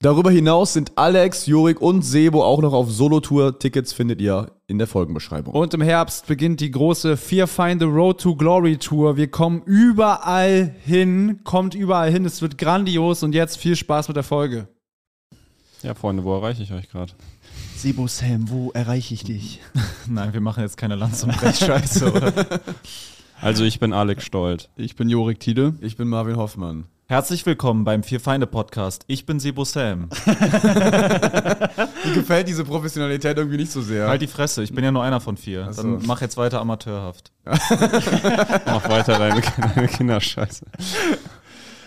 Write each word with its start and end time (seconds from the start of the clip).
Darüber 0.00 0.30
hinaus 0.30 0.74
sind 0.74 0.92
Alex, 0.94 1.46
Jurik 1.46 1.80
und 1.80 2.02
Sebo 2.02 2.44
auch 2.44 2.62
noch 2.62 2.72
auf 2.72 2.88
Solo-Tour. 2.88 3.58
Tickets 3.58 3.92
findet 3.92 4.20
ihr 4.20 4.52
in 4.68 4.78
der 4.78 4.86
Folgenbeschreibung. 4.86 5.52
Und 5.52 5.74
im 5.74 5.80
Herbst 5.80 6.28
beginnt 6.28 6.60
die 6.60 6.70
große 6.70 7.16
Fear 7.16 7.48
Find 7.48 7.80
the 7.80 7.86
Road 7.88 8.20
to 8.20 8.36
Glory 8.36 8.76
Tour. 8.76 9.16
Wir 9.16 9.28
kommen 9.28 9.60
überall 9.66 10.72
hin, 10.84 11.40
kommt 11.42 11.74
überall 11.74 12.12
hin. 12.12 12.24
Es 12.24 12.40
wird 12.40 12.58
grandios 12.58 13.24
und 13.24 13.34
jetzt 13.34 13.58
viel 13.58 13.74
Spaß 13.74 14.06
mit 14.06 14.16
der 14.16 14.22
Folge. 14.22 14.68
Ja, 15.82 15.94
Freunde, 15.94 16.22
wo 16.22 16.32
erreiche 16.36 16.62
ich 16.62 16.72
euch 16.72 16.88
gerade? 16.88 17.12
Sebo 17.74 18.06
Sam, 18.06 18.48
wo 18.50 18.70
erreiche 18.70 19.14
ich 19.14 19.24
dich? 19.24 19.60
Nein, 20.06 20.32
wir 20.32 20.40
machen 20.40 20.62
jetzt 20.62 20.76
keine 20.76 20.94
Lanz- 20.94 21.24
und 21.24 21.36
Brechscheiße, 21.36 22.12
oder? 22.12 22.32
Also, 23.40 23.64
ich 23.64 23.78
bin 23.78 23.92
Alex 23.92 24.24
Stolt. 24.24 24.68
Ich 24.76 24.96
bin 24.96 25.08
Jorik 25.08 25.38
Tide. 25.40 25.74
Ich 25.80 25.96
bin 25.96 26.08
Marvin 26.08 26.36
Hoffmann. 26.36 26.86
Herzlich 27.06 27.46
willkommen 27.46 27.84
beim 27.84 28.02
Vier 28.02 28.20
Feinde 28.20 28.46
Podcast. 28.46 29.04
Ich 29.06 29.24
bin 29.24 29.40
Sebo 29.40 29.64
Sam. 29.64 30.08
Mir 30.26 32.14
gefällt 32.14 32.48
diese 32.48 32.64
Professionalität 32.64 33.38
irgendwie 33.38 33.56
nicht 33.56 33.70
so 33.72 33.80
sehr. 33.80 34.08
Halt 34.08 34.20
die 34.20 34.26
Fresse, 34.26 34.62
ich 34.62 34.74
bin 34.74 34.84
ja 34.84 34.90
nur 34.92 35.02
einer 35.02 35.20
von 35.20 35.36
vier. 35.38 35.72
so. 35.72 35.82
Dann 35.82 36.02
mach 36.06 36.20
jetzt 36.20 36.36
weiter 36.36 36.60
amateurhaft. 36.60 37.32
Mach 37.46 38.88
weiter 38.90 39.18
deine, 39.18 39.40
deine 39.74 39.88
Kinderscheiße. 39.88 40.66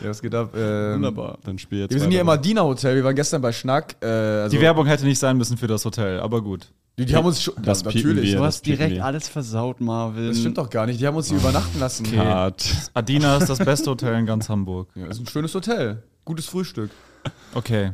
ja, 0.01 0.09
was 0.09 0.21
geht 0.23 0.33
ab? 0.33 0.55
Ähm, 0.55 0.95
Wunderbar. 0.95 1.37
Dann 1.43 1.59
spiel 1.59 1.81
jetzt 1.81 1.93
Wir 1.93 1.99
sind 1.99 2.09
hier 2.09 2.21
im. 2.21 2.29
Adina 2.29 2.63
Hotel. 2.63 2.95
Wir 2.95 3.03
waren 3.03 3.15
gestern 3.15 3.43
bei 3.43 3.51
Schnack. 3.51 3.95
Äh, 4.01 4.07
also, 4.07 4.55
Die 4.57 4.61
Werbung 4.61 4.87
hätte 4.87 5.05
nicht 5.05 5.19
sein 5.19 5.37
müssen 5.37 5.55
für 5.57 5.67
das 5.67 5.85
Hotel, 5.85 6.19
aber 6.19 6.41
gut. 6.41 6.69
Die, 6.99 7.05
die 7.05 7.15
haben 7.15 7.25
uns 7.25 7.41
schon. 7.41 7.53
Das 7.63 7.81
ja, 7.81 7.85
natürlich. 7.87 8.31
wir. 8.31 8.37
Du 8.39 8.43
hast 8.43 8.65
direkt 8.65 8.95
wir. 8.95 9.05
alles 9.05 9.27
versaut, 9.27 9.81
Marvin. 9.81 10.27
Das 10.27 10.39
stimmt 10.39 10.57
doch 10.57 10.69
gar 10.69 10.85
nicht. 10.85 10.99
Die 10.99 11.07
haben 11.07 11.15
uns 11.15 11.29
hier 11.29 11.37
übernachten 11.37 11.79
lassen. 11.79 12.05
Cut. 12.05 12.63
Adina 12.93 13.37
ist 13.37 13.49
das 13.49 13.59
beste 13.59 13.89
Hotel 13.89 14.15
in 14.19 14.25
ganz 14.25 14.49
Hamburg. 14.49 14.89
Ja, 14.95 15.07
ist 15.07 15.19
ein 15.19 15.27
schönes 15.27 15.53
Hotel. 15.55 16.03
Gutes 16.25 16.45
Frühstück. 16.45 16.91
Okay. 17.53 17.91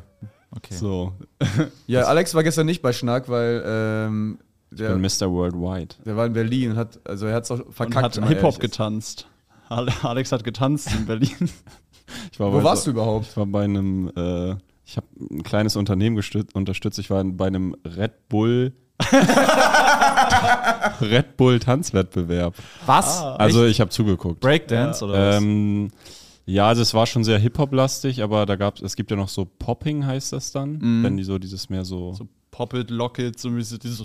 Okay. 0.56 0.74
So, 0.74 1.14
Ja, 1.88 2.04
Alex 2.04 2.34
war 2.34 2.42
gestern 2.44 2.66
nicht 2.66 2.82
bei 2.82 2.94
Schnack, 2.94 3.28
weil 3.30 3.64
ähm, 3.66 4.40
ich 4.72 4.78
der, 4.78 4.90
bin 4.96 5.02
Mr. 5.02 5.30
Worldwide. 5.32 5.96
der 6.06 6.16
war 6.16 6.26
in 6.26 6.34
Berlin 6.34 6.72
und 6.72 6.78
hat, 6.78 7.00
also 7.08 7.26
er 7.28 7.36
hat 7.36 7.44
es 7.44 7.52
auch 7.52 7.60
und 7.60 7.74
verkackt. 7.74 8.04
hat 8.04 8.16
wenn 8.18 8.24
man 8.24 8.34
Hip-Hop 8.34 8.60
getanzt. 8.60 9.28
Ale- 9.70 9.92
Alex 10.04 10.32
hat 10.32 10.44
getanzt 10.44 10.90
in 10.94 11.06
Berlin. 11.06 11.30
Ich 12.32 12.40
war 12.40 12.54
Wo 12.54 12.58
bei 12.60 12.64
warst 12.64 12.84
so, 12.86 12.92
du 12.92 12.98
überhaupt? 12.98 13.28
Ich 13.30 13.36
war 13.36 13.46
bei 13.46 13.66
einem, 13.66 14.10
äh, 14.16 14.56
ich 14.86 14.96
habe 14.96 15.08
ein 15.20 15.44
kleines 15.44 15.76
Unternehmen 15.76 16.16
unterstützt. 16.54 17.00
Ich 17.00 17.10
war 17.10 17.22
bei 17.26 17.48
einem 17.48 17.76
Red 17.84 18.30
Bull. 18.30 18.72
Red 21.02 21.38
Bull 21.38 21.60
Tanzwettbewerb. 21.60 22.56
Was? 22.86 23.22
Also 23.22 23.66
ich 23.66 23.80
habe 23.80 23.92
zugeguckt. 23.92 24.40
Breakdance 24.40 25.04
oder 25.04 25.14
was? 25.14 25.42
Ähm, 25.42 25.90
ja, 26.46 26.68
also 26.68 26.82
es 26.82 26.94
war 26.94 27.06
schon 27.06 27.24
sehr 27.24 27.38
Hip-Hop-lastig, 27.40 28.24
aber 28.24 28.46
da 28.46 28.56
gab 28.56 28.82
es 28.82 28.96
gibt 28.96 29.12
ja 29.12 29.18
noch 29.18 29.28
so 29.28 29.46
Popping 29.46 30.06
heißt 30.06 30.34
das 30.34 30.52
dann, 30.52 31.04
wenn 31.04 31.18
die 31.18 31.24
so 31.24 31.38
dieses 31.38 31.70
mehr 31.70 31.84
so, 31.84 32.14
so 32.14 32.28
Poppet, 32.58 32.90
Locket, 32.90 33.40
so 33.40 33.50
dieses. 33.52 34.04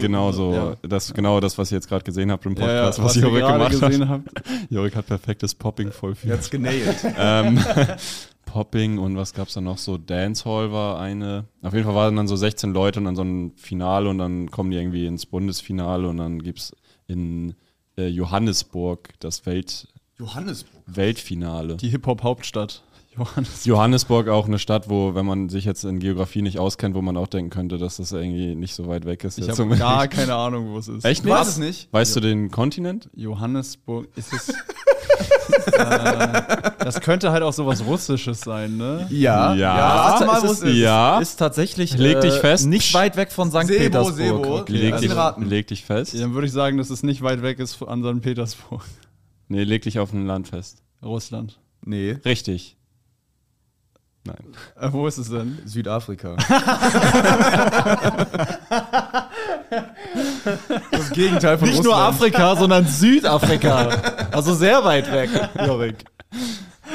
genau 0.00 0.32
so, 0.32 0.52
Ja. 0.52 0.76
das 0.82 1.14
genau 1.14 1.38
das, 1.38 1.56
was 1.56 1.70
ihr 1.70 1.76
jetzt 1.76 1.88
gerade 1.88 2.02
gesehen 2.04 2.32
habt 2.32 2.44
im 2.46 2.56
Ja, 2.56 2.62
ja, 2.62 2.66
Podcast, 2.90 3.02
was, 3.04 3.14
ihr 3.16 3.22
Jorik 3.22 3.40
gerade 3.42 3.68
gemacht 3.76 3.88
gesehen 3.90 4.08
hat. 4.08 4.22
habt. 4.26 4.42
Jorik 4.70 4.96
hat 4.96 5.06
perfektes 5.06 5.54
Popping 5.54 5.92
voll 5.92 6.16
viel. 6.16 6.30
Jetzt 6.30 6.50
genailt. 6.50 6.96
ähm, 7.16 7.64
Popping 8.44 8.98
und 8.98 9.16
was 9.16 9.32
gab's 9.34 9.54
dann 9.54 9.64
noch 9.64 9.78
so? 9.78 9.98
Dancehall 9.98 10.72
war 10.72 11.00
eine. 11.00 11.44
Auf 11.62 11.72
jeden 11.74 11.84
Fall 11.86 11.94
waren 11.94 12.16
dann 12.16 12.26
so 12.26 12.34
16 12.34 12.72
Leute 12.72 12.98
und 12.98 13.04
dann 13.06 13.14
so 13.14 13.22
ein 13.22 13.52
Finale 13.56 14.08
und 14.10 14.18
dann 14.18 14.50
kommen 14.50 14.72
die 14.72 14.78
irgendwie 14.78 15.06
ins 15.06 15.24
Bundesfinale 15.26 16.08
und 16.08 16.16
dann 16.16 16.42
gibt's 16.42 16.74
in 17.06 17.54
äh, 17.96 18.08
Johannesburg 18.08 19.10
das 19.20 19.46
Welt, 19.46 19.86
Johannesburg. 20.18 20.82
Weltfinale. 20.86 21.76
Die 21.76 21.88
Hip-Hop-Hauptstadt. 21.90 22.82
Johannes. 23.16 23.64
Johannesburg 23.66 24.28
auch 24.28 24.46
eine 24.46 24.58
Stadt, 24.58 24.88
wo, 24.88 25.14
wenn 25.14 25.26
man 25.26 25.48
sich 25.50 25.64
jetzt 25.64 25.84
in 25.84 25.98
Geografie 25.98 26.40
nicht 26.40 26.58
auskennt, 26.58 26.94
wo 26.94 27.02
man 27.02 27.16
auch 27.16 27.26
denken 27.26 27.50
könnte, 27.50 27.76
dass 27.76 27.98
das 27.98 28.12
irgendwie 28.12 28.54
nicht 28.54 28.74
so 28.74 28.88
weit 28.88 29.04
weg 29.04 29.22
ist. 29.24 29.38
Ich 29.38 29.48
habe 29.48 29.76
gar 29.76 30.08
keine 30.08 30.34
Ahnung, 30.34 30.72
wo 30.72 30.78
es 30.78 30.88
ist. 30.88 31.04
Echt 31.04 31.24
Ich 31.24 31.30
weiß 31.30 31.48
es 31.48 31.58
nicht. 31.58 31.92
Weißt 31.92 32.16
du 32.16 32.20
den 32.20 32.50
Kontinent? 32.50 33.10
Johannesburg 33.14 34.08
ist 34.16 34.32
es. 34.32 34.48
äh, 35.72 36.42
das 36.78 37.00
könnte 37.00 37.32
halt 37.32 37.42
auch 37.42 37.52
sowas 37.52 37.84
Russisches 37.84 38.40
sein, 38.40 38.78
ne? 38.78 39.06
Ja. 39.10 39.54
Ja. 39.54 39.74
Warte 39.76 40.24
mal, 40.24 40.38
es 40.38 40.42
wo 40.44 40.52
ist, 40.52 40.62
es 40.62 40.70
ist. 40.70 40.76
Ja. 40.76 41.18
ist 41.18 41.36
tatsächlich 41.36 41.98
Leg 41.98 42.20
dich 42.22 42.34
äh, 42.34 42.40
fest. 42.40 42.66
nicht 42.66 42.94
weit 42.94 43.16
weg 43.16 43.30
von 43.30 43.50
St. 43.50 43.66
Sebo, 43.66 43.78
Petersburg. 43.78 44.16
Sebo. 44.16 44.58
Okay. 44.60 44.72
leg, 44.72 44.90
lass 44.92 45.00
dich, 45.36 45.46
leg 45.48 45.66
dich 45.66 45.84
fest. 45.84 46.18
Dann 46.18 46.32
würde 46.32 46.46
ich 46.46 46.52
sagen, 46.52 46.78
dass 46.78 46.88
es 46.88 47.02
nicht 47.02 47.20
weit 47.22 47.42
weg 47.42 47.58
ist 47.58 47.82
an 47.82 48.02
St. 48.02 48.22
Petersburg. 48.22 48.82
Nee, 49.48 49.64
leg 49.64 49.82
dich 49.82 49.98
auf 49.98 50.12
ein 50.14 50.26
Land 50.26 50.48
fest. 50.48 50.82
Russland. 51.02 51.58
Nee, 51.84 52.16
Richtig. 52.24 52.76
Nein. 54.24 54.36
Äh, 54.80 54.92
wo 54.92 55.06
ist 55.08 55.18
es 55.18 55.30
denn? 55.30 55.58
Südafrika. 55.64 56.36
das 60.90 61.10
Gegenteil 61.10 61.58
von 61.58 61.68
Nicht 61.68 61.82
nur 61.82 61.94
Russland. 61.94 62.14
Afrika, 62.14 62.56
sondern 62.56 62.86
Südafrika. 62.86 63.88
Also 64.30 64.54
sehr 64.54 64.84
weit 64.84 65.10
weg, 65.12 65.30
Jorik. 65.66 65.96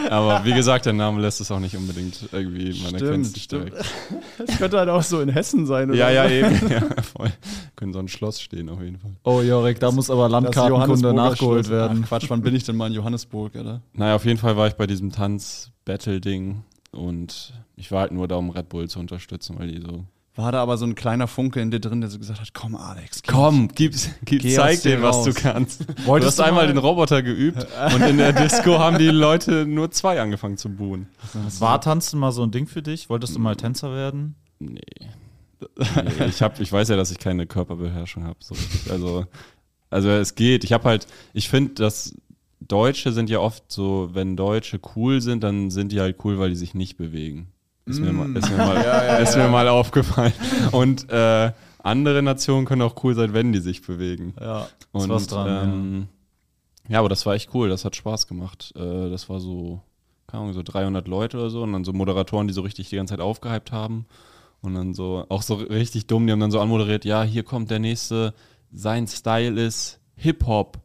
Aber 0.09 0.45
wie 0.45 0.53
gesagt, 0.53 0.85
der 0.85 0.93
Name 0.93 1.19
lässt 1.21 1.41
es 1.41 1.49
auch 1.51 1.59
nicht 1.59 1.75
unbedingt 1.75 2.29
irgendwie, 2.31 2.69
erkennt 2.85 3.25
es 3.25 3.33
nicht 3.33 3.51
direkt. 3.51 3.75
Das 4.37 4.57
könnte 4.57 4.77
halt 4.77 4.89
auch 4.89 5.01
so 5.01 5.19
in 5.21 5.29
Hessen 5.29 5.65
sein, 5.65 5.89
oder? 5.89 5.97
Ja, 5.97 6.09
ja, 6.11 6.29
eben. 6.29 6.69
Ja, 6.69 6.81
voll. 7.01 7.31
Können 7.75 7.93
so 7.93 7.99
ein 7.99 8.07
Schloss 8.07 8.39
stehen 8.41 8.69
auf 8.69 8.79
jeden 8.81 8.99
Fall. 8.99 9.11
Oh, 9.23 9.41
Jorik, 9.41 9.79
da 9.79 9.91
muss 9.91 10.09
aber 10.09 10.23
Das 10.23 10.31
Landkartenkunde 10.33 11.13
nachgeholt 11.13 11.65
Schloss. 11.65 11.77
werden. 11.77 12.01
Ach, 12.03 12.07
Quatsch, 12.09 12.25
wann 12.29 12.41
bin 12.41 12.55
ich 12.55 12.63
denn 12.63 12.75
mal 12.77 12.87
in 12.87 12.93
Johannesburg, 12.93 13.55
oder? 13.55 13.81
Naja, 13.93 14.15
auf 14.15 14.25
jeden 14.25 14.39
Fall 14.39 14.55
war 14.55 14.67
ich 14.67 14.75
bei 14.75 14.87
diesem 14.87 15.11
Tanz-Battle-Ding 15.11 16.63
und 16.97 17.53
ich 17.75 17.91
war 17.91 18.01
halt 18.01 18.11
nur 18.11 18.27
da, 18.27 18.35
um 18.35 18.49
Red 18.49 18.69
Bull 18.69 18.89
zu 18.89 18.99
unterstützen, 18.99 19.57
weil 19.59 19.67
die 19.71 19.81
so. 19.81 20.05
War 20.35 20.51
da 20.51 20.61
aber 20.61 20.77
so 20.77 20.85
ein 20.85 20.93
kleiner 20.93 21.27
Funke 21.27 21.59
in 21.61 21.71
dir 21.71 21.79
drin, 21.79 21.99
der 21.99 22.11
so 22.11 22.19
gesagt 22.19 22.39
hat, 22.39 22.53
komm 22.53 22.75
Alex, 22.75 23.23
geh 23.23 23.31
Komm, 23.31 23.69
gib, 23.73 23.95
Geh 24.25 24.53
zeig 24.55 24.83
dir 24.83 25.01
was 25.01 25.23
du 25.23 25.33
kannst. 25.33 25.81
du 25.81 26.05
Wolltest 26.05 26.29
hast 26.33 26.39
du 26.39 26.43
einmal 26.43 26.65
mal- 26.65 26.73
den 26.73 26.77
Roboter 26.77 27.23
geübt 27.23 27.65
und 27.95 28.01
in 28.03 28.17
der 28.17 28.33
Disco 28.33 28.77
haben 28.77 28.99
die 28.99 29.07
Leute 29.07 29.65
nur 29.65 29.89
zwei 29.89 30.21
angefangen 30.21 30.57
zu 30.57 30.69
buhen. 30.69 31.07
War 31.57 31.81
Tanzen 31.81 32.19
mal 32.19 32.31
so 32.31 32.43
ein 32.43 32.51
Ding 32.51 32.67
für 32.67 32.83
dich? 32.83 33.09
Wolltest 33.09 33.35
du 33.35 33.39
mal 33.39 33.55
Tänzer 33.55 33.91
werden? 33.95 34.35
Nee. 34.59 34.81
nee 35.59 36.25
ich, 36.27 36.43
hab, 36.43 36.59
ich 36.59 36.71
weiß 36.71 36.89
ja, 36.89 36.95
dass 36.97 37.09
ich 37.09 37.17
keine 37.17 37.47
Körperbeherrschung 37.47 38.23
habe. 38.23 38.37
So 38.39 38.55
also, 38.91 39.25
also 39.89 40.09
es 40.09 40.35
geht. 40.35 40.63
Ich 40.63 40.71
habe 40.71 40.83
halt, 40.83 41.07
ich 41.33 41.49
finde, 41.49 41.73
dass 41.73 42.13
Deutsche 42.59 43.11
sind 43.11 43.29
ja 43.29 43.39
oft 43.39 43.71
so, 43.71 44.09
wenn 44.13 44.35
Deutsche 44.35 44.79
cool 44.95 45.21
sind, 45.21 45.43
dann 45.43 45.69
sind 45.69 45.91
die 45.91 45.99
halt 46.01 46.17
cool, 46.23 46.39
weil 46.39 46.49
die 46.49 46.55
sich 46.55 46.73
nicht 46.73 46.97
bewegen. 46.97 47.47
Ist 47.85 47.99
mir 48.01 48.11
mal, 48.11 48.35
ist 48.35 48.49
mir 48.49 48.57
mal, 48.57 49.19
ist 49.23 49.37
mir 49.37 49.47
mal 49.47 49.67
aufgefallen. 49.69 50.33
Und 50.71 51.09
äh, 51.09 51.51
andere 51.81 52.21
Nationen 52.21 52.65
können 52.65 52.81
auch 52.81 53.01
cool 53.03 53.15
sein, 53.15 53.33
wenn 53.33 53.53
die 53.53 53.59
sich 53.59 53.81
bewegen. 53.81 54.33
Ja, 54.41 54.67
Und, 54.91 55.07
was 55.09 55.27
dran. 55.27 55.69
ähm, 55.69 56.07
ja. 56.89 56.99
aber 56.99 57.07
das 57.09 57.25
war 57.25 57.35
echt 57.35 57.53
cool, 57.53 57.69
das 57.69 57.85
hat 57.85 57.95
Spaß 57.95 58.27
gemacht. 58.27 58.73
Äh, 58.75 59.09
das 59.09 59.29
war 59.29 59.39
so, 59.39 59.81
keine 60.27 60.41
Ahnung, 60.41 60.53
so 60.53 60.63
300 60.63 61.07
Leute 61.07 61.37
oder 61.37 61.49
so 61.49 61.63
und 61.63 61.71
dann 61.71 61.85
so 61.85 61.93
Moderatoren, 61.93 62.47
die 62.47 62.53
so 62.53 62.61
richtig 62.61 62.89
die 62.89 62.97
ganze 62.97 63.13
Zeit 63.13 63.21
aufgehypt 63.21 63.71
haben. 63.71 64.05
Und 64.61 64.73
dann 64.73 64.93
so, 64.93 65.25
auch 65.29 65.43
so 65.43 65.55
richtig 65.55 66.07
dumm, 66.07 66.25
die 66.25 66.33
haben 66.33 66.39
dann 66.39 66.51
so 66.51 66.59
anmoderiert, 66.59 67.05
ja, 67.05 67.23
hier 67.23 67.43
kommt 67.43 67.71
der 67.71 67.79
nächste, 67.79 68.33
sein 68.73 69.07
Style 69.07 69.61
ist 69.61 69.99
Hip-Hop. 70.17 70.79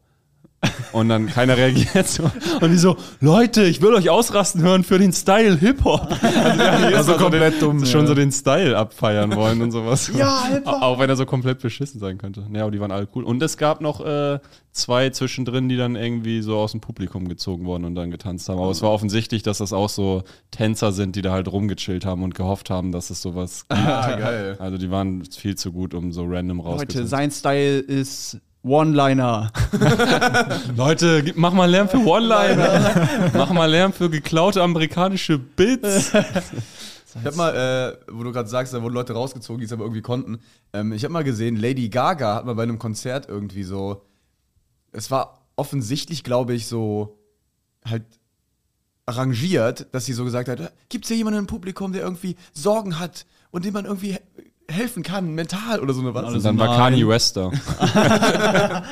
Und 0.91 1.09
dann 1.09 1.27
keiner 1.27 1.57
reagiert 1.57 2.07
so. 2.07 2.29
Und 2.61 2.69
die 2.71 2.77
so, 2.77 2.97
Leute, 3.19 3.63
ich 3.63 3.81
will 3.81 3.93
euch 3.93 4.09
ausrasten 4.09 4.61
hören 4.61 4.83
für 4.83 4.99
den 4.99 5.11
Style 5.11 5.57
Hip-Hop. 5.57 6.07
Also, 6.23 6.61
ja, 6.63 6.71
Also 6.71 6.97
ist 6.99 7.05
so 7.17 7.23
komplett 7.23 7.53
den, 7.55 7.59
dumm, 7.59 7.85
Schon 7.85 8.01
ja. 8.01 8.07
so 8.07 8.15
den 8.15 8.31
Style 8.31 8.77
abfeiern 8.77 9.35
wollen 9.35 9.61
und 9.61 9.71
sowas. 9.71 10.11
Ja, 10.17 10.45
Hip-Hop. 10.49 10.81
Auch 10.81 10.99
wenn 10.99 11.09
er 11.09 11.15
so 11.15 11.25
komplett 11.25 11.59
beschissen 11.59 11.99
sein 11.99 12.17
könnte. 12.17 12.45
Ja, 12.53 12.61
aber 12.63 12.71
die 12.71 12.79
waren 12.79 12.91
alle 12.91 13.07
cool. 13.15 13.23
Und 13.23 13.41
es 13.41 13.57
gab 13.57 13.81
noch 13.81 14.05
äh, 14.05 14.39
zwei 14.71 15.09
zwischendrin, 15.09 15.69
die 15.69 15.77
dann 15.77 15.95
irgendwie 15.95 16.41
so 16.41 16.57
aus 16.57 16.71
dem 16.71 16.81
Publikum 16.81 17.27
gezogen 17.27 17.65
wurden 17.65 17.85
und 17.85 17.95
dann 17.95 18.11
getanzt 18.11 18.49
haben. 18.49 18.59
Aber 18.59 18.71
es 18.71 18.81
war 18.81 18.91
offensichtlich, 18.91 19.43
dass 19.43 19.57
das 19.59 19.73
auch 19.73 19.89
so 19.89 20.23
Tänzer 20.51 20.91
sind, 20.91 21.15
die 21.15 21.21
da 21.21 21.31
halt 21.31 21.51
rumgechillt 21.51 22.05
haben 22.05 22.23
und 22.23 22.35
gehofft 22.35 22.69
haben, 22.69 22.91
dass 22.91 23.09
es 23.09 23.21
sowas 23.21 23.65
gibt. 23.69 23.81
Ah, 23.81 24.15
geil. 24.15 24.55
Also 24.59 24.77
die 24.77 24.91
waren 24.91 25.23
viel 25.25 25.55
zu 25.55 25.71
gut, 25.71 25.93
um 25.93 26.11
so 26.11 26.23
random 26.25 26.57
Leute, 26.57 26.69
rauszukommen. 26.69 27.07
sein 27.07 27.31
Style 27.31 27.79
ist 27.79 28.39
One-Liner. 28.63 29.51
Leute, 30.77 31.33
mach 31.35 31.53
mal 31.53 31.69
Lärm 31.69 31.89
für 31.89 31.97
One-Liner. 31.97 33.31
mach 33.33 33.51
mal 33.51 33.69
Lärm 33.69 33.91
für 33.91 34.09
geklaute 34.09 34.63
amerikanische 34.63 35.37
Bits. 35.37 36.13
Ich 37.19 37.25
hab 37.25 37.35
mal, 37.35 37.55
äh, 37.55 38.11
wo 38.11 38.23
du 38.23 38.31
gerade 38.31 38.47
sagst, 38.47 38.73
da 38.73 38.81
wurden 38.81 38.93
Leute 38.93 39.13
rausgezogen, 39.13 39.59
die 39.59 39.65
es 39.65 39.73
aber 39.73 39.83
irgendwie 39.83 40.01
konnten. 40.01 40.39
Ähm, 40.71 40.93
ich 40.93 41.03
habe 41.03 41.11
mal 41.11 41.23
gesehen, 41.23 41.57
Lady 41.57 41.89
Gaga 41.89 42.35
hat 42.35 42.45
mal 42.45 42.55
bei 42.55 42.63
einem 42.63 42.79
Konzert 42.79 43.27
irgendwie 43.27 43.63
so. 43.63 44.05
Es 44.93 45.11
war 45.11 45.45
offensichtlich, 45.57 46.23
glaube 46.23 46.53
ich, 46.53 46.67
so 46.67 47.19
halt 47.85 48.05
arrangiert, 49.05 49.87
dass 49.91 50.05
sie 50.05 50.13
so 50.13 50.23
gesagt 50.23 50.47
hat: 50.47 50.73
Gibt 50.89 51.03
es 51.03 51.09
hier 51.09 51.17
jemanden 51.17 51.39
im 51.39 51.47
Publikum, 51.47 51.91
der 51.91 52.03
irgendwie 52.03 52.37
Sorgen 52.53 52.97
hat 52.97 53.25
und 53.51 53.65
dem 53.65 53.73
man 53.73 53.85
irgendwie 53.85 54.17
helfen 54.69 55.03
kann, 55.03 55.33
mental 55.33 55.79
oder 55.79 55.93
so 55.93 56.01
eine 56.01 56.13
was? 56.13 56.33
Und 56.33 56.43
dann 56.43 56.57
war. 56.57 56.75
Kanye 56.75 57.07
West 57.07 57.37
da. 57.37 57.47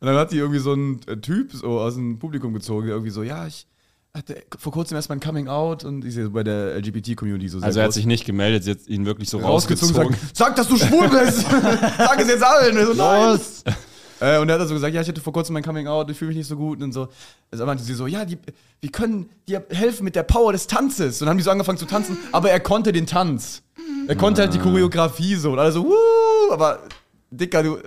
Und 0.00 0.08
dann 0.08 0.16
hat 0.16 0.32
die 0.32 0.36
irgendwie 0.36 0.60
so 0.60 0.72
einen 0.72 1.00
äh, 1.06 1.16
Typ 1.16 1.52
so 1.52 1.80
aus 1.80 1.94
dem 1.94 2.18
Publikum 2.18 2.52
gezogen, 2.52 2.86
der 2.86 2.96
irgendwie 2.96 3.10
so: 3.10 3.22
Ja, 3.22 3.46
ich 3.46 3.66
hatte 4.12 4.42
vor 4.58 4.72
kurzem 4.72 4.96
erst 4.96 5.08
mein 5.08 5.18
Coming 5.18 5.48
Out 5.48 5.84
und 5.84 6.04
ich 6.04 6.14
sehe 6.14 6.28
bei 6.30 6.44
der 6.44 6.76
LGBT-Community 6.76 7.48
so 7.48 7.58
sehr 7.58 7.66
Also 7.66 7.80
er 7.80 7.86
hat 7.86 7.92
sich 7.92 8.06
nicht 8.06 8.24
gemeldet, 8.24 8.64
sie 8.64 8.72
hat 8.72 8.86
ihn 8.86 9.06
wirklich 9.06 9.28
so 9.28 9.38
rausgezogen 9.38 9.96
rausgezogen. 9.96 10.18
und 10.28 10.36
sagt, 10.36 10.36
sag, 10.36 10.56
dass 10.56 10.68
du 10.68 10.76
schwul 10.76 11.08
bist. 11.08 11.40
sag 11.98 12.20
es 12.20 12.28
jetzt 12.28 12.42
allen. 12.44 12.86
So, 12.86 12.92
nein. 12.92 13.40
Äh, 14.24 14.38
und 14.38 14.48
er 14.48 14.54
hat 14.54 14.60
dann 14.62 14.68
so 14.68 14.74
gesagt, 14.74 14.94
ja, 14.94 15.02
ich 15.02 15.08
hatte 15.08 15.20
vor 15.20 15.34
kurzem 15.34 15.52
mein 15.52 15.62
Coming 15.62 15.86
Out, 15.86 16.10
ich 16.10 16.16
fühle 16.16 16.28
mich 16.28 16.38
nicht 16.38 16.46
so 16.46 16.56
gut 16.56 16.82
und 16.82 16.92
so. 16.92 17.08
Also 17.50 17.66
meinte 17.66 17.84
sie 17.84 17.92
so, 17.92 18.06
ja, 18.06 18.24
die, 18.24 18.38
wir 18.80 18.90
können 18.90 19.28
dir 19.46 19.64
helfen 19.68 20.04
mit 20.04 20.16
der 20.16 20.22
Power 20.22 20.52
des 20.52 20.66
Tanzes. 20.66 21.20
Und 21.20 21.26
dann 21.26 21.30
haben 21.30 21.38
die 21.38 21.44
so 21.44 21.50
angefangen 21.50 21.78
zu 21.78 21.84
tanzen, 21.84 22.16
aber 22.32 22.50
er 22.50 22.60
konnte 22.60 22.92
den 22.92 23.06
Tanz. 23.06 23.62
Er 24.08 24.16
konnte 24.16 24.42
halt 24.42 24.54
die 24.54 24.58
Choreografie 24.58 25.34
so 25.34 25.52
und 25.52 25.58
alle 25.58 25.72
so, 25.72 25.84
wuh, 25.84 26.52
aber 26.52 26.80
Dicker, 27.30 27.62
du, 27.62 27.78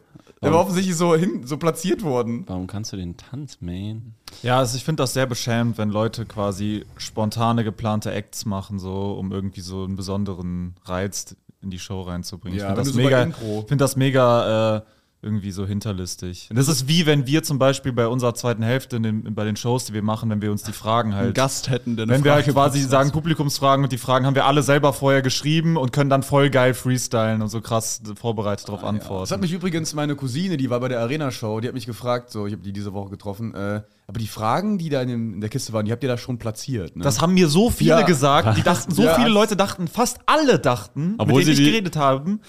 der 0.42 0.51
war 0.51 0.60
offensichtlich 0.60 0.95
so, 0.95 1.16
hin, 1.16 1.42
so 1.45 1.57
platziert 1.57 2.04
worden. 2.04 2.44
Warum 2.45 2.68
kannst 2.68 2.94
du 2.94 2.98
den 2.98 3.18
Tanz, 3.18 3.57
man? 3.60 4.13
Ja, 4.44 4.60
also 4.60 4.78
ich 4.78 4.84
finde 4.84 5.01
das 5.01 5.13
sehr 5.13 5.25
beschämend, 5.25 5.80
wenn 5.80 5.89
Leute 5.89 6.25
quasi 6.25 6.86
spontane 6.98 7.63
geplante 7.63 8.12
Acts 8.12 8.45
machen, 8.45 8.78
so 8.78 9.13
um 9.13 9.31
irgendwie 9.31 9.62
so 9.62 9.84
einen 9.84 9.95
besonderen 9.95 10.75
Reiz 10.86 11.36
in 11.62 11.72
die 11.72 11.80
Show 11.80 12.01
reinzubringen. 12.01 12.60
Ja, 12.60 12.66
ich 12.66 12.75
finde 12.75 12.81
das, 12.84 12.94
so 12.94 13.00
mega, 13.00 13.63
find 13.68 13.81
das 13.81 13.95
mega 13.95 14.78
äh, 14.78 14.81
irgendwie 15.27 15.51
so 15.51 15.65
hinterlistig. 15.68 16.50
Das 16.53 16.68
ist 16.68 16.88
wie 16.88 17.06
wenn 17.06 17.27
wir 17.27 17.44
zum 17.44 17.59
Beispiel 17.59 17.91
bei 17.94 18.07
unserer 18.07 18.33
zweiten 18.33 18.63
Hälfte 18.63 19.00
den, 19.00 19.35
bei 19.35 19.44
den 19.45 19.56
Shows, 19.56 19.85
die 19.85 19.94
wir 19.94 20.01
machen, 20.01 20.29
wenn 20.29 20.41
wir 20.41 20.51
uns 20.51 20.63
die 20.63 20.71
Fragen 20.71 21.12
Einen 21.12 21.19
halt 21.19 21.35
Gast 21.35 21.69
hätten, 21.69 21.91
eine 22.00 22.12
Wenn 22.12 22.24
wir 22.24 22.33
halt 22.33 22.45
Frage 22.45 22.53
quasi 22.53 22.81
sagen 22.81 23.12
Publikumsfragen 23.12 23.83
und 23.83 23.91
die 23.91 23.97
Fragen 23.97 24.25
haben 24.25 24.35
wir 24.35 24.45
alle 24.45 24.63
selber 24.63 24.94
vorher 24.94 25.21
geschrieben 25.21 25.77
und 25.77 25.91
können 25.91 26.09
dann 26.09 26.24
voll 26.24 26.50
geil 26.50 26.74
freestylen 26.74 27.41
und 27.41 27.50
so 27.50 27.62
krass 27.62 28.01
vorbereitet 28.19 28.68
darauf 28.68 28.81
Das 28.81 28.88
hat 28.89 28.95
antworten. 28.95 29.41
mich 29.41 29.51
übrigens 29.53 29.94
meine 29.94 30.15
Cousine, 30.15 30.57
die 30.57 30.69
war 30.69 30.79
bei 30.79 30.88
der 30.88 31.01
Arena-Show, 31.01 31.59
die 31.59 31.68
hat 31.68 31.75
mich 31.75 31.85
gefragt, 31.85 32.31
so, 32.31 32.47
ich 32.47 32.53
habe 32.53 32.63
die 32.63 32.71
diese 32.74 32.94
Woche 32.94 33.09
getroffen, 33.09 33.53
äh, 33.53 33.81
aber 34.07 34.19
die 34.19 34.27
Fragen, 34.27 34.77
die 34.77 34.88
da 34.89 35.01
in, 35.01 35.09
dem, 35.09 35.33
in 35.35 35.41
der 35.41 35.50
Kiste 35.50 35.74
waren, 35.74 35.85
die 35.85 35.91
habt 35.91 36.01
ihr 36.01 36.07
da 36.09 36.18
schon 36.18 36.38
platziert, 36.38 36.95
ne? 36.95 37.03
Das 37.03 37.21
haben 37.21 37.33
mir 37.33 37.50
so 37.50 37.69
viele 37.69 37.89
Ja. 37.89 38.01
gesagt, 38.03 38.57
die 38.57 38.63
dachten, 38.63 38.91
so 38.94 39.03
Ja. 39.07 39.15
viele 39.15 39.29
Leute 39.29 39.57
dachten, 39.57 39.88
fast 39.88 40.19
alle 40.25 40.59
dachten, 40.59 41.15
Obwohl 41.18 41.39
mit 41.39 41.47
denen 41.47 41.59
ich 41.59 41.65
geredet 41.65 41.95
habe, 41.97 42.39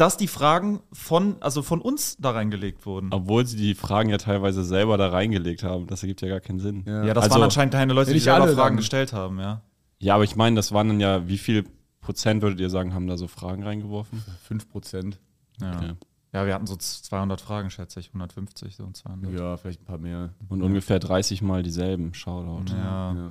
dass 0.00 0.16
die 0.16 0.26
Fragen 0.28 0.80
von, 0.92 1.36
also 1.40 1.62
von 1.62 1.80
uns 1.80 2.16
da 2.18 2.30
reingelegt 2.30 2.86
wurden. 2.86 3.08
Obwohl 3.12 3.46
sie 3.46 3.56
die 3.56 3.74
Fragen 3.74 4.08
ja 4.10 4.16
teilweise 4.18 4.64
selber 4.64 4.96
da 4.96 5.08
reingelegt 5.08 5.62
haben. 5.62 5.86
Das 5.86 6.02
ergibt 6.02 6.20
ja 6.22 6.28
gar 6.28 6.40
keinen 6.40 6.58
Sinn. 6.60 6.84
Ja, 6.86 7.12
das 7.14 7.24
Also- 7.24 7.34
waren 7.36 7.42
anscheinend 7.44 7.74
keine 7.74 7.92
Leute, 7.92 8.10
Ja, 8.10 8.14
die 8.14 8.20
selber 8.20 8.42
alle 8.44 8.54
Fragen 8.54 8.68
dann. 8.70 8.76
gestellt 8.78 9.12
haben, 9.12 9.38
ja. 9.38 9.62
Ja, 9.98 10.14
aber 10.14 10.24
ich 10.24 10.34
meine, 10.36 10.56
das 10.56 10.72
waren 10.72 10.88
dann 10.88 11.00
ja, 11.00 11.28
wie 11.28 11.38
viel 11.38 11.64
Prozent 12.00 12.40
würdet 12.42 12.58
ihr 12.60 12.70
sagen, 12.70 12.94
haben 12.94 13.06
da 13.06 13.16
so 13.18 13.28
Fragen 13.28 13.62
reingeworfen? 13.62 14.22
5%. 14.48 15.18
Ja. 15.60 15.76
Okay. 15.76 15.92
ja, 16.32 16.46
wir 16.46 16.54
hatten 16.54 16.66
so 16.66 16.76
200 16.76 17.40
Fragen, 17.42 17.68
schätze 17.70 18.00
ich, 18.00 18.08
150, 18.08 18.76
so 18.76 18.88
200. 18.90 19.38
Ja, 19.38 19.56
vielleicht 19.58 19.82
ein 19.82 19.84
paar 19.84 19.98
mehr. 19.98 20.30
Und 20.48 20.62
ungefähr 20.62 20.98
30 20.98 21.42
Mal 21.42 21.62
dieselben. 21.62 22.14
Shoutout. 22.14 22.72
Ja. 22.72 23.12
Ja. 23.14 23.30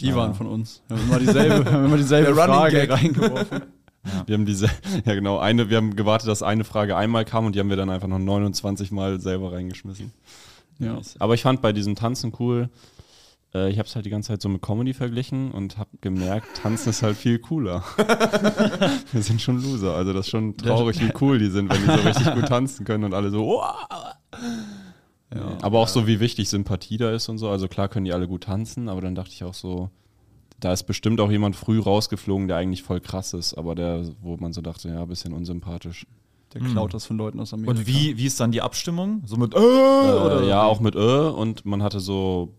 Die 0.00 0.14
waren 0.14 0.34
von 0.34 0.46
uns. 0.46 0.82
Wir 0.88 0.96
haben 0.96 1.06
immer 1.08 1.18
dieselbe, 1.18 1.64
wir 1.64 1.72
haben 1.72 1.84
immer 1.86 1.96
dieselbe 1.96 2.34
Frage 2.34 2.86
Gag. 2.86 3.62
reingeworfen. 4.04 4.28
Wir 4.28 4.34
haben 4.34 4.46
diese, 4.46 4.66
ja 5.04 5.14
genau, 5.14 5.38
eine, 5.38 5.70
wir 5.70 5.76
haben 5.76 5.96
gewartet, 5.96 6.28
dass 6.28 6.42
eine 6.42 6.64
Frage 6.64 6.96
einmal 6.96 7.24
kam 7.24 7.46
und 7.46 7.54
die 7.54 7.60
haben 7.60 7.70
wir 7.70 7.76
dann 7.76 7.90
einfach 7.90 8.08
noch 8.08 8.18
29 8.18 8.90
Mal 8.92 9.20
selber 9.20 9.52
reingeschmissen. 9.52 10.12
Ja. 10.78 10.94
Nice. 10.94 11.16
Aber 11.18 11.34
ich 11.34 11.42
fand 11.42 11.62
bei 11.62 11.72
diesem 11.72 11.94
Tanzen 11.94 12.32
cool, 12.38 12.68
äh, 13.54 13.70
ich 13.70 13.78
habe 13.78 13.88
es 13.88 13.94
halt 13.94 14.04
die 14.04 14.10
ganze 14.10 14.28
Zeit 14.28 14.42
so 14.42 14.48
mit 14.48 14.60
Comedy 14.60 14.92
verglichen 14.92 15.52
und 15.52 15.78
habe 15.78 15.90
gemerkt, 16.00 16.48
Tanzen 16.56 16.90
ist 16.90 17.02
halt 17.02 17.16
viel 17.16 17.38
cooler. 17.38 17.84
wir 19.12 19.22
sind 19.22 19.40
schon 19.40 19.62
Loser, 19.62 19.94
also 19.94 20.12
das 20.12 20.26
ist 20.26 20.30
schon 20.30 20.56
traurig, 20.56 21.00
wie 21.00 21.12
cool 21.20 21.38
die 21.38 21.50
sind, 21.50 21.70
wenn 21.70 21.80
die 21.80 22.02
so 22.02 22.08
richtig 22.08 22.34
gut 22.34 22.48
tanzen 22.48 22.84
können 22.84 23.04
und 23.04 23.14
alle 23.14 23.30
so, 23.30 23.44
oh. 23.44 23.62
ja. 25.34 25.58
Aber 25.62 25.78
auch 25.78 25.88
so, 25.88 26.06
wie 26.06 26.20
wichtig 26.20 26.48
Sympathie 26.48 26.96
da 26.96 27.12
ist 27.12 27.28
und 27.28 27.38
so. 27.38 27.48
Also 27.48 27.68
klar 27.68 27.88
können 27.88 28.04
die 28.04 28.12
alle 28.12 28.26
gut 28.26 28.44
tanzen, 28.44 28.88
aber 28.88 29.00
dann 29.00 29.14
dachte 29.14 29.30
ich 29.32 29.44
auch 29.44 29.54
so, 29.54 29.90
da 30.60 30.72
ist 30.72 30.84
bestimmt 30.84 31.20
auch 31.20 31.30
jemand 31.30 31.56
früh 31.56 31.80
rausgeflogen, 31.80 32.48
der 32.48 32.56
eigentlich 32.56 32.82
voll 32.82 33.00
krass 33.00 33.34
ist, 33.34 33.54
aber 33.54 33.74
der, 33.74 34.04
wo 34.22 34.36
man 34.36 34.52
so 34.52 34.60
dachte, 34.62 34.88
ja, 34.88 35.02
ein 35.02 35.08
bisschen 35.08 35.32
unsympathisch. 35.32 36.06
Der 36.52 36.60
klaut 36.62 36.94
das 36.94 37.04
von 37.04 37.18
Leuten 37.18 37.40
aus 37.40 37.52
Amerika. 37.52 37.78
Und 37.80 37.86
wie, 37.86 38.16
wie 38.16 38.26
ist 38.26 38.38
dann 38.38 38.52
die 38.52 38.62
Abstimmung? 38.62 39.22
So 39.26 39.36
mit, 39.36 39.54
äh, 39.54 39.58
oder? 39.58 40.42
Äh, 40.42 40.48
ja, 40.48 40.62
auch 40.62 40.78
mit 40.80 40.94
Ö 40.94 41.28
und 41.28 41.64
man 41.66 41.82
hatte 41.82 41.98
so, 41.98 42.54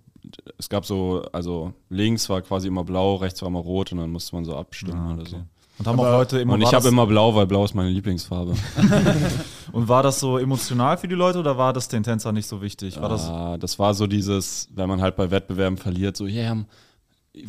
es 0.57 0.67
gab 0.67 0.85
so, 0.85 1.23
also 1.31 1.71
links 1.89 2.27
war 2.29 2.41
quasi 2.41 2.67
immer 2.67 2.83
blau, 2.83 3.15
rechts 3.15 3.41
war 3.41 3.47
immer 3.47 3.59
rot 3.59 3.91
und 3.93 3.99
dann 3.99 4.11
musste 4.11 4.35
man 4.35 4.43
so 4.43 4.55
abstimmen 4.57 4.99
Ah, 4.99 5.13
oder 5.13 5.21
okay. 5.21 5.31
so. 5.31 5.37
Und 5.77 5.87
haben 5.87 5.99
auch 5.99 6.03
Leute 6.05 6.39
immer, 6.39 6.53
Und 6.53 6.61
ich 6.61 6.67
habe 6.67 6.77
das- 6.83 6.85
immer 6.91 7.05
blau, 7.05 7.35
weil 7.35 7.47
blau 7.47 7.63
ist 7.65 7.73
meine 7.73 7.89
Lieblingsfarbe. 7.89 8.53
Und 9.73 9.87
war 9.89 10.03
das 10.03 10.19
so 10.21 10.37
emotional 10.37 10.97
für 10.97 11.07
die 11.09 11.15
Leute 11.15 11.37
oder 11.39 11.57
war 11.57 11.73
das 11.73 11.87
den 11.89 12.01
Tänzer 12.03 12.31
nicht 12.31 12.47
so 12.47 12.61
wichtig? 12.61 12.99
War 13.01 13.09
das, 13.09 13.27
Ah, 13.29 13.57
das 13.57 13.77
war 13.79 13.93
so 13.93 14.07
dieses, 14.07 14.69
wenn 14.73 14.87
man 14.87 15.01
halt 15.01 15.15
bei 15.17 15.31
Wettbewerben 15.31 15.77
verliert, 15.77 16.15
so, 16.15 16.25
yeah, 16.27 16.57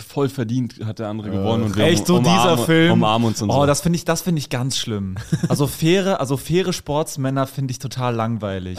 voll 0.07 0.29
verdient 0.29 0.75
hat 0.85 0.99
der 0.99 1.09
andere 1.09 1.31
gewonnen 1.31 1.65
und 1.65 1.77
wir 1.77 1.85
Echt 1.85 2.07
so 2.07 2.17
um- 2.17 2.25
dieser 2.25 2.53
umarmen- 2.55 2.65
Film? 2.67 2.93
umarmen 2.93 3.29
uns 3.29 3.41
und 3.43 3.51
oh, 3.51 3.61
so. 3.61 3.67
das 3.67 3.81
finde 3.81 3.97
ich, 3.97 4.05
das 4.05 4.23
finde 4.23 4.39
ich 4.41 4.51
ganz 4.51 4.77
schlimm. 4.77 5.17
Also 5.49 5.67
faire, 5.67 6.19
also 6.21 6.37
faire 6.37 6.73
Sportsmänner 6.73 7.47
finde 7.47 7.71
ich 7.73 7.79
total 7.79 8.15
langweilig. 8.15 8.79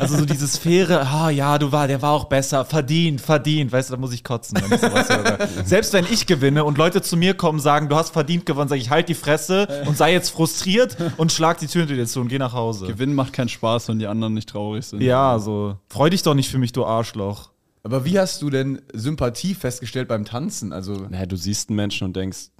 Also 0.00 0.16
so 0.18 0.24
dieses 0.26 0.58
faire, 0.58 1.06
ah 1.06 1.30
ja, 1.30 1.58
du 1.58 1.70
war, 1.72 1.86
der 1.86 2.02
war 2.02 2.12
auch 2.12 2.24
besser, 2.24 2.64
verdient, 2.64 3.20
verdient, 3.20 3.70
weißt 3.72 3.90
du, 3.90 3.94
da 3.94 4.00
muss 4.00 4.12
ich 4.12 4.24
kotzen, 4.24 4.58
wenn 4.60 4.72
ich 4.72 4.80
sowas 4.80 5.08
höre. 5.08 5.38
Selbst 5.64 5.92
wenn 5.92 6.06
ich 6.10 6.26
gewinne 6.26 6.64
und 6.64 6.76
Leute 6.78 7.02
zu 7.02 7.16
mir 7.16 7.34
kommen, 7.34 7.60
sagen, 7.60 7.88
du 7.88 7.96
hast 7.96 8.10
verdient 8.10 8.46
gewonnen, 8.46 8.68
sage 8.68 8.80
ich, 8.80 8.90
halt 8.90 9.08
die 9.08 9.14
Fresse 9.14 9.68
und 9.86 9.96
sei 9.96 10.12
jetzt 10.12 10.30
frustriert 10.30 10.96
und 11.16 11.30
schlag 11.32 11.58
die 11.58 11.66
Tür 11.68 11.82
hinter 11.82 11.94
dir 11.94 12.06
zu 12.06 12.20
und 12.20 12.28
geh 12.28 12.38
nach 12.38 12.52
Hause. 12.52 12.86
Gewinn 12.86 13.14
macht 13.14 13.32
keinen 13.32 13.48
Spaß, 13.48 13.88
wenn 13.88 13.98
die 13.98 14.06
anderen 14.06 14.34
nicht 14.34 14.48
traurig 14.48 14.84
sind. 14.86 15.00
Ja, 15.02 15.38
so. 15.38 15.76
Freu 15.88 16.10
dich 16.10 16.22
doch 16.22 16.34
nicht 16.34 16.50
für 16.50 16.58
mich, 16.58 16.72
du 16.72 16.84
Arschloch. 16.84 17.51
Aber 17.84 18.04
wie 18.04 18.18
hast 18.18 18.40
du 18.42 18.50
denn 18.50 18.80
Sympathie 18.92 19.54
festgestellt 19.54 20.08
beim 20.08 20.24
Tanzen? 20.24 20.72
Also, 20.72 20.94
naja, 21.08 21.26
du 21.26 21.36
siehst 21.36 21.68
einen 21.68 21.76
Menschen 21.76 22.04
und 22.04 22.14
denkst, 22.16 22.50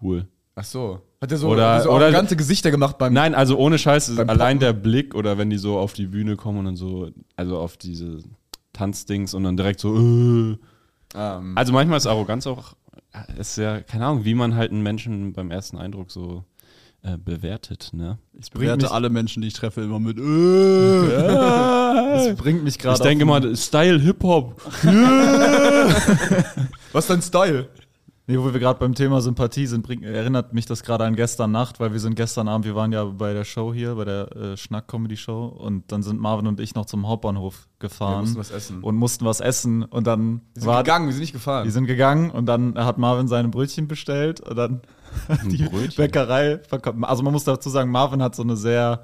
cool. 0.00 0.26
ach 0.54 0.64
so. 0.64 1.00
Hat 1.20 1.30
er 1.32 1.38
so, 1.38 1.48
Oder- 1.48 1.74
er 1.76 1.82
so 1.82 1.90
oder- 1.90 2.06
arrogante 2.06 2.36
Gesichter 2.36 2.70
gemacht 2.70 2.98
beim. 2.98 3.12
Nein, 3.12 3.34
also 3.34 3.56
ohne 3.56 3.78
Scheiß, 3.78 4.18
allein 4.18 4.58
Poppen. 4.58 4.58
der 4.60 4.72
Blick 4.72 5.14
oder 5.14 5.38
wenn 5.38 5.50
die 5.50 5.58
so 5.58 5.78
auf 5.78 5.92
die 5.92 6.06
Bühne 6.06 6.36
kommen 6.36 6.58
und 6.58 6.64
dann 6.66 6.76
so, 6.76 7.10
also 7.36 7.58
auf 7.58 7.76
diese 7.76 8.18
Tanzdings 8.72 9.34
und 9.34 9.44
dann 9.44 9.56
direkt 9.56 9.80
so, 9.80 9.96
äh. 9.96 10.58
Ähm, 11.14 11.52
Also 11.56 11.72
manchmal 11.72 11.98
ist 11.98 12.06
Arroganz 12.06 12.46
auch, 12.46 12.74
ist 13.38 13.56
ja, 13.58 13.80
keine 13.82 14.06
Ahnung, 14.06 14.24
wie 14.24 14.34
man 14.34 14.54
halt 14.54 14.70
einen 14.72 14.82
Menschen 14.82 15.32
beim 15.32 15.50
ersten 15.50 15.76
Eindruck 15.78 16.10
so 16.10 16.44
äh, 17.02 17.18
bewertet, 17.18 17.90
ne? 17.92 18.18
Ich 18.32 18.50
bringt 18.50 18.64
bewerte 18.64 18.90
alle 18.92 19.10
Menschen, 19.10 19.42
die 19.42 19.48
ich 19.48 19.54
treffe, 19.54 19.82
immer 19.82 19.98
mit. 19.98 20.18
Äh. 20.18 20.22
Das 22.12 22.36
bringt 22.36 22.62
mich 22.62 22.78
gerade 22.78 22.96
Ich 22.96 23.02
denke 23.02 23.22
immer, 23.22 23.56
Style 23.56 23.98
Hip-Hop. 24.00 24.60
was 26.92 27.04
ist 27.04 27.10
dein 27.10 27.22
Style? 27.22 27.68
Nee, 28.28 28.38
wo 28.38 28.52
wir 28.52 28.60
gerade 28.60 28.78
beim 28.78 28.94
Thema 28.94 29.20
Sympathie 29.20 29.66
sind, 29.66 29.82
bring, 29.82 30.04
erinnert 30.04 30.52
mich 30.52 30.64
das 30.66 30.84
gerade 30.84 31.04
an 31.04 31.16
gestern 31.16 31.50
Nacht, 31.50 31.80
weil 31.80 31.92
wir 31.92 31.98
sind 31.98 32.14
gestern 32.14 32.46
Abend, 32.46 32.64
wir 32.64 32.76
waren 32.76 32.92
ja 32.92 33.04
bei 33.04 33.32
der 33.32 33.44
Show 33.44 33.74
hier, 33.74 33.96
bei 33.96 34.04
der 34.04 34.36
äh, 34.36 34.56
Schnack-Comedy-Show 34.56 35.46
und 35.46 35.90
dann 35.90 36.04
sind 36.04 36.20
Marvin 36.20 36.46
und 36.46 36.60
ich 36.60 36.74
noch 36.76 36.86
zum 36.86 37.08
Hauptbahnhof 37.08 37.68
gefahren 37.80 38.26
Wir 38.26 38.36
mussten 38.36 38.38
was 38.38 38.50
essen. 38.52 38.80
und 38.82 38.94
mussten 38.96 39.24
was 39.24 39.40
essen 39.40 39.82
und 39.82 40.06
dann 40.06 40.42
Wir 40.54 40.62
sind 40.62 40.66
war, 40.70 40.82
gegangen, 40.84 41.06
wir 41.06 41.12
sind 41.14 41.20
nicht 41.22 41.32
gefahren. 41.32 41.64
wir 41.64 41.72
sind 41.72 41.86
gegangen 41.86 42.30
und 42.30 42.46
dann 42.46 42.76
hat 42.78 42.96
Marvin 42.96 43.26
seine 43.26 43.48
Brötchen 43.48 43.88
bestellt 43.88 44.40
und 44.40 44.56
dann 44.56 44.82
die 45.44 45.62
Brötchen? 45.64 45.94
Bäckerei 45.96 46.58
verkauft. 46.68 46.96
Also 47.02 47.22
man 47.22 47.32
muss 47.32 47.44
dazu 47.44 47.70
sagen, 47.70 47.90
Marvin 47.90 48.22
hat 48.22 48.34
so 48.34 48.42
eine 48.42 48.56
sehr 48.56 49.00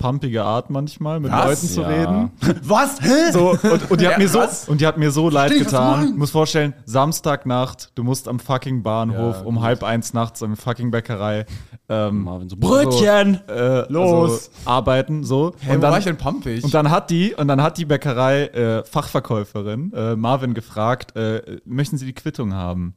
pumpige 0.00 0.44
Art 0.44 0.70
manchmal, 0.70 1.18
mit 1.18 1.32
Was? 1.32 1.44
Leuten 1.44 1.66
zu 1.74 1.80
Ja. 1.80 1.88
reden. 1.88 2.30
was? 2.62 3.00
Hä? 3.00 3.32
So, 3.32 3.50
und, 3.50 3.90
und, 3.90 4.00
die 4.00 4.06
hat 4.06 4.12
Ja, 4.12 4.18
mir 4.18 4.28
so, 4.28 4.38
was? 4.38 4.68
und 4.68 4.80
die 4.80 4.86
hat 4.86 4.96
mir 4.96 5.10
so 5.10 5.28
leid 5.28 5.50
du 5.50 5.58
getan. 5.58 6.16
musst 6.16 6.30
vorstellen, 6.30 6.72
Samstagnacht, 6.84 7.90
du 7.96 8.04
musst 8.04 8.28
am 8.28 8.38
fucking 8.38 8.84
Bahnhof 8.84 9.38
Ja, 9.38 9.42
um 9.44 9.56
gut. 9.56 9.64
halb 9.64 9.82
eins 9.82 10.14
nachts 10.14 10.40
in 10.42 10.54
fucking 10.54 10.92
Bäckerei 10.92 11.46
ähm, 11.88 12.22
Marvin 12.22 12.48
so, 12.48 12.54
Brötchen! 12.56 13.40
äh, 13.48 13.90
Los! 13.92 14.30
Also 14.30 14.70
arbeiten, 14.70 15.24
so. 15.24 15.54
Hä, 15.58 15.72
und, 15.72 15.78
wo 15.78 15.82
war 15.82 15.90
dann, 15.90 15.98
ich 15.98 16.04
denn 16.04 16.16
pumpig? 16.16 16.62
und 16.62 16.72
dann 16.74 16.90
hat 16.92 17.10
die, 17.10 17.34
und 17.34 17.48
dann 17.48 17.60
hat 17.60 17.76
die 17.76 17.84
Bäckerei 17.84 18.44
äh, 18.46 18.84
Fachverkäuferin 18.84 19.92
äh, 19.94 20.14
Marvin 20.14 20.54
gefragt, 20.54 21.16
äh, 21.16 21.58
möchten 21.64 21.98
Sie 21.98 22.06
die 22.06 22.12
Quittung 22.14 22.54
haben? 22.54 22.94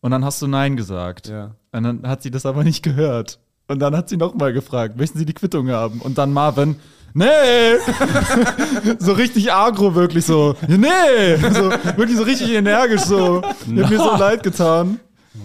Und 0.00 0.10
dann 0.10 0.24
hast 0.24 0.40
du 0.42 0.46
Nein 0.46 0.76
gesagt. 0.76 1.28
Ja. 1.28 1.54
Und 1.72 1.82
dann 1.82 2.06
hat 2.06 2.22
sie 2.22 2.30
das 2.30 2.46
aber 2.46 2.64
nicht 2.64 2.82
gehört. 2.82 3.40
Und 3.66 3.80
dann 3.80 3.96
hat 3.96 4.08
sie 4.08 4.16
nochmal 4.16 4.52
gefragt, 4.52 4.96
möchten 4.96 5.18
Sie 5.18 5.26
die 5.26 5.34
Quittung 5.34 5.68
haben? 5.70 6.00
Und 6.00 6.16
dann 6.16 6.32
Marvin, 6.32 6.76
nee! 7.12 7.76
so 8.98 9.12
richtig 9.12 9.52
agro, 9.52 9.94
wirklich 9.94 10.24
so, 10.24 10.56
nee! 10.66 11.36
So, 11.36 11.70
wirklich 11.96 12.16
so 12.16 12.22
richtig 12.22 12.50
energisch 12.52 13.02
so. 13.02 13.42
Die 13.66 13.82
hat 13.82 13.90
mir 13.90 13.98
so 13.98 14.16
leid 14.16 14.42
getan. 14.42 15.00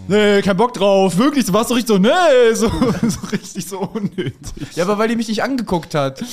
Nee, 0.07 0.41
kein 0.41 0.57
Bock 0.57 0.73
drauf. 0.73 1.17
Wirklich, 1.17 1.45
du 1.45 1.53
warst 1.53 1.71
doch 1.71 1.75
richtig 1.75 1.95
so, 1.95 1.97
nee, 1.97 2.53
so, 2.53 2.67
so 3.07 3.19
richtig 3.31 3.65
so 3.65 3.79
unnötig. 3.79 4.33
Ja, 4.75 4.83
aber 4.83 4.97
weil 4.97 5.07
die 5.07 5.15
mich 5.15 5.29
nicht 5.29 5.43
angeguckt 5.43 5.95
hat. 5.95 6.23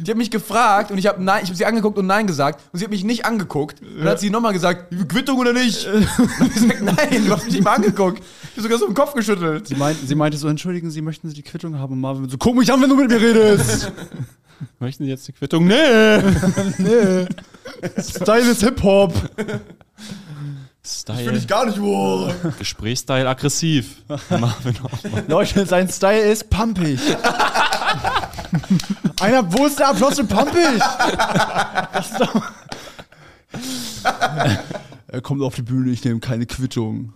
Die 0.00 0.10
hat 0.10 0.18
mich 0.18 0.30
gefragt 0.30 0.90
und 0.90 0.98
ich 0.98 1.06
habe 1.06 1.22
nein, 1.22 1.40
ich 1.42 1.48
habe 1.48 1.56
sie 1.56 1.64
angeguckt 1.64 1.96
und 1.96 2.06
nein 2.06 2.26
gesagt 2.26 2.60
und 2.72 2.78
sie 2.78 2.84
hat 2.84 2.90
mich 2.90 3.04
nicht 3.04 3.24
angeguckt. 3.24 3.80
Und 3.80 3.98
dann 3.98 4.08
hat 4.08 4.20
sie 4.20 4.30
nochmal 4.30 4.52
gesagt, 4.52 4.92
Quittung 5.08 5.38
oder 5.38 5.52
nicht? 5.52 5.86
Und 6.40 6.46
ich 6.46 6.54
gesagt, 6.54 6.82
nein, 6.82 7.24
du 7.26 7.32
hast 7.32 7.44
mich 7.44 7.54
nicht 7.54 7.64
mal 7.64 7.74
angeguckt. 7.74 8.18
Ich 8.18 8.50
habe 8.52 8.62
sogar 8.62 8.78
so 8.78 8.86
den 8.86 8.94
Kopf 8.94 9.14
geschüttelt. 9.14 9.68
Sie, 9.68 9.74
meint, 9.74 9.96
sie 10.04 10.14
meinte 10.14 10.36
so, 10.36 10.48
entschuldigen 10.48 10.90
Sie, 10.90 11.02
möchten 11.02 11.28
Sie 11.28 11.34
die 11.34 11.42
Quittung 11.42 11.78
haben? 11.78 11.92
Und 11.92 12.00
Marvin 12.00 12.28
so, 12.28 12.36
guck 12.38 12.56
mich 12.56 12.72
an, 12.72 12.82
wenn 12.82 12.88
du 12.88 12.96
mit 12.96 13.08
mir 13.08 13.20
redest. 13.20 13.92
Möchten 14.78 15.04
Sie 15.04 15.10
jetzt 15.10 15.26
die 15.28 15.32
Quittung? 15.32 15.66
Nee! 15.66 16.18
nee. 16.78 17.26
Style 17.98 18.50
ist 18.50 18.62
Hip-Hop. 18.62 19.12
Style. 20.86 21.40
gar 21.46 21.66
nicht 21.66 21.80
wohl. 21.80 22.34
Gesprächsstyle 22.58 23.28
aggressiv. 23.28 24.02
Leute, 25.28 25.64
sein 25.64 25.88
Style 25.88 26.30
ist 26.30 26.50
pumpig. 26.50 27.00
Einer, 29.20 29.52
wo 29.52 29.66
ist 29.66 29.78
der 29.78 29.88
Applaus 29.88 30.16
für 30.16 30.24
pumpig? 30.24 30.80
Er 35.06 35.20
kommt 35.22 35.42
auf 35.42 35.54
die 35.54 35.62
Bühne, 35.62 35.90
ich 35.90 36.04
nehme 36.04 36.20
keine 36.20 36.44
Quittung. 36.44 37.14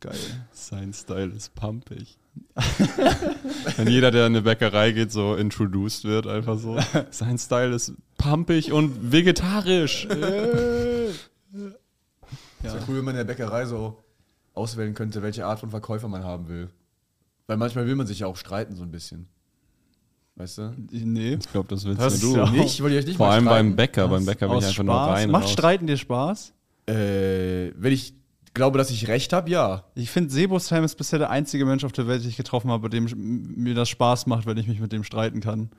Geil. 0.00 0.16
Sein 0.52 0.94
Style 0.94 1.32
ist 1.36 1.54
pumpig. 1.54 2.16
Wenn 3.76 3.88
jeder, 3.88 4.10
der 4.10 4.26
in 4.26 4.34
eine 4.34 4.42
Bäckerei 4.42 4.92
geht, 4.92 5.12
so 5.12 5.34
introduced 5.34 6.04
wird, 6.04 6.26
einfach 6.26 6.58
so. 6.58 6.78
Sein 7.10 7.38
Style 7.38 7.74
ist 7.74 7.92
pumpig 8.16 8.72
und 8.72 9.12
vegetarisch. 9.12 10.08
Ja. 12.66 12.74
Wäre 12.74 12.84
cool, 12.88 12.96
wenn 12.98 13.04
man 13.04 13.14
in 13.14 13.18
der 13.18 13.24
Bäckerei 13.24 13.64
so 13.66 14.02
auswählen 14.54 14.94
könnte, 14.94 15.22
welche 15.22 15.44
Art 15.46 15.60
von 15.60 15.70
Verkäufer 15.70 16.08
man 16.08 16.24
haben 16.24 16.48
will. 16.48 16.70
Weil 17.46 17.56
manchmal 17.56 17.86
will 17.86 17.94
man 17.94 18.06
sich 18.06 18.20
ja 18.20 18.26
auch 18.26 18.36
streiten 18.36 18.74
so 18.74 18.82
ein 18.82 18.90
bisschen. 18.90 19.28
Weißt 20.36 20.58
du? 20.58 20.74
Nee. 20.90 21.34
Ich 21.40 21.50
glaube, 21.50 21.68
das 21.68 21.84
willst 21.84 22.00
Das 22.00 22.20
du. 22.20 22.30
ist 22.30 22.36
ja- 22.36 22.50
Nicht? 22.50 22.82
Wollte 22.82 22.94
ich 22.96 23.00
euch 23.02 23.06
nicht 23.06 23.16
Vor 23.16 23.26
mal 23.28 23.32
allem 23.34 23.44
streiten. 23.44 23.68
beim 23.68 23.76
Bäcker. 23.76 24.08
Beim 24.08 24.26
Bäcker 24.26 24.48
bin 24.48 24.58
ich 24.58 24.66
einfach 24.66 24.82
nur 24.84 24.94
Spaß. 24.94 25.10
rein. 25.16 25.24
und 25.26 25.32
Macht 25.32 25.44
raus. 25.44 25.52
Streiten 25.52 25.86
dir 25.86 25.96
Spaß? 25.96 26.52
Äh, 26.88 27.72
wenn 27.76 27.92
ich 27.92 28.14
glaube, 28.54 28.78
dass 28.78 28.90
ich 28.90 29.08
recht 29.08 29.32
habe, 29.32 29.50
ja. 29.50 29.84
Ich 29.94 30.10
finde, 30.10 30.30
Sebo 30.30 30.58
Sam 30.58 30.84
ist 30.84 30.96
bisher 30.96 31.18
der 31.18 31.30
einzige 31.30 31.64
Mensch 31.66 31.84
auf 31.84 31.92
der 31.92 32.06
Welt, 32.06 32.22
den 32.22 32.30
ich 32.30 32.36
getroffen 32.36 32.70
habe, 32.70 32.88
dem 32.90 33.06
mir 33.56 33.74
das 33.74 33.88
Spaß 33.88 34.26
macht, 34.26 34.46
wenn 34.46 34.56
ich 34.56 34.66
mich 34.68 34.80
mit 34.80 34.92
dem 34.92 35.04
streiten 35.04 35.40
kann. 35.40 35.70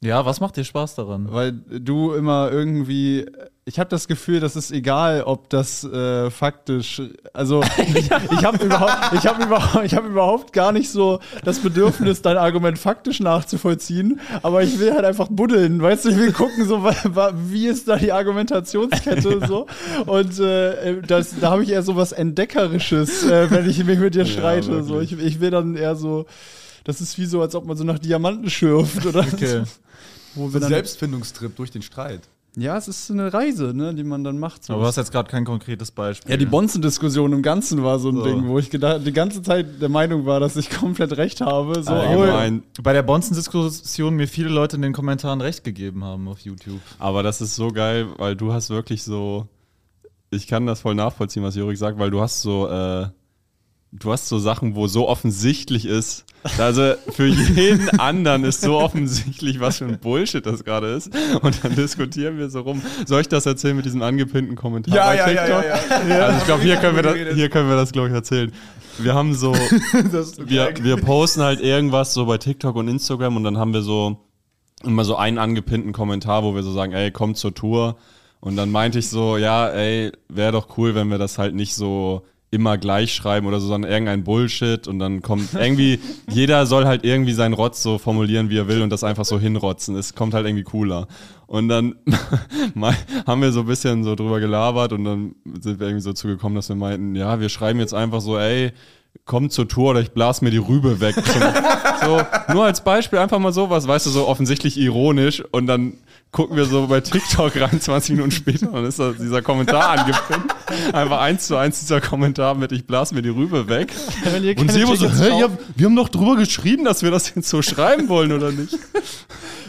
Ja, 0.00 0.24
was 0.24 0.38
macht 0.38 0.56
dir 0.56 0.62
Spaß 0.62 0.94
daran? 0.94 1.26
Weil 1.32 1.52
du 1.52 2.12
immer 2.12 2.52
irgendwie, 2.52 3.26
ich 3.64 3.80
habe 3.80 3.90
das 3.90 4.06
Gefühl, 4.06 4.38
das 4.38 4.54
ist 4.54 4.70
egal, 4.70 5.24
ob 5.24 5.50
das 5.50 5.82
äh, 5.82 6.30
faktisch, 6.30 7.02
also 7.32 7.64
ich, 7.78 8.08
ich 8.08 8.44
habe 8.44 8.64
überhaupt, 8.64 9.12
ich 9.14 9.26
habe 9.26 9.42
überhaupt, 9.42 9.84
ich 9.84 9.94
habe 9.96 10.06
überhaupt 10.06 10.52
gar 10.52 10.70
nicht 10.70 10.88
so 10.90 11.18
das 11.44 11.58
Bedürfnis, 11.58 12.22
dein 12.22 12.36
Argument 12.36 12.78
faktisch 12.78 13.18
nachzuvollziehen, 13.18 14.20
aber 14.44 14.62
ich 14.62 14.78
will 14.78 14.94
halt 14.94 15.04
einfach 15.04 15.26
buddeln, 15.30 15.82
weißt 15.82 16.04
du, 16.04 16.10
ich 16.10 16.16
will 16.16 16.32
gucken, 16.32 16.68
so 16.68 16.84
wie 16.84 17.66
ist 17.66 17.88
da 17.88 17.96
die 17.96 18.12
Argumentationskette 18.12 19.44
so. 19.48 19.66
Und 20.06 20.38
äh, 20.38 21.02
das, 21.02 21.34
da 21.40 21.50
habe 21.50 21.64
ich 21.64 21.70
eher 21.70 21.82
so 21.82 21.96
was 21.96 22.12
entdeckerisches, 22.12 23.24
äh, 23.24 23.50
wenn 23.50 23.68
ich 23.68 23.84
mich 23.84 23.98
mit 23.98 24.14
dir 24.14 24.26
streite, 24.26 24.84
so. 24.84 25.00
ich, 25.00 25.18
ich 25.18 25.40
will 25.40 25.50
dann 25.50 25.74
eher 25.74 25.96
so 25.96 26.26
das 26.84 27.02
ist 27.02 27.18
wie 27.18 27.26
so, 27.26 27.42
als 27.42 27.54
ob 27.54 27.66
man 27.66 27.76
so 27.76 27.84
nach 27.84 27.98
Diamanten 27.98 28.48
schürft 28.48 29.04
oder 29.04 29.20
Okay. 29.20 29.64
Wo 30.34 30.46
So 30.48 30.52
wir 30.54 30.58
ein 30.58 30.60
dann 30.62 30.68
Selbstfindungstrip 30.70 31.56
durch 31.56 31.70
den 31.70 31.82
Streit. 31.82 32.20
ja, 32.56 32.76
es 32.76 32.88
ist 32.88 33.10
eine 33.10 33.32
Reise, 33.32 33.72
ne, 33.74 33.94
die 33.94 34.02
man 34.04 34.24
dann 34.24 34.38
macht. 34.38 34.64
So. 34.64 34.72
Aber 34.72 34.82
du 34.82 34.88
hast 34.88 34.96
jetzt 34.96 35.12
gerade 35.12 35.30
kein 35.30 35.44
konkretes 35.44 35.90
Beispiel. 35.92 36.30
ja, 36.30 36.36
die 36.36 36.46
Bonzen-Diskussion 36.46 37.32
im 37.32 37.42
Ganzen 37.42 37.84
war 37.84 37.98
so 38.00 38.08
ein 38.10 38.16
So. 38.16 38.24
Ding, 38.24 38.48
wo 38.48 38.58
ich 38.58 38.68
gedacht, 38.70 39.06
die 39.06 39.12
ganze 39.12 39.42
Zeit 39.42 39.80
der 39.80 39.88
Meinung 39.88 40.26
war, 40.26 40.40
dass 40.40 40.56
ich 40.56 40.68
komplett 40.80 41.16
recht 41.16 41.40
habe. 41.40 41.82
So, 41.82 41.92
Allgemein. 41.92 42.62
Bei 42.82 42.92
der 42.92 43.02
Bonzen-Diskussion 43.02 44.16
mir 44.16 44.26
viele 44.26 44.48
Leute 44.48 44.76
in 44.76 44.82
den 44.82 44.92
Kommentaren 44.92 45.40
recht 45.40 45.62
gegeben 45.64 46.02
haben 46.04 46.26
auf 46.28 46.40
YouTube. 46.40 46.80
Aber 46.98 47.22
das 47.22 47.40
ist 47.40 47.54
so 47.54 47.68
geil, 47.68 48.06
weil 48.16 48.34
du 48.36 48.52
hast 48.52 48.70
wirklich 48.70 49.02
so. 49.04 49.46
Ich 50.30 50.46
kann 50.46 50.66
das 50.66 50.80
voll 50.80 50.94
nachvollziehen, 50.94 51.42
was 51.42 51.54
Jörg 51.54 51.76
sagt, 51.78 51.98
weil 51.98 52.10
du 52.10 52.20
hast 52.20 52.42
so. 52.42 52.66
Äh, 52.68 53.06
du 53.92 54.12
hast 54.12 54.28
so 54.28 54.38
Sachen, 54.38 54.74
wo 54.74 54.86
so 54.88 55.08
offensichtlich 55.08 55.86
ist. 55.86 56.24
Also 56.56 56.94
für 57.10 57.26
jeden 57.26 57.88
anderen 57.98 58.44
ist 58.44 58.60
so 58.60 58.78
offensichtlich, 58.78 59.60
was 59.60 59.78
für 59.78 59.86
ein 59.86 59.98
Bullshit 59.98 60.44
das 60.44 60.64
gerade 60.64 60.88
ist. 60.88 61.10
Und 61.42 61.64
dann 61.64 61.74
diskutieren 61.74 62.38
wir 62.38 62.48
so 62.48 62.60
rum. 62.60 62.82
Soll 63.06 63.22
ich 63.22 63.28
das 63.28 63.46
erzählen 63.46 63.76
mit 63.76 63.84
diesem 63.84 64.02
angepinten 64.02 64.56
Kommentar 64.56 64.94
Ja, 64.94 65.06
bei 65.06 65.16
ja, 65.16 65.30
ja, 65.30 65.46
ja, 65.46 66.08
ja. 66.08 66.26
Also 66.26 66.38
ich 66.38 66.44
glaube, 66.44 66.62
hier 66.62 66.76
können 66.76 66.96
wir 66.96 67.02
das, 67.02 67.14
hier 67.34 67.48
können 67.48 67.68
wir 67.68 67.76
das, 67.76 67.92
glaube 67.92 68.08
ich, 68.08 68.14
erzählen. 68.14 68.52
Wir 68.98 69.14
haben 69.14 69.34
so, 69.34 69.52
wir, 70.38 70.74
wir 70.80 70.96
posten 70.96 71.42
halt 71.42 71.60
irgendwas 71.60 72.14
so 72.14 72.26
bei 72.26 72.38
TikTok 72.38 72.76
und 72.76 72.88
Instagram 72.88 73.36
und 73.36 73.44
dann 73.44 73.58
haben 73.58 73.72
wir 73.72 73.82
so 73.82 74.18
immer 74.84 75.04
so 75.04 75.16
einen 75.16 75.38
angepinnten 75.38 75.92
Kommentar, 75.92 76.42
wo 76.44 76.54
wir 76.54 76.62
so 76.62 76.72
sagen, 76.72 76.92
ey, 76.92 77.10
kommt 77.10 77.36
zur 77.36 77.54
Tour. 77.54 77.96
Und 78.40 78.56
dann 78.56 78.70
meinte 78.70 79.00
ich 79.00 79.08
so, 79.08 79.36
ja, 79.36 79.68
ey, 79.68 80.12
wäre 80.28 80.52
doch 80.52 80.78
cool, 80.78 80.94
wenn 80.94 81.10
wir 81.10 81.18
das 81.18 81.38
halt 81.38 81.54
nicht 81.54 81.74
so 81.74 82.24
immer 82.50 82.78
gleich 82.78 83.12
schreiben 83.12 83.46
oder 83.46 83.60
so, 83.60 83.68
sondern 83.68 83.90
irgendein 83.90 84.24
Bullshit 84.24 84.88
und 84.88 84.98
dann 84.98 85.20
kommt 85.20 85.52
irgendwie, 85.54 86.00
jeder 86.30 86.66
soll 86.66 86.86
halt 86.86 87.04
irgendwie 87.04 87.32
seinen 87.32 87.52
Rotz 87.52 87.82
so 87.82 87.98
formulieren, 87.98 88.48
wie 88.48 88.58
er 88.58 88.68
will 88.68 88.82
und 88.82 88.90
das 88.90 89.04
einfach 89.04 89.24
so 89.24 89.38
hinrotzen. 89.38 89.96
Es 89.96 90.14
kommt 90.14 90.34
halt 90.34 90.46
irgendwie 90.46 90.64
cooler. 90.64 91.08
Und 91.46 91.68
dann 91.68 91.96
haben 93.26 93.42
wir 93.42 93.52
so 93.52 93.60
ein 93.60 93.66
bisschen 93.66 94.04
so 94.04 94.14
drüber 94.14 94.40
gelabert 94.40 94.92
und 94.92 95.04
dann 95.04 95.34
sind 95.60 95.80
wir 95.80 95.88
irgendwie 95.88 96.02
so 96.02 96.12
zugekommen, 96.12 96.56
dass 96.56 96.68
wir 96.68 96.76
meinten, 96.76 97.14
ja, 97.14 97.40
wir 97.40 97.48
schreiben 97.48 97.80
jetzt 97.80 97.94
einfach 97.94 98.20
so, 98.20 98.38
ey, 98.38 98.72
komm 99.24 99.50
zur 99.50 99.68
Tour 99.68 99.90
oder 99.90 100.00
ich 100.00 100.12
blas 100.12 100.40
mir 100.42 100.50
die 100.50 100.58
Rübe 100.58 101.00
weg. 101.00 101.16
so, 102.04 102.20
nur 102.52 102.64
als 102.64 102.82
Beispiel 102.82 103.18
einfach 103.18 103.38
mal 103.38 103.52
sowas, 103.52 103.86
weißt 103.86 104.06
du, 104.06 104.10
so 104.10 104.26
offensichtlich 104.26 104.78
ironisch 104.78 105.42
und 105.50 105.66
dann 105.66 105.94
gucken 106.30 106.56
wir 106.56 106.66
so 106.66 106.86
bei 106.86 107.00
TikTok 107.00 107.58
rein, 107.60 107.80
20 107.80 108.10
Minuten 108.12 108.30
später, 108.30 108.72
und 108.72 108.84
ist 108.84 108.98
da 108.98 109.12
dieser 109.12 109.42
Kommentar 109.42 109.90
angepinnt. 109.90 110.52
Einfach 110.92 111.20
eins 111.20 111.46
zu 111.46 111.56
eins 111.56 111.80
dieser 111.80 112.00
Kommentar 112.00 112.54
mit 112.54 112.72
ich 112.72 112.86
blas 112.86 113.12
mir 113.12 113.22
die 113.22 113.30
Rübe 113.30 113.68
weg. 113.68 113.92
Wenn 114.24 114.44
ihr 114.44 114.58
Und 114.58 114.70
Sebo 114.70 114.94
so, 114.94 115.08
hä, 115.10 115.38
ihr, 115.38 115.58
wir 115.76 115.86
haben 115.86 115.96
doch 115.96 116.08
drüber 116.08 116.36
geschrieben, 116.36 116.84
dass 116.84 117.02
wir 117.02 117.10
das 117.10 117.34
jetzt 117.34 117.48
so 117.48 117.62
schreiben 117.62 118.08
wollen, 118.08 118.32
oder 118.32 118.52
nicht? 118.52 118.78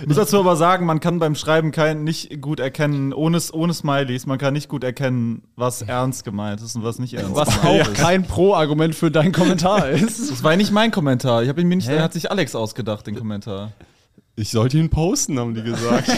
Ich 0.02 0.08
muss 0.08 0.16
dazu 0.16 0.40
aber 0.40 0.56
sagen, 0.56 0.86
man 0.86 1.00
kann 1.00 1.20
beim 1.20 1.36
Schreiben 1.36 1.72
kein, 1.72 2.04
nicht 2.04 2.42
gut 2.42 2.60
erkennen, 2.60 3.14
ohne, 3.14 3.40
ohne 3.52 3.74
Smileys, 3.74 4.26
man 4.26 4.38
kann 4.38 4.54
nicht 4.54 4.70
gut 4.70 4.84
erkennen, 4.84 5.44
was 5.56 5.82
ernst 5.82 6.24
gemeint 6.24 6.62
ist 6.62 6.76
und 6.76 6.84
was 6.84 7.00
nicht 7.00 7.14
ernst 7.14 7.36
was 7.36 7.60
gemeint 7.62 7.82
auch 7.82 7.92
ist. 7.92 7.96
kein 7.96 8.24
Pro-Argument 8.26 8.96
für 8.96 9.12
deinen 9.12 9.32
Kommentar 9.32 9.90
ist. 9.90 10.32
Das 10.32 10.44
war 10.44 10.56
nicht 10.56 10.72
mein 10.72 10.92
Kommentar. 10.92 11.44
Ich 11.44 11.50
habe 11.50 11.60
ihn 11.62 11.68
mir 11.68 11.76
nicht, 11.76 11.90
Hä? 11.90 12.00
hat 12.00 12.14
sich 12.14 12.32
Alex 12.32 12.56
ausgedacht, 12.56 13.08
den 13.08 13.16
Kommentar. 13.16 13.72
Ich 14.40 14.52
sollte 14.52 14.78
ihn 14.78 14.90
posten, 14.90 15.38
haben 15.38 15.54
die 15.54 15.64
gesagt. 15.64 16.10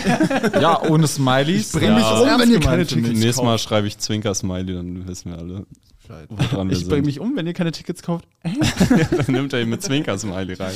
Ja, 0.61 0.79
ohne 0.83 1.07
Smileys. 1.07 1.71
bring 1.71 1.93
mich 1.95 2.03
Ja, 2.03 2.19
um, 2.19 2.27
ernst 2.27 2.45
wenn 2.45 2.51
ihr 2.51 2.59
keine 2.59 2.83
ich. 2.83 2.89
Tickets 2.89 3.19
Nächstes 3.19 3.43
Mal 3.43 3.57
schreibe 3.57 3.87
ich 3.87 3.97
Zwinker-Smiley, 3.97 4.75
dann 4.75 5.07
wissen 5.07 5.31
wir 5.31 5.39
alle, 5.39 5.65
Bescheid. 5.99 6.27
woran 6.29 6.69
wir 6.69 6.77
Ich 6.77 6.83
bringe 6.85 6.97
sind. 6.97 7.05
mich 7.05 7.19
um, 7.19 7.35
wenn 7.35 7.47
ihr 7.47 7.53
keine 7.53 7.71
Tickets 7.71 8.03
kauft. 8.03 8.25
dann 8.43 9.25
nimmt 9.35 9.53
er 9.53 9.61
ihn 9.61 9.69
mit 9.69 9.81
Zwinker-Smiley 9.81 10.53
rein. 10.53 10.73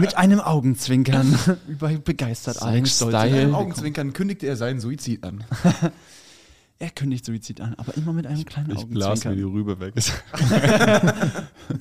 Mit 0.00 0.16
einem 0.16 0.40
Augenzwinkern. 0.40 1.38
Über 1.68 1.88
begeistert 1.90 2.60
allen 2.62 2.84
stolz. 2.86 3.10
Style. 3.14 3.42
Im 3.42 3.54
Augenzwinkern 3.54 4.12
kündigte 4.12 4.46
er 4.48 4.56
seinen 4.56 4.80
Suizid 4.80 5.22
an. 5.24 5.44
Er 6.82 6.90
kündigt 6.90 7.24
Suizid 7.24 7.60
an, 7.60 7.74
aber 7.74 7.96
immer 7.96 8.12
mit 8.12 8.26
einem 8.26 8.44
kleinen 8.44 8.72
Ich 8.72 8.84
blas 8.88 9.24
mir 9.24 9.36
die 9.36 9.44
Augenzwinkern. 9.44 9.52
Rübe 9.52 9.78
weg. 9.78 9.94
Ist 9.94 10.12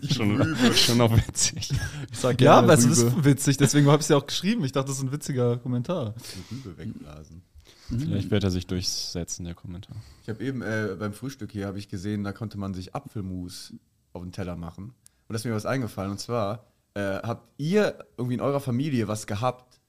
schon, 0.13 0.55
schon 0.75 0.97
noch 0.99 1.17
witzig. 1.17 1.71
Ich 2.11 2.19
sag 2.19 2.39
Ja, 2.39 2.59
aber 2.59 2.75
es 2.75 2.85
ist 2.85 3.25
witzig, 3.25 3.57
deswegen 3.57 3.87
habe 3.87 3.95
ich 3.95 4.01
es 4.01 4.09
ja 4.09 4.17
auch 4.17 4.27
geschrieben. 4.27 4.63
Ich 4.63 4.73
dachte, 4.73 4.89
das 4.89 4.97
ist 4.97 5.03
ein 5.03 5.11
witziger 5.11 5.57
Kommentar. 5.57 6.13
Die 6.51 6.55
Rübe 6.55 6.77
wegblasen. 6.77 7.41
Vielleicht 7.87 8.29
wird 8.29 8.43
er 8.43 8.51
sich 8.51 8.67
durchsetzen, 8.67 9.43
der 9.45 9.55
Kommentar. 9.55 9.95
Ich 10.21 10.29
habe 10.29 10.43
eben 10.43 10.61
äh, 10.61 10.95
beim 10.99 11.13
Frühstück 11.13 11.51
hier 11.51 11.65
habe 11.65 11.79
ich 11.79 11.89
gesehen, 11.89 12.23
da 12.23 12.31
konnte 12.31 12.59
man 12.59 12.75
sich 12.75 12.93
Apfelmus 12.93 13.73
auf 14.13 14.21
den 14.21 14.31
Teller 14.31 14.55
machen. 14.55 14.83
Und 14.83 14.93
da 15.29 15.35
ist 15.35 15.45
mir 15.45 15.55
was 15.55 15.65
eingefallen. 15.65 16.11
Und 16.11 16.19
zwar 16.19 16.67
äh, 16.93 17.01
habt 17.01 17.49
ihr 17.57 17.97
irgendwie 18.17 18.35
in 18.35 18.41
eurer 18.41 18.59
Familie 18.59 19.07
was 19.07 19.25
gehabt, 19.25 19.79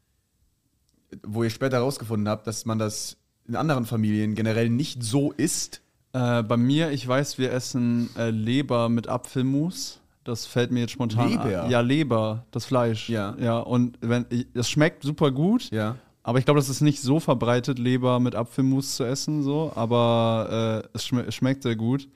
wo 1.22 1.44
ihr 1.44 1.50
später 1.50 1.76
herausgefunden 1.76 2.30
habt, 2.30 2.46
dass 2.46 2.64
man 2.64 2.78
das 2.78 3.18
in 3.48 3.56
anderen 3.56 3.84
Familien 3.86 4.34
generell 4.34 4.68
nicht 4.70 5.02
so 5.02 5.32
isst. 5.32 5.80
Äh, 6.12 6.42
bei 6.42 6.56
mir, 6.56 6.90
ich 6.90 7.06
weiß, 7.06 7.38
wir 7.38 7.52
essen 7.52 8.10
äh, 8.18 8.30
Leber 8.30 8.88
mit 8.88 9.08
Apfelmus. 9.08 9.98
Das 10.24 10.46
fällt 10.46 10.70
mir 10.70 10.80
jetzt 10.80 10.92
spontan 10.92 11.30
Leber? 11.30 11.68
Ja, 11.68 11.80
Leber, 11.80 12.44
das 12.52 12.64
Fleisch. 12.66 13.08
Ja. 13.08 13.34
Ja, 13.40 13.58
und 13.58 13.98
wenn 14.00 14.26
ich- 14.30 14.46
es 14.54 14.70
schmeckt 14.70 15.02
super 15.02 15.30
gut. 15.32 15.70
Ja. 15.72 15.96
Aber 16.22 16.38
ich 16.38 16.44
glaube, 16.44 16.60
das 16.60 16.68
ist 16.68 16.80
nicht 16.82 17.00
so 17.02 17.18
verbreitet, 17.18 17.78
Leber 17.80 18.20
mit 18.20 18.36
Apfelmus 18.36 18.94
zu 18.94 19.02
essen, 19.04 19.42
so. 19.42 19.72
Aber 19.74 20.82
äh, 20.84 20.88
es, 20.96 21.04
schme 21.06 21.22
es 21.26 21.34
schmeckt 21.34 21.64
sehr 21.64 21.74
gut. 21.74 22.06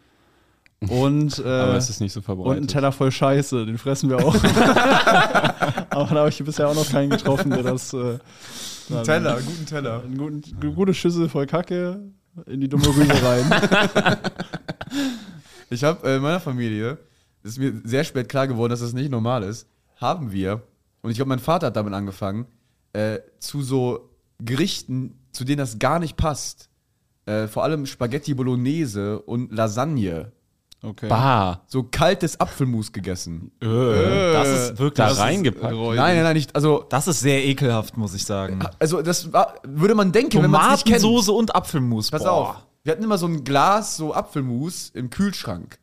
Und, 0.88 1.38
äh, 1.44 1.48
Aber 1.48 1.74
es 1.76 1.90
ist 1.90 2.00
nicht 2.00 2.12
so 2.12 2.20
und 2.20 2.22
ein 2.22 2.26
verbreitet. 2.26 2.70
Teller 2.70 2.92
voll 2.92 3.10
Scheiße, 3.10 3.66
den 3.66 3.78
fressen 3.78 4.08
wir 4.10 4.24
auch. 4.24 4.34
Aber 5.90 6.04
da 6.10 6.14
habe 6.20 6.28
ich 6.28 6.44
bisher 6.44 6.68
auch 6.68 6.74
noch 6.74 6.88
keinen 6.88 7.10
getroffen, 7.10 7.50
der 7.50 7.62
das. 7.64 7.92
Äh, 7.94 8.18
Ein 8.90 9.04
Teller, 9.04 9.40
guten 9.40 9.66
Teller. 9.66 10.02
Eine 10.04 10.42
eine 10.60 10.74
gute 10.74 10.94
Schüssel 10.94 11.28
voll 11.28 11.46
Kacke 11.46 12.00
in 12.46 12.60
die 12.60 12.68
dumme 12.68 12.86
Rübe 12.86 13.22
rein. 13.22 14.18
Ich 15.70 15.82
habe 15.82 16.08
äh, 16.08 16.16
in 16.16 16.22
meiner 16.22 16.40
Familie 16.40 16.98
ist 17.42 17.58
mir 17.58 17.80
sehr 17.84 18.04
spät 18.04 18.28
klar 18.28 18.46
geworden, 18.46 18.70
dass 18.70 18.80
das 18.80 18.92
nicht 18.92 19.10
normal 19.10 19.42
ist, 19.42 19.68
haben 19.96 20.32
wir, 20.32 20.62
und 21.02 21.10
ich 21.10 21.16
glaube, 21.16 21.28
mein 21.28 21.38
Vater 21.38 21.68
hat 21.68 21.76
damit 21.76 21.94
angefangen, 21.94 22.46
äh, 22.92 23.18
zu 23.38 23.62
so 23.62 24.10
Gerichten, 24.38 25.18
zu 25.32 25.44
denen 25.44 25.58
das 25.58 25.78
gar 25.78 25.98
nicht 25.98 26.16
passt. 26.16 26.68
Äh, 27.24 27.48
vor 27.48 27.64
allem 27.64 27.86
Spaghetti 27.86 28.34
Bolognese 28.34 29.20
und 29.20 29.52
Lasagne. 29.52 30.32
Okay. 30.82 31.08
Bah. 31.08 31.62
So 31.66 31.84
kaltes 31.84 32.38
Apfelmus 32.38 32.92
gegessen. 32.92 33.50
Das 33.60 34.48
ist 34.48 34.78
wirklich. 34.78 35.06
Da 35.08 35.14
reingepackt. 35.14 35.74
Nein, 35.74 35.96
nein, 35.96 36.22
nein, 36.22 36.34
nicht. 36.36 36.54
Also, 36.54 36.84
Das 36.88 37.08
ist 37.08 37.20
sehr 37.20 37.44
ekelhaft, 37.44 37.96
muss 37.96 38.14
ich 38.14 38.24
sagen. 38.24 38.60
also 38.78 39.02
das 39.02 39.32
war, 39.32 39.54
würde 39.64 39.94
man 39.94 40.12
denken, 40.12 40.42
wenn 40.42 40.50
man 40.50 40.72
nicht 40.72 40.84
kennt. 40.86 41.00
Tomatensoße 41.00 41.32
und 41.32 41.54
Apfelmus. 41.54 42.10
Pass 42.10 42.22
Boah. 42.22 42.30
auf. 42.32 42.66
Wir 42.84 42.92
hatten 42.92 43.02
immer 43.02 43.18
so 43.18 43.26
ein 43.26 43.42
Glas, 43.42 43.96
so 43.96 44.14
Apfelmus 44.14 44.90
im 44.94 45.10
Kühlschrank. 45.10 45.78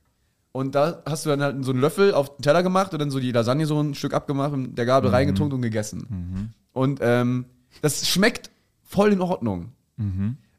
Und 0.53 0.75
da 0.75 1.01
hast 1.05 1.25
du 1.25 1.31
dann 1.31 1.41
halt 1.41 1.65
so 1.65 1.71
einen 1.71 1.81
Löffel 1.81 2.13
auf 2.13 2.35
den 2.37 2.43
Teller 2.43 2.61
gemacht 2.63 2.93
und 2.93 2.99
dann 2.99 3.09
so 3.11 3.19
die 3.19 3.31
Lasagne 3.31 3.65
so 3.65 3.81
ein 3.81 3.95
Stück 3.95 4.13
abgemacht 4.13 4.53
und 4.53 4.75
der 4.75 4.85
Gabel 4.85 5.09
reingetunkt 5.09 5.51
und 5.53 5.61
gegessen. 5.63 6.53
Und 6.71 6.99
ähm, 7.01 7.45
das 7.81 8.07
schmeckt 8.07 8.51
voll 8.83 9.11
in 9.11 9.19
Ordnung. 9.21 9.71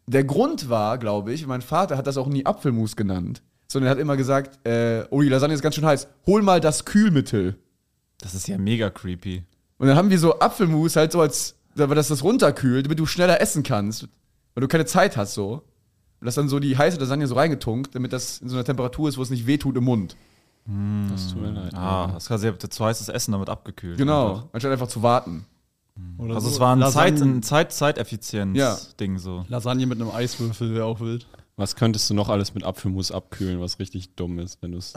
Der 0.06 0.24
Grund 0.24 0.68
war, 0.68 0.98
glaube 0.98 1.32
ich, 1.32 1.46
mein 1.46 1.62
Vater 1.62 1.96
hat 1.96 2.06
das 2.08 2.16
auch 2.18 2.26
nie 2.26 2.44
Apfelmus 2.44 2.96
genannt, 2.96 3.40
sondern 3.74 3.88
er 3.88 3.90
hat 3.90 3.98
immer 3.98 4.16
gesagt, 4.16 4.66
äh, 4.66 5.04
oh, 5.10 5.20
die 5.20 5.28
Lasagne 5.28 5.54
ist 5.54 5.60
ganz 5.60 5.74
schön 5.74 5.84
heiß, 5.84 6.08
hol 6.26 6.40
mal 6.40 6.60
das 6.60 6.86
Kühlmittel. 6.86 7.58
Das 8.18 8.34
ist 8.34 8.48
ja 8.48 8.56
mega 8.56 8.88
creepy. 8.88 9.44
Und 9.76 9.88
dann 9.88 9.96
haben 9.98 10.08
wir 10.08 10.18
so 10.18 10.38
Apfelmus 10.38 10.96
halt 10.96 11.12
so 11.12 11.20
als, 11.20 11.56
dass 11.74 12.08
das 12.08 12.24
runterkühlt, 12.24 12.86
damit 12.86 12.98
du 12.98 13.04
schneller 13.06 13.40
essen 13.42 13.62
kannst, 13.62 14.08
weil 14.54 14.62
du 14.62 14.68
keine 14.68 14.86
Zeit 14.86 15.16
hast 15.18 15.34
so. 15.34 15.62
Und 16.20 16.26
das 16.26 16.36
dann 16.36 16.48
so 16.48 16.58
die 16.58 16.78
heiße 16.78 16.98
Lasagne 16.98 17.26
so 17.26 17.34
reingetunkt, 17.34 17.94
damit 17.94 18.14
das 18.14 18.38
in 18.38 18.48
so 18.48 18.56
einer 18.56 18.64
Temperatur 18.64 19.08
ist, 19.10 19.18
wo 19.18 19.22
es 19.22 19.28
nicht 19.30 19.46
wehtut 19.46 19.76
im 19.76 19.84
Mund. 19.84 20.16
Das 21.10 21.30
tut 21.30 21.42
mir 21.42 21.50
leid. 21.50 21.74
Ah, 21.74 22.12
das 22.14 22.26
quasi 22.28 22.50
zu 22.58 22.84
heißes 22.84 23.10
Essen 23.10 23.32
damit 23.32 23.50
abgekühlt. 23.50 23.98
Genau, 23.98 24.28
Einfach. 24.36 24.44
anstatt 24.52 24.72
einfach 24.72 24.88
zu 24.88 25.02
warten. 25.02 25.44
Oder 26.16 26.36
Also 26.36 26.48
so. 26.48 26.54
es 26.54 26.60
war 26.60 26.74
ein 26.74 26.78
Lasagne, 26.78 27.40
Zeit, 27.42 27.72
Ja. 28.56 28.78
so. 29.18 29.44
Lasagne 29.48 29.86
mit 29.86 30.00
einem 30.00 30.10
Eiswürfel 30.10 30.74
wäre 30.74 30.86
auch 30.86 31.00
wild. 31.00 31.26
Was 31.56 31.76
könntest 31.76 32.10
du 32.10 32.14
noch 32.14 32.28
alles 32.30 32.52
mit 32.54 32.64
Apfelmus 32.64 33.12
abkühlen, 33.12 33.60
was 33.60 33.78
richtig 33.78 34.16
dumm 34.16 34.40
ist, 34.40 34.58
wenn 34.60 34.72
du 34.72 34.78
es 34.78 34.92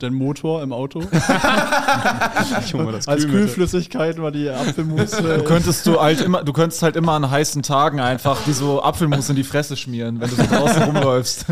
Den 0.00 0.14
Motor 0.14 0.60
im 0.62 0.72
Auto. 0.72 0.98
Junge, 2.72 2.90
das 2.92 3.06
Als. 3.06 3.24
Kühlflüssigkeit 3.26 4.20
war 4.20 4.32
die 4.32 4.48
Apfelmus. 4.50 5.12
Äh, 5.12 5.38
Du 5.38 5.44
könntest 5.44 5.86
du 5.86 6.00
halt 6.00 6.20
immer, 6.20 6.42
du 6.42 6.52
könntest 6.52 6.82
halt 6.82 6.96
immer 6.96 7.12
an 7.12 7.30
heißen 7.30 7.62
Tagen 7.62 8.00
einfach 8.00 8.36
die 8.46 8.52
so 8.52 8.82
Apfelmus 8.82 9.28
in 9.30 9.36
die 9.36 9.44
Fresse 9.44 9.76
schmieren, 9.76 10.20
wenn 10.20 10.28
du 10.28 10.34
so 10.36 10.42
draußen 10.42 10.82
rumläufst. 10.82 11.46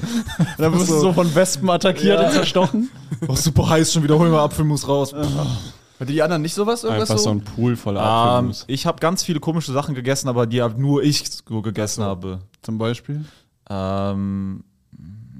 dann 0.58 0.72
wirst 0.72 0.90
du 0.90 0.98
so 0.98 1.12
von 1.12 1.32
Wespen 1.34 1.70
attackiert 1.70 2.18
Ja. 2.20 2.26
und 2.26 2.32
zerstochen. 2.32 2.90
Oh, 3.28 3.36
super 3.36 3.68
heiß, 3.68 3.92
schon 3.92 4.02
wieder 4.02 4.18
hol 4.18 4.28
mal 4.30 4.42
Apfelmus 4.42 4.88
raus. 4.88 5.12
Hatte 5.14 6.12
die 6.12 6.22
anderen 6.22 6.42
nicht 6.42 6.54
sowas? 6.54 6.82
Irgendwas 6.82 7.10
Einfach 7.10 7.18
so 7.22 7.24
so? 7.24 7.30
ein 7.30 7.42
Pool 7.44 7.76
voller 7.76 8.00
Ähm, 8.00 8.06
Apfelmus. 8.06 8.64
ich 8.66 8.86
habe 8.86 8.98
ganz 8.98 9.22
viele 9.22 9.38
komische 9.38 9.70
Sachen 9.72 9.94
gegessen, 9.94 10.28
aber 10.28 10.46
die 10.46 10.60
hab 10.62 10.76
nur 10.76 11.02
ich 11.04 11.22
so 11.46 11.62
gegessen 11.62 12.02
habe. 12.02 12.40
Zum 12.62 12.78
Beispiel. 12.78 13.24
Ähm, 13.70 14.64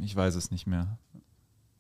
ich 0.01 0.15
weiß 0.17 0.35
es 0.37 0.51
nicht 0.51 0.67
mehr. 0.67 0.97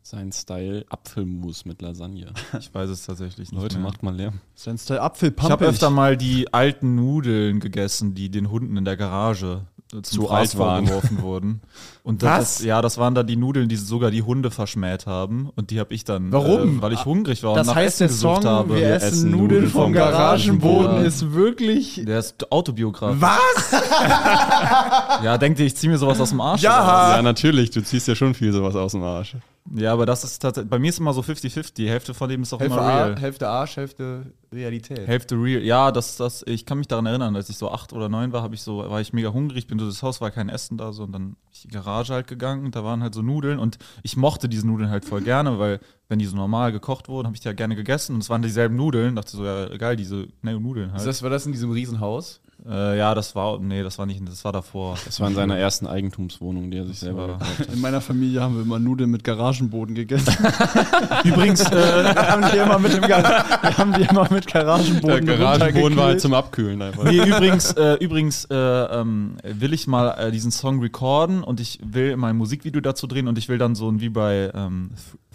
Sein 0.03 0.33
Style 0.33 0.85
Apfelmus 0.89 1.65
mit 1.65 1.81
Lasagne. 1.83 2.33
Ich 2.59 2.75
weiß 2.75 2.91
es 2.91 3.07
tatsächlich 3.07 3.53
nicht 3.53 3.63
Leute, 3.63 3.77
mehr. 3.79 3.87
macht 3.87 4.03
mal 4.03 4.15
Lärm. 4.15 4.41
Sein 4.55 4.77
Style 4.77 4.99
Ich 4.99 5.03
Apfelpampig. 5.05 5.53
habe 5.53 5.67
öfter 5.67 5.91
mal 5.91 6.17
die 6.17 6.53
alten 6.53 6.97
Nudeln 6.97 7.61
gegessen, 7.61 8.15
die 8.15 8.29
den 8.31 8.51
Hunden 8.51 8.77
in 8.77 8.85
der 8.85 8.97
Garage 8.97 9.67
zum 9.91 10.03
Zu 10.05 10.23
Preis 10.23 10.51
alt 10.53 10.59
waren. 10.59 10.87
vorgeworfen 10.87 11.23
wurden. 11.23 11.61
Und 12.03 12.23
das, 12.23 12.61
Ist, 12.61 12.65
ja, 12.67 12.81
das 12.81 12.97
waren 12.97 13.15
da 13.15 13.23
die 13.23 13.37
Nudeln, 13.37 13.69
die 13.69 13.77
sogar 13.77 14.11
die 14.11 14.23
Hunde 14.23 14.51
verschmäht 14.51 15.07
haben. 15.07 15.51
Und 15.57 15.71
die 15.71 15.79
habe 15.81 15.93
ich 15.93 16.05
dann, 16.05 16.33
Warum? 16.33 16.79
Äh, 16.79 16.83
weil 16.83 16.93
ich 16.95 17.05
hungrig 17.05 17.43
war 17.43 17.55
Das 17.57 17.67
und 17.69 17.75
nach 17.75 17.81
heißt, 17.83 18.01
Essen 18.01 18.09
der 18.09 18.17
Song 18.17 18.35
gesucht 18.37 18.47
habe. 18.49 18.77
Wir 18.77 18.89
essen 18.95 19.31
Nudeln 19.31 19.69
vom 19.69 19.93
Garagenboden 19.93 20.97
Ja. 20.97 21.03
ist 21.03 21.33
wirklich. 21.33 22.03
Der 22.07 22.21
ist 22.21 22.51
autobiografisch. 22.51 23.21
Was? 23.21 23.83
Ja, 25.23 25.37
denkt 25.39 25.59
ihr, 25.61 25.67
ich 25.67 25.77
ziehe 25.77 25.91
mir 25.91 25.99
sowas 25.99 26.21
aus 26.21 26.31
dem 26.31 26.41
Arsch? 26.41 26.63
Ja. 26.63 27.17
Ja, 27.17 27.23
natürlich, 27.23 27.71
du 27.71 27.83
ziehst 27.83 28.09
ja 28.09 28.15
schon 28.15 28.35
viel 28.35 28.53
sowas 28.53 28.75
aus 28.77 28.93
dem 28.93 29.03
Arsch. 29.03 29.37
Ja, 29.75 29.93
aber 29.93 30.07
das 30.07 30.25
ist 30.25 30.41
tatsächlich, 30.41 30.71
bei 30.71 30.79
mir 30.79 30.89
ist 30.89 30.99
immer 30.99 31.13
so 31.13 31.21
50-50. 31.21 31.75
Die 31.75 31.89
Hälfte 31.89 32.15
von 32.15 32.29
dem 32.29 32.43
ist 32.43 32.53
auch 32.53 32.61
Hälfte, 32.61 32.77
immer 32.77 32.89
real. 32.89 33.15
Ar 33.15 33.21
Hälfte 33.21 33.49
Arsch, 33.49 33.77
Hälfte 33.77 34.33
Realität. 34.53 35.07
Hälfte 35.07 35.37
real. 35.37 35.63
Ja, 35.63 35.93
das, 35.93 36.17
das, 36.17 36.43
ich 36.47 36.67
kann 36.67 36.79
mich 36.79 36.89
daran 36.89 37.07
erinnern, 37.07 37.37
als 37.37 37.49
ich 37.51 37.57
so 37.57 37.71
acht 37.71 37.93
oder 37.93 38.09
neun 38.09 38.33
war, 38.33 38.43
habe 38.43 38.55
ich 38.55 38.63
so, 38.63 38.79
war 38.79 39.01
ich 39.01 39.13
mega 39.13 39.33
hungrig, 39.33 39.67
bin 39.67 39.79
durch 39.79 39.91
das 39.91 40.03
Haus, 40.03 40.21
war 40.21 40.31
kein 40.31 40.49
Essen 40.49 40.77
da 40.77 40.93
so 40.93 41.05
und 41.05 41.13
dann 41.13 41.31
bin 41.31 41.37
ich 41.53 41.65
in 41.65 41.71
die 41.71 41.75
Garage 41.75 42.13
halt 42.13 42.27
gegangen 42.27 42.65
und 42.65 42.75
da 42.75 42.83
waren 42.85 43.03
halt 43.03 43.15
so 43.15 43.23
Nudeln 43.23 43.59
und 43.59 43.79
ich 44.03 44.17
mochte 44.17 44.49
diese 44.49 44.67
Nudeln 44.67 44.91
halt 44.91 45.05
voll 45.05 45.21
gerne, 45.21 45.59
weil 45.59 45.79
wenn 46.09 46.19
die 46.19 46.27
so 46.27 46.37
normal 46.37 46.73
gekocht 46.73 47.09
wurden, 47.09 47.27
habe 47.27 47.37
ich 47.37 47.41
die 47.41 47.49
ja 47.49 47.53
gerne 47.53 47.77
gegessen 47.77 48.15
und 48.15 48.23
es 48.23 48.31
waren 48.31 48.43
dieselben 48.43 48.75
Nudeln. 48.77 49.15
Dachte 49.15 49.37
so, 49.37 49.45
ja 49.45 49.69
geil, 49.77 49.95
diese 49.95 50.27
ne, 50.43 50.59
Nudeln 50.59 50.93
halt. 50.93 51.07
Das, 51.07 51.23
war 51.23 51.31
das 51.31 51.47
in 51.47 51.53
diesem 51.53 51.71
Riesenhaus? 51.71 52.41
Äh, 52.69 52.99
ja, 52.99 53.15
das 53.15 53.35
war, 53.35 53.59
nee, 53.59 53.83
das 53.83 53.99
war 53.99 54.07
nicht, 54.07 54.21
das 54.27 54.45
war 54.45 54.53
davor. 54.53 54.97
Das 55.05 55.21
war 55.21 55.29
in 55.29 55.35
seiner 55.35 55.57
ersten 55.57 55.87
Eigentumswohnung, 55.87 56.71
die 56.71 56.79
er 56.79 56.87
sich 56.87 56.99
selber 56.99 57.29
war- 57.29 57.39
gekauft 57.39 57.59
hat. 57.61 57.73
In 57.73 57.81
meiner 57.81 58.01
Familie 58.01 58.41
haben 58.43 58.57
wir 58.57 58.63
immer 58.63 58.79
Nudeln 58.79 59.11
mit 59.11 59.25
Garagenboden 59.25 59.95
gegessen. 59.95 60.37
Übrigens, 61.25 61.63
äh, 61.63 61.75
wir 62.05 62.15
haben 62.29 62.45
die 62.53 62.59
immer 62.59 62.79
mit, 62.79 62.93
dem 62.93 63.03
Gar 63.03 63.23
wir 63.63 63.79
haben 63.79 63.93
die 63.95 64.03
immer 64.03 64.29
mit 64.31 64.53
Der 64.53 64.65
Garagenboden 64.65 65.27
Garagenboden 65.27 65.97
war 65.97 66.07
halt 66.07 66.21
zum 66.21 66.35
Abkühlen 66.35 66.81
einfach. 66.83 67.05
Nee, 67.05 67.23
übrigens, 67.25 67.73
äh, 67.73 67.95
übrigens 67.95 68.45
äh, 68.47 68.55
ähm, 68.57 69.37
will 69.43 69.73
ich 69.73 69.87
mal 69.87 70.11
äh, 70.19 70.31
diesen 70.31 70.51
Song 70.51 70.81
recorden 70.81 71.43
und 71.43 71.61
ich 71.61 71.79
will 71.85 72.17
mein 72.17 72.37
Musikvideo 72.37 72.81
dazu 72.81 73.07
drehen 73.07 73.29
und 73.29 73.39
ich 73.39 73.49
will 73.49 73.59
dann 73.59 73.75
so 73.75 73.89
ein 73.91 74.01
wie 74.01 74.09
bei 74.09 74.51
ähm, 74.55 74.91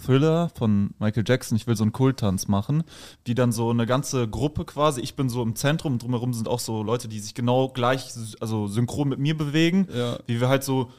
Thriller 0.06 0.50
von 0.56 0.92
Michael 1.00 1.24
Jackson, 1.28 1.56
ich 1.56 1.66
will 1.68 1.76
so 1.76 1.84
einen 1.84 1.92
Kulttanz 1.94 2.48
machen, 2.48 2.84
die 3.28 3.36
dann 3.36 3.52
so 3.52 3.70
eine 3.70 3.86
ganze 3.86 4.28
Gruppe 4.28 4.66
quasi, 4.66 5.02
ich 5.02 5.16
bin 5.16 5.30
so 5.30 5.42
im 5.42 5.56
Zentrum 5.56 5.98
drumherum 5.98 6.34
sind 6.34 6.48
auch 6.48 6.60
so 6.60 6.84
Leute, 6.84 7.08
die 7.08 7.20
sich 7.20 7.34
genau 7.34 7.70
gleich, 7.70 8.10
also 8.40 8.68
synchron 8.68 9.10
mit 9.10 9.20
mir 9.20 9.36
bewegen, 9.38 9.88
Ja. 9.96 10.18
wie 10.28 10.40
wir 10.40 10.48
halt 10.50 10.64
so 10.64 10.92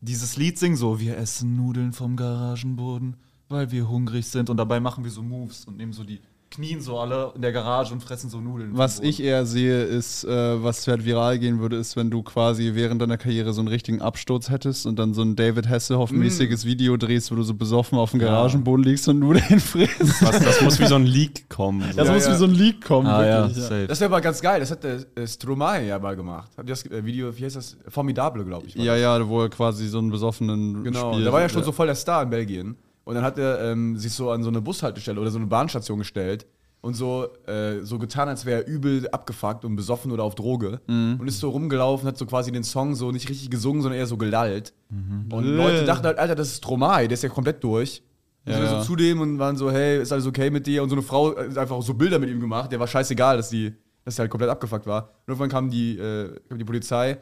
dieses 0.00 0.36
Lied 0.36 0.58
singen, 0.58 0.76
so 0.76 1.00
wir 1.00 1.16
essen 1.16 1.56
Nudeln 1.56 1.92
vom 1.92 2.16
Garagenboden, 2.16 3.16
weil 3.48 3.70
wir 3.70 3.88
hungrig 3.88 4.26
sind 4.26 4.50
und 4.50 4.56
dabei 4.56 4.80
machen 4.80 5.04
wir 5.04 5.10
so 5.10 5.22
Moves 5.22 5.64
und 5.64 5.76
nehmen 5.76 5.92
so 5.92 6.04
die 6.04 6.20
knien 6.50 6.80
so 6.80 6.98
alle 6.98 7.32
in 7.36 7.42
der 7.42 7.52
Garage 7.52 7.92
und 7.92 8.02
fressen 8.02 8.28
so 8.28 8.40
Nudeln. 8.40 8.70
Was 8.76 9.00
ich 9.00 9.22
eher 9.22 9.46
sehe, 9.46 9.82
ist, 9.84 10.24
äh, 10.24 10.62
was 10.62 10.86
halt 10.88 11.04
viral 11.04 11.38
gehen 11.38 11.60
würde, 11.60 11.76
ist, 11.76 11.96
wenn 11.96 12.10
du 12.10 12.22
quasi 12.22 12.72
während 12.74 13.00
deiner 13.00 13.16
Karriere 13.18 13.52
so 13.52 13.60
einen 13.60 13.68
richtigen 13.68 14.02
Absturz 14.02 14.50
hättest 14.50 14.86
und 14.86 14.98
dann 14.98 15.14
so 15.14 15.22
ein 15.22 15.36
David 15.36 15.68
Hasselhoff-mäßiges 15.68 16.64
Video 16.64 16.96
drehst, 16.96 17.30
wo 17.30 17.36
du 17.36 17.42
so 17.42 17.54
besoffen 17.54 17.98
auf 17.98 18.10
dem 18.10 18.20
Garagenboden 18.20 18.84
liegst 18.84 19.08
und 19.08 19.20
Nudeln 19.20 19.60
frisst. 19.60 20.22
Was, 20.22 20.38
das 20.40 20.60
muss 20.60 20.80
wie 20.80 20.86
so 20.86 20.96
ein 20.96 21.06
Leak 21.06 21.48
kommen. 21.48 21.82
So. 21.92 21.96
Das 21.98 22.08
Ja, 22.08 22.14
muss 22.14 22.26
ja. 22.26 22.32
wie 22.32 22.36
so 22.36 22.44
ein 22.46 22.54
Leak 22.54 22.84
kommen. 22.84 23.06
Ah 23.06 23.24
ja, 23.24 23.38
wirklich, 23.42 23.56
ja. 23.58 23.62
safe. 23.62 23.86
Das 23.86 24.00
wäre 24.00 24.10
aber 24.10 24.20
ganz 24.20 24.40
geil. 24.40 24.60
Das 24.60 24.70
hat 24.70 24.82
der 24.84 24.98
äh, 25.14 25.26
Stromae 25.26 25.86
ja 25.86 25.98
mal 25.98 26.16
gemacht. 26.16 26.50
Habt 26.56 26.68
ihr 26.68 26.72
das 26.72 26.84
äh, 26.86 27.04
Video, 27.04 27.36
wie 27.36 27.44
heißt 27.44 27.56
das? 27.56 27.76
Formidable, 27.88 28.44
glaube 28.44 28.66
ich. 28.66 28.74
Ja, 28.74 28.92
das. 28.94 29.00
ja, 29.00 29.28
wo 29.28 29.42
er 29.42 29.48
quasi 29.48 29.86
so 29.88 29.98
einen 29.98 30.10
besoffenen 30.10 30.82
Genau. 30.84 31.18
Da 31.18 31.32
war 31.32 31.40
ja 31.40 31.48
schon 31.48 31.64
so 31.64 31.72
voll 31.72 31.86
der 31.86 31.94
Star 31.94 32.22
in 32.22 32.30
Belgien. 32.30 32.76
Und 33.04 33.14
dann 33.14 33.24
hat 33.24 33.38
er 33.38 33.60
ähm, 33.72 33.96
sich 33.96 34.12
so 34.12 34.30
an 34.30 34.42
so 34.42 34.48
eine 34.50 34.60
Bushaltestelle 34.60 35.20
oder 35.20 35.30
so 35.30 35.38
eine 35.38 35.46
Bahnstation 35.46 35.98
gestellt 35.98 36.46
und 36.82 36.94
so, 36.94 37.28
äh, 37.46 37.80
so 37.82 37.98
getan, 37.98 38.28
als 38.28 38.44
wäre 38.46 38.62
er 38.62 38.68
übel 38.68 39.08
abgefuckt 39.10 39.64
und 39.64 39.76
besoffen 39.76 40.12
oder 40.12 40.22
auf 40.24 40.34
Droge. 40.34 40.80
Mhm. 40.86 41.16
Und 41.20 41.28
ist 41.28 41.40
so 41.40 41.50
rumgelaufen, 41.50 42.06
hat 42.06 42.16
so 42.16 42.26
quasi 42.26 42.52
den 42.52 42.64
Song 42.64 42.94
so 42.94 43.10
nicht 43.10 43.28
richtig 43.28 43.50
gesungen, 43.50 43.82
sondern 43.82 43.98
eher 43.98 44.06
so 44.06 44.16
gelallt. 44.16 44.72
Mhm. 44.90 45.32
Und 45.32 45.44
Äh. 45.44 45.48
Leute 45.56 45.84
dachten 45.84 46.06
halt, 46.06 46.18
Alter, 46.18 46.34
das 46.34 46.48
ist 46.48 46.58
Stromae, 46.58 47.08
der 47.08 47.12
ist 47.14 47.22
ja 47.22 47.28
komplett 47.28 47.62
durch. 47.64 48.02
Und 48.46 48.52
Ja, 48.52 48.58
sind 48.58 48.64
ja. 48.70 48.80
so 48.80 48.86
zu 48.86 48.96
dem 48.96 49.20
und 49.20 49.38
waren 49.38 49.56
so, 49.56 49.70
hey, 49.70 50.00
ist 50.00 50.12
alles 50.12 50.26
okay 50.26 50.48
mit 50.50 50.66
dir? 50.66 50.82
Und 50.82 50.88
so 50.88 50.94
eine 50.94 51.02
Frau 51.02 51.36
hat 51.36 51.58
einfach 51.58 51.82
so 51.82 51.92
Bilder 51.94 52.18
mit 52.18 52.30
ihm 52.30 52.40
gemacht. 52.40 52.72
Der 52.72 52.80
war 52.80 52.86
scheißegal, 52.86 53.36
dass 53.36 53.50
die, 53.50 53.74
dass 54.04 54.16
der 54.16 54.22
halt 54.24 54.30
komplett 54.30 54.50
abgefuckt 54.50 54.86
war. 54.86 55.02
Und 55.26 55.32
irgendwann 55.32 55.50
kam 55.50 55.70
die, 55.70 55.98
äh, 55.98 56.34
kam 56.48 56.58
die 56.58 56.64
Polizei 56.64 57.18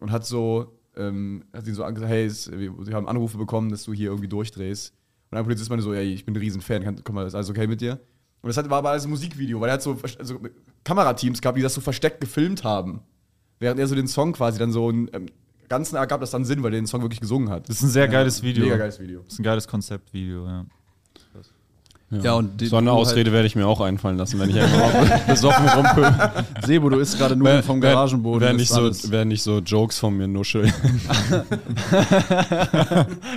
und 0.00 0.10
hat 0.12 0.26
so, 0.26 0.76
ähm, 0.96 1.44
hat 1.54 1.66
ihn 1.66 1.74
so 1.74 1.84
angesagt, 1.84 2.10
hey, 2.12 2.26
es, 2.26 2.50
wir, 2.50 2.74
sie 2.82 2.92
haben 2.92 3.08
Anrufe 3.08 3.38
bekommen, 3.38 3.70
dass 3.70 3.84
du 3.84 3.94
hier 3.94 4.08
irgendwie 4.10 4.28
durchdrehst. 4.28 4.92
Und 5.30 5.38
ein 5.38 5.44
Polizist 5.44 5.70
meinte 5.70 5.84
so, 5.84 5.92
ey, 5.92 6.12
ich 6.12 6.24
bin 6.24 6.34
ein 6.34 6.38
Riesenfan, 6.38 6.82
kann, 6.82 7.00
komm 7.04 7.14
mal, 7.14 7.26
ist 7.26 7.34
alles 7.34 7.50
okay 7.50 7.66
mit 7.66 7.80
dir? 7.80 8.00
Und 8.42 8.48
das 8.48 8.56
hat, 8.56 8.68
war 8.70 8.78
aber 8.78 8.90
alles 8.90 9.04
ein 9.04 9.10
Musikvideo, 9.10 9.60
weil 9.60 9.68
er 9.68 9.74
hat 9.74 9.82
so 9.82 9.98
also, 10.18 10.40
Kamerateams 10.84 11.40
gehabt, 11.40 11.58
die 11.58 11.62
das 11.62 11.74
so 11.74 11.80
versteckt 11.80 12.20
gefilmt 12.20 12.64
haben. 12.64 13.02
Während 13.58 13.78
er 13.78 13.86
so 13.86 13.94
den 13.94 14.08
Song 14.08 14.32
quasi 14.32 14.58
dann 14.58 14.72
so 14.72 14.88
einen 14.88 15.10
ähm, 15.12 15.26
ganzen 15.68 15.96
ergab 15.96 16.20
das 16.20 16.30
dann 16.30 16.44
Sinn, 16.44 16.62
weil 16.62 16.72
er 16.72 16.80
den 16.80 16.86
Song 16.86 17.02
wirklich 17.02 17.20
gesungen 17.20 17.50
hat. 17.50 17.68
Das 17.68 17.76
ist 17.76 17.82
ein 17.82 17.90
sehr 17.90 18.08
geiles 18.08 18.42
Video. 18.42 18.64
Mega 18.64 18.78
geiles 18.78 18.98
Video. 18.98 19.20
Das 19.20 19.34
ist 19.34 19.38
ein 19.38 19.42
geiles 19.42 19.68
Konzeptvideo, 19.68 20.46
ja. 20.46 20.66
Ja, 22.10 22.34
und 22.34 22.60
so 22.60 22.76
eine 22.76 22.90
halt- 22.90 23.00
Ausrede 23.00 23.30
werde 23.32 23.46
ich 23.46 23.54
mir 23.54 23.68
auch 23.68 23.80
einfallen 23.80 24.18
lassen, 24.18 24.40
wenn 24.40 24.50
ich 24.50 24.60
einfach 24.60 24.92
mal 24.92 25.20
besoffen 25.28 25.68
rumpöbel. 25.68 26.12
Sebo, 26.66 26.88
du 26.88 26.98
isst 26.98 27.16
gerade 27.18 27.36
Nudeln 27.36 27.62
vom 27.62 27.80
Garagenboden. 27.80 28.58
Ist 28.58 28.74
nicht, 28.76 29.00
so, 29.00 29.24
nicht 29.24 29.42
so 29.42 29.58
Jokes 29.60 30.00
von 30.00 30.16
mir 30.16 30.26
nuscheln. 30.26 30.72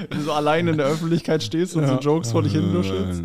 Wenn 0.09 0.17
du 0.17 0.23
so 0.23 0.31
alleine 0.33 0.71
in 0.71 0.77
der 0.77 0.87
Öffentlichkeit 0.87 1.43
stehst 1.43 1.75
und 1.75 1.85
so 1.87 1.99
Jokes 1.99 2.31
vor 2.31 2.41
dich 2.41 2.53
hin 2.53 2.73
nuschelst. 2.73 3.21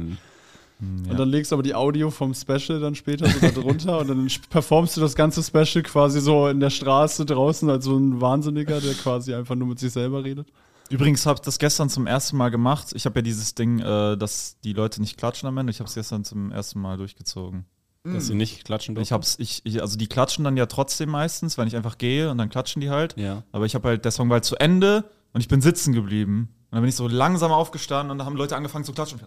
Und 0.81 1.19
dann 1.19 1.29
legst 1.31 1.51
du 1.51 1.57
aber 1.57 1.63
die 1.65 1.75
Audio 1.75 2.11
vom 2.11 2.35
Special 2.35 2.79
dann 2.79 2.95
später 2.95 3.27
so 3.27 3.41
da 3.41 3.49
drunter 3.49 3.99
und 3.99 4.11
dann 4.11 4.29
performst 4.49 4.97
du 4.97 5.01
das 5.01 5.17
ganze 5.17 5.43
Special 5.43 5.83
quasi 5.83 6.21
so 6.21 6.47
in 6.47 6.61
der 6.61 6.71
Straße 6.71 7.27
draußen 7.27 7.69
als 7.69 7.87
so 7.87 7.97
ein 7.97 8.21
Wahnsinniger, 8.21 8.81
der 8.81 8.95
quasi 8.95 9.35
einfach 9.35 9.57
nur 9.57 9.67
mit 9.69 9.81
sich 9.81 9.93
selber 9.93 10.23
redet. 10.23 10.47
Übrigens 10.91 11.27
habe 11.27 11.37
ich 11.37 11.41
das 11.43 11.59
gestern 11.59 11.91
zum 11.91 12.07
ersten 12.07 12.37
Mal 12.37 12.51
gemacht. 12.51 12.89
Ich 12.95 13.05
habe 13.05 13.19
ja 13.19 13.23
dieses 13.23 13.55
Ding, 13.55 13.79
äh, 13.81 14.17
dass 14.17 14.59
die 14.61 14.73
Leute 14.73 15.01
nicht 15.01 15.17
klatschen 15.17 15.49
am 15.49 15.59
Ende. 15.59 15.71
Ich 15.71 15.81
habe 15.81 15.89
es 15.89 15.95
gestern 15.95 16.25
zum 16.25 16.51
ersten 16.51 16.81
Mal 16.81 16.97
durchgezogen. 16.97 17.67
Dass 18.05 18.27
sie 18.29 18.35
nicht 18.35 18.65
klatschen 18.65 18.95
dürfen. 18.95 19.03
Ich 19.03 19.13
hab's, 19.13 19.37
ich, 19.39 19.61
ich, 19.65 19.83
also 19.83 19.99
die 19.99 20.07
klatschen 20.07 20.45
dann 20.45 20.57
ja 20.57 20.67
trotzdem 20.67 21.11
meistens, 21.11 21.59
wenn 21.59 21.69
ich 21.69 21.77
einfach 21.77 21.99
gehe 21.99 22.31
und 22.31 22.39
dann 22.39 22.49
klatschen 22.49 22.81
die 22.81 22.91
halt. 22.91 23.17
Ja. 23.19 23.43
Aber 23.53 23.67
ich 23.67 23.75
habe 23.75 23.89
halt, 23.89 24.05
der 24.05 24.13
Song 24.13 24.31
war 24.31 24.35
halt 24.35 24.45
zu 24.45 24.57
Ende 24.57 25.05
und 25.33 25.41
ich 25.41 25.49
bin 25.49 25.61
sitzen 25.61 25.93
geblieben. 25.93 26.49
Und 26.71 26.77
dann 26.77 26.81
bin 26.81 26.89
ich 26.89 26.97
so 26.97 27.09
langsam 27.09 27.53
aufgestanden 27.53 28.11
und 28.11 28.19
da 28.19 28.25
haben 28.25 28.37
Leute 28.37 28.57
angefangen 28.57 28.85
zu 28.85 28.93
klatschen. 28.93 29.21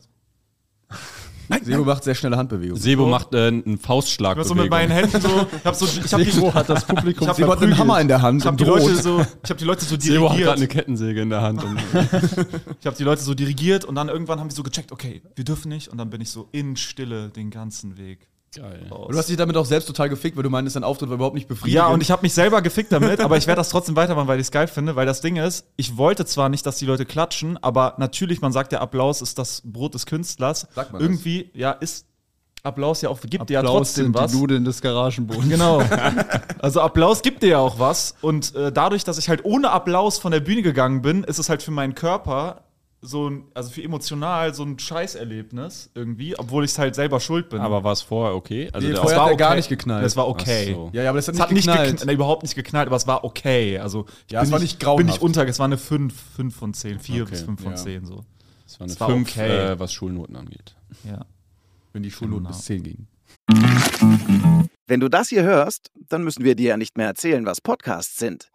Sebo 1.63 1.83
macht 1.83 2.03
sehr 2.03 2.15
schnelle 2.15 2.37
Handbewegungen. 2.37 2.81
Sebo 2.81 3.07
macht 3.07 3.33
äh, 3.33 3.47
einen 3.47 3.77
Faustschlag. 3.77 4.37
Ich 4.37 4.45
so 4.45 4.55
mit 4.55 4.69
meinen 4.69 4.91
Händen 4.91 5.21
so, 5.21 5.27
ich 5.27 5.65
hab 5.65 5.75
so, 5.75 5.85
ich 5.85 6.13
hab 6.13 6.21
die, 6.21 6.31
Sebo 6.31 6.53
hat 6.53 6.69
das 6.69 6.85
Publikum 6.85 7.23
Ich 7.23 7.29
hab 7.29 7.35
die 7.35 7.41
Sebo 7.43 7.51
hat 7.53 7.61
einen 7.61 7.77
Hammer 7.77 8.01
in 8.01 8.07
der 8.07 8.21
Hand 8.21 8.41
ich 8.41 8.45
hab 8.45 8.53
und 8.53 8.59
die 8.59 8.65
Leute 8.65 8.95
so, 8.95 9.25
ich 9.43 9.49
hab 9.49 9.57
die 9.57 9.65
Leute 9.65 9.85
so 9.85 9.99
Sebo 9.99 10.29
hat 10.29 10.37
gerade 10.37 10.51
eine 10.51 10.55
dirigiert. 10.55 10.71
Kettensäge 10.71 11.21
in 11.21 11.29
der 11.29 11.41
Hand. 11.41 11.63
Und 11.63 11.77
Ich 12.79 12.85
habe 12.87 12.97
die 12.97 13.03
Leute 13.03 13.21
so 13.21 13.33
dirigiert 13.33 13.85
und 13.85 13.95
dann 13.95 14.09
irgendwann 14.09 14.39
haben 14.39 14.49
die 14.49 14.55
so 14.55 14.63
gecheckt, 14.63 14.91
okay, 14.91 15.21
wir 15.35 15.43
dürfen 15.45 15.69
nicht. 15.69 15.87
Und 15.89 15.97
dann 15.97 16.09
bin 16.09 16.21
ich 16.21 16.31
so 16.31 16.47
in 16.51 16.75
Stille 16.75 17.29
den 17.29 17.49
ganzen 17.49 17.97
Weg. 17.97 18.27
Geil. 18.53 18.87
Und 18.89 19.13
du 19.13 19.17
hast 19.17 19.29
dich 19.29 19.37
damit 19.37 19.55
auch 19.55 19.65
selbst 19.65 19.85
total 19.85 20.09
gefickt, 20.09 20.35
weil 20.35 20.43
du 20.43 20.49
meintest, 20.49 20.75
dein 20.75 20.83
Auftritt 20.83 21.07
war 21.07 21.15
überhaupt 21.15 21.35
nicht 21.35 21.47
befriedigend. 21.47 21.75
Ja, 21.75 21.87
und 21.87 22.01
ich 22.01 22.11
habe 22.11 22.21
mich 22.21 22.33
selber 22.33 22.61
gefickt 22.61 22.91
damit, 22.91 23.21
aber 23.21 23.37
ich 23.37 23.47
werde 23.47 23.59
das 23.59 23.69
trotzdem 23.69 23.95
weitermachen, 23.95 24.27
weil 24.27 24.39
ich 24.39 24.47
es 24.47 24.51
geil 24.51 24.67
finde, 24.67 24.97
weil 24.97 25.05
das 25.05 25.21
Ding 25.21 25.37
ist, 25.37 25.65
ich 25.77 25.95
wollte 25.95 26.25
zwar 26.25 26.49
nicht, 26.49 26.65
dass 26.65 26.77
die 26.77 26.85
Leute 26.85 27.05
klatschen, 27.05 27.57
aber 27.63 27.95
natürlich, 27.97 28.41
man 28.41 28.51
sagt 28.51 28.73
ja, 28.73 28.81
Applaus 28.81 29.21
ist 29.21 29.37
das 29.39 29.61
Brot 29.63 29.93
des 29.93 30.05
Künstlers. 30.05 30.67
Sagt 30.75 30.91
man 30.91 31.01
das? 31.01 31.09
Irgendwie, 31.09 31.49
ja, 31.53 31.71
ist 31.71 32.07
Applaus 32.63 33.01
ja 33.01 33.09
auch, 33.09 33.21
gibt 33.21 33.49
dir 33.49 33.53
ja 33.53 33.59
Applaus 33.61 33.77
trotzdem 33.77 34.05
sind 34.05 34.15
was. 34.15 34.31
die 34.31 34.37
Nudeln 34.37 34.65
des 34.65 34.81
Garagenbodens. 34.81 35.49
Genau. 35.49 35.81
Also 36.59 36.81
Applaus 36.81 37.23
gibt 37.23 37.41
dir 37.41 37.49
ja 37.49 37.57
auch 37.57 37.79
was. 37.79 38.13
Und 38.21 38.53
äh, 38.53 38.71
dadurch, 38.71 39.03
dass 39.03 39.17
ich 39.17 39.29
halt 39.29 39.45
ohne 39.45 39.71
Applaus 39.71 40.19
von 40.19 40.31
der 40.31 40.41
Bühne 40.41 40.61
gegangen 40.61 41.01
bin, 41.01 41.23
ist 41.23 41.39
es 41.39 41.49
halt 41.49 41.63
für 41.63 41.71
meinen 41.71 41.95
Körper 41.95 42.65
so 43.03 43.29
ein, 43.29 43.45
also 43.55 43.71
für 43.71 43.81
emotional 43.81 44.53
so 44.53 44.63
ein 44.63 44.77
Scheißerlebnis 44.77 45.89
irgendwie, 45.95 46.37
obwohl 46.37 46.63
ich 46.65 46.71
es 46.71 46.77
halt 46.77 46.93
selber 46.93 47.19
schuld 47.19 47.49
bin. 47.49 47.59
Aber 47.59 47.83
war 47.83 47.93
es 47.93 48.01
vorher 48.01 48.35
okay? 48.35 48.69
Also 48.71 48.87
Nee, 48.87 48.93
der 48.93 49.01
vorher 49.01 49.17
war 49.19 49.25
hat 49.25 49.31
er 49.31 49.37
gar 49.37 49.49
okay. 49.49 49.57
nicht 49.57 49.69
geknallt. 49.69 50.05
es 50.05 50.15
war 50.15 50.27
okay. 50.27 50.73
So. 50.73 50.89
ja, 50.93 51.03
ja, 51.03 51.09
aber 51.09 51.17
das 51.17 51.27
hat 51.27 51.33
Es 51.33 51.39
nicht 51.39 51.41
hat 51.47 51.51
nicht 51.51 51.65
geknallt. 51.67 51.89
geknallt, 51.89 52.05
nee, 52.07 52.13
überhaupt 52.13 52.43
nicht 52.43 52.53
geknallt, 52.55 52.87
aber 52.87 52.95
es 52.97 53.07
war 53.07 53.23
okay. 53.23 53.79
Also 53.79 54.05
ich 54.27 54.33
Ja, 54.33 54.41
es 54.41 54.47
bin 54.47 54.51
war 54.53 54.59
nicht, 54.59 54.73
nicht 54.73 54.79
grauenhaft. 54.79 55.07
Bin 55.07 55.15
ich 55.15 55.21
unter, 55.21 55.47
es 55.47 55.57
war 55.57 55.65
eine 55.65 55.77
5, 55.79 56.13
5 56.35 56.55
von 56.55 56.73
10, 56.75 56.99
4 56.99 57.23
Okay, 57.23 57.31
bis 57.31 57.41
5 57.41 57.61
von 57.61 57.71
ja. 57.71 57.77
10 57.77 58.05
so. 58.05 58.23
Das 58.65 58.79
war 58.79 58.83
eine 58.85 58.93
es 58.93 58.99
war 58.99 59.09
5, 59.09 59.29
okay. 59.31 59.49
äh, 59.71 59.79
was 59.79 59.91
Schulnoten 59.93 60.35
angeht. 60.35 60.75
Ja. 61.03 61.25
Wenn 61.93 62.03
die 62.03 62.11
Schulnoten 62.11 62.43
Genau. 62.45 62.55
bis 62.55 62.65
10 62.65 62.83
gingen. 62.83 63.07
Wenn 64.87 64.99
du 64.99 65.09
das 65.09 65.29
hier 65.29 65.43
hörst, 65.43 65.89
dann 66.09 66.23
müssen 66.23 66.43
wir 66.43 66.55
dir 66.55 66.69
ja 66.69 66.77
nicht 66.77 66.97
mehr 66.97 67.07
erzählen, 67.07 67.45
was 67.45 67.61
Podcasts 67.61 68.17
sind. 68.17 68.49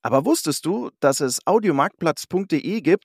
Aber 0.00 0.24
wusstest 0.24 0.64
du, 0.66 0.90
dass 1.00 1.20
es 1.20 1.46
audiomarktplatz.de 1.46 2.80
gibt, 2.80 3.04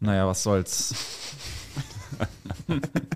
Naja, 0.00 0.26
was 0.26 0.42
soll's. 0.42 0.94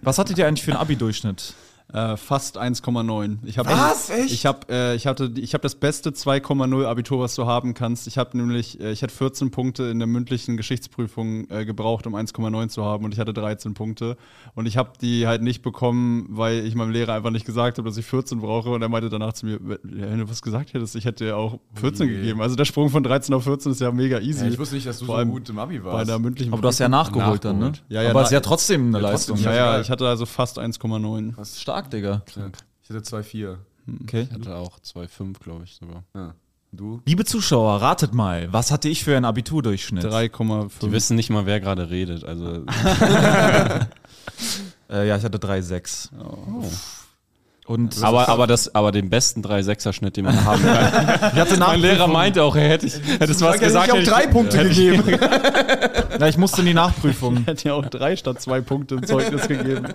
was 0.03 0.19
hattet 0.19 0.39
ihr 0.39 0.47
eigentlich 0.47 0.65
für 0.65 0.73
einen 0.73 0.81
Abi-Durchschnitt? 0.81 1.55
Äh, 1.91 2.19
fast 2.19 2.61
1,9. 2.61 3.39
Ich 3.45 3.57
hab, 3.57 3.67
Was? 3.67 4.11
Echt? 4.11 4.31
Ich 4.31 4.45
habe 4.45 4.67
äh, 4.69 4.95
ich 4.95 5.07
hatte, 5.07 5.33
ich 5.37 5.55
habe 5.55 5.63
das 5.63 5.75
beste 5.75 6.11
2,0 6.11 6.85
Abitur, 6.85 7.21
was 7.21 7.35
du 7.35 7.47
haben 7.47 7.73
kannst. 7.73 8.07
Ich 8.07 8.19
habe 8.19 8.37
nämlich, 8.37 8.79
äh, 8.79 8.93
ich 8.93 9.03
hatte 9.03 9.15
14 9.15 9.51
Punkte 9.51 9.85
in 9.85 9.99
der 9.99 10.07
mündlichen 10.07 10.59
Geschichtsprüfung 10.59 11.49
äh, 11.49 11.65
gebraucht, 11.65 12.07
um 12.07 12.15
1,9 12.15 12.69
zu 12.69 12.85
haben 12.85 13.07
und 13.07 13.15
ich 13.15 13.21
hatte 13.21 13.33
13 13.33 13.73
Punkte. 13.73 14.19
Und 14.55 14.67
ich 14.67 14.77
habe 14.77 14.91
die 15.01 15.27
halt 15.27 15.41
nicht 15.41 15.63
bekommen, 15.63 16.27
weil 16.29 16.67
ich 16.67 16.75
meinem 16.75 16.91
Lehrer 16.91 17.15
einfach 17.15 17.31
nicht 17.31 17.47
gesagt 17.47 17.79
habe, 17.79 17.89
dass 17.89 17.97
ich 17.97 18.05
14 18.05 18.41
brauche. 18.41 18.69
Und 18.69 18.83
er 18.83 18.91
meinte 18.91 19.09
danach 19.09 19.33
zu 19.33 19.47
mir, 19.47 19.59
wenn 19.83 20.19
du 20.19 20.29
was 20.29 20.43
gesagt 20.43 20.75
hättest, 20.75 20.95
ich 20.95 21.07
hätte 21.07 21.25
dir 21.25 21.39
auch 21.39 21.59
14 21.75 22.07
je. 22.07 22.15
gegeben. 22.17 22.43
Also 22.43 22.55
der 22.55 22.67
Sprung 22.67 22.91
von 22.91 23.03
13 23.03 23.35
auf 23.35 23.45
14 23.45 23.73
ist 23.73 23.81
ja 23.81 23.91
mega 23.93 24.19
easy. 24.21 24.45
Ja, 24.45 24.51
ich 24.51 24.59
wusste 24.59 24.75
nicht, 24.75 24.87
dass 24.87 24.99
du 24.99 25.07
Vor 25.07 25.21
so 25.21 25.27
gut 25.27 25.49
im 25.49 25.59
Abi 25.59 25.79
bei 25.79 25.87
warst. 25.87 26.11
der 26.11 26.19
mündlichen 26.19 26.53
Aber 26.53 26.61
du 26.61 26.69
hast 26.69 26.81
ja 26.81 26.89
Prüfung. 26.91 27.01
nachgeholt, 27.17 27.45
dann, 27.47 27.59
ne? 27.59 27.65
Nachgeholt. 27.71 27.85
Ja, 27.89 28.03
ja, 28.03 28.11
Aber 28.11 28.21
es 28.21 28.29
ist 28.29 28.33
ja 28.33 28.41
trotzdem 28.41 28.89
eine 28.89 28.99
Ja, 29.03 29.11
Leistung. 29.11 29.37
trotzdem. 29.37 29.53
Ja, 29.55 29.75
ja, 29.77 29.81
ich 29.81 29.89
hatte 29.91 30.07
also 30.07 30.27
fast 30.27 30.59
1,9. 30.59 31.33
Was? 31.39 31.59
Stark, 31.79 31.91
Digga. 31.91 32.23
Krank. 32.27 32.57
Ich 32.83 32.91
hatte 32.91 33.01
2,4. 33.01 33.57
Okay. 34.03 34.27
Ich 34.29 34.33
hatte 34.33 34.57
auch 34.57 34.81
2,5, 34.81 35.39
glaube 35.39 35.65
ich 35.65 35.75
sogar. 35.77 36.03
Ja. 36.15 36.35
Du? 36.73 37.01
Liebe 37.07 37.25
Zuschauer, 37.25 37.81
ratet 37.81 38.13
mal, 38.13 38.53
was 38.53 38.71
hatte 38.71 38.89
ich 38.89 39.05
für 39.05 39.17
einen 39.17 39.25
Abiturdurchschnitt? 39.25 40.05
3,5. 40.05 40.71
Die 40.83 40.93
wissen 40.93 41.17
nicht 41.17 41.31
mal, 41.31 41.47
wer 41.47 41.61
gerade 41.61 41.89
redet. 41.89 42.25
Also 42.25 42.65
Äh, 44.91 45.07
ja, 45.07 45.17
ich 45.17 45.25
hatte 45.25 45.39
3,6. 45.39 46.09
Und 47.67 48.03
aber, 48.03 48.31
aber, 48.31 48.47
das, 48.47 48.75
aber 48.75 48.93
den 48.93 49.11
besten 49.11 49.43
3-6er-Schnitt, 49.45 50.17
den 50.17 50.25
man 50.25 50.43
haben 50.47 50.63
kann. 50.63 51.31
ich 51.35 51.39
hatte 51.39 51.59
mein 51.59 51.81
Lehrer 51.81 52.07
meinte 52.07 52.43
auch, 52.43 52.57
er 52.57 52.71
hätte, 52.71 52.87
hätte 52.89 53.31
es 53.31 53.43
was 53.43 53.61
gesagt. 53.61 53.89
ich 53.89 53.93
habe 53.93 54.01
hätte 54.01 54.11
drei 54.11 54.27
Punkte 54.27 54.67
gegeben. 54.67 55.05
Ja, 56.19 56.27
ich 56.27 56.39
musste 56.39 56.63
in 56.63 56.67
die 56.69 56.75
Nachprüfung. 56.75 57.45
hätte 57.45 57.69
ja 57.69 57.75
auch 57.75 57.85
drei 57.87 58.17
statt 58.17 58.41
zwei 58.41 58.63
Punkte 58.63 58.95
im 58.95 59.07
Zeugnis 59.07 59.47
gegeben. 59.47 59.89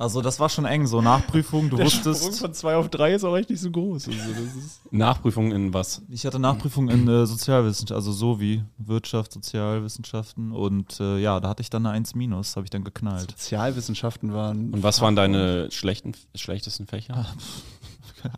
Also 0.00 0.22
das 0.22 0.40
war 0.40 0.48
schon 0.48 0.64
eng, 0.64 0.86
so 0.86 1.02
Nachprüfung, 1.02 1.68
du 1.68 1.76
Der 1.76 1.90
Sprung 1.90 2.14
wusstest. 2.14 2.40
von 2.40 2.54
zwei 2.54 2.74
auf 2.76 2.88
drei 2.88 3.12
ist 3.14 3.22
auch 3.22 3.36
echt 3.36 3.50
nicht 3.50 3.60
so 3.60 3.70
groß. 3.70 4.08
Also 4.08 4.18
das 4.18 4.54
ist 4.56 4.80
Nachprüfung 4.92 5.52
in 5.52 5.74
was? 5.74 6.02
Ich 6.08 6.24
hatte 6.24 6.38
Nachprüfung 6.38 6.88
in 6.88 7.06
äh, 7.06 7.26
Sozialwissenschaften, 7.26 7.94
also 7.96 8.10
so 8.12 8.40
wie 8.40 8.62
Wirtschaft, 8.78 9.32
Sozialwissenschaften 9.32 10.52
und 10.52 10.98
äh, 11.00 11.18
ja, 11.18 11.38
da 11.38 11.50
hatte 11.50 11.60
ich 11.62 11.68
dann 11.70 11.84
eine 11.84 11.94
1 11.94 12.14
minus, 12.14 12.56
habe 12.56 12.64
ich 12.64 12.70
dann 12.70 12.82
geknallt. 12.82 13.30
Sozialwissenschaften 13.32 14.32
waren. 14.32 14.72
Und 14.72 14.82
was 14.82 15.00
waren 15.02 15.16
deine 15.16 15.70
schlechten, 15.70 16.12
schlechtesten 16.34 16.86
Fächer? 16.86 17.26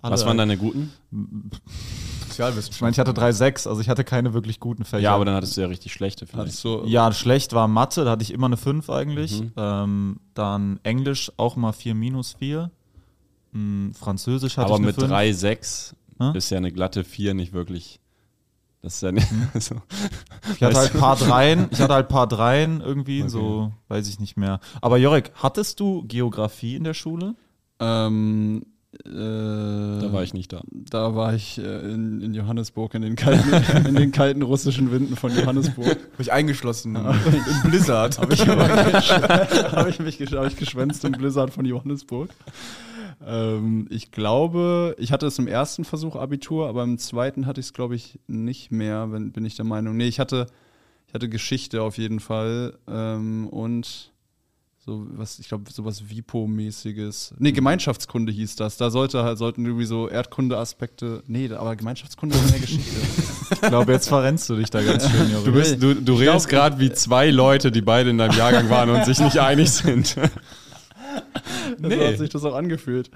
Alle- 0.03 0.12
Was 0.14 0.27
waren 0.27 0.38
deine 0.38 0.57
guten? 0.57 0.92
Ich 2.38 2.81
meine, 2.81 2.92
ich 2.92 2.99
hatte 2.99 3.12
3,6, 3.12 3.68
also 3.68 3.81
ich 3.81 3.88
hatte 3.88 4.05
keine 4.05 4.35
wirklich 4.35 4.61
guten 4.61 4.85
Fächer. 4.85 5.03
Ja, 5.03 5.14
aber 5.14 5.25
dann 5.25 5.35
hattest 5.35 5.57
du 5.57 5.61
ja 5.62 5.66
richtig 5.66 5.92
schlechte 5.92 6.27
vielleicht. 6.27 6.62
Du, 6.64 6.85
Ja, 6.87 7.12
schlecht 7.12 7.53
war 7.53 7.68
Mathe, 7.68 8.05
da 8.05 8.12
hatte 8.12 8.23
ich 8.23 8.33
immer 8.33 8.47
eine 8.47 8.57
5 8.57 8.88
eigentlich. 8.90 9.40
Mhm. 9.40 9.53
Ähm, 9.57 10.21
dann 10.35 10.81
Englisch 10.83 11.33
auch 11.37 11.57
mal 11.57 11.73
4 11.73 11.95
minus 11.95 12.35
4. 12.38 12.71
Hm, 13.53 13.92
Französisch 13.95 14.57
hatte 14.57 14.66
aber 14.66 14.75
ich 14.77 14.79
eine 14.79 14.87
mit 14.87 14.95
5. 14.97 15.11
3,6 15.12 15.95
Hä? 16.21 16.38
ist 16.38 16.51
ja 16.51 16.57
eine 16.59 16.73
glatte 16.73 17.05
4 17.05 17.35
nicht 17.35 17.53
wirklich. 17.53 18.01
Das 18.81 18.95
ist 18.95 19.03
ja 19.03 19.12
nicht 19.12 19.31
Hm? 19.31 19.49
so. 19.61 19.77
Ich 20.57 20.62
hatte 20.62 20.77
halt 20.79 20.92
paar 20.95 21.16
Dreien, 21.16 21.68
ich 21.71 21.81
hatte 21.81 21.95
halt 21.95 22.09
paar 22.09 22.27
Dreien 22.27 22.81
irgendwie, 22.81 23.21
Okay. 23.21 23.31
so 23.31 23.73
weiß 23.88 24.09
ich 24.09 24.18
nicht 24.18 24.37
mehr. 24.37 24.59
Aber 24.81 24.97
Jorek, 24.97 25.31
hattest 25.37 25.79
du 25.81 26.03
Geografie 26.05 26.77
in 26.77 26.85
der 26.85 26.95
Schule? 26.95 27.35
ähm, 27.79 28.62
äh, 28.64 28.66
Da 29.05 30.12
war 30.12 30.22
ich 30.22 30.35
nicht 30.35 30.52
da. 30.52 30.62
Da 30.70 31.14
war 31.14 31.35
ich 31.35 31.59
äh, 31.59 31.92
in, 31.92 32.20
in 32.20 32.35
Johannesburg, 32.35 32.94
in 32.94 33.02
den, 33.02 33.16
kalten, 33.16 33.87
in 33.88 33.94
den 33.94 34.12
kalten 34.12 34.42
russischen 34.42 34.92
Winden 34.92 35.16
von 35.16 35.35
Johannesburg. 35.35 35.94
Bin 35.94 36.18
ich 36.18 36.33
eingeschlossen 36.33 36.96
in 36.96 37.70
Blizzard. 37.70 38.18
Habe 38.18 38.35
ich, 38.35 38.46
hab 38.46 39.88
ich 39.88 39.98
mich 39.98 40.20
hab 40.20 40.46
ich 40.46 40.57
geschwänzt 40.57 41.05
im 41.07 41.12
Blizzard 41.12 41.50
von 41.50 41.64
Johannesburg. 41.64 42.31
Ähm, 43.26 43.87
ich 43.90 44.11
glaube, 44.11 44.94
ich 44.98 45.11
hatte 45.11 45.26
es 45.26 45.38
im 45.38 45.48
ersten 45.48 45.85
Versuch 45.85 46.16
Abitur, 46.16 46.68
aber 46.68 46.83
im 46.83 46.98
zweiten 46.98 47.46
hatte 47.46 47.61
ich 47.61 47.66
es, 47.66 47.72
glaube 47.72 47.94
ich, 47.94 48.18
nicht 48.26 48.70
mehr, 48.70 49.11
wenn, 49.11 49.33
bin 49.33 49.44
ich 49.44 49.57
der 49.57 49.64
Meinung. 49.64 49.96
Nee, 49.96 50.09
ich 50.09 50.20
hatte, 50.20 50.46
ich 51.09 51.14
hatte 51.14 51.28
Geschichte 51.28 51.83
auf 51.83 51.96
jeden 51.96 52.20
Fall 52.20 52.78
ähm, 52.88 53.48
und 53.48 54.12
so 54.85 55.07
was, 55.11 55.38
ich 55.38 55.47
glaube, 55.47 55.71
sowas 55.71 56.03
Vipo-mäßiges. 56.09 57.35
Nee, 57.38 57.53
Gemeinschaftskunde 57.53 58.33
hieß 58.33 58.57
das. 58.57 58.79
Da 58.79 58.90
sollte 58.90 59.23
halt, 59.23 59.38
sollten 59.38 59.64
irgendwie 59.64 59.85
so 59.85 60.09
Erdkunde-Aspekte. 60.09 61.23
Nee, 61.29 61.53
aber 61.53 61.77
Gemeinschaftskunde 61.77 62.35
ist 62.35 62.51
mehr 62.51 62.61
Geschichte. 62.61 62.97
Ich 63.53 63.68
glaube, 63.68 63.92
jetzt 63.92 64.09
verrennst 64.09 64.49
du 64.49 64.57
dich 64.57 64.71
da 64.71 64.83
ganz 64.83 65.09
schön, 65.09 65.31
Jorek. 65.31 65.45
Du, 65.45 65.53
bist, 65.53 65.83
du, 65.83 65.95
du 65.95 66.14
redest 66.14 66.49
gerade 66.49 66.79
wie 66.79 66.90
zwei 66.90 67.31
Leute, 67.31 67.71
die 67.71 67.83
beide 67.83 68.09
in 68.09 68.16
deinem 68.16 68.35
Jahrgang 68.35 68.71
waren 68.71 68.88
und 68.88 69.05
sich 69.05 69.21
nicht 69.21 69.38
einig 69.38 69.71
sind. 69.71 70.16
Nee. 70.16 70.29
So 71.99 72.07
hat 72.07 72.18
sich 72.18 72.31
das 72.31 72.45
auch 72.45 72.55
angefühlt. 72.55 73.11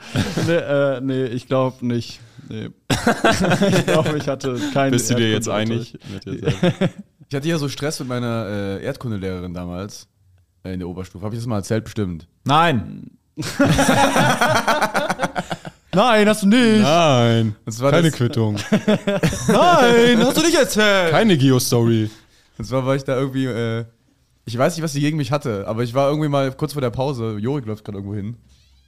nee, 0.46 0.52
äh, 0.52 1.00
nee, 1.00 1.24
ich 1.24 1.46
glaube 1.46 1.86
nicht. 1.86 2.20
Nee. 2.48 2.68
ich 2.90 3.86
glaube, 3.86 4.18
ich 4.18 4.28
hatte 4.28 4.60
keinen. 4.74 4.90
Bist 4.90 5.08
du 5.10 5.14
dir 5.14 5.30
jetzt 5.30 5.48
einig 5.48 5.98
mit 6.12 6.26
dir? 6.26 6.52
Ich 7.28 7.34
hatte 7.34 7.48
ja 7.48 7.58
so 7.58 7.68
Stress 7.68 7.98
mit 8.00 8.08
meiner 8.08 8.46
äh, 8.46 8.84
Erdkundelehrerin 8.84 9.54
damals 9.54 10.06
in 10.72 10.78
der 10.80 10.88
Oberstufe. 10.88 11.24
Habe 11.24 11.34
ich 11.34 11.40
das 11.40 11.46
mal 11.46 11.56
erzählt? 11.58 11.84
Bestimmt. 11.84 12.26
Nein. 12.44 13.10
Nein, 15.94 16.28
hast 16.28 16.42
du 16.42 16.46
nicht. 16.48 16.82
Nein, 16.82 17.54
Das 17.64 17.80
war 17.80 17.90
keine 17.90 18.10
das- 18.10 18.18
Quittung, 18.18 18.56
Nein, 19.48 20.18
hast 20.18 20.36
du 20.36 20.42
nicht 20.42 20.56
erzählt. 20.58 21.10
keine 21.10 21.38
Geo-Story. 21.38 22.10
Und 22.58 22.64
zwar 22.66 22.84
war 22.84 22.96
ich 22.96 23.04
da 23.04 23.16
irgendwie, 23.16 23.46
äh, 23.46 23.84
ich 24.44 24.56
weiß 24.58 24.76
nicht, 24.76 24.82
was 24.84 24.92
sie 24.92 25.00
gegen 25.00 25.16
mich 25.16 25.32
hatte, 25.32 25.64
aber 25.66 25.82
ich 25.84 25.94
war 25.94 26.08
irgendwie 26.10 26.28
mal 26.28 26.52
kurz 26.52 26.74
vor 26.74 26.82
der 26.82 26.90
Pause. 26.90 27.36
Jorik 27.38 27.64
läuft 27.66 27.84
gerade 27.84 27.98
irgendwo 27.98 28.14
hin. 28.14 28.36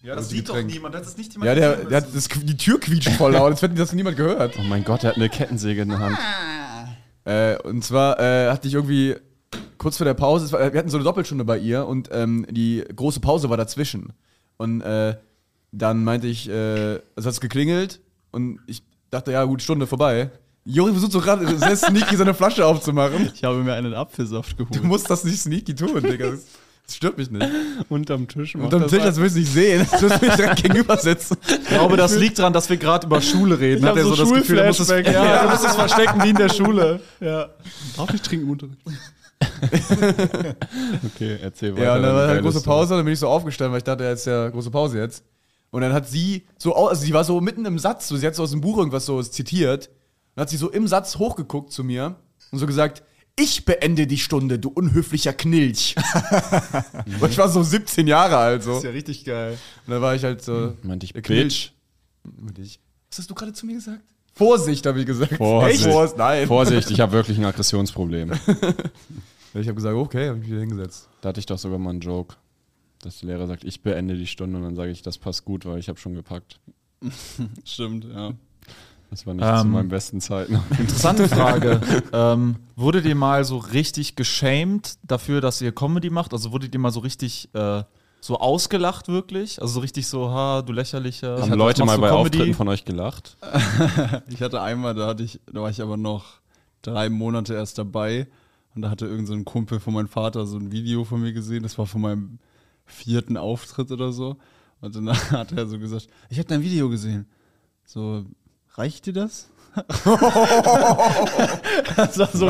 Ja, 0.02 0.14
das 0.16 0.28
sieht 0.28 0.48
doch 0.48 0.62
niemand. 0.62 0.94
Das 0.94 1.08
ist 1.08 1.18
nicht 1.18 1.34
Ja, 1.42 1.54
der, 1.54 1.76
der 1.76 1.96
hat 1.98 2.14
das, 2.14 2.28
die 2.28 2.56
Tür 2.56 2.78
quietscht 2.78 3.10
voll 3.12 3.32
laut, 3.32 3.50
als 3.52 3.62
hätte 3.62 3.74
das 3.74 3.92
niemand 3.92 4.16
gehört. 4.16 4.54
Oh 4.58 4.62
mein 4.62 4.84
Gott, 4.84 5.02
er 5.02 5.10
hat 5.10 5.16
eine 5.16 5.28
Kettensäge 5.28 5.82
in 5.82 5.88
der 5.88 5.98
Hand. 5.98 6.18
Äh, 7.24 7.56
und 7.66 7.82
zwar 7.84 8.20
äh, 8.20 8.50
hatte 8.50 8.68
ich 8.68 8.74
irgendwie 8.74 9.16
kurz 9.78 9.96
vor 9.96 10.04
der 10.04 10.14
Pause, 10.14 10.50
war, 10.52 10.72
wir 10.72 10.78
hatten 10.78 10.90
so 10.90 10.96
eine 10.98 11.04
Doppelstunde 11.04 11.44
bei 11.44 11.58
ihr 11.58 11.86
und 11.86 12.08
ähm, 12.12 12.46
die 12.50 12.84
große 12.94 13.20
Pause 13.20 13.48
war 13.50 13.56
dazwischen. 13.56 14.12
Und 14.56 14.80
äh, 14.82 15.16
dann 15.72 16.04
meinte 16.04 16.26
ich, 16.26 16.48
äh, 16.48 16.96
es 17.16 17.24
hat 17.26 17.40
geklingelt 17.40 18.00
und 18.30 18.60
ich 18.66 18.82
dachte, 19.10 19.32
ja 19.32 19.44
gut, 19.44 19.62
Stunde 19.62 19.86
vorbei. 19.86 20.30
Juri 20.64 20.92
versucht 20.92 21.12
so 21.12 21.20
gerade 21.20 21.46
sehr 21.58 21.76
sneaky 21.76 22.16
seine 22.16 22.34
Flasche 22.34 22.66
aufzumachen. 22.66 23.30
Ich 23.34 23.44
habe 23.44 23.62
mir 23.62 23.72
einen 23.74 23.94
Apfelsaft 23.94 24.58
Du 24.58 24.66
geholt. 24.66 24.84
musst 24.84 25.08
das 25.08 25.24
nicht 25.24 25.40
sneaky 25.40 25.74
tun, 25.74 26.02
Digga. 26.02 26.32
Das, 26.32 26.40
das 26.86 26.96
stört 26.96 27.16
mich 27.16 27.30
nicht. 27.30 27.46
Unterm 27.88 28.28
Tisch. 28.28 28.54
Und 28.54 28.72
am 28.74 28.86
Tisch, 28.86 29.02
das 29.02 29.16
willst 29.16 29.36
du 29.36 29.40
nicht 29.40 29.52
sehen. 29.52 29.86
Das 29.90 30.02
willst 30.02 30.22
du 30.22 30.26
mich 30.26 30.36
direkt 30.36 30.62
gegenüber 30.62 30.96
sitzen. 30.98 31.36
Ich 31.46 31.68
glaube, 31.68 31.96
das 31.96 32.16
liegt 32.16 32.38
daran, 32.38 32.52
dass 32.52 32.68
wir 32.68 32.76
gerade 32.76 33.06
über 33.06 33.20
Schule 33.20 33.58
reden. 33.58 33.84
hab 33.86 33.96
er 33.96 34.04
so 34.04 34.16
das 34.16 34.30
Gefühl, 34.30 34.58
er 34.58 34.66
muss 34.66 34.80
es, 34.80 34.88
ja, 34.88 34.98
ja. 35.00 35.42
du 35.44 35.50
musst 35.50 35.64
es 35.64 35.74
verstecken 35.74 36.22
wie 36.22 36.30
in 36.30 36.36
der 36.36 36.48
Schule. 36.50 37.00
Ja. 37.20 37.48
Darf 37.96 38.12
ich 38.12 38.20
trinken 38.20 38.46
im 38.46 38.52
Unterricht? 38.52 38.78
Okay, 41.04 41.38
erzähl 41.42 41.74
weiter. 41.74 41.84
Ja, 41.84 41.96
und 41.96 42.02
dann 42.02 42.14
war 42.14 42.28
eine 42.28 42.42
große. 42.42 42.62
Pause, 42.62 42.94
und 42.94 42.98
dann 42.98 43.04
bin 43.04 43.14
ich 43.14 43.20
so 43.20 43.28
aufgestanden, 43.28 43.72
weil 43.72 43.78
ich 43.78 43.84
dachte, 43.84 44.04
jetzt 44.04 44.20
ist 44.20 44.26
ja 44.26 44.48
große 44.48 44.70
Pause 44.70 44.98
jetzt. 44.98 45.24
Und 45.70 45.82
dann 45.82 45.92
hat 45.92 46.08
sie 46.08 46.46
so, 46.56 46.74
also 46.74 47.02
sie 47.04 47.12
war 47.12 47.24
so 47.24 47.40
mitten 47.40 47.64
im 47.66 47.78
Satz, 47.78 48.08
so, 48.08 48.16
sie 48.16 48.26
hat 48.26 48.34
so 48.34 48.42
aus 48.42 48.50
dem 48.50 48.60
Buch 48.60 48.78
irgendwas 48.78 49.06
so 49.06 49.22
zitiert. 49.22 49.90
Und 50.34 50.40
hat 50.42 50.50
sie 50.50 50.56
so 50.56 50.70
im 50.70 50.86
Satz 50.88 51.16
hochgeguckt 51.16 51.72
zu 51.72 51.84
mir 51.84 52.16
und 52.50 52.58
so 52.58 52.66
gesagt, 52.66 53.02
ich 53.36 53.64
beende 53.64 54.06
die 54.06 54.18
Stunde, 54.18 54.58
du 54.58 54.68
unhöflicher 54.68 55.32
Knilch. 55.32 55.94
und 57.20 57.30
ich 57.30 57.38
war 57.38 57.48
so 57.48 57.62
17 57.62 58.06
Jahre 58.06 58.36
alt 58.36 58.62
so. 58.64 58.82
ja 58.82 58.90
richtig 58.90 59.24
geil. 59.24 59.58
Und 59.86 59.92
dann 59.92 60.02
war 60.02 60.14
ich 60.14 60.24
halt 60.24 60.42
so. 60.42 60.74
Meinte 60.82 61.06
ich, 61.06 61.12
der 61.12 61.20
Bitch. 61.20 61.70
Meinte 62.24 62.62
ich, 62.62 62.80
Was 63.10 63.18
hast 63.18 63.30
du 63.30 63.34
gerade 63.34 63.52
zu 63.52 63.66
mir 63.66 63.74
gesagt? 63.74 64.02
Vorsicht, 64.34 64.86
habe 64.86 65.00
ich 65.00 65.06
gesagt. 65.06 65.36
Vorsicht. 65.36 65.84
Echt? 65.84 65.92
Vorsicht, 65.92 66.18
nein. 66.18 66.46
Vorsicht, 66.46 66.90
ich 66.90 67.00
habe 67.00 67.12
wirklich 67.12 67.38
ein 67.38 67.44
Aggressionsproblem. 67.44 68.32
Ich 69.54 69.66
habe 69.66 69.74
gesagt, 69.74 69.96
okay, 69.96 70.28
habe 70.28 70.38
mich 70.38 70.48
wieder 70.50 70.60
hingesetzt. 70.60 71.08
Da 71.20 71.30
hatte 71.30 71.40
ich 71.40 71.46
doch 71.46 71.58
sogar 71.58 71.78
mal 71.78 71.90
einen 71.90 72.00
Joke, 72.00 72.36
dass 73.02 73.20
der 73.20 73.28
Lehrer 73.28 73.46
sagt, 73.46 73.64
ich 73.64 73.82
beende 73.82 74.16
die 74.16 74.26
Stunde 74.26 74.58
und 74.58 74.64
dann 74.64 74.76
sage 74.76 74.90
ich, 74.90 75.02
das 75.02 75.18
passt 75.18 75.44
gut, 75.44 75.64
weil 75.66 75.78
ich 75.78 75.88
habe 75.88 75.98
schon 75.98 76.14
gepackt. 76.14 76.60
Stimmt, 77.64 78.04
ja. 78.04 78.32
Das 79.10 79.26
war 79.26 79.32
nicht 79.32 79.44
zu 79.46 79.50
Ähm. 79.64 79.70
meinen 79.70 79.88
besten 79.88 80.20
Zeiten. 80.20 80.60
Interessante 80.78 81.28
Frage. 81.28 81.80
ähm, 82.12 82.56
wurdet 82.76 83.06
ihr 83.06 83.14
mal 83.14 83.42
so 83.44 83.56
richtig 83.56 84.16
geschämt 84.16 84.98
dafür, 85.02 85.40
dass 85.40 85.62
ihr 85.62 85.72
Comedy 85.72 86.10
macht? 86.10 86.32
Also 86.34 86.52
wurdet 86.52 86.74
ihr 86.74 86.80
mal 86.80 86.90
so 86.90 87.00
richtig 87.00 87.48
äh, 87.54 87.84
so 88.20 88.38
ausgelacht 88.38 89.08
wirklich? 89.08 89.62
Also 89.62 89.74
so 89.74 89.80
richtig 89.80 90.06
so, 90.08 90.28
ha, 90.30 90.60
du 90.60 90.74
lächerlicher. 90.74 91.40
Haben 91.40 91.50
was 91.52 91.56
Leute 91.56 91.84
mal 91.86 91.96
bei 91.98 92.08
Comedy? 92.10 92.36
Auftritten 92.36 92.54
von 92.54 92.68
euch 92.68 92.84
gelacht? 92.84 93.38
Ich 94.28 94.42
hatte 94.42 94.60
einmal, 94.60 94.94
da 94.94 95.06
hatte 95.06 95.22
ich, 95.22 95.40
da 95.50 95.62
war 95.62 95.70
ich 95.70 95.80
aber 95.80 95.96
noch 95.96 96.26
drei 96.82 97.08
Monate 97.08 97.54
erst 97.54 97.78
dabei 97.78 98.26
und 98.78 98.82
da 98.82 98.90
hatte 98.90 99.06
irgendein 99.06 99.26
so 99.26 99.34
ein 99.34 99.44
Kumpel 99.44 99.80
von 99.80 99.92
meinem 99.92 100.06
Vater 100.06 100.46
so 100.46 100.56
ein 100.56 100.70
Video 100.70 101.02
von 101.02 101.20
mir 101.20 101.32
gesehen, 101.32 101.64
das 101.64 101.76
war 101.78 101.86
von 101.86 102.00
meinem 102.00 102.38
vierten 102.86 103.36
Auftritt 103.36 103.90
oder 103.90 104.12
so. 104.12 104.36
Und 104.80 104.94
dann 104.94 105.08
hat 105.32 105.50
er 105.50 105.66
so 105.66 105.80
gesagt, 105.80 106.06
ich 106.30 106.38
habe 106.38 106.46
dein 106.46 106.62
Video 106.62 106.88
gesehen. 106.88 107.26
So, 107.84 108.24
reicht 108.74 109.06
dir 109.06 109.14
das? 109.14 109.48
das 111.96 112.18
war 112.18 112.28
so, 112.32 112.46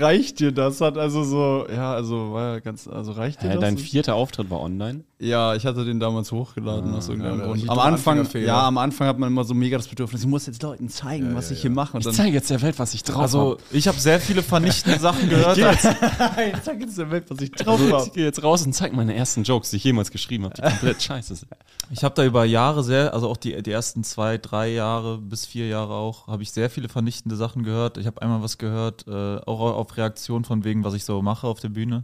reicht 0.00 0.40
dir 0.40 0.50
das? 0.50 0.80
Hat 0.80 0.98
also 0.98 1.22
so, 1.22 1.68
ja, 1.72 1.94
also 1.94 2.32
war 2.32 2.54
ja 2.54 2.60
ganz, 2.60 2.88
also 2.88 3.12
reicht 3.12 3.42
dir 3.42 3.50
Hä, 3.50 3.54
das? 3.54 3.60
dein 3.60 3.78
vierter 3.78 4.16
Auftritt 4.16 4.50
war 4.50 4.60
online? 4.60 5.04
Ja, 5.22 5.54
ich 5.54 5.64
hatte 5.64 5.84
den 5.84 6.00
damals 6.00 6.32
hochgeladen 6.32 6.92
aus 6.96 7.08
irgendeinem 7.08 7.38
ja, 7.38 7.46
Grund. 7.46 7.70
Am 7.70 7.78
Anfang, 7.78 8.26
ja, 8.34 8.66
am 8.66 8.76
Anfang 8.76 9.06
hat 9.06 9.20
man 9.20 9.30
immer 9.30 9.44
so 9.44 9.54
mega 9.54 9.76
das 9.76 9.86
Bedürfnis, 9.86 10.22
ich 10.22 10.26
muss 10.26 10.46
jetzt 10.46 10.60
Leuten 10.64 10.88
zeigen, 10.88 11.36
was 11.36 11.52
ich 11.52 11.60
hier 11.60 11.70
mache. 11.70 11.96
Und 11.96 12.04
Ich 12.04 12.12
zeige 12.12 12.34
jetzt 12.34 12.50
der 12.50 12.60
Welt, 12.60 12.76
was 12.80 12.92
ich 12.92 13.04
drauf 13.04 13.22
Also 13.22 13.56
ich 13.70 13.86
habe 13.86 14.00
sehr 14.00 14.18
viele 14.18 14.42
vernichtende 14.42 14.98
Sachen 14.98 15.28
gehört. 15.28 15.58
ich 15.58 16.62
zeig 16.64 16.80
jetzt 16.80 16.98
der 16.98 17.08
Welt, 17.12 17.26
was 17.28 17.40
ich 17.40 17.52
drauf 17.52 17.78
habe. 17.78 17.92
habe. 17.92 18.06
Ich 18.08 18.12
gehe 18.14 18.24
jetzt 18.24 18.42
raus 18.42 18.66
und 18.66 18.72
zeige 18.72 18.96
meine 18.96 19.14
ersten 19.14 19.44
Jokes, 19.44 19.70
die 19.70 19.76
ich 19.76 19.84
jemals 19.84 20.10
geschrieben 20.10 20.42
habe, 20.42 20.54
die 20.56 20.62
komplett 20.62 21.00
scheiße 21.04 21.36
sind. 21.36 21.52
Ich 21.92 22.02
habe 22.02 22.16
da 22.16 22.24
über 22.24 22.44
Jahre 22.44 22.82
sehr, 22.82 23.14
also 23.14 23.28
auch 23.28 23.36
die, 23.36 23.62
die 23.62 23.70
ersten 23.70 24.02
zwei, 24.02 24.38
drei 24.38 24.72
Jahre 24.72 25.18
bis 25.18 25.46
vier 25.46 25.68
Jahre 25.68 25.94
auch, 25.94 26.26
habe 26.26 26.42
ich 26.42 26.50
sehr 26.50 26.68
viele 26.68 26.88
vernichtende 26.88 27.36
Sachen 27.36 27.62
gehört. 27.62 27.96
Ich 27.96 28.08
habe 28.08 28.20
einmal 28.22 28.42
was 28.42 28.58
gehört, 28.58 29.06
äh, 29.06 29.36
auch 29.36 29.60
auf 29.60 29.96
Reaktion 29.96 30.44
von 30.44 30.64
wegen, 30.64 30.82
was 30.82 30.94
ich 30.94 31.04
so 31.04 31.22
mache 31.22 31.46
auf 31.46 31.60
der 31.60 31.68
Bühne. 31.68 32.02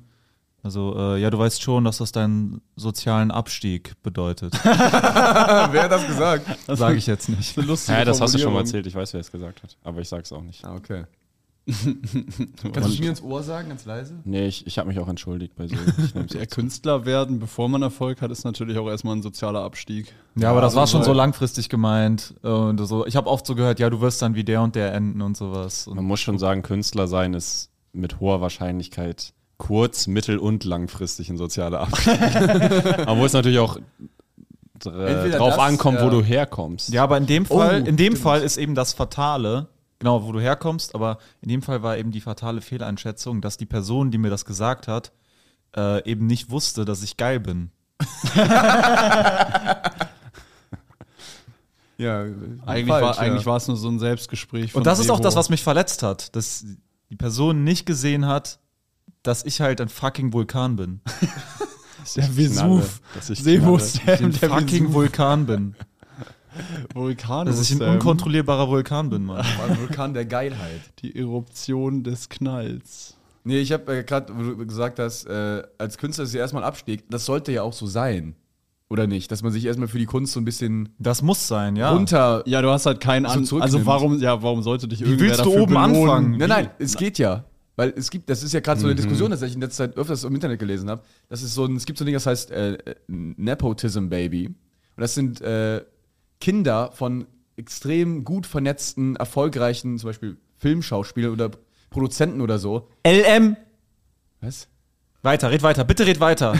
Also, 0.63 0.95
äh, 0.97 1.21
ja, 1.21 1.31
du 1.31 1.39
weißt 1.39 1.63
schon, 1.63 1.85
dass 1.85 1.99
das 1.99 2.13
deinen 2.13 2.61
sozialen 2.77 3.31
Abstieg 3.31 3.95
bedeutet. 4.03 4.53
Wer 4.65 5.83
hat 5.83 5.93
das 5.93 6.07
gesagt? 6.07 6.47
Sage 6.67 6.97
ich 6.97 7.07
jetzt 7.07 7.29
nicht. 7.29 7.57
eine 7.57 7.67
lustige 7.67 7.99
Ja, 7.99 8.05
das 8.05 8.21
hast 8.21 8.35
du 8.35 8.39
schon 8.39 8.53
mal 8.53 8.61
erzählt, 8.61 8.87
ich 8.87 8.95
weiß, 8.95 9.13
wer 9.13 9.21
es 9.21 9.31
gesagt 9.31 9.63
hat, 9.63 9.77
aber 9.85 10.01
ich 10.01 10.09
sag's 10.09 10.33
auch 10.33 10.43
nicht. 10.43 10.65
Ah, 10.65 10.75
okay. 10.75 11.05
Kannst 11.69 12.89
du 12.89 12.93
es 12.93 12.99
mir 12.99 13.11
ins 13.11 13.23
Ohr 13.23 13.43
sagen, 13.43 13.69
ganz 13.69 13.85
leise? 13.85 14.15
Nee, 14.25 14.47
ich, 14.47 14.67
ich 14.67 14.79
habe 14.79 14.89
mich 14.89 14.99
auch 14.99 15.09
entschuldigt 15.09 15.55
bei 15.55 15.69
so. 15.69 15.77
Jetzt. 16.15 16.51
Künstler 16.55 17.05
werden, 17.05 17.39
bevor 17.41 17.69
man 17.69 17.83
Erfolg 17.83 18.23
hat, 18.23 18.31
ist 18.31 18.45
natürlich 18.45 18.79
auch 18.79 18.89
erstmal 18.89 19.17
ein 19.17 19.23
sozialer 19.23 19.61
Abstieg. 19.61 20.15
Ja, 20.35 20.51
aber 20.51 20.63
das 20.63 20.75
war 20.75 20.87
schon 20.87 21.01
also- 21.01 21.13
so 21.13 21.17
langfristig 21.17 21.69
gemeint. 21.69 22.35
Und 22.43 22.79
so, 22.87 23.07
ich 23.07 23.17
habe 23.17 23.29
oft 23.29 23.47
so 23.47 23.55
gehört, 23.55 23.81
ja, 23.81 23.91
du 23.91 24.01
wirst 24.01 24.23
dann 24.23 24.35
wie 24.35 24.45
der 24.45 24.63
und 24.63 24.77
der 24.77 24.95
enden 24.95 25.21
und 25.21 25.37
sowas. 25.37 25.87
Man 25.87 25.99
Und 25.99 26.05
muss 26.07 26.21
schon 26.21 26.39
sagen, 26.39 26.63
Künstler 26.63 27.07
sein 27.07 27.35
ist 27.35 27.71
mit 27.93 28.19
hoher 28.19 28.41
Wahrscheinlichkeit 28.41 29.35
kurz-, 29.59 30.07
mittel- 30.07 30.39
und 30.39 30.65
langfristig 30.65 31.29
ein 31.31 31.37
sozialer 31.37 31.81
Abstieg. 31.81 32.19
Aber 33.07 33.19
wo 33.19 33.25
es 33.27 33.33
natürlich 33.33 33.59
auch 33.59 33.79
Entweder 34.85 35.39
drauf 35.39 35.57
das, 35.57 35.59
ankommt, 35.59 35.99
wo 36.01 36.05
ja. 36.05 36.11
du 36.11 36.23
herkommst. 36.23 36.91
ja, 36.93 37.03
aber 37.03 37.17
in 37.19 37.27
dem 37.27 37.45
Fall, 37.47 37.83
Oh, 37.83 37.87
in 37.87 37.97
dem 37.97 38.13
stimmt. 38.13 38.19
Fall 38.19 38.43
ist 38.43 38.57
eben 38.59 38.77
das 38.77 38.93
Fatale, 38.93 39.67
genau, 39.99 40.23
wo 40.25 40.31
du 40.31 40.39
herkommst, 40.39 40.95
aber 40.95 41.19
in 41.43 41.49
dem 41.49 41.63
Fall 41.63 41.83
war 41.83 41.99
eben 41.99 42.13
die 42.13 42.21
fatale 42.21 42.61
Fehleinschätzung, 42.61 43.41
dass 43.41 43.57
die 43.57 43.67
Person, 43.67 44.13
die 44.13 44.19
mir 44.19 44.31
das 44.31 44.45
gesagt 44.45 44.87
hat, 44.87 45.11
äh, 45.77 46.09
eben 46.09 46.27
nicht 46.29 46.51
wusste, 46.51 46.85
dass 46.85 47.03
ich 47.03 47.17
geil 47.17 47.41
bin. 47.41 47.71
Ja, 52.01 52.21
Eigentlich, 52.65 52.89
war, 52.89 53.19
eigentlich 53.19 53.45
war 53.47 53.57
es 53.57 53.67
nur 53.67 53.77
so 53.77 53.89
ein 53.89 53.99
Selbstgespräch. 53.99 54.71
von 54.71 54.81
Und 54.81 54.87
das 54.87 55.01
ist 55.01 55.11
auch 55.11 55.19
das, 55.19 55.35
was 55.35 55.51
mich 55.51 55.65
verletzt 55.65 56.05
hat, 56.05 56.37
dass 56.37 56.65
die 57.11 57.17
Person 57.17 57.65
nicht 57.65 57.87
gesehen 57.87 58.27
hat, 58.27 58.61
dass 59.23 59.45
ich 59.45 59.61
halt 59.61 59.81
ein 59.81 59.89
fucking 59.89 60.33
Vulkan 60.33 60.77
bin. 60.77 61.01
der 62.17 62.37
Vesuv. 62.37 63.01
Dass 63.15 63.31
ich 63.31 63.43
Sebo. 63.43 63.79
Sam, 63.79 64.03
Ein 64.07 64.33
der 64.33 64.49
fucking 64.51 64.85
Vesuv. 64.85 64.93
Vulkan 64.95 65.47
bin. 65.47 65.75
Vulkan. 66.95 67.47
Dass 67.47 67.61
ich 67.61 67.71
ein 67.73 67.79
Sam. 67.79 67.93
unkontrollierbarer 67.95 68.69
Vulkan 68.69 69.11
bin, 69.11 69.25
Mann. 69.27 69.45
Ein 69.69 69.79
Vulkan 69.79 70.15
der 70.15 70.25
Geilheit. 70.25 70.81
Die 71.01 71.15
Eruption 71.17 72.03
des 72.03 72.29
Knalls. 72.29 73.15
Nee, 73.45 73.59
ich 73.61 73.73
habe 73.73 73.99
äh, 73.99 74.05
gerade, 74.05 74.33
wo 74.37 74.43
du 74.43 74.67
gesagt 74.67 74.99
hast, 74.99 75.25
äh, 75.27 75.63
als 75.79 75.97
Künstler 75.99 76.25
ist 76.25 76.35
ja 76.35 76.41
erstmal 76.41 76.63
ein 76.65 76.69
Abstieg. 76.69 77.05
Das 77.11 77.25
sollte 77.25 77.53
ja 77.53 77.63
auch 77.63 77.73
so 77.73 77.87
sein. 77.87 78.35
Oder 78.91 79.07
nicht? 79.07 79.31
Dass 79.31 79.43
man 79.43 79.53
sich 79.53 79.67
erstmal 79.67 79.89
für 79.89 79.99
die 79.99 80.07
Kunst 80.07 80.33
so 80.33 80.41
ein 80.41 80.45
bisschen 80.47 80.89
Das 80.99 81.21
muss 81.23 81.47
sein, 81.47 81.77
ja. 81.77 81.91
runter. 81.93 82.43
Ja, 82.47 82.63
du 82.63 82.71
hast 82.71 82.87
halt 82.87 83.01
keinen 83.01 83.27
So 83.45 83.57
An. 83.57 83.63
Also 83.63 83.85
warum, 83.85 84.19
ja, 84.19 84.43
warum 84.43 84.63
sollte 84.63 84.89
dich 84.89 85.01
Wie 85.01 85.05
irgendwer 85.05 85.27
willst 85.29 85.41
du 85.41 85.45
dafür 85.51 85.63
oben 85.63 85.75
belohnen? 85.75 85.97
anfangen? 86.11 86.37
Nein, 86.39 86.49
nein, 86.49 86.71
es 86.79 86.97
geht 86.97 87.19
ja. 87.19 87.45
Weil 87.79 87.95
es 87.97 88.11
gibt, 88.11 88.29
das 88.29 88.43
ist 88.43 88.53
ja 88.53 88.59
gerade 88.59 88.81
so 88.81 88.89
eine 88.89 88.97
Diskussion, 88.97 89.31
dass 89.31 89.41
ich 89.43 89.55
in 89.55 89.61
letzter 89.61 89.89
Zeit 89.89 89.97
öfters 89.97 90.25
im 90.25 90.35
Internet 90.35 90.59
gelesen 90.59 90.91
habe. 90.91 91.03
Das 91.29 91.45
ist 91.45 91.55
so 91.55 91.65
ein, 91.65 91.77
es 91.77 91.87
gibt 91.87 91.97
so 91.97 92.05
ein 92.05 92.07
Ding, 92.07 92.15
das 92.15 92.27
heißt 92.27 92.51
äh, 92.51 92.77
Nepotism 93.07 94.09
Baby. 94.09 94.47
Und 94.49 94.57
das 94.97 95.15
sind 95.15 95.41
äh, 95.43 95.85
Kinder 96.41 96.91
von 96.91 97.29
extrem 97.55 98.25
gut 98.25 98.47
vernetzten, 98.47 99.15
erfolgreichen, 99.15 99.97
zum 99.97 100.09
Beispiel 100.09 100.39
Filmschauspielern 100.57 101.31
oder 101.31 101.53
Produzenten 101.89 102.41
oder 102.41 102.59
so. 102.59 102.89
LM. 103.07 103.57
Was? 104.41 104.67
Weiter, 105.23 105.51
red 105.51 105.63
weiter, 105.65 105.83
bitte 105.85 106.07
red 106.07 106.21
weiter. 106.21 106.55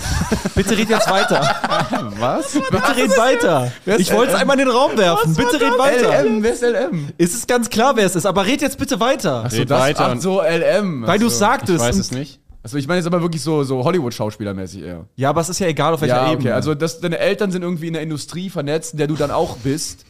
bitte 0.57 0.77
red 0.77 0.89
jetzt 0.91 1.09
weiter. 1.09 1.41
Was? 2.19 2.53
Bitte 2.55 2.97
red 2.97 3.17
weiter. 3.17 3.73
Ich 3.99 4.13
wollte 4.13 4.33
es 4.33 4.39
einmal 4.41 4.59
in 4.59 4.67
den 4.67 4.75
Raum 4.77 4.99
werfen. 4.99 5.35
Bitte 5.37 5.61
red 5.61 5.79
weiter. 5.79 6.25
LM, 6.25 6.43
wer 6.43 6.53
ist 6.53 6.63
LM? 6.63 7.09
Es 7.19 7.35
ist 7.35 7.47
ganz 7.47 7.71
klar, 7.71 7.95
wer 7.95 8.05
es 8.07 8.17
ist, 8.17 8.27
aber 8.27 8.47
red 8.47 8.61
jetzt 8.61 8.77
bitte 8.79 8.99
weiter. 8.99 9.45
Achso, 9.45 9.59
Red 9.59 9.71
das, 9.71 9.81
weiter 9.81 10.13
ach 10.17 10.21
so, 10.21 10.43
LM. 10.43 11.07
weil 11.07 11.21
du 11.21 11.27
Achso. 11.27 11.35
es 11.35 11.39
sagtest. 11.39 11.75
Ich 11.77 11.81
weiß 11.89 11.97
es 11.99 12.11
nicht. 12.11 12.41
Also 12.65 12.77
ich 12.79 12.89
meine 12.89 12.99
jetzt 12.99 13.07
aber 13.07 13.23
wirklich 13.23 13.41
so, 13.43 13.63
so 13.63 13.85
Hollywood-Schauspielermäßig 13.85 14.83
eher. 14.83 15.07
Ja, 15.15 15.31
aber 15.31 15.41
es 15.41 15.49
ist 15.49 15.61
ja 15.61 15.69
egal, 15.69 15.95
auf 15.95 16.01
welcher 16.01 16.17
Ja, 16.17 16.33
Ebene. 16.33 16.49
okay. 16.49 16.53
Also 16.53 16.75
das, 16.75 16.99
deine 17.01 17.19
Eltern 17.19 17.53
sind 17.53 17.63
irgendwie 17.63 17.87
in 17.87 17.93
der 17.93 18.03
Industrie 18.03 18.51
vernetzt, 18.51 18.93
in 18.93 18.99
der 18.99 19.07
du 19.07 19.15
dann 19.15 19.31
auch 19.31 19.57
bist. 19.59 20.05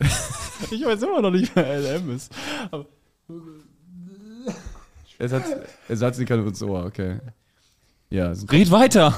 Ich 0.70 0.84
weiß 0.84 1.00
immer 1.02 1.22
noch 1.22 1.30
nicht, 1.30 1.50
wer 1.54 1.80
LM 1.80 2.14
ist. 2.14 2.30
Aber 2.70 2.84
Sie 5.28 6.24
keine 6.24 6.42
ins 6.42 6.62
Ohr, 6.62 6.84
okay. 6.84 7.18
Ja, 8.10 8.32
Red 8.50 8.70
weiter! 8.70 9.16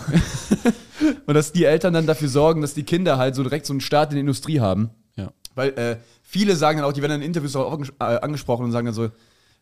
und 1.27 1.35
dass 1.35 1.53
die 1.53 1.65
Eltern 1.65 1.95
dann 1.95 2.07
dafür 2.07 2.29
sorgen, 2.29 2.61
dass 2.61 2.75
die 2.75 2.83
Kinder 2.83 3.17
halt 3.17 3.35
so 3.35 3.43
direkt 3.43 3.65
so 3.65 3.73
einen 3.73 3.81
Start 3.81 4.11
in 4.11 4.17
die 4.17 4.21
Industrie 4.21 4.61
haben. 4.61 4.91
Ja. 5.17 5.33
Weil 5.55 5.71
äh, 5.79 5.97
viele 6.23 6.57
sagen 6.57 6.79
dann 6.79 6.87
auch, 6.89 6.93
die 6.93 7.01
werden 7.01 7.21
in 7.21 7.23
Interviews 7.23 7.57
auch 7.57 7.81
äh, 7.81 8.05
angesprochen 8.05 8.65
und 8.65 8.73
sagen 8.73 8.87
dann 8.87 8.95
so, 8.95 9.11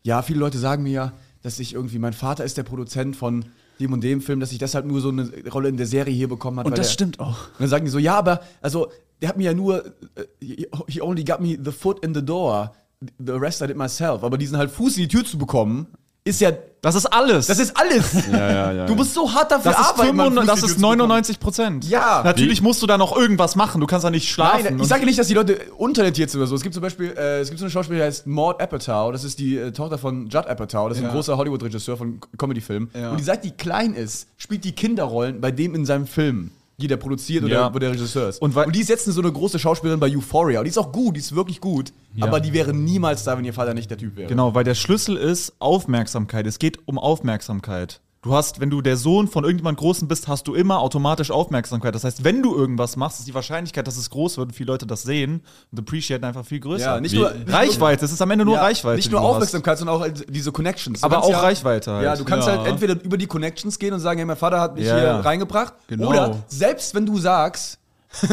ja, 0.03 0.23
viele 0.23 0.41
Leute 0.41 0.59
sagen 0.59 0.83
mir 0.83 0.93
ja, 0.93 1.13
dass 1.43 1.59
ich 1.61 1.75
irgendwie, 1.75 1.99
mein 1.99 2.13
Vater 2.13 2.45
ist 2.45 2.57
der 2.57 2.65
Produzent 2.65 3.17
von 3.17 3.45
dem 3.79 3.93
und 3.93 4.03
dem 4.03 4.21
Film, 4.21 4.41
dass 4.41 4.53
ich 4.53 4.59
deshalb 4.59 4.85
nur 4.85 5.01
so 5.01 5.11
eine 5.11 5.31
Rolle 5.51 5.69
in 5.69 5.77
der 5.77 5.87
Serie 5.87 6.13
hier 6.15 6.29
bekommen 6.29 6.59
hat. 6.59 6.67
Und 6.67 6.77
das 6.77 6.89
der- 6.89 6.93
stimmt 6.93 7.21
auch. 7.21 7.49
Und 7.53 7.61
dann 7.61 7.69
sagen 7.69 7.85
die 7.85 7.91
so, 7.91 7.99
ja, 7.99 8.17
aber, 8.17 8.41
also, 8.61 8.91
der 9.23 9.29
hat 9.29 9.37
mir 9.37 9.45
ja 9.45 9.55
nur, 9.55 9.87
äh, 9.87 10.25
he 10.41 10.67
he 10.89 11.01
only 11.01 11.25
got 11.25 11.41
me 11.41 11.59
the 11.63 11.73
foot 11.73 12.05
in 12.05 12.15
the 12.15 12.25
door, 12.25 12.73
the 13.19 13.33
rest 13.33 13.63
I 13.63 13.67
did 13.67 13.77
myself. 13.77 14.23
Aber 14.25 14.39
diesen 14.39 14.57
halt 14.59 14.71
Fuß 14.71 14.97
in 14.97 15.03
die 15.05 15.09
Tür 15.09 15.25
zu 15.25 15.39
bekommen, 15.39 15.87
ist 16.23 16.41
ja, 16.41 16.53
Das 16.83 16.95
ist 16.95 17.07
alles. 17.07 17.47
das 17.47 17.59
ist 17.59 17.77
alles. 17.77 18.13
Ja, 18.33 18.53
ja, 18.53 18.73
ja. 18.73 18.87
Du 18.87 18.95
musst 18.95 19.15
so 19.15 19.33
hart 19.33 19.51
dafür 19.51 19.73
das 19.73 19.81
ist, 19.81 19.87
arbeiten, 19.89 20.17
mal 20.17 20.27
einen 20.27 20.35
95, 20.37 20.37
Fuß 20.37 20.47
das 20.47 20.57
ist 20.57 20.61
Tür 20.61 20.69
zu 20.69 20.81
bekommen. 20.81 20.99
99 21.09 21.41
Prozent. 21.41 21.85
Ja. 21.89 22.23
Natürlich 22.25 22.63
musst 22.63 22.83
du 22.83 22.87
da 22.87 22.99
noch 22.99 23.17
irgendwas 23.17 23.57
machen. 23.57 23.81
Du 23.81 23.87
kannst 23.87 24.05
da 24.05 24.11
nicht 24.11 24.29
schlafen. 24.29 24.65
Nein, 24.65 24.81
ich 24.81 24.89
sage 24.89 25.05
nicht, 25.07 25.19
dass 25.19 25.29
die 25.29 25.35
Leute 25.35 25.59
untalentiert 25.77 26.31
sind 26.31 26.41
oder 26.41 26.47
so. 26.47 26.55
Es 26.55 26.63
gibt 26.63 26.75
zum 26.75 26.83
Beispiel, 26.83 27.13
äh, 27.17 27.41
es 27.41 27.49
gibt 27.49 27.59
so 27.59 27.65
eine 27.65 27.71
Schauspielerin, 27.71 28.03
die 28.05 28.07
heißt 28.07 28.27
Maud 28.27 28.61
Apatow. 28.61 29.13
Das 29.13 29.25
ist 29.25 29.39
die 29.39 29.57
äh, 29.57 29.73
Tochter 29.73 29.99
von 29.99 30.29
Judd 30.29 30.47
Apatow. 30.47 30.89
Das 30.89 30.99
ist 30.99 31.05
ein 31.05 31.11
großer 31.11 31.37
Hollywood-Regisseur 31.37 31.97
von 31.97 32.21
Comedy-Filmen. 32.39 32.91
Ja. 32.95 33.11
Und 33.11 33.19
die, 33.19 33.25
seit 33.25 33.45
die 33.45 33.53
klein 33.53 33.95
ist, 33.95 34.29
spielt 34.37 34.65
die 34.65 34.73
Kinderrollen 34.73 35.41
bei 35.41 35.51
dem 35.51 35.75
in 35.75 35.87
seinem 35.87 36.07
Film, 36.07 36.51
die 36.81 36.89
der 36.89 36.97
produziert 36.97 37.45
oder 37.45 37.53
Ja. 37.55 37.71
der 37.71 37.91
Regisseur 37.91 38.29
ist. 38.29 38.43
Und 38.43 38.57
Und 38.57 38.75
die 38.75 38.81
ist 38.81 38.89
jetzt 38.89 39.05
so 39.05 39.21
eine 39.21 39.31
große 39.33 39.59
Schauspielerin 39.59 40.01
bei 40.01 40.09
Euphoria. 40.15 40.61
Und 40.61 40.65
die 40.65 40.71
ist 40.71 40.79
auch 40.79 40.93
gut, 40.93 41.17
die 41.17 41.21
ist 41.21 41.35
wirklich 41.35 41.61
gut. 41.61 41.93
Aber 42.21 42.41
die 42.41 42.53
wäre 42.53 42.75
niemals 42.75 43.25
da, 43.25 43.37
wenn 43.39 43.45
ihr 43.45 43.55
Vater 43.55 43.75
nicht 43.75 43.91
der 43.91 43.99
Typ 43.99 44.17
wäre. 44.17 44.29
Genau, 44.29 44.55
weil 44.55 44.65
der 44.65 44.75
Schlüssel 44.75 45.17
ist 45.17 45.53
Aufmerksamkeit. 45.59 46.47
Es 46.47 46.59
geht 46.59 46.79
um 46.87 46.99
Aufmerksamkeit. 46.99 48.01
Du 48.23 48.35
hast, 48.35 48.61
wenn 48.61 48.69
du 48.69 48.83
der 48.83 48.99
Sohn 48.99 49.29
von 49.29 49.45
irgendjemand 49.45 49.79
Großen 49.79 50.07
bist, 50.07 50.29
hast 50.29 50.47
du 50.47 50.55
immer 50.55 50.81
automatisch 50.81 51.31
Aufmerksamkeit. 51.31 51.95
Das 51.95 52.05
heißt, 52.05 52.23
wenn 52.23 52.43
du 52.43 52.55
irgendwas 52.55 52.97
machst, 52.97 53.19
ist 53.21 53.27
die 53.29 53.33
Wahrscheinlichkeit, 53.35 53.87
dass 53.87 53.97
es 53.97 54.11
groß 54.11 54.37
wird 54.37 54.49
und 54.51 54.55
viele 54.55 54.73
Leute 54.73 54.87
das 54.87 55.05
sehen 55.05 55.41
und 55.73 55.79
appreciaten 55.79 56.23
einfach 56.27 56.45
viel 56.45 56.61
größer. 56.61 56.85
Ja, 56.85 57.01
nicht 57.01 57.13
Wie- 57.13 57.19
nur 57.21 57.33
Reichweite, 57.47 58.05
es 58.05 58.13
ist 58.13 58.21
am 58.21 58.31
Ende 58.31 58.45
nur 58.45 58.57
Ja, 58.57 58.63
Reichweite. 58.63 58.97
Nicht 58.97 59.11
nur. 59.11 59.23
Aufmerksamkeit, 59.23 59.79
sondern 59.79 59.97
auch 59.97 60.01
halt 60.03 60.27
diese 60.29 60.53
Connections. 60.53 61.01
Du 61.01 61.07
Aber 61.07 61.25
auch 61.25 61.43
Reichweite 61.43 61.93
halt. 61.93 62.05
Ja, 62.05 62.15
du 62.15 62.25
kannst 62.27 62.47
Ja. 62.47 62.59
halt 62.59 62.67
entweder 62.69 63.03
über 63.03 63.17
die 63.17 63.27
Connections 63.27 63.79
gehen 63.79 63.95
und 63.95 64.01
sagen, 64.01 64.19
hey, 64.19 64.27
mein 64.27 64.37
Vater 64.37 64.61
hat 64.61 64.75
mich 64.75 64.85
Ja, 64.85 64.97
hier 64.97 65.03
ja. 65.05 65.21
reingebracht. 65.21 65.73
Genau. 65.87 66.09
Oder 66.11 66.37
selbst 66.47 66.95
wenn 66.95 67.07
du 67.07 67.19
sagst, 67.19 67.79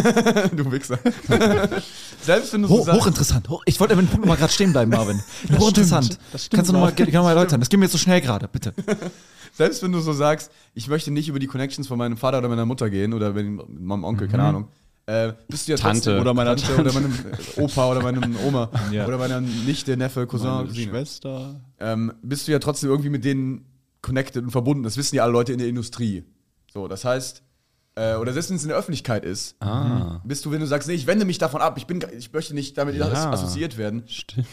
du 0.54 0.70
Wichser. 0.70 1.00
selbst 2.22 2.52
wenn 2.52 2.64
du 2.64 2.68
so 2.68 2.74
Hoch, 2.80 2.86
sagst, 2.86 3.00
hochinteressant. 3.00 3.48
Hoch, 3.48 3.62
ich 3.66 3.80
wollte 3.80 3.96
mit 3.96 4.06
dem 4.08 4.10
Punkt 4.12 4.26
mal 4.26 4.36
gerade 4.36 4.52
stehen 4.52 4.74
bleiben, 4.74 4.92
Marvin. 4.92 5.22
hochinteressant. 5.58 6.18
das 6.34 6.46
stimmt, 6.46 6.58
Kannst 6.58 6.70
du 6.70 6.74
nochmal 6.74 6.94
mal 7.24 7.30
erläutern? 7.30 7.62
Das 7.62 7.70
geht 7.70 7.80
mir 7.80 7.86
jetzt 7.86 7.94
so 7.94 7.98
schnell 8.00 8.20
gerade, 8.20 8.50
bitte. 8.50 8.74
Selbst 9.58 9.84
wenn 9.84 9.92
du 9.92 10.00
so 10.00 10.14
sagst, 10.14 10.52
ich 10.74 10.88
möchte 10.88 11.12
nicht 11.12 11.28
über 11.30 11.40
die 11.40 11.48
Connections 11.48 11.88
von 11.88 11.98
meinem 11.98 12.18
Vater 12.18 12.38
oder 12.40 12.50
meiner 12.50 12.66
Mutter 12.66 12.90
gehen 12.90 13.14
oder 13.14 13.36
wenn, 13.36 13.56
meinem 13.68 14.04
Onkel, 14.04 14.28
keine 14.28 14.44
Ahnung. 14.44 14.68
Äh, 15.08 15.34
bist 15.48 15.68
du 15.68 15.72
ja 15.72 15.78
Tante. 15.78 16.02
trotzdem, 16.02 16.20
Oder 16.22 16.34
meiner 16.34 16.56
Tante 16.58 16.82
oder 16.82 16.92
meinem 16.94 17.14
Opa 17.58 17.90
oder 17.92 18.02
meinem 18.02 18.36
Oma 18.46 18.70
Ja. 18.92 19.08
oder 19.08 19.18
meiner 19.18 19.40
Nichte, 19.40 19.96
Neffe, 19.96 20.28
Cousin, 20.28 20.50
Meine 20.50 20.68
Cousine. 20.68 20.92
Schwester. 20.92 21.62
ähm, 21.80 22.12
bist 22.22 22.46
du 22.48 22.52
ja 22.52 22.60
trotzdem 22.60 22.90
irgendwie 22.90 23.10
mit 23.10 23.24
denen 23.24 23.66
connected 24.02 24.44
und 24.44 24.52
verbunden. 24.52 24.84
Das 24.84 24.98
wissen 24.98 25.16
ja 25.16 25.24
alle 25.24 25.32
Leute 25.32 25.54
in 25.54 25.60
der 25.60 25.68
Industrie. 25.70 26.26
So, 26.74 26.88
das 26.90 27.06
heißt, 27.06 27.42
äh, 27.98 28.16
oder 28.16 28.32
selbst 28.34 28.50
wenn 28.50 28.58
es 28.58 28.64
in 28.64 28.70
der 28.70 28.78
Öffentlichkeit 28.78 29.26
ist, 29.26 29.56
Ah, 29.60 30.22
bist 30.24 30.46
du, 30.46 30.52
wenn 30.52 30.60
du 30.60 30.68
sagst, 30.68 30.88
nee, 30.88 30.94
ich 30.96 31.08
wende 31.08 31.26
mich 31.26 31.38
davon 31.40 31.62
ab, 31.62 31.76
ich, 31.78 31.88
bin, 31.88 32.00
ich 32.18 32.32
möchte 32.32 32.54
nicht 32.54 32.78
damit 32.78 32.96
Ja. 32.96 33.08
assoziiert 33.32 33.78
werden. 33.78 34.04
stimmt. 34.08 34.48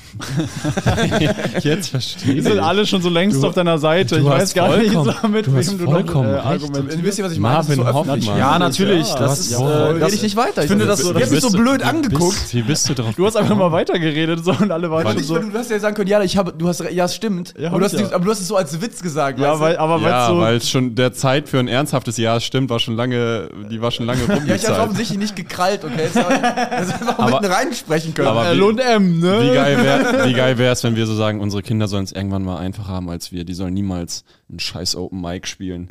Jetzt 1.62 1.88
verstehe 1.90 2.34
Die 2.34 2.40
sind 2.40 2.58
alle 2.58 2.86
schon 2.86 3.02
so 3.02 3.08
längst 3.08 3.44
auf 3.44 3.54
deiner 3.54 3.78
Seite. 3.78 4.16
Ich 4.16 4.22
du 4.22 4.28
weiß 4.28 4.42
hast 4.42 4.54
gar 4.54 4.76
nicht, 4.76 4.94
mit 4.94 5.46
du 5.46 5.56
hast 5.56 5.70
wem 5.70 5.78
du 5.78 5.84
vollkommen 5.84 6.32
noch 6.32 6.38
äh, 6.38 6.40
argumentierst. 6.40 7.02
Wisst 7.04 7.18
ihr, 7.18 7.24
was 7.24 7.32
ich 7.32 7.38
meine? 7.38 7.54
Marvin 7.56 7.76
so 7.76 7.86
Hoffmann. 7.86 8.18
öffentlich. 8.18 8.38
Ja, 8.38 8.58
natürlich. 8.58 9.08
Ja, 9.08 9.18
das 9.18 9.38
ist, 9.40 9.52
äh, 9.52 9.56
Rede 9.64 10.14
ich 10.14 10.22
nicht 10.22 10.36
weiter. 10.36 10.62
Ich 10.62 10.68
finde 10.68 10.84
Ich 10.84 10.90
das 10.90 11.00
so, 11.00 11.12
du 11.12 11.20
hast 11.20 11.30
mich 11.30 11.40
so 11.40 11.50
blöd 11.50 11.80
wie 11.80 11.84
angeguckt. 11.84 12.34
Bist, 12.34 12.54
wie 12.54 12.62
bist 12.62 12.88
du 12.88 12.94
drauf 12.94 13.14
Du 13.14 13.26
hast 13.26 13.36
einfach 13.36 13.56
mal 13.56 13.72
weitergeredet 13.72 14.44
so, 14.44 14.52
und 14.52 14.70
alle 14.70 14.90
waren 14.90 15.18
Ich, 15.18 15.26
so. 15.26 15.38
du 15.38 15.52
hast 15.52 15.70
ja 15.70 15.78
sagen 15.78 15.94
können, 15.94 16.08
ja, 16.08 16.22
ich 16.22 16.36
habe, 16.36 16.52
du 16.52 16.68
hast, 16.68 16.80
ja, 16.90 17.04
es 17.04 17.14
stimmt. 17.14 17.54
Ja, 17.58 17.68
aber, 17.68 17.78
du 17.78 17.84
hast, 17.84 17.92
hab 17.92 18.00
ich 18.00 18.06
die- 18.06 18.10
ja. 18.10 18.16
aber 18.16 18.24
du 18.24 18.30
hast 18.30 18.40
es 18.40 18.48
so 18.48 18.56
als 18.56 18.80
Witz 18.80 19.02
gesagt. 19.02 19.38
Ja, 19.38 19.58
weil, 19.60 19.74
du? 19.74 19.80
aber 19.80 20.00
weil 20.02 20.10
Ja, 20.10 20.28
so. 20.28 20.38
weil 20.38 20.56
es 20.56 20.68
schon 20.70 20.94
der 20.94 21.12
Zeit 21.12 21.48
für 21.48 21.58
ein 21.58 21.68
ernsthaftes 21.68 22.16
Ja 22.16 22.40
stimmt, 22.40 22.70
war 22.70 22.78
schon 22.78 22.96
lange, 22.96 23.33
die 23.70 23.80
war 23.80 23.90
schon 23.90 24.06
lange 24.06 24.22
rum. 24.22 24.30
ja, 24.30 24.36
die 24.40 24.44
ich 24.52 24.64
habe 24.66 24.74
Zeit. 24.76 24.80
offensichtlich 24.80 25.18
nicht 25.18 25.36
gekrallt, 25.36 25.84
okay? 25.84 26.04
Jetzt 26.04 26.16
einfach 26.16 27.18
Aber- 27.18 27.40
mitten 27.40 27.52
reinsprechen 27.52 28.14
können. 28.14 28.28
aber 28.28 28.48
L 28.48 28.62
und 28.62 28.78
M, 28.78 29.20
ne? 29.20 29.40
Wie 29.42 29.54
geil 29.54 29.82
wäre 29.82 30.54
wie 30.54 30.58
wär's, 30.58 30.84
wenn 30.84 30.96
wir 30.96 31.06
so 31.06 31.14
sagen, 31.14 31.40
unsere 31.40 31.62
Kinder 31.62 31.88
sollen 31.88 32.04
es 32.04 32.12
irgendwann 32.12 32.44
mal 32.44 32.58
einfacher 32.58 32.88
haben 32.88 33.08
als 33.10 33.32
wir. 33.32 33.44
Die 33.44 33.54
sollen 33.54 33.74
niemals 33.74 34.24
einen 34.48 34.60
scheiß 34.60 34.96
Open 34.96 35.20
Mic 35.20 35.46
spielen. 35.46 35.88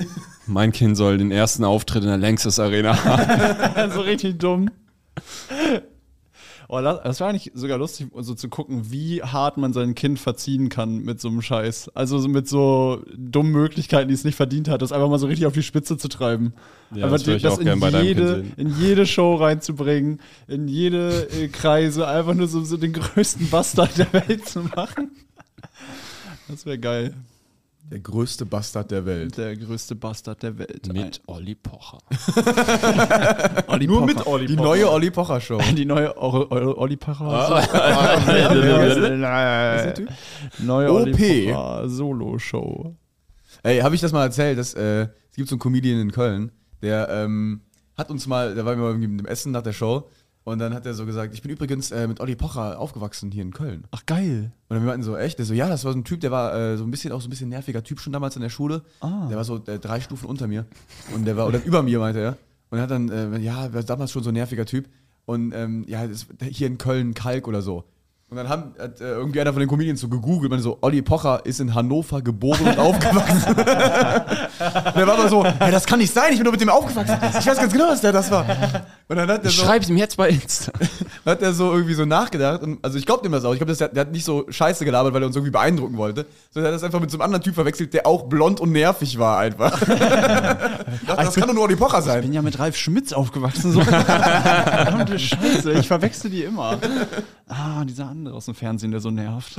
mein 0.47 0.71
Kind 0.71 0.97
soll 0.97 1.17
den 1.17 1.32
ersten 1.32 1.63
Auftritt 1.63 2.03
in 2.03 2.10
der 2.10 2.17
Längstes 2.17 2.60
Arena 2.60 3.03
haben. 3.03 3.91
so 3.93 4.01
richtig 4.01 4.39
dumm. 4.39 4.69
Oh, 6.69 6.80
das, 6.82 7.02
das 7.04 7.19
war 7.19 7.30
eigentlich 7.30 7.52
sogar 7.54 7.78
lustig, 7.78 8.08
so 8.19 8.34
zu 8.34 8.49
gucken, 8.49 8.91
wie 8.91 9.21
hart 9.21 9.58
man 9.58 9.73
sein 9.73 9.95
Kind 9.95 10.19
verziehen 10.19 10.69
kann 10.69 10.99
mit 10.99 11.19
so 11.21 11.28
einem 11.28 11.41
Scheiß. 11.41 11.89
Also 11.93 12.17
so 12.19 12.28
mit 12.30 12.47
so 12.47 13.04
dummen 13.15 13.52
Möglichkeiten, 13.52 14.08
die 14.08 14.13
es 14.13 14.23
nicht 14.23 14.36
verdient 14.36 14.69
hat, 14.69 14.82
das 14.82 14.91
einfach 14.91 15.10
mal 15.10 15.19
so 15.19 15.28
richtig 15.28 15.45
auf 15.45 15.54
die 15.54 15.63
Spitze 15.63 15.97
zu 15.97 16.08
treiben. 16.08 16.54
Ja, 16.95 17.06
einfach 17.06 17.17
das 17.17 17.23
die- 17.60 17.65
deinem 17.65 17.80
Kind 17.82 18.04
jede, 18.06 18.45
in 18.58 18.80
jede 18.80 19.06
Show 19.06 19.36
reinzubringen, 19.36 20.19
in 20.47 20.67
jede 20.67 21.28
äh, 21.30 21.47
Kreise, 21.49 22.08
einfach 22.08 22.34
nur 22.34 22.47
so, 22.47 22.63
so 22.63 22.78
den 22.78 22.93
größten 22.93 23.49
Bastard 23.49 23.97
der 23.97 24.13
Welt 24.13 24.47
zu 24.47 24.62
machen. 24.62 25.12
Das 26.47 26.65
wäre 26.65 26.80
geil. 26.80 27.13
Der 27.93 28.01
größte 28.01 28.47
Bastard 28.47 28.89
der 28.89 29.06
Welt. 29.06 29.38
Der 29.38 29.56
größte 29.56 29.93
Bastard 29.95 30.41
der 30.41 30.58
Welt. 30.58 30.91
Mit 30.91 31.21
Olli 31.27 31.53
Pocher. 31.53 31.99
Olli 33.67 33.86
Nur 33.86 33.99
Pocher. 34.01 34.13
mit 34.15 34.25
Olli 34.25 34.45
Die 34.47 34.56
Pocher. 34.56 34.67
neue 34.67 34.89
Olli 34.89 35.12
Pocher 35.12 35.39
Show. 35.39 35.62
Die 35.77 35.86
neue 35.86 36.17
Or 36.17 36.51
Or 36.51 36.75
Olli 36.79 36.97
Pocher. 36.97 37.62
Typ? 39.93 40.10
Neue 40.58 40.91
OP. 40.91 41.01
Olli 41.01 41.51
Pocher 41.51 41.88
Solo-Show. 41.88 42.95
Ey, 43.62 43.79
habe 43.82 43.93
ich 43.93 44.01
das 44.01 44.12
mal 44.12 44.23
erzählt, 44.23 44.58
dass 44.58 44.73
äh, 44.73 45.03
es 45.29 45.36
gibt 45.36 45.49
so 45.49 45.53
einen 45.53 45.60
Comedian 45.60 45.99
in 46.01 46.12
Köln, 46.12 46.51
der 46.82 47.08
ähm, 47.10 47.62
hat 47.95 48.10
uns 48.10 48.25
mal, 48.25 48.56
da 48.56 48.65
waren 48.65 48.79
wir 48.82 48.93
mit 49.08 49.19
dem 49.19 49.27
Essen 49.27 49.51
nach 49.51 49.62
der 49.62 49.73
Show 49.73 50.10
und 50.45 50.60
dann 50.60 50.73
hat 50.73 50.86
er 50.86 50.93
so 50.93 51.06
gesagt, 51.06 51.34
ich 51.34 51.41
bin 51.41 51.51
übrigens 51.51 51.91
äh, 51.91 52.08
mit 52.08 52.19
Olli 52.19 52.36
Pocher 52.36 52.77
aufgewachsen 52.79 53.32
hier 53.32 53.43
in 53.43 53.53
Köln. 53.53 53.86
Ach, 53.91 54.06
geil. 54.06 54.51
Und 54.67 54.75
dann 54.75 54.84
wir 54.84 54.88
meinten 54.88 55.03
so, 55.03 55.15
echt? 55.15 55.39
Der 55.39 55.45
so, 55.45 55.53
ja, 55.53 55.69
das 55.69 55.86
war 55.86 55.93
so 55.93 55.99
ein 55.99 56.03
Typ, 56.03 56.19
der 56.19 56.32
war 56.32 56.53
äh, 56.53 56.77
so 56.77 56.84
ein 56.84 56.91
bisschen, 56.91 57.13
auch 57.13 57.21
so 57.21 57.27
ein 57.27 57.29
bisschen 57.29 57.49
nerviger 57.49 57.84
Typ 57.84 57.99
schon 57.99 58.12
damals 58.12 58.36
in 58.36 58.41
der 58.41 58.49
Schule. 58.49 58.82
Der 59.29 59.38
war 59.38 59.45
so 59.45 59.63
äh, 59.65 59.79
drei 59.79 60.01
Stufen 60.01 60.27
unter 60.27 60.47
mir. 60.47 60.65
Und 61.15 61.25
der 61.25 61.38
war, 61.38 61.47
oder 61.47 61.63
über 61.63 61.82
mir, 61.82 61.99
meinte 61.99 62.19
er. 62.19 62.38
Und 62.69 62.79
er 62.79 62.84
hat 62.84 62.91
dann, 62.91 63.10
äh, 63.10 63.38
ja, 63.39 63.73
war 63.73 63.84
damals 63.84 64.12
schon 64.12 64.23
so 64.23 64.32
ein 64.32 64.34
nerviger 64.34 64.65
Typ. 64.65 64.89
Und 65.25 65.53
ähm, 65.53 65.86
ja, 65.88 66.06
das, 66.06 66.25
hier 66.49 66.67
in 66.67 66.77
Köln 66.77 67.13
Kalk 67.13 67.47
oder 67.47 67.62
so. 67.62 67.86
Und 68.34 68.38
dann 68.38 68.50
haben, 68.50 68.74
hat 68.80 69.00
äh, 69.00 69.12
irgendwie 69.12 69.39
einer 69.41 69.54
von 69.54 69.60
den 69.60 69.69
Comedians 69.69 70.02
so 70.02 70.10
gegoogelt, 70.10 70.50
meinte 70.50 70.63
so, 70.63 70.80
Olli 70.82 71.04
Pocher 71.04 71.46
ist 71.46 71.60
in 71.60 71.76
Hannover 71.76 72.19
geboren 72.24 72.65
und 72.65 72.80
aufgewachsen. 72.80 73.50
und 73.50 73.58
der 73.67 75.06
war 75.06 75.19
aber 75.19 75.30
so, 75.30 75.46
hey, 75.46 75.72
das 75.72 75.86
kann 75.86 76.00
nicht 76.00 76.12
sein, 76.12 76.32
ich 76.32 76.38
bin 76.38 76.46
nur 76.46 76.52
mit 76.52 76.62
dem 76.62 76.69
aufgewachsen. 76.69 77.15
Ich 77.38 77.46
weiß 77.46 77.60
ganz 77.60 77.72
genau, 77.72 77.89
dass 77.89 78.02
der 78.02 78.12
das 78.12 78.32
war. 78.32 78.43
Und 79.08 79.17
dann 79.17 79.30
hat 79.30 79.43
der 79.43 79.52
so, 79.52 79.63
Schreib's 79.63 79.88
ihm 79.88 79.98
jetzt 79.98 80.17
bei 80.17 80.30
Insta. 80.30 80.72
hat 81.26 81.43
er 81.43 81.54
so 81.54 81.72
irgendwie 81.74 81.93
so 81.93 82.06
nachgedacht. 82.06 82.63
Und, 82.63 82.84
also 82.84 82.98
ich 82.98 83.06
glaube 83.06 83.22
dem 83.22 83.32
das 83.34 83.46
auch. 83.46 83.54
Ich 83.54 83.60
glaube, 83.60 83.76
der, 83.76 83.89
der 83.89 84.02
hat 84.02 84.12
nicht 84.12 84.26
so 84.26 84.46
scheiße 84.50 84.84
gelabert, 84.84 85.13
weil 85.13 85.22
er 85.22 85.28
uns 85.28 85.36
irgendwie 85.36 85.52
beeindrucken 85.52 85.98
wollte. 85.98 86.26
Sondern 86.50 86.72
er 86.72 86.74
hat 86.74 86.82
das 86.82 86.84
einfach 86.84 87.02
mit 87.02 87.12
so 87.12 87.17
einem 87.17 87.26
anderen 87.26 87.43
Typ 87.43 87.54
verwechselt, 87.54 87.93
der 87.93 88.08
auch 88.08 88.24
blond 88.24 88.60
und 88.60 88.72
nervig 88.72 89.19
war 89.19 89.38
einfach. 89.38 89.80
Ich 91.02 91.08
dachte, 91.08 91.26
das 91.26 91.36
kann 91.36 91.48
doch 91.48 91.56
nur 91.56 91.63
Olli 91.63 91.76
Pocher 91.76 92.00
Ich 92.00 92.06
sein. 92.06 92.22
bin 92.22 92.34
ja 92.34 92.41
mit 92.41 92.60
Ralf 92.60 92.78
Schmitz 92.78 93.13
aufgewachsen. 93.13 93.74
So. 93.74 93.82
Verdammte 93.82 95.17
Scheiße, 95.19 95.74
ich 95.74 95.88
verwechsel 95.88 96.30
die 96.30 96.43
immer. 96.43 96.78
Ah, 97.48 97.84
dieser 97.84 98.08
andere 98.08 98.22
aus 98.27 98.45
dem 98.45 98.55
Fernsehen, 98.55 98.91
der 98.91 98.99
so 98.99 99.12
nervt. 99.12 99.55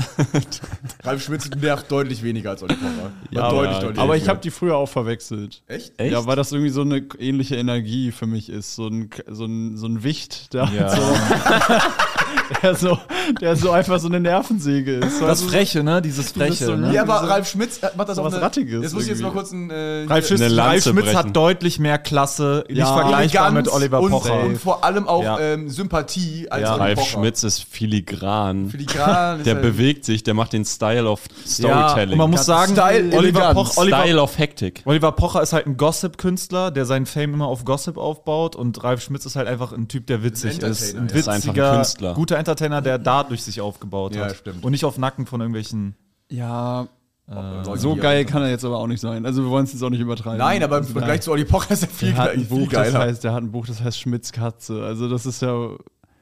Ralf 1.05 1.23
Schmitz 1.25 1.49
nervt 1.51 1.91
deutlich 1.91 2.23
weniger 2.23 2.51
als 2.51 2.63
Olli 2.63 2.75
Pocher. 2.75 3.13
Ja, 3.31 3.51
deutlich, 3.51 3.71
aber- 3.77 3.81
deutlich 3.83 3.99
Aber 4.01 4.17
ich 4.17 4.29
habe 4.29 4.41
die 4.41 4.51
früher 4.51 4.77
auch 4.77 4.89
verwechselt. 4.89 5.63
Echt? 5.67 5.93
Echt? 5.99 6.13
Ja, 6.13 6.27
weil 6.27 6.37
das 6.37 6.53
irgendwie 6.53 6.71
so 6.71 6.83
eine 6.83 7.07
ähnliche 7.19 7.57
Energie 7.57 8.13
für 8.13 8.27
mich 8.27 8.49
ist. 8.49 8.75
So 8.75 8.89
ein, 8.89 9.11
so 9.29 9.45
ein, 9.47 9.77
so 9.77 9.87
ein 9.87 10.03
Wicht, 10.05 10.53
der, 10.55 10.65
Ja. 10.65 10.89
halt 10.89 10.93
so, 10.93 12.24
der, 12.63 12.75
so, 12.75 12.99
der 13.41 13.57
so 13.57 13.71
einfach 13.71 13.99
so 14.01 14.09
eine 14.09 14.21
Nervensäge 14.21 14.97
ist. 14.97 15.21
Das 15.21 15.29
Also, 15.29 15.49
Freche, 15.49 15.83
ne? 15.83 16.03
Dieses 16.03 16.33
Freche. 16.33 16.65
so 16.67 16.77
ne? 16.77 16.93
Ja, 16.93 17.03
aber 17.03 17.15
Ralf 17.29 17.49
Schmitz 17.49 17.81
macht 17.97 18.09
das 18.09 18.17
So 18.17 18.23
auf 18.23 18.29
was 18.29 18.35
eine, 18.35 18.43
Rattiges 18.43 18.83
Jetzt 18.83 18.93
muss 18.95 19.03
ich 19.05 19.09
jetzt 19.11 19.23
mal 19.23 19.33
kurz 19.33 19.53
ein... 19.53 19.71
Äh, 19.71 20.05
Ralf, 20.09 20.27
Schmitz, 20.27 20.41
Ralf 20.57 20.83
Schmitz 20.85 21.05
brechen. 21.05 21.17
hat 21.17 21.37
deutlich 21.37 21.79
mehr 21.79 21.99
Klasse, 21.99 22.65
nicht 22.69 22.79
Ja. 22.79 22.87
vergleichbar 22.95 23.49
Eleganz 23.49 23.55
mit 23.55 23.69
Oliver 23.75 24.01
und, 24.01 24.11
Pocher. 24.11 24.41
Und 24.45 24.59
vor 24.61 24.85
allem 24.85 25.09
auch 25.09 25.23
Ja. 25.23 25.39
ähm, 25.39 25.69
Sympathie 25.69 26.49
als 26.51 26.63
Ja. 26.63 26.75
Ralf 26.75 26.99
Pocher. 26.99 27.19
Schmitz 27.19 27.43
ist 27.43 27.65
filigran. 27.65 28.69
Filigran 28.71 29.39
ist 29.39 29.47
Der 29.47 29.55
bewegt 29.55 30.05
sich, 30.05 30.23
der 30.23 30.35
macht 30.35 30.53
den 30.53 30.65
Style 30.65 31.09
of 31.09 31.21
Ja, 31.59 31.89
Storytelling. 31.89 32.13
und 32.13 32.19
man 32.19 32.31
muss 32.31 32.45
sagen, 32.45 32.73
Style, 32.73 33.17
Oliver, 33.17 33.19
Eleganz. 33.19 33.55
Poch, 33.55 33.77
Oliver, 33.79 34.01
Style 34.03 34.23
of 34.23 34.39
Hektik. 34.39 34.83
Oliver 34.85 35.13
Pocher 35.13 35.43
ist 35.43 35.53
halt 35.53 35.67
ein 35.67 35.77
Gossip-Künstler, 35.77 36.71
der 36.71 36.85
seinen 36.85 37.07
Fame 37.07 37.35
immer 37.35 37.47
auf 37.47 37.65
Gossip 37.65 37.97
aufbaut 37.97 38.57
und 38.57 38.83
Ralf 38.85 39.03
Schmitz 39.03 39.25
ist 39.27 39.37
halt 39.37 39.49
einfach 39.49 39.73
ein 39.73 39.89
Typ, 39.89 40.07
der 40.07 40.23
witzig 40.23 40.63
Ein 40.63 40.71
ist. 40.71 40.95
Ein 40.97 41.09
ja. 41.09 41.15
Ist 41.15 41.29
einfach 41.29 41.49
ein 41.49 41.55
witziger, 41.55 41.75
Künstler. 41.77 42.15
Guter 42.25 42.39
Entertainer, 42.39 42.81
der 42.81 42.99
dadurch 42.99 43.43
sich 43.43 43.61
aufgebaut 43.61 44.17
Ja, 44.17 44.23
hat. 44.25 44.37
stimmt. 44.37 44.65
Und 44.65 44.71
nicht 44.73 44.85
auf 44.87 44.97
Nacken 44.97 45.27
von 45.27 45.41
irgendwelchen. 45.43 45.95
Ja, 46.31 46.89
Leute, 47.27 47.79
so 47.79 47.97
geil 47.97 48.25
kann 48.25 48.43
er 48.43 48.49
jetzt 48.49 48.65
aber 48.65 48.79
auch 48.79 48.87
nicht 48.87 49.01
sein. 49.01 49.27
Also 49.27 49.43
wir 49.43 49.51
wollen 49.51 49.65
es 49.65 49.73
jetzt 49.75 49.83
auch 49.83 49.91
nicht 49.91 50.01
übertreiben. 50.01 50.39
Nein, 50.39 50.63
aber 50.63 50.79
im 50.79 50.85
Vergleich 50.85 51.21
zu 51.23 51.33
Olli 51.33 51.45
Pocher 51.45 51.73
ist 51.73 51.83
er 51.83 51.89
viel, 51.89 52.13
der 52.13 52.19
hat 52.19 52.31
viel 52.33 52.45
Buch, 52.45 52.69
das 52.71 52.93
geiler. 52.93 52.99
heißt, 53.01 53.25
der 53.25 53.33
hat 53.35 53.43
ein 53.43 53.51
Buch, 53.51 53.67
das 53.67 53.83
heißt 53.83 53.99
Schmitz 53.99 54.33
Katze. 54.33 54.83
Also 54.83 55.09
das 55.09 55.27
ist 55.27 55.43
ja 55.43 55.71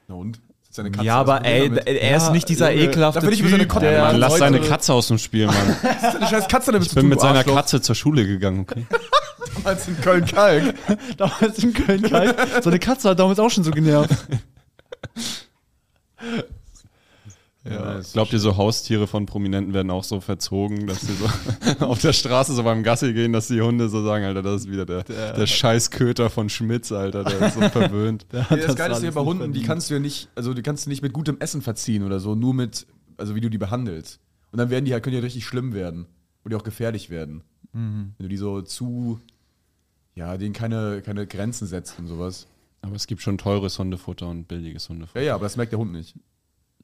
Na 0.07 0.15
und? 0.15 0.41
Seine 0.69 0.91
Katze 0.91 1.05
Ja, 1.05 1.17
aber 1.17 1.45
ey, 1.45 1.69
damit? 1.69 1.87
er 1.87 2.17
ist 2.17 2.31
nicht 2.31 2.49
dieser 2.49 2.71
Junge, 2.71 2.85
ekelhafte 2.89 3.19
da 3.21 3.27
will 3.27 3.33
ich 3.33 3.41
Typ, 3.41 3.49
seine 3.49 3.67
Kotze. 3.67 3.97
Mann, 4.01 4.15
lass 4.17 4.37
seine 4.37 4.59
Katze 4.59 4.93
aus 4.93 5.07
dem 5.07 5.17
Spiel, 5.19 5.45
Mann. 5.45 5.55
Eine 6.17 6.27
scheiß 6.27 6.47
Katze 6.47 6.71
damit 6.71 6.87
Ich 6.87 6.95
bin 6.95 7.07
mit 7.07 7.19
du 7.19 7.21
seiner? 7.21 7.43
Katze 7.43 7.81
zur 7.81 7.95
Schule 7.95 8.25
gegangen, 8.25 8.61
okay? 8.61 8.85
Damals 9.55 9.87
in 9.87 10.01
Köln-Kalk. 10.01 10.73
Damals 11.17 11.63
in 11.63 11.73
Köln 11.73 12.01
kalt. 12.01 12.35
Seine 12.63 12.79
Katze 12.79 13.09
hat 13.09 13.19
damals 13.19 13.39
auch 13.39 13.49
schon 13.51 13.63
so 13.63 13.71
genervt. 13.71 14.09
Ja, 17.65 18.01
Glaubt 18.11 18.33
ihr, 18.33 18.39
so 18.39 18.57
Haustiere 18.57 19.07
von 19.07 19.25
Prominenten 19.25 19.73
werden 19.73 19.89
auch 19.89 20.03
so 20.03 20.19
verzogen, 20.19 20.85
dass 20.85 20.99
sie 20.99 21.13
so 21.13 21.25
auf 21.85 22.01
der 22.01 22.11
Straße 22.11 22.53
so 22.53 22.63
beim 22.63 22.83
Gassi 22.83 23.13
gehen, 23.13 23.31
dass 23.31 23.47
die 23.47 23.61
Hunde 23.61 23.87
so 23.87 24.03
sagen, 24.03 24.25
Alter, 24.25 24.41
das 24.41 24.63
ist 24.63 24.69
wieder 24.69 24.85
der, 24.85 25.03
der 25.03 25.47
Scheißköter 25.47 26.29
von 26.29 26.49
Schmitz, 26.49 26.91
Alter, 26.91 27.23
der 27.23 27.47
ist 27.47 27.53
so 27.53 27.61
verwöhnt. 27.69 28.25
Ja, 28.33 28.45
das, 28.49 28.75
Geile 28.75 28.95
ist 28.95 29.03
ja 29.03 29.11
bei 29.11 29.21
Hunden, 29.21 29.53
die 29.53 29.61
kannst 29.61 29.89
du 29.89 29.93
ja 29.93 30.01
nicht, 30.01 30.27
also 30.35 30.53
die 30.53 30.61
kannst 30.61 30.85
du 30.85 30.89
nicht 30.89 31.01
mit 31.01 31.13
gutem 31.13 31.37
Essen 31.39 31.61
verziehen 31.61 32.03
oder 32.03 32.19
so, 32.19 32.35
nur 32.35 32.53
mit, 32.53 32.85
also 33.15 33.33
wie 33.33 33.41
du 33.41 33.49
die 33.49 33.57
behandelst. 33.57 34.19
Und 34.51 34.57
dann 34.59 34.69
werden 34.69 34.83
die 34.83 34.91
halt, 34.91 35.03
können 35.03 35.13
die 35.13 35.17
halt 35.17 35.25
richtig 35.25 35.45
schlimm 35.45 35.73
werden. 35.73 36.07
Und 36.43 36.51
die 36.51 36.57
auch 36.57 36.63
gefährlich 36.63 37.09
werden. 37.09 37.43
Wenn 37.71 38.13
du 38.19 38.27
die 38.27 38.37
so 38.37 38.61
zu, 38.61 39.19
ja, 40.15 40.37
denen 40.37 40.53
keine, 40.53 41.01
keine 41.01 41.25
Grenzen 41.25 41.65
setzt 41.65 41.97
und 41.97 42.07
sowas. 42.07 42.47
Aber 42.83 42.95
es 42.95 43.07
gibt 43.07 43.21
schon 43.21 43.37
teures 43.37 43.79
Hundefutter 43.79 44.27
und 44.27 44.47
billiges 44.47 44.89
Hundefutter. 44.89 45.21
Ja, 45.21 45.27
ja, 45.27 45.35
aber 45.35 45.45
das 45.45 45.55
merkt 45.55 45.71
der 45.71 45.79
Hund 45.79 45.93
nicht. 45.93 46.15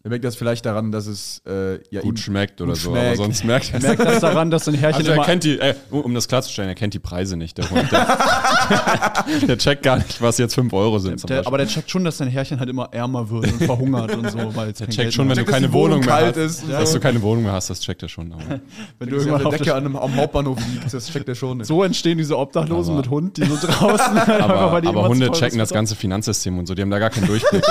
Er 0.02 0.10
merkt 0.12 0.24
das 0.24 0.38
vielleicht 0.38 0.66
daran, 0.66 0.94
dass 0.94 1.08
es 1.08 1.42
äh, 1.46 1.74
ja, 1.94 2.00
Gut 2.00 2.20
schmeckt 2.20 2.62
oder 2.62 2.72
gut 2.72 2.80
so, 2.82 2.92
schmeckt. 2.92 3.08
aber 3.08 3.16
sonst 3.18 3.44
merkt 3.44 3.74
er 3.74 3.82
Merkt 3.82 4.00
das 4.00 4.22
daran, 4.22 4.50
dass 4.50 4.64
so 4.64 4.72
ein 4.72 4.78
Härchen 4.78 5.00
Also 5.00 5.10
er 5.12 5.16
immer 5.18 5.26
kennt 5.26 5.44
die, 5.44 5.60
äh, 5.60 5.76
um 5.92 6.14
das 6.14 6.30
klarzustellen, 6.30 6.70
er 6.70 6.76
kennt 6.76 6.94
die 6.94 7.00
Preise 7.00 7.36
nicht, 7.36 7.58
der 7.58 7.70
Hund. 7.70 7.92
Der, 7.92 8.08
der 9.48 9.58
checkt 9.58 9.84
gar 9.84 9.98
nicht, 9.98 10.22
was 10.22 10.38
jetzt 10.38 10.56
5 10.56 10.72
Euro 10.72 11.00
sind. 11.00 11.30
Der, 11.30 11.46
aber 11.46 11.58
der 11.58 11.68
checkt 11.68 11.92
schon, 11.92 12.06
dass 12.06 12.18
sein 12.18 12.30
Härchen 12.30 12.60
halt 12.62 12.70
immer 12.70 12.88
ärmer 12.94 13.30
wird 13.30 13.52
und 13.52 13.62
verhungert 13.64 14.16
und 14.16 14.32
so, 14.32 14.38
weil 14.56 14.72
der 14.72 14.88
checkt 14.88 15.14
schon, 15.14 15.28
wenn 15.28 15.36
du 15.36 15.42
Checkt, 15.42 15.52
keine 15.52 15.74
Wohnung 15.74 16.00
mehr 16.00 16.08
kalt 16.08 16.38
hast. 16.38 16.46
ist 16.46 16.64
und 16.64 16.72
Dass 16.72 16.94
du 16.94 17.00
keine 17.02 17.22
Wohnung 17.22 17.44
mehr 17.44 17.52
hast, 17.52 17.70
das 17.70 17.82
checkt 17.82 18.02
er 18.02 18.08
schon. 18.08 18.32
Wenn 18.32 18.62
wenn 19.00 19.10
du 19.10 19.16
irgendwann 19.18 19.40
der 19.40 19.48
auf 19.48 19.58
Decke 19.58 19.76
an 19.76 19.86
einem, 19.86 19.96
am 19.98 20.16
Hauptbahnhof 20.16 20.60
liegt, 20.72 20.94
das 20.94 21.10
checkt 21.12 21.28
er 21.28 21.36
schon 21.36 21.58
nicht. 21.58 21.68
so 21.68 21.84
entstehen 21.84 22.18
diese 22.18 22.38
Obdachlosen 22.38 22.94
Aber- 22.94 23.02
mit 23.02 23.10
Hund, 23.10 23.36
die 23.36 23.44
so 23.44 23.58
draußen 23.68 24.18
Aber, 24.18 24.72
weil 24.72 24.82
die 24.82 24.88
aber 24.88 25.10
Hunde 25.10 25.30
checken 25.32 25.60
das 25.60 25.72
ganze 25.72 25.98
Finanzsystem 25.98 26.58
und 26.58 26.68
so, 26.68 26.74
die 26.74 26.82
haben 26.84 26.90
da 26.90 27.00
gar 27.00 27.10
keinen 27.10 27.28
Durchblick. 27.28 27.66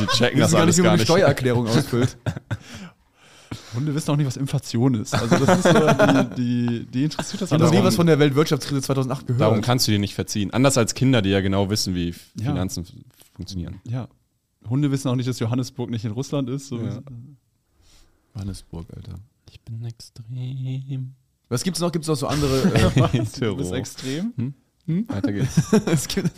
Die 0.00 0.06
checken 0.16 0.40
das 0.40 0.54
alles 0.54 0.82
gar 0.82 0.94
nicht. 0.94 1.04
Steuererklärung 1.04 1.65
ausfüllt. 1.66 2.16
Hunde 3.74 3.94
wissen 3.94 4.10
auch 4.10 4.16
nicht, 4.16 4.26
was 4.26 4.36
Inflation 4.36 4.94
ist. 4.94 5.14
Also 5.14 5.36
das 5.44 5.58
ist 5.58 5.62
so, 5.64 6.34
die, 6.34 6.34
die, 6.36 6.86
die 6.86 7.04
interessiert 7.04 7.42
das 7.42 7.50
Ich 7.50 7.52
habe 7.54 7.64
noch 7.64 7.70
nie 7.70 7.82
was 7.82 7.94
von 7.96 8.06
der 8.06 8.18
Weltwirtschaftskrise 8.18 8.82
2008 8.82 9.26
gehört. 9.26 9.40
Darum 9.40 9.60
kannst 9.60 9.86
du 9.86 9.92
dir 9.92 9.98
nicht 9.98 10.14
verziehen. 10.14 10.50
Anders 10.52 10.76
als 10.78 10.94
Kinder, 10.94 11.22
die 11.22 11.28
ja 11.30 11.40
genau 11.40 11.68
wissen, 11.70 11.94
wie 11.94 12.08
Ja. 12.38 12.46
Finanzen 12.50 12.82
f- 12.84 12.92
funktionieren. 13.34 13.80
Ja. 13.84 14.08
Hunde 14.68 14.90
wissen 14.90 15.08
auch 15.08 15.14
nicht, 15.14 15.28
dass 15.28 15.38
Johannesburg 15.38 15.90
nicht 15.90 16.04
in 16.04 16.10
Russland 16.12 16.48
ist. 16.50 16.68
So. 16.68 16.78
Ja. 16.80 17.00
Johannesburg, 18.34 18.86
Alter. 18.94 19.14
Ich 19.50 19.60
bin 19.60 19.84
extrem. 19.84 21.14
Was 21.48 21.62
gibt's 21.62 21.80
noch? 21.80 21.92
Gibt's 21.92 22.08
noch 22.08 22.16
so 22.16 22.26
andere? 22.26 22.62
Äh, 23.12 23.24
Du 23.40 23.56
bist 23.56 23.72
extrem. 23.72 24.54
Weiter 24.86 25.32
geht's. 25.32 25.72
es, 25.86 26.08
gibt, 26.08 26.30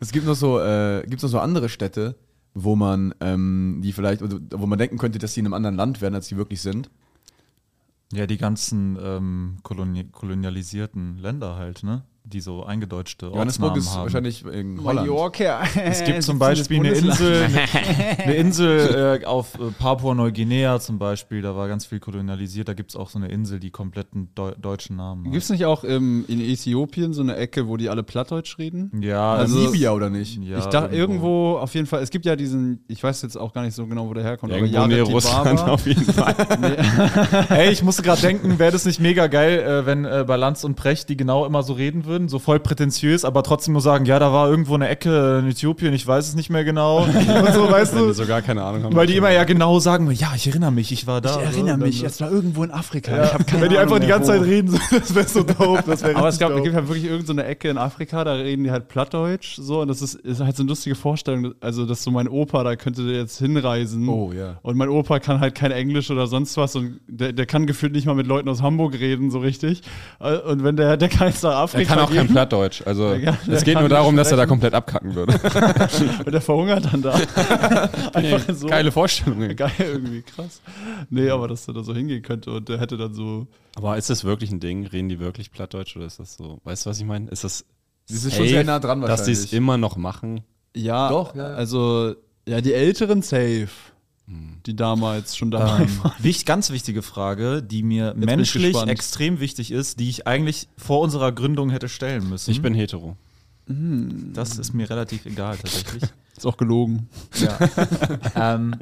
es 0.00 0.12
gibt 0.12 0.26
noch 0.26 0.34
so, 0.34 0.60
äh, 0.60 1.04
gibt's 1.06 1.22
noch 1.22 1.30
so 1.30 1.38
andere 1.38 1.68
Städte, 1.68 2.16
wo 2.54 2.76
man, 2.76 3.14
ähm, 3.20 3.80
die 3.82 3.92
vielleicht, 3.92 4.22
oder 4.22 4.38
wo 4.52 4.66
man 4.66 4.78
denken 4.78 4.98
könnte, 4.98 5.18
dass 5.18 5.34
die 5.34 5.40
in 5.40 5.46
einem 5.46 5.54
anderen 5.54 5.76
Land 5.76 6.00
wären, 6.00 6.14
als 6.14 6.28
sie 6.28 6.36
wirklich 6.36 6.62
sind. 6.62 6.90
Ja, 8.12 8.26
die 8.26 8.38
ganzen 8.38 8.96
ähm, 9.00 9.56
koloni 9.62 10.04
kolonialisierten 10.04 11.18
Länder 11.18 11.56
halt, 11.56 11.82
ne? 11.82 12.04
Die 12.26 12.40
so 12.40 12.64
eingedeutschte 12.64 13.26
Johannesburg 13.26 13.72
Ortsnamen 13.72 13.78
ist 13.78 13.94
haben. 13.94 14.02
wahrscheinlich 14.04 14.44
in 14.46 14.82
Holland. 14.82 15.06
Mallorca. 15.08 15.62
Es 15.84 16.02
gibt 16.04 16.22
zum 16.22 16.38
Beispiel 16.38 16.78
eine 16.78 16.92
Insel, 16.92 17.46
eine 18.18 18.34
Insel 18.34 19.20
äh, 19.22 19.26
auf 19.26 19.54
äh, 19.56 19.70
Papua-Neuguinea 19.78 20.80
zum 20.80 20.98
Beispiel, 20.98 21.42
da 21.42 21.54
war 21.54 21.68
ganz 21.68 21.84
viel 21.84 22.00
kolonialisiert. 22.00 22.66
Da 22.66 22.72
gibt 22.72 22.90
es 22.92 22.96
auch 22.96 23.10
so 23.10 23.18
eine 23.18 23.28
Insel, 23.28 23.60
die 23.60 23.70
kompletten 23.70 24.30
Deu 24.34 24.52
deutschen 24.58 24.96
Namen 24.96 25.24
Gibt 25.24 25.42
es 25.42 25.50
nicht 25.50 25.66
auch 25.66 25.84
ähm, 25.84 26.24
in 26.26 26.40
Äthiopien 26.40 27.12
so 27.12 27.20
eine 27.20 27.36
Ecke, 27.36 27.68
wo 27.68 27.76
die 27.76 27.90
alle 27.90 28.02
Plattdeutsch 28.02 28.56
reden? 28.58 28.90
hat. 28.94 29.02
Ja, 29.04 29.34
Also- 29.34 29.58
Namibia 29.58 29.92
oder 29.92 30.08
nicht? 30.08 30.42
ja, 30.42 30.58
ich 30.60 30.64
dachte 30.66 30.96
irgendwo 30.96 31.58
auf 31.58 31.74
jeden 31.74 31.86
Fall, 31.86 32.02
es 32.02 32.08
gibt 32.08 32.24
ja 32.24 32.36
diesen, 32.36 32.82
ich 32.88 33.02
weiß 33.02 33.20
jetzt 33.20 33.36
auch 33.36 33.52
gar 33.52 33.62
nicht 33.64 33.74
so 33.74 33.86
genau, 33.86 34.08
wo 34.08 34.14
der 34.14 34.22
herkommt, 34.24 34.50
Irgendwo 34.50 34.78
aber 34.78 34.88
näher 34.88 34.98
Jared 35.00 35.12
Russland 35.12 35.60
auf 35.60 35.86
jeden 35.86 36.04
Fall. 36.04 36.34
Ey, 37.50 37.70
ich 37.70 37.82
musste 37.82 38.00
gerade 38.02 38.22
denken, 38.22 38.58
wäre 38.58 38.72
das 38.72 38.86
nicht 38.86 38.98
mega 38.98 39.26
geil, 39.26 39.58
äh, 39.60 39.84
wenn 39.84 40.06
äh, 40.06 40.24
bei 40.26 40.36
Lanz 40.36 40.64
und 40.64 40.74
Precht 40.74 41.10
die 41.10 41.18
genau 41.18 41.44
immer 41.44 41.62
so 41.62 41.74
reden 41.74 42.06
würden, 42.06 42.13
so 42.28 42.38
voll 42.38 42.60
prätentiös, 42.60 43.24
aber 43.24 43.42
trotzdem 43.42 43.72
nur 43.72 43.82
sagen, 43.82 44.04
ja, 44.06 44.18
da 44.18 44.32
war 44.32 44.48
irgendwo 44.48 44.74
eine 44.74 44.88
Ecke 44.88 45.38
in 45.40 45.50
Äthiopien, 45.50 45.92
ich 45.92 46.06
weiß 46.06 46.28
es 46.28 46.34
nicht 46.34 46.50
mehr 46.50 46.64
genau. 46.64 46.98
und 47.04 47.52
so, 47.54 47.70
weißt 47.70 47.94
du? 47.96 48.12
so 48.12 48.26
gar 48.26 48.42
keine 48.42 48.62
Ahnung 48.64 48.84
haben. 48.84 48.96
Weil 48.96 49.06
die 49.06 49.16
immer 49.16 49.30
ja 49.30 49.44
genau 49.44 49.78
sagen, 49.80 50.10
ja, 50.12 50.32
ich 50.34 50.46
erinnere 50.46 50.72
mich, 50.72 50.92
ich 50.92 51.06
war 51.06 51.20
da. 51.20 51.36
Ich 51.40 51.46
erinnere 51.46 51.78
so, 51.78 51.84
mich, 51.84 52.02
es 52.02 52.20
war 52.20 52.30
irgendwo 52.30 52.64
in 52.64 52.70
Afrika. 52.70 53.16
Ja, 53.16 53.24
Ich 53.38 53.46
keine 53.46 53.62
wenn 53.62 53.70
die 53.70 53.78
Ahnung 53.78 53.92
einfach 53.94 53.98
die 54.00 54.06
ganze 54.06 54.32
wo. 54.32 54.38
Zeit 54.38 54.46
reden, 54.48 54.70
so, 54.70 54.78
das 54.90 55.14
wäre 55.14 55.28
so 55.28 55.42
dope. 55.42 55.82
Das 55.86 56.02
wär 56.02 56.16
Aber 56.16 56.28
es 56.28 56.38
gab, 56.38 56.50
es 56.50 56.56
dope. 56.56 56.62
gibt 56.64 56.74
halt 56.76 56.88
wirklich 56.88 57.04
irgendeine 57.04 57.26
so 57.26 57.32
eine 57.32 57.44
Ecke 57.44 57.68
in 57.68 57.78
Afrika, 57.78 58.24
da 58.24 58.32
reden 58.34 58.64
die 58.64 58.70
halt 58.70 58.88
Plattdeutsch 58.88 59.56
so 59.56 59.80
und 59.80 59.88
das 59.88 60.02
ist, 60.02 60.14
ist 60.14 60.40
halt 60.40 60.56
so 60.56 60.62
eine 60.62 60.68
lustige 60.68 60.94
Vorstellung, 60.94 61.54
also 61.60 61.86
dass 61.86 62.02
so 62.02 62.10
mein 62.10 62.28
Opa, 62.28 62.64
da 62.64 62.76
könnte 62.76 63.04
der 63.06 63.16
jetzt 63.16 63.38
hinreisen 63.38 64.08
Oh, 64.08 64.32
ja. 64.32 64.58
und 64.62 64.76
mein 64.76 64.88
Opa 64.88 65.18
kann 65.20 65.40
halt 65.40 65.54
kein 65.54 65.70
Englisch 65.72 66.10
oder 66.10 66.26
sonst 66.26 66.56
was 66.56 66.76
und 66.76 67.00
der, 67.06 67.32
der 67.32 67.46
kann 67.46 67.66
gefühlt 67.66 67.92
nicht 67.92 68.06
mal 68.06 68.14
mit 68.14 68.26
Leuten 68.26 68.48
aus 68.48 68.62
Hamburg 68.62 68.94
reden 68.94 69.30
so 69.30 69.38
richtig 69.38 69.82
Äh, 70.20 70.36
und 70.38 70.64
wenn 70.64 70.76
der, 70.76 70.96
der 70.96 71.08
kann 71.08 71.28
jetzt 71.28 71.42
nach 71.42 71.54
Afrika 71.54 71.94
Er 71.94 71.98
kann 71.98 72.03
auch 72.04 72.14
kein 72.14 72.28
Plattdeutsch. 72.28 72.82
Also 72.86 73.14
Ja, 73.14 73.36
es 73.48 73.64
geht 73.64 73.78
nur 73.78 73.88
darum, 73.88 74.16
dass 74.16 74.30
er 74.30 74.36
da 74.36 74.46
komplett 74.46 74.74
abkacken 74.74 75.14
würde. 75.14 75.34
und 76.24 76.32
der 76.32 76.40
verhungert 76.40 76.86
dann 76.92 77.02
da. 77.02 77.12
Einfach 78.12 78.54
so. 78.54 78.66
Geile 78.68 78.92
Vorstellung. 78.92 79.54
Geil, 79.56 79.72
irgendwie 79.78 80.22
krass. 80.22 80.60
Nee, 81.10 81.30
aber 81.30 81.48
dass 81.48 81.66
er 81.68 81.74
da 81.74 81.82
so 81.82 81.94
hingehen 81.94 82.22
könnte 82.22 82.50
und 82.52 82.68
der 82.68 82.78
hätte 82.80 82.96
dann 82.96 83.14
so. 83.14 83.46
Aber 83.76 83.96
ist 83.96 84.10
das 84.10 84.24
wirklich 84.24 84.50
ein 84.52 84.60
Ding? 84.60 84.86
Reden 84.86 85.08
die 85.08 85.18
wirklich 85.20 85.50
Plattdeutsch 85.50 85.96
oder 85.96 86.06
ist 86.06 86.18
das 86.20 86.34
so? 86.36 86.60
Weißt 86.64 86.86
du, 86.86 86.90
was 86.90 86.98
ich 87.00 87.06
meine? 87.06 87.28
Ist 87.30 87.44
das 87.44 87.64
Sie 88.06 88.16
sind 88.18 88.34
schon 88.34 88.46
sehr 88.46 88.64
nah 88.64 88.78
dran 88.78 89.00
dass 89.00 89.24
die 89.24 89.32
es 89.32 89.38
wahrscheinlich. 89.38 89.52
immer 89.54 89.78
noch 89.78 89.96
machen? 89.96 90.42
Ja, 90.76 91.08
Doch, 91.08 91.34
ja, 91.34 91.50
ja. 91.50 91.54
also, 91.56 92.14
ja, 92.46 92.60
die 92.60 92.74
Älteren 92.74 93.22
safe, 93.22 93.68
die 94.26 94.74
damals 94.74 95.36
schon 95.36 95.50
dabei 95.50 95.82
Ähm, 95.82 96.00
wichtig, 96.18 96.46
ganz 96.46 96.70
wichtige 96.70 97.02
Frage, 97.02 97.62
die 97.62 97.82
mir 97.82 98.14
ich 98.18 98.24
menschlich 98.24 98.76
extrem 98.86 99.40
wichtig 99.40 99.70
ist, 99.70 100.00
die 100.00 100.08
ich 100.08 100.26
eigentlich 100.26 100.68
vor 100.78 101.00
unserer 101.00 101.32
Gründung 101.32 101.70
hätte 101.70 101.88
stellen 101.88 102.28
müssen. 102.28 102.50
Ich 102.50 102.62
bin 102.62 102.74
hetero. 102.74 103.16
Das 103.66 104.58
ist 104.58 104.72
mir 104.74 104.88
relativ 104.88 105.26
egal 105.26 105.56
tatsächlich. 105.56 106.02
Ist 106.36 106.46
auch 106.46 106.56
gelogen. 106.56 107.08
ja. 107.36 107.56
ähm, 108.54 108.74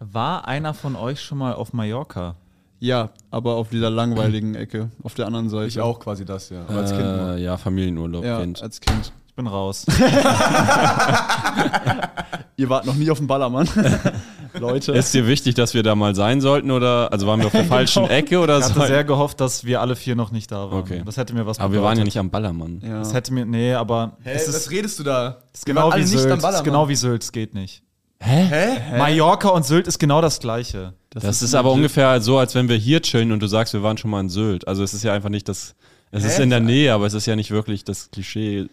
war 0.00 0.48
einer 0.48 0.74
von 0.74 0.96
euch 0.96 1.20
schon 1.20 1.38
mal 1.38 1.54
auf 1.54 1.72
Mallorca? 1.72 2.34
Ja, 2.80 3.10
aber 3.30 3.54
auf 3.54 3.68
dieser 3.68 3.90
langweiligen 3.90 4.54
Ecke, 4.54 4.90
auf 5.02 5.14
der 5.14 5.26
anderen 5.26 5.48
Seite. 5.50 5.68
Ich 5.68 5.80
auch 5.80 6.00
quasi 6.00 6.24
das, 6.24 6.48
ja. 6.48 6.62
Aber 6.66 6.78
als 6.80 6.90
Kind. 6.90 7.02
Äh, 7.02 7.38
ja, 7.38 7.56
Familienurlaub, 7.58 8.24
Ja, 8.24 8.40
Kind. 8.40 8.62
als 8.62 8.80
Kind. 8.80 9.12
Bin 9.40 9.46
raus. 9.46 9.86
Ihr 12.58 12.68
wart 12.68 12.84
noch 12.84 12.94
nie 12.94 13.10
auf 13.10 13.16
dem 13.16 13.26
Ballermann. 13.26 13.66
Leute. 14.58 14.92
Ist 14.92 15.14
dir 15.14 15.26
wichtig, 15.26 15.54
dass 15.54 15.72
wir 15.72 15.82
da 15.82 15.94
mal 15.94 16.14
sein 16.14 16.42
sollten 16.42 16.70
oder 16.70 17.10
also 17.10 17.26
waren 17.26 17.40
wir 17.40 17.46
auf 17.46 17.52
der 17.52 17.64
falschen 17.76 18.04
Ecke 18.04 18.38
oder 18.38 18.58
Ich 18.58 18.64
hatte 18.64 18.80
so? 18.80 18.84
sehr 18.86 19.04
gehofft, 19.04 19.40
dass 19.40 19.64
wir 19.64 19.80
alle 19.80 19.96
vier 19.96 20.14
noch 20.14 20.30
nicht 20.30 20.52
da 20.52 20.70
waren. 20.70 20.80
Okay. 20.80 21.00
Das 21.06 21.16
hätte 21.16 21.32
mir 21.32 21.46
was 21.46 21.58
Aber 21.58 21.72
wir 21.72 21.80
waren 21.80 21.92
ja 21.96 22.04
bedeutet. 22.04 22.04
nicht 22.04 22.18
am 22.18 22.28
Ballermann. 22.28 22.82
ja. 22.84 22.98
Das 22.98 23.14
hätte 23.14 23.32
mir, 23.32 23.46
nee, 23.46 23.72
aber 23.72 24.18
Hä, 24.24 24.32
es 24.34 24.46
was 24.46 24.56
ist, 24.56 24.70
redest 24.70 24.98
du 24.98 25.04
da? 25.04 25.38
ist 25.54 25.64
genau 25.64 25.90
wie 25.94 26.02
Sylt. 26.02 26.30
Es 26.44 26.44
ist 26.56 26.64
genau 26.64 26.86
wie 26.90 26.96
Sylt, 26.96 27.22
es 27.22 27.32
geht 27.32 27.54
nicht. 27.54 27.82
Hä? 28.22 28.98
Mallorca 28.98 29.48
und 29.48 29.64
Sylt 29.64 29.86
ist 29.86 29.98
genau 29.98 30.20
das 30.20 30.38
gleiche. 30.40 30.92
Das, 31.08 31.40
ist, 31.40 31.54
aber 31.54 31.72
ungefähr 31.72 32.20
so, 32.20 32.36
als 32.36 32.54
wenn 32.54 32.68
wir 32.68 32.76
hier 32.76 33.00
chillen 33.00 33.32
und 33.32 33.40
du 33.40 33.46
sagst, 33.46 33.72
wir 33.72 33.82
waren 33.82 33.96
schon 33.96 34.10
mal 34.10 34.20
in 34.20 34.28
Sylt. 34.28 34.68
Also 34.68 34.82
es 34.82 34.92
ist 34.92 35.02
ja 35.02 35.14
einfach 35.14 35.30
nicht 35.30 35.48
das. 35.48 35.74
Es 36.10 36.24
ist 36.24 36.36
Hä? 36.38 36.42
in 36.42 36.50
der 36.50 36.60
Nähe, 36.60 36.92
aber 36.92 37.06
es 37.06 37.14
ist 37.14 37.26
ja 37.26 37.36
nicht 37.36 37.52
wirklich 37.52 37.84
das 37.84 38.10
Klischee. 38.10 38.66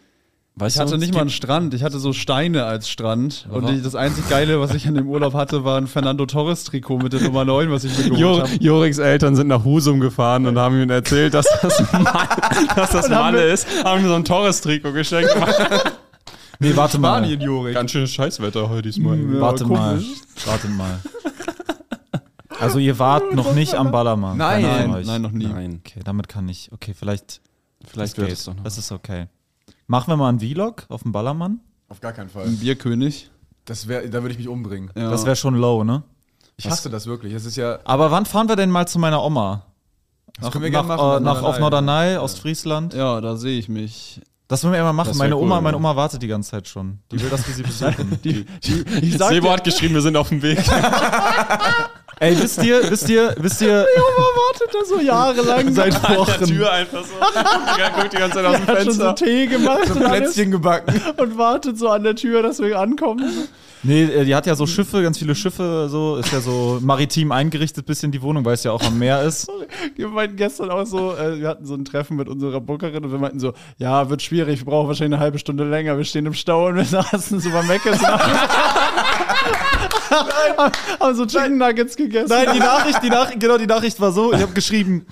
Weißt 0.60 0.76
Ich 0.76 0.80
hatte 0.82 0.92
du? 0.94 0.98
nicht 0.98 1.14
mal 1.14 1.22
einen 1.22 1.30
Strand, 1.30 1.76
ich 1.76 1.84
hatte 1.84 2.00
so 2.00 2.14
Steine 2.14 2.66
als 2.66 2.90
Strand. 2.90 3.48
Und 3.52 3.70
ich, 3.70 3.84
das 3.84 3.94
einzig 3.94 4.28
Geile, 4.28 4.60
was 4.60 4.74
ich 4.74 4.88
an 4.88 4.96
dem 4.96 5.08
Urlaub 5.08 5.36
hatte, 5.36 5.64
war 5.64 5.78
ein 5.78 5.86
Fernando 5.86 6.26
Torres-Trikot 6.26 6.98
mit 6.98 7.14
der 7.14 7.22
Nummer 7.22 7.46
9, 7.46 7.70
was 7.70 7.84
ich 7.84 7.96
mir 7.96 8.06
geholt 8.06 8.20
Jo 8.20 8.40
habe. 8.40 8.50
Joriks 8.60 8.98
Eltern 8.98 9.36
sind 9.36 9.48
nach 9.50 9.64
Husum 9.64 10.00
gefahren 10.00 10.48
und 10.48 10.58
haben 10.58 10.82
ihm 10.82 10.90
erzählt, 10.90 11.36
dass 11.36 11.46
das, 11.62 11.80
Mann, 11.94 12.08
dass 12.76 12.90
das 12.90 13.08
Malle 13.10 13.44
ist. 13.52 13.68
Haben 13.84 14.02
ihm 14.02 14.08
so 14.08 14.16
ein 14.16 14.26
Torres-Trikot 14.26 14.94
geschenkt. 14.94 15.30
Nee, 16.60 16.76
warte 16.76 16.98
mal. 16.98 17.20
Spanien, 17.20 17.40
Jorik. 17.40 17.76
Ganz 17.76 17.92
schönes 17.92 18.12
Scheißwetter 18.12 18.68
heute 18.68 18.82
diesmal. 18.82 19.16
Ja, 19.16 19.40
Warte 19.42 19.64
mal. 19.66 20.02
Warte 20.48 20.68
mal. 20.70 21.00
Also 22.60 22.80
ihr 22.80 22.98
wart 22.98 23.36
noch 23.36 23.54
nicht 23.54 23.76
am 23.76 23.92
Ballermann. 23.92 24.38
Nein. 24.38 24.64
Nein, 24.64 25.04
nein, 25.06 25.22
noch 25.22 25.30
nie. 25.32 25.46
Nein, 25.46 25.82
Okay, 25.86 26.00
damit 26.04 26.28
kann 26.28 26.50
ich. 26.50 26.72
Okay, 26.72 26.96
vielleicht. 26.98 27.42
vielleicht 27.88 28.16
geht. 28.16 28.30
es 28.32 28.46
doch 28.46 28.56
noch. 28.56 28.64
Das 28.64 28.80
ist 28.80 28.92
okay. 28.92 29.28
Machen 29.88 30.10
wir 30.12 30.18
mal 30.18 30.30
einen 30.30 30.40
Vlog 30.40 30.86
auf 30.90 31.04
dem 31.04 31.12
Ballermann? 31.12 31.62
Auf 31.90 32.02
gar 32.02 32.12
keinen 32.14 32.30
Fall. 32.30 32.46
Ein 32.46 32.58
Bierkönig. 32.58 33.30
Das 33.66 33.88
wär, 33.88 34.08
da 34.08 34.22
würde 34.22 34.32
ich 34.34 34.38
mich 34.38 34.48
umbringen. 34.48 34.92
Ja. 34.96 35.10
Das 35.10 35.26
wäre 35.26 35.36
schon 35.36 35.56
low, 35.56 35.84
ne? 35.84 36.04
Ich 36.58 36.68
hasse 36.70 36.90
das 36.90 37.06
wirklich. 37.08 37.34
Das 37.34 37.46
ist 37.46 37.56
ja. 37.56 37.80
Aber 37.86 38.12
wann 38.12 38.26
fahren 38.26 38.50
wir 38.50 38.56
denn 38.56 38.70
mal 38.70 38.88
zu 38.88 39.00
meiner 39.00 39.24
Oma? 39.24 39.66
Das 40.34 40.44
Nach, 40.46 40.52
können 40.52 40.64
wir 40.66 40.72
nach, 40.72 40.86
gerne 40.88 41.02
machen. 41.02 41.18
äh, 41.18 41.26
nach 41.26 41.42
auf 41.42 41.60
Norderney, 41.60 42.18
Ostfriesland. 42.18 42.94
ja, 42.94 43.22
da 43.22 43.38
sehe 43.38 43.58
ich 43.58 43.70
mich. 43.70 44.22
Das 44.48 44.64
wollen 44.64 44.74
wir 44.74 44.80
immer 44.80 44.94
machen. 44.94 45.18
Meine 45.18 45.36
cool, 45.36 45.44
Oma, 45.44 45.60
meine 45.60 45.76
Oma 45.76 45.96
wartet 45.96 46.22
die 46.22 46.28
ganze 46.28 46.52
Zeit 46.52 46.68
schon. 46.68 47.00
Die 47.12 47.22
will, 47.22 47.30
dass 47.30 47.46
wir 47.48 47.54
sie 47.54 47.64
besuchen. 47.64 48.20
Die, 48.24 48.46
die, 48.46 49.12
sag 49.12 49.30
Sebo 49.30 49.50
hat 49.52 49.64
geschrieben, 49.64 49.96
wir 49.96 50.02
sind 50.02 50.16
auf 50.16 50.30
dem 50.30 50.42
Weg. 50.42 50.60
Ey, 52.20 52.36
wisst 52.42 52.64
ihr, 52.64 52.90
wisst 52.90 53.10
ihr, 53.10 53.36
wisst 53.38 53.62
ihr, 53.62 53.86
wartet 53.86 54.74
da 54.74 54.86
so 54.86 55.00
jahrelang 55.00 55.72
seit 55.74 55.96
An 55.96 56.02
der 56.02 56.18
Wochen. 56.18 56.46
Tür 56.46 56.72
einfach 56.72 57.04
so. 57.04 57.14
Guckt, 57.14 57.96
guckt 57.96 58.14
die 58.14 58.18
ganze 58.18 58.38
Zeit 58.38 58.46
aus 58.46 58.56
dem 58.56 58.68
Hat 58.68 58.84
schon 58.84 58.92
so 58.94 59.04
Fenster. 59.04 59.16
Tee 59.16 59.48
gemacht 59.48 59.92
und, 59.92 60.04
alles 60.04 60.34
Plätzchen 60.34 60.52
gebacken. 60.52 61.02
und 61.18 61.38
wartet 61.38 61.78
so 61.78 61.90
an 61.90 62.04
der 62.04 62.16
Tür, 62.16 62.42
dass 62.42 62.60
wir 62.60 62.80
ankommen. 62.80 63.48
Nee, 63.84 64.04
äh, 64.04 64.26
die 64.26 64.34
hat 64.36 64.46
ja 64.48 64.56
so 64.56 64.66
Schiffe, 64.66 65.02
ganz 65.04 65.18
viele 65.20 65.36
Schiffe, 65.36 65.88
so, 65.90 66.18
ist 66.18 66.32
ja 66.32 66.40
so 66.42 66.80
maritim 66.82 67.32
eingerichtet, 67.32 67.86
bisschen 67.86 68.12
die 68.12 68.22
Wohnung, 68.22 68.44
weil 68.44 68.56
es 68.56 68.64
ja 68.64 68.72
auch 68.72 68.84
am 68.84 68.98
Meer 68.98 69.22
ist. 69.24 69.48
Wir 69.96 70.08
meinten 70.10 70.36
gestern 70.36 70.70
auch 70.72 70.86
so, 70.86 71.16
äh, 71.16 71.40
wir 71.40 71.48
hatten 71.48 71.66
so 71.66 71.74
ein 71.76 71.86
Treffen 71.86 72.18
mit 72.18 72.28
unserer 72.30 72.60
Bookerin 72.62 73.04
und 73.04 73.12
wir 73.12 73.20
meinten 73.20 73.40
so, 73.40 73.54
ja, 73.78 74.10
wird 74.10 74.22
schwierig, 74.22 74.60
wir 74.60 74.66
brauchen 74.66 74.88
wahrscheinlich 74.88 75.16
eine 75.16 75.24
halbe 75.24 75.40
Stunde 75.40 75.64
länger, 75.64 75.98
wir 75.98 76.04
stehen 76.06 76.26
im 76.26 76.34
Stau 76.34 76.68
und 76.68 76.76
wir 76.76 76.86
saßen 77.04 77.40
so 77.40 77.50
beim 77.50 77.68
Meckes 77.68 78.00
haben, 81.00 81.16
so 81.16 81.26
Chicken 81.26 81.58
Nuggets 81.58 81.96
gegessen. 81.96 82.30
Nein, 82.30 82.50
die 82.54 82.60
Nachricht, 82.60 83.04
die 83.04 83.10
Nachricht, 83.10 83.40
genau, 83.40 83.58
die 83.58 83.68
Nachricht 83.68 84.00
war 84.00 84.12
so, 84.12 84.34
ich 84.34 84.42
habe 84.42 84.54
geschrieben, 84.54 85.06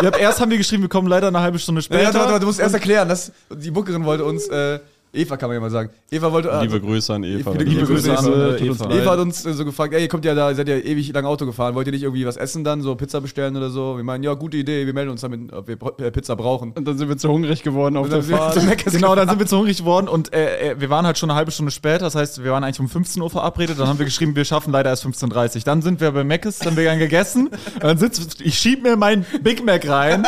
ich 0.00 0.06
hab, 0.06 0.18
erst 0.20 0.40
haben 0.40 0.50
wir 0.50 0.58
geschrieben, 0.58 0.82
wir 0.82 0.88
kommen 0.88 1.08
leider 1.08 1.28
eine 1.28 1.40
halbe 1.40 1.58
Stunde 1.58 1.80
Ja, 1.80 1.84
später. 1.84 2.04
warte, 2.14 2.18
warte, 2.18 2.40
du 2.40 2.46
musst 2.46 2.60
erst 2.60 2.74
erklären, 2.74 3.08
dass 3.08 3.32
die 3.54 3.70
Bookerin 3.70 4.04
wollte 4.04 4.24
uns, 4.24 4.46
äh, 4.48 4.80
Eva 5.14 5.36
kann 5.36 5.50
man 5.50 5.56
ja 5.56 5.60
mal 5.60 5.70
sagen. 5.70 5.90
Eva 6.10 6.32
wollte. 6.32 6.50
Liebe 6.62 6.80
Grüße 6.80 7.12
an 7.12 7.22
Eva. 7.22 7.52
Liebe, 7.52 7.64
liebe 7.64 7.84
Grüße 7.84 8.16
an 8.16 8.24
Eva. 8.24 8.90
Eva. 8.90 9.10
Hat 9.10 9.18
uns 9.18 9.44
äh, 9.44 9.52
so 9.52 9.66
gefragt, 9.66 9.92
ey, 9.92 10.00
ihr 10.00 10.08
kommt 10.08 10.24
ja 10.24 10.34
da, 10.34 10.48
ihr 10.48 10.56
seid 10.56 10.68
ja 10.68 10.76
ewig 10.76 11.12
lang 11.12 11.26
Auto 11.26 11.44
gefahren, 11.44 11.74
wollt 11.74 11.86
ihr 11.86 11.92
nicht 11.92 12.02
irgendwie 12.02 12.24
was 12.24 12.38
essen 12.38 12.64
dann, 12.64 12.80
so 12.80 12.94
Pizza 12.94 13.20
bestellen 13.20 13.54
oder 13.54 13.68
so? 13.68 13.98
Wir 13.98 14.04
meinen, 14.04 14.24
ja, 14.24 14.32
gute 14.32 14.56
Idee, 14.56 14.86
wir 14.86 14.94
melden 14.94 15.10
uns 15.10 15.20
damit, 15.20 15.52
ob 15.52 15.68
wir 15.68 15.76
äh, 15.98 16.10
Pizza 16.10 16.34
brauchen. 16.34 16.72
Und 16.72 16.88
dann 16.88 16.96
sind 16.96 17.10
wir 17.10 17.18
zu 17.18 17.28
hungrig 17.28 17.62
geworden 17.62 17.98
auf 17.98 18.08
der 18.08 18.22
Fahrt. 18.22 18.64
Meckes 18.64 18.94
Genau, 18.94 19.14
dann 19.14 19.28
sind 19.28 19.38
wir 19.38 19.46
zu 19.46 19.58
hungrig 19.58 19.76
geworden 19.76 20.08
und 20.08 20.32
äh, 20.32 20.70
äh, 20.70 20.80
wir 20.80 20.88
waren 20.88 21.04
halt 21.04 21.18
schon 21.18 21.30
eine 21.30 21.36
halbe 21.36 21.50
Stunde 21.50 21.72
später. 21.72 22.06
Das 22.06 22.14
heißt, 22.14 22.42
wir 22.42 22.50
waren 22.50 22.64
eigentlich 22.64 22.80
um 22.80 22.88
15 22.88 23.20
Uhr 23.20 23.28
verabredet. 23.28 23.78
Dann 23.78 23.88
haben 23.88 23.98
wir 23.98 24.06
geschrieben, 24.06 24.34
wir 24.34 24.46
schaffen 24.46 24.72
leider 24.72 24.88
erst 24.88 25.04
15.30 25.04 25.56
Uhr. 25.56 25.62
Dann 25.66 25.82
sind 25.82 26.00
wir 26.00 26.10
bei 26.12 26.24
Mc's, 26.24 26.60
dann 26.60 26.68
haben 26.68 26.76
wir 26.78 26.96
gegessen. 26.96 27.48
Und 27.48 27.84
dann 27.84 27.98
sitzt, 27.98 28.40
ich 28.40 28.58
schieb 28.58 28.82
mir 28.82 28.96
mein 28.96 29.26
Big 29.42 29.62
Mac 29.62 29.86
rein, 29.86 30.26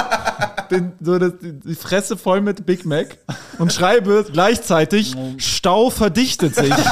den, 0.71 0.93
so 1.01 1.19
das, 1.19 1.33
die 1.41 1.75
Fresse 1.75 2.19
voll 2.19 2.43
mit 2.43 2.67
Big 2.67 2.85
Mac 2.85 3.17
und 3.59 3.73
schreibe 3.73 4.27
gleichzeitig, 4.31 4.74
Stau 5.39 5.91
verdichtet 5.91 6.55
sich. 6.55 6.73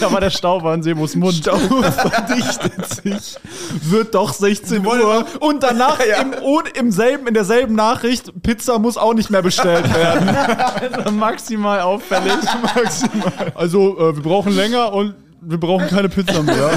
Da 0.00 0.10
war 0.10 0.20
der 0.20 0.30
Stau 0.30 0.62
war 0.62 0.74
in 0.74 0.82
Sebos 0.82 1.14
Mund. 1.14 1.34
Stau 1.34 1.56
verdichtet 1.58 2.88
sich. 2.88 3.36
Wird 3.82 4.14
doch 4.14 4.32
16 4.32 4.84
Uhr. 4.86 5.26
Und 5.40 5.62
danach 5.62 5.98
im, 6.00 6.32
und 6.42 6.68
im 6.76 6.90
selben, 6.90 7.26
in 7.26 7.34
derselben 7.34 7.74
Nachricht, 7.74 8.32
Pizza 8.42 8.78
muss 8.78 8.96
auch 8.96 9.12
nicht 9.14 9.30
mehr 9.30 9.42
bestellt 9.42 9.92
werden. 9.94 10.28
Also 10.28 11.10
maximal 11.12 11.80
auffällig. 11.80 12.32
Also, 13.54 13.98
äh, 13.98 14.16
wir 14.16 14.22
brauchen 14.22 14.54
länger 14.54 14.92
und 14.92 15.14
wir 15.40 15.58
brauchen 15.58 15.88
keine 15.88 16.08
Pizza 16.08 16.42
mehr. 16.42 16.70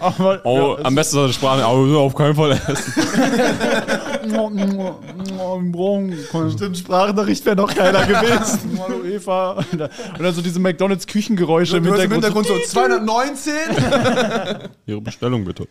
Aber, 0.00 0.40
Oh, 0.44 0.76
am 0.82 0.94
besten 0.94 1.14
so 1.16 1.24
eine 1.24 1.32
Sprache, 1.32 1.64
aber 1.64 1.98
auf 1.98 2.14
keinen 2.14 2.34
Fall 2.34 2.52
essen. 2.52 2.92
Stimmt, 6.50 6.78
Sprachnachricht 6.78 7.44
wäre 7.44 7.56
noch 7.56 7.74
geiler 7.74 8.06
gewesen. 8.06 8.78
Hallo 8.78 9.04
Eva. 9.04 9.64
Und 9.72 9.78
dann 10.22 10.34
so 10.34 10.42
diese 10.42 10.60
McDonalds 10.60 11.06
Küchengeräusche 11.06 11.76
im 11.78 11.84
hörst 11.84 12.04
im 12.04 12.12
Hintergrund. 12.12 12.46
Hintergrund 12.46 12.66
so 12.66 12.72
219. 12.72 13.52
Ihre 14.86 15.00
Bestellung 15.00 15.44
bitte. 15.44 15.68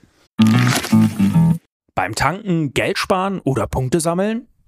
Beim 1.96 2.16
Tanken, 2.16 2.74
Geld 2.74 2.98
sparen 2.98 3.40
oder 3.44 3.68
Punkte 3.68 4.00
sammeln? 4.00 4.48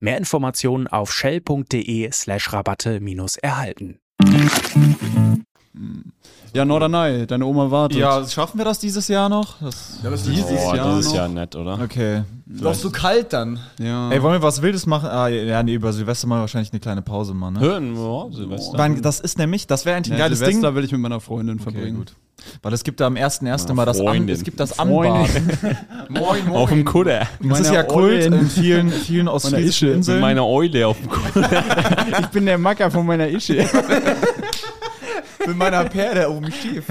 Mehr 0.00 0.18
Informationen 0.18 0.86
auf 0.86 1.12
shell.de 1.12 2.10
slash 2.12 2.52
Rabatte 2.52 3.00
erhalten. 3.36 3.98
Ja, 6.54 6.64
Norderney, 6.64 7.26
deine 7.26 7.44
Oma 7.46 7.68
wartet. 7.70 7.98
Ja, 7.98 8.24
schaffen 8.28 8.58
wir 8.58 8.64
das 8.64 8.78
dieses 8.78 9.08
Jahr 9.08 9.28
noch? 9.28 9.56
Das, 9.60 9.98
Ja, 10.04 10.12
was 10.12 10.22
Dieses 10.22 10.46
Boah, 10.46 10.76
Jahr 10.76 10.90
dieses 10.96 11.06
noch. 11.10 11.16
Jahr 11.16 11.28
nett, 11.28 11.56
oder? 11.56 11.80
okay. 11.82 12.22
Doch 12.46 12.74
so 12.74 12.90
kalt 12.90 13.32
dann. 13.32 13.58
ja. 13.80 14.10
Ey, 14.12 14.22
wollen 14.22 14.34
wir 14.34 14.42
was 14.42 14.62
Wildes 14.62 14.86
machen? 14.86 15.08
Ah, 15.10 15.26
ja, 15.28 15.62
nee, 15.64 15.74
über 15.74 15.92
Silvester 15.92 16.28
mal 16.28 16.40
wahrscheinlich 16.40 16.72
eine 16.72 16.78
kleine 16.80 17.02
Pause 17.02 17.34
machen, 17.34 17.54
ne? 17.54 17.60
Hören 17.60 17.94
wir, 17.96 18.28
Silvester. 18.32 18.78
Weil 18.78 19.00
das 19.00 19.18
ist 19.18 19.36
nämlich, 19.38 19.66
das 19.66 19.84
wäre 19.84 19.96
eigentlich 19.96 20.12
ein 20.12 20.18
Ja, 20.18 20.26
geiles 20.26 20.38
Silvester 20.38 20.68
Ding. 20.68 20.76
will 20.76 20.84
ich 20.84 20.92
mit 20.92 21.00
meiner 21.00 21.20
Freundin 21.20 21.58
verbringen. 21.58 21.96
gut. 21.96 22.12
Weil 22.62 22.72
es 22.74 22.84
gibt 22.84 23.00
da 23.00 23.06
am 23.06 23.14
1.1. 23.16 23.66
Ja, 23.68 23.74
mal 23.74 23.86
das, 23.86 24.00
An, 24.00 24.28
es 24.28 24.42
gibt 24.44 24.60
das. 24.60 24.76
Moin, 24.84 25.26
moin. 26.10 26.48
Auf 26.52 26.68
dem 26.68 26.84
Kutter. 26.84 27.26
Das 27.40 27.60
ist 27.60 27.72
ja 27.72 27.82
Kult 27.82 28.22
in 28.24 28.48
vielen, 28.48 28.90
vielen 28.90 29.28
ostfriesischen 29.28 29.66
Ische. 29.68 29.86
Mit 29.86 29.94
Inseln. 29.96 30.20
meiner 30.20 30.46
Eule 30.46 30.86
auf 30.86 30.98
dem 31.00 31.08
Kutter. 31.10 31.50
Ich 32.20 32.26
bin 32.28 32.44
der 32.46 32.58
Macker 32.58 32.90
von 32.90 33.06
meiner 33.06 33.28
Ische. 33.28 33.66
Mit 35.46 35.56
meiner 35.56 35.84
Pferde 35.86 36.28
auf 36.28 36.38
dem 36.40 36.50
Schiff. 36.52 36.84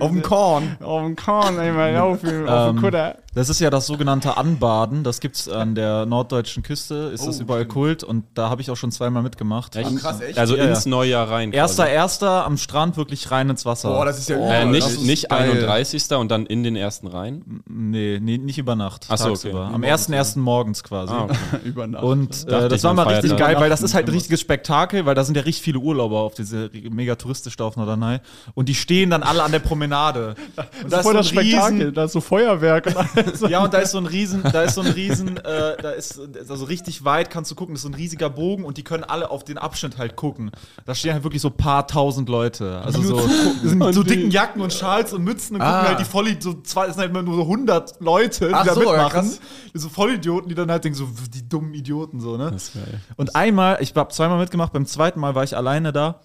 auf 0.00 0.10
dem 0.10 0.22
Korn. 0.22 0.76
Auf 0.82 1.02
dem 1.02 1.16
Korn, 1.16 1.58
einmal 1.58 1.96
auf, 1.96 2.14
auf 2.14 2.20
dem 2.20 2.46
Ähm, 2.48 2.76
Kutter. 2.80 3.16
Das 3.34 3.48
ist 3.48 3.60
ja 3.60 3.70
das 3.70 3.86
sogenannte 3.86 4.36
Anbaden. 4.36 5.04
Das 5.04 5.20
gibt's 5.20 5.48
an 5.48 5.74
der 5.76 6.04
norddeutschen 6.04 6.62
Küste. 6.64 7.10
Ist 7.14 7.26
das 7.26 7.38
Oh, 7.38 7.42
überall 7.42 7.64
Kult 7.64 8.02
und 8.02 8.24
da 8.34 8.50
habe 8.50 8.60
ich 8.60 8.70
auch 8.70 8.76
schon 8.76 8.90
zweimal 8.90 9.22
mitgemacht. 9.22 9.76
Ach, 9.76 9.94
krass, 10.00 10.20
echt? 10.20 10.36
Also 10.38 10.56
Ja, 10.56 10.64
ins 10.64 10.84
neue 10.86 11.10
Jahr 11.10 11.30
rein. 11.30 11.52
Erster, 11.52 11.84
quasi. 11.84 11.94
erster 11.94 12.44
am 12.44 12.56
Strand 12.56 12.96
wirklich 12.96 13.30
rein 13.30 13.48
ins 13.48 13.64
Wasser. 13.64 13.90
Boah, 13.90 14.04
das 14.04 14.18
ist 14.18 14.28
ja 14.28 14.36
Äh, 14.36 14.62
übel. 14.62 14.72
nicht 14.72 14.84
Das 14.86 14.92
ist 14.94 15.02
nicht 15.06 15.28
geil. 15.28 15.50
31. 15.52 16.10
und 16.18 16.28
dann 16.30 16.46
in 16.46 16.64
den 16.64 16.74
ersten 16.74 17.06
rein. 17.06 17.62
nee, 17.68 18.18
nee, 18.20 18.36
nicht 18.38 18.58
über 18.58 18.74
Nacht. 18.74 19.06
Ach 19.08 19.16
so, 19.16 19.28
tagsüber. 19.28 19.66
okay. 19.66 19.74
Am 19.74 19.82
1.1. 19.84 20.38
morgens 20.40 20.82
quasi. 20.82 21.12
Ah, 21.14 21.24
okay. 21.24 21.36
Über 21.64 21.86
Nacht. 21.86 22.02
Und 22.02 22.48
äh, 22.48 22.68
das 22.68 22.82
war 22.82 22.94
mal 22.94 23.06
richtig 23.06 23.36
geil, 23.36 23.56
weil 23.60 23.70
das 23.70 23.82
ist 23.82 23.94
halt 23.94 24.08
ein 24.08 24.12
richtiges 24.12 24.40
Spektakel, 24.40 25.06
weil 25.06 25.14
da 25.14 25.22
sind 25.24 25.36
ja 25.36 25.42
richtig 25.42 25.62
viele 25.62 25.78
Urlauber 25.78 26.18
auf 26.18 26.34
diese 26.34 26.68
mega 26.90 27.14
touristisch 27.30 27.56
da 27.56 27.64
auf 27.64 27.76
Norderney. 27.76 28.18
Und 28.54 28.68
die 28.68 28.74
stehen 28.74 29.10
dann 29.10 29.22
alle 29.22 29.42
an 29.42 29.52
der 29.52 29.60
Promenade. 29.60 30.34
Und 30.82 30.92
das 30.92 31.00
ist 31.00 31.02
voll 31.04 31.14
das 31.14 31.28
so 31.28 31.38
ein 31.38 31.44
Spektakel. 31.46 31.78
Riesen, 31.78 31.94
Da 31.94 32.04
ist 32.04 32.12
so 32.12 32.20
Feuerwerk 32.20 32.86
und 32.86 32.96
alles. 32.96 33.40
ja, 33.48 33.62
und 33.62 33.72
da 33.72 33.78
ist 33.78 33.92
so 33.92 33.98
ein 33.98 34.06
riesen, 34.06 34.42
da 34.42 34.62
ist 34.62 34.74
so 34.74 34.80
ein 34.82 34.88
riesen, 34.88 35.36
äh, 35.36 35.76
da 35.80 35.90
ist 35.90 36.20
also 36.48 36.64
richtig 36.64 37.04
weit 37.04 37.30
kannst 37.30 37.50
du 37.50 37.54
gucken, 37.54 37.74
das 37.74 37.80
ist 37.80 37.82
so 37.84 37.88
ein 37.88 37.94
riesiger 37.94 38.30
Bogen 38.30 38.64
und 38.64 38.76
die 38.76 38.82
können 38.84 39.04
alle 39.04 39.30
auf 39.30 39.44
den 39.44 39.58
Abschnitt 39.58 39.98
halt 39.98 40.16
gucken. 40.16 40.50
Da 40.84 40.94
stehen 40.94 41.12
halt 41.12 41.22
wirklich 41.24 41.42
so 41.42 41.50
paar 41.50 41.86
tausend 41.86 42.28
Leute. 42.28 42.80
Also 42.84 43.02
so, 43.02 43.16
mit 43.62 43.94
so 43.94 44.02
dicken 44.02 44.30
Jacken 44.30 44.60
und 44.62 44.72
Schals 44.72 45.12
und 45.12 45.22
Mützen 45.24 45.56
und 45.56 45.62
Ah. 45.62 45.72
gucken 45.80 45.88
halt 45.88 46.00
die 46.00 46.12
Volli, 46.12 46.36
so 46.40 46.60
zwei, 46.62 46.86
es 46.86 46.94
sind 46.94 47.00
halt 47.02 47.10
immer 47.10 47.22
nur 47.22 47.36
so 47.36 47.42
100 47.42 48.00
Leute, 48.00 48.48
die 48.48 48.54
Ach 48.54 48.64
da 48.66 48.74
so, 48.74 48.82
ja, 48.82 48.90
mitmachen. 48.92 49.10
krass. 49.12 49.40
so 49.74 49.88
Vollidioten, 49.88 50.48
die 50.48 50.54
dann 50.54 50.70
halt 50.70 50.84
denken, 50.84 50.96
so 50.98 51.08
die 51.34 51.48
dummen 51.48 51.74
Idioten, 51.74 52.20
so, 52.20 52.36
ne? 52.36 52.50
Das 52.50 52.64
ist 52.68 52.74
geil. 52.74 53.00
Und 53.16 53.36
einmal, 53.36 53.78
ich 53.80 53.94
habe 53.94 54.12
zweimal 54.12 54.38
mitgemacht, 54.38 54.72
beim 54.72 54.86
zweiten 54.86 55.20
Mal 55.20 55.34
war 55.34 55.44
ich 55.44 55.56
alleine 55.56 55.92
da 55.92 56.20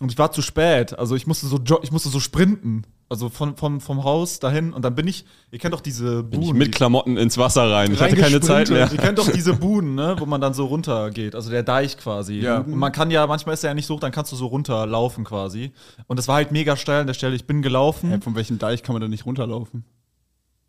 und 0.00 0.12
ich 0.12 0.18
war 0.18 0.32
zu 0.32 0.42
spät. 0.42 0.98
Also 0.98 1.14
ich 1.14 1.26
musste 1.26 1.46
so 1.46 1.58
ich 1.82 1.92
musste 1.92 2.08
so 2.08 2.20
sprinten. 2.20 2.84
Also 3.08 3.28
von, 3.28 3.56
vom, 3.56 3.80
vom 3.80 4.02
Haus 4.02 4.40
dahin 4.40 4.72
und 4.72 4.84
dann 4.84 4.96
bin 4.96 5.06
ich, 5.06 5.26
ihr 5.52 5.60
kennt 5.60 5.72
doch 5.72 5.80
diese 5.80 6.24
Bin 6.24 6.42
ich 6.42 6.48
Buden. 6.48 6.58
mit 6.58 6.74
Klamotten 6.74 7.16
ins 7.16 7.38
Wasser 7.38 7.70
rein. 7.70 7.92
Ich 7.92 8.00
hatte 8.00 8.16
keine 8.16 8.40
Zeit 8.40 8.68
mehr. 8.68 8.90
Ihr 8.90 8.98
kennt 8.98 9.18
doch 9.18 9.30
diese 9.30 9.54
Buden, 9.54 9.94
ne, 9.94 10.16
wo 10.18 10.26
man 10.26 10.40
dann 10.40 10.54
so 10.54 10.66
runter 10.66 11.10
geht, 11.10 11.36
also 11.36 11.48
der 11.48 11.62
Deich 11.62 11.98
quasi. 11.98 12.40
Ja. 12.40 12.58
Und 12.58 12.74
man 12.74 12.90
kann 12.90 13.12
ja, 13.12 13.24
manchmal 13.28 13.54
ist 13.54 13.62
er 13.62 13.70
ja 13.70 13.74
nicht 13.74 13.86
so 13.86 13.94
hoch, 13.94 14.00
dann 14.00 14.10
kannst 14.10 14.32
du 14.32 14.36
so 14.36 14.46
runterlaufen 14.46 15.22
quasi. 15.22 15.70
Und 16.08 16.18
das 16.18 16.26
war 16.26 16.34
halt 16.34 16.50
mega 16.50 16.76
steil 16.76 17.02
an 17.02 17.06
der 17.06 17.14
Stelle. 17.14 17.36
Ich 17.36 17.46
bin 17.46 17.62
gelaufen. 17.62 18.10
Hey, 18.10 18.20
von 18.20 18.34
welchem 18.34 18.58
Deich 18.58 18.82
kann 18.82 18.92
man 18.92 19.02
da 19.02 19.06
nicht 19.06 19.24
runterlaufen? 19.24 19.84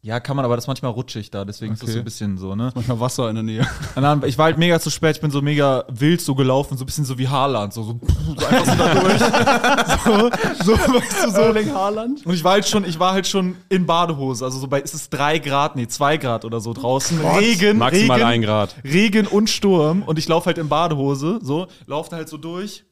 Ja, 0.04 0.20
kann 0.20 0.36
man, 0.36 0.46
aber 0.46 0.56
das 0.56 0.64
ist 0.66 0.68
manchmal 0.68 0.92
rutschig 0.92 1.32
da, 1.32 1.44
deswegen 1.44 1.74
ist 1.74 1.82
das 1.82 1.90
Okay. 1.90 1.94
so 1.96 2.00
ein 2.00 2.06
bisschen 2.06 2.38
so, 2.38 2.56
ne? 2.56 2.72
Manchmal 2.76 3.00
Wasser 3.00 3.30
in 3.30 3.36
der 3.36 3.44
Nähe. 3.44 3.68
Dann, 3.96 4.24
ich 4.26 4.38
war 4.38 4.46
halt 4.46 4.58
mega 4.58 4.80
zu 4.80 4.90
spät, 4.90 5.16
ich 5.16 5.22
bin 5.22 5.32
so 5.32 5.42
mega 5.42 5.84
wild 5.90 6.22
so 6.22 6.36
gelaufen, 6.36 6.78
so 6.78 6.84
ein 6.84 6.86
bisschen 6.86 7.04
so 7.04 7.18
wie 7.18 7.28
Haaland, 7.28 7.74
so, 7.74 7.84
so, 7.84 8.00
so 8.38 8.46
einfach 8.46 8.66
so 8.66 8.78
da 8.78 8.94
durch. 8.94 9.20
so, 10.64 10.76
so, 10.76 10.94
weißt 10.94 11.26
du, 11.26 11.32
so. 11.32 11.38
Erling 11.42 11.74
Haaland. 11.74 12.26
Und 12.26 12.34
ich 12.34 12.44
war 12.44 12.54
halt 12.54 12.68
schon, 12.68 12.86
ich 12.86 13.00
war 13.00 13.14
halt 13.14 13.28
schon 13.28 13.56
in 13.70 13.86
Badehose, 13.86 14.46
also 14.46 14.60
so 14.60 14.68
bei, 14.68 14.80
ist 14.82 14.94
es 14.94 15.10
drei 15.10 15.40
Grad, 15.40 15.76
nee, 15.76 15.88
zwei 15.88 16.18
Grad 16.18 16.46
oder 16.46 16.62
so 16.62 16.74
draußen. 16.74 17.20
Regen, 17.20 17.78
Maximal 17.80 18.18
Regen, 18.20 18.30
ein 18.30 18.42
Grad. 18.44 18.76
Regen 18.84 19.28
und 19.28 19.50
Sturm 19.50 20.04
und 20.04 20.20
ich 20.20 20.28
laufe 20.28 20.46
halt 20.46 20.60
in 20.60 20.70
Badehose, 20.70 21.40
so, 21.42 21.68
laufe 21.88 22.12
da 22.12 22.18
halt 22.18 22.30
so 22.30 22.38
durch 22.38 22.86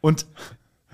und 0.00 0.26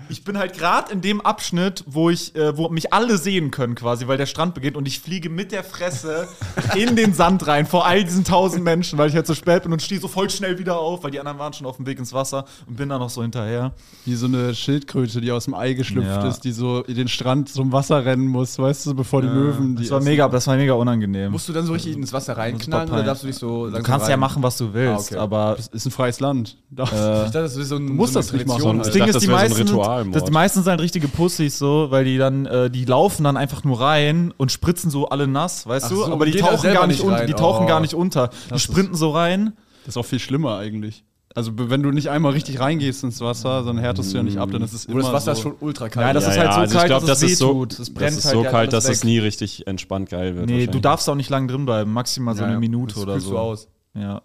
ich 0.09 0.23
bin 0.23 0.37
halt 0.37 0.53
gerade 0.57 0.91
in 0.93 1.01
dem 1.01 1.19
Abschnitt, 1.21 1.83
wo 1.87 2.09
ich, 2.09 2.35
äh, 2.35 2.55
wo 2.55 2.69
mich 2.69 2.93
alle 2.93 3.17
sehen 3.17 3.51
können 3.51 3.75
quasi, 3.75 4.07
weil 4.07 4.17
der 4.17 4.25
Strand 4.25 4.53
beginnt 4.53 4.77
und 4.77 4.87
ich 4.87 4.99
fliege 4.99 5.29
mit 5.29 5.51
der 5.51 5.63
Fresse 5.63 6.27
in 6.75 6.95
den 6.95 7.13
Sand 7.13 7.45
rein 7.47 7.65
vor 7.65 7.85
all 7.85 8.03
diesen 8.03 8.23
tausend 8.23 8.63
Menschen, 8.63 8.97
weil 8.97 9.09
ich 9.09 9.15
halt 9.15 9.27
so 9.27 9.33
spät 9.33 9.63
bin 9.63 9.73
und 9.73 9.81
stehe 9.81 9.99
so 9.99 10.07
voll 10.07 10.29
schnell 10.29 10.59
wieder 10.59 10.79
auf, 10.79 11.03
weil 11.03 11.11
die 11.11 11.19
anderen 11.19 11.39
waren 11.39 11.51
schon 11.53 11.67
auf 11.67 11.77
dem 11.77 11.85
Weg 11.85 11.99
ins 11.99 12.13
Wasser 12.13 12.45
und 12.67 12.77
bin 12.77 12.89
da 12.89 12.97
noch 12.99 13.09
so 13.09 13.21
hinterher. 13.21 13.73
Wie 14.05 14.15
so 14.15 14.27
eine 14.27 14.53
Schildkröte, 14.55 15.19
die 15.19 15.31
aus 15.31 15.45
dem 15.45 15.53
Ei 15.55 15.73
geschlüpft 15.73 16.07
Ja. 16.09 16.27
ist, 16.27 16.41
die 16.41 16.51
so 16.51 16.83
in 16.83 16.95
den 16.95 17.07
Strand 17.07 17.49
zum 17.49 17.71
Wasser 17.71 18.05
rennen 18.05 18.27
muss, 18.27 18.57
weißt 18.57 18.85
du, 18.85 18.93
bevor 18.95 19.21
die 19.21 19.27
Möwen 19.27 19.75
die 19.75 19.83
Das 19.83 19.91
war 19.91 19.97
essen. 19.99 20.09
mega, 20.09 20.29
das 20.29 20.47
war 20.47 20.55
mega 20.55 20.73
unangenehm. 20.73 21.31
Musst 21.31 21.49
du 21.49 21.53
dann 21.53 21.65
so 21.65 21.73
richtig 21.73 21.95
ins 21.97 22.13
Wasser 22.13 22.37
reinknallen 22.37 22.89
oder 22.89 23.03
darfst 23.03 23.23
du 23.23 23.27
dich 23.27 23.35
so 23.35 23.69
Du 23.69 23.81
kannst 23.83 24.07
ja 24.07 24.15
machen, 24.17 24.41
was 24.43 24.57
du 24.57 24.73
willst, 24.73 25.11
Ah, 25.11 25.15
okay. 25.15 25.21
aber 25.21 25.53
Das 25.57 25.67
ist 25.67 25.85
ein 25.85 25.91
freies 25.91 26.19
Land. 26.19 26.57
Darf- 26.69 26.91
Ich 26.91 26.97
dachte, 26.97 27.39
das 27.41 27.55
ist 27.55 27.69
so 27.69 27.75
ein, 27.75 27.85
musst 27.85 28.13
so 28.13 28.19
das 28.19 28.31
nicht 28.31 28.47
machen. 28.47 28.77
Das 28.77 28.91
Ding 28.91 29.03
ist, 29.05 29.21
die 29.21 29.27
wäre 29.27 29.49
so 29.49 29.55
ein 29.55 29.59
meisten, 29.59 29.67
Ritualmord. 29.87 30.15
das, 30.15 30.23
die 30.25 30.31
meisten 30.31 30.59
sind 30.63 30.69
halt 30.69 30.81
richtige 30.81 31.07
Pussys 31.07 31.57
so, 31.57 31.87
weil 31.89 32.05
die 32.05 32.17
dann, 32.17 32.45
äh, 32.45 32.69
die 32.69 32.85
laufen 32.85 33.23
dann 33.23 33.37
einfach 33.37 33.63
nur 33.63 33.79
rein 33.81 34.33
und 34.37 34.51
spritzen 34.51 34.91
so 34.91 35.09
alle 35.09 35.27
nass, 35.27 35.65
weißt 35.67 35.85
Ach 35.85 35.89
du? 35.89 35.95
so, 35.97 36.11
Aber 36.11 36.25
die 36.25 36.33
tauchen 36.37 36.73
gar 36.73 36.87
nicht 36.87 37.01
unter, 37.01 37.25
die 37.25 37.33
tauchen 37.33 37.65
Oh. 37.65 37.67
gar 37.67 37.79
nicht 37.79 37.93
unter. 37.93 38.29
Die 38.49 38.55
ist- 38.55 38.61
sprinten 38.61 38.95
so 38.95 39.11
rein. 39.11 39.53
Das 39.85 39.93
ist 39.93 39.97
auch 39.97 40.05
viel 40.05 40.19
schlimmer 40.19 40.57
eigentlich. 40.57 41.03
Also 41.35 41.51
wenn 41.55 41.83
du 41.83 41.91
nicht 41.91 42.09
einmal 42.09 42.31
richtig 42.31 42.59
reingehst 42.59 43.03
ins 43.03 43.21
Wasser, 43.21 43.61
dann 43.63 43.77
härtest 43.77 44.11
du 44.11 44.17
ja 44.17 44.23
nicht 44.23 44.37
ab, 44.37 44.49
dann 44.51 44.63
ist 44.63 44.73
es 44.73 44.87
Wo 44.87 44.93
immer 44.93 45.01
das 45.03 45.13
Wasser 45.13 45.35
so. 45.35 45.41
schon 45.43 45.55
ultra 45.59 45.87
kalt 45.87 46.07
Ja, 46.07 46.13
das 46.13 46.23
ist. 46.23 46.29
ist 46.31 46.37
halt 46.39 46.51
so 46.53 46.59
also 46.61 46.73
kalt, 46.73 46.83
ich 46.85 46.89
glaub, 46.89 47.01
dass 47.05 47.09
es 47.17 47.21
das 47.21 47.31
ist 47.31 47.37
so, 47.37 47.47
wehtut. 47.49 47.71
Es 47.73 47.77
das 47.77 47.89
brennt 47.91 48.17
ist 48.17 48.25
halt 48.25 48.35
so 48.35 48.43
ja 48.43 48.49
kalt, 48.49 48.73
dass 48.73 48.85
es 48.89 49.01
weg. 49.01 49.03
nie 49.03 49.19
richtig 49.19 49.67
entspannt 49.67 50.09
geil 50.09 50.35
wird. 50.35 50.47
Nee, 50.47 50.65
du 50.65 50.79
darfst 50.79 51.07
auch 51.07 51.13
nicht 51.15 51.29
lang 51.29 51.47
drin 51.47 51.65
bleiben, 51.67 51.93
maximal 51.93 52.33
so 52.33 52.39
Ja, 52.41 52.45
eine 52.47 52.53
ja. 52.55 52.59
Minute 52.59 52.95
Das 52.95 53.03
oder 53.03 53.19
so. 53.19 53.29
du 53.31 53.37
aus. 53.37 53.67
Ja. 53.93 54.23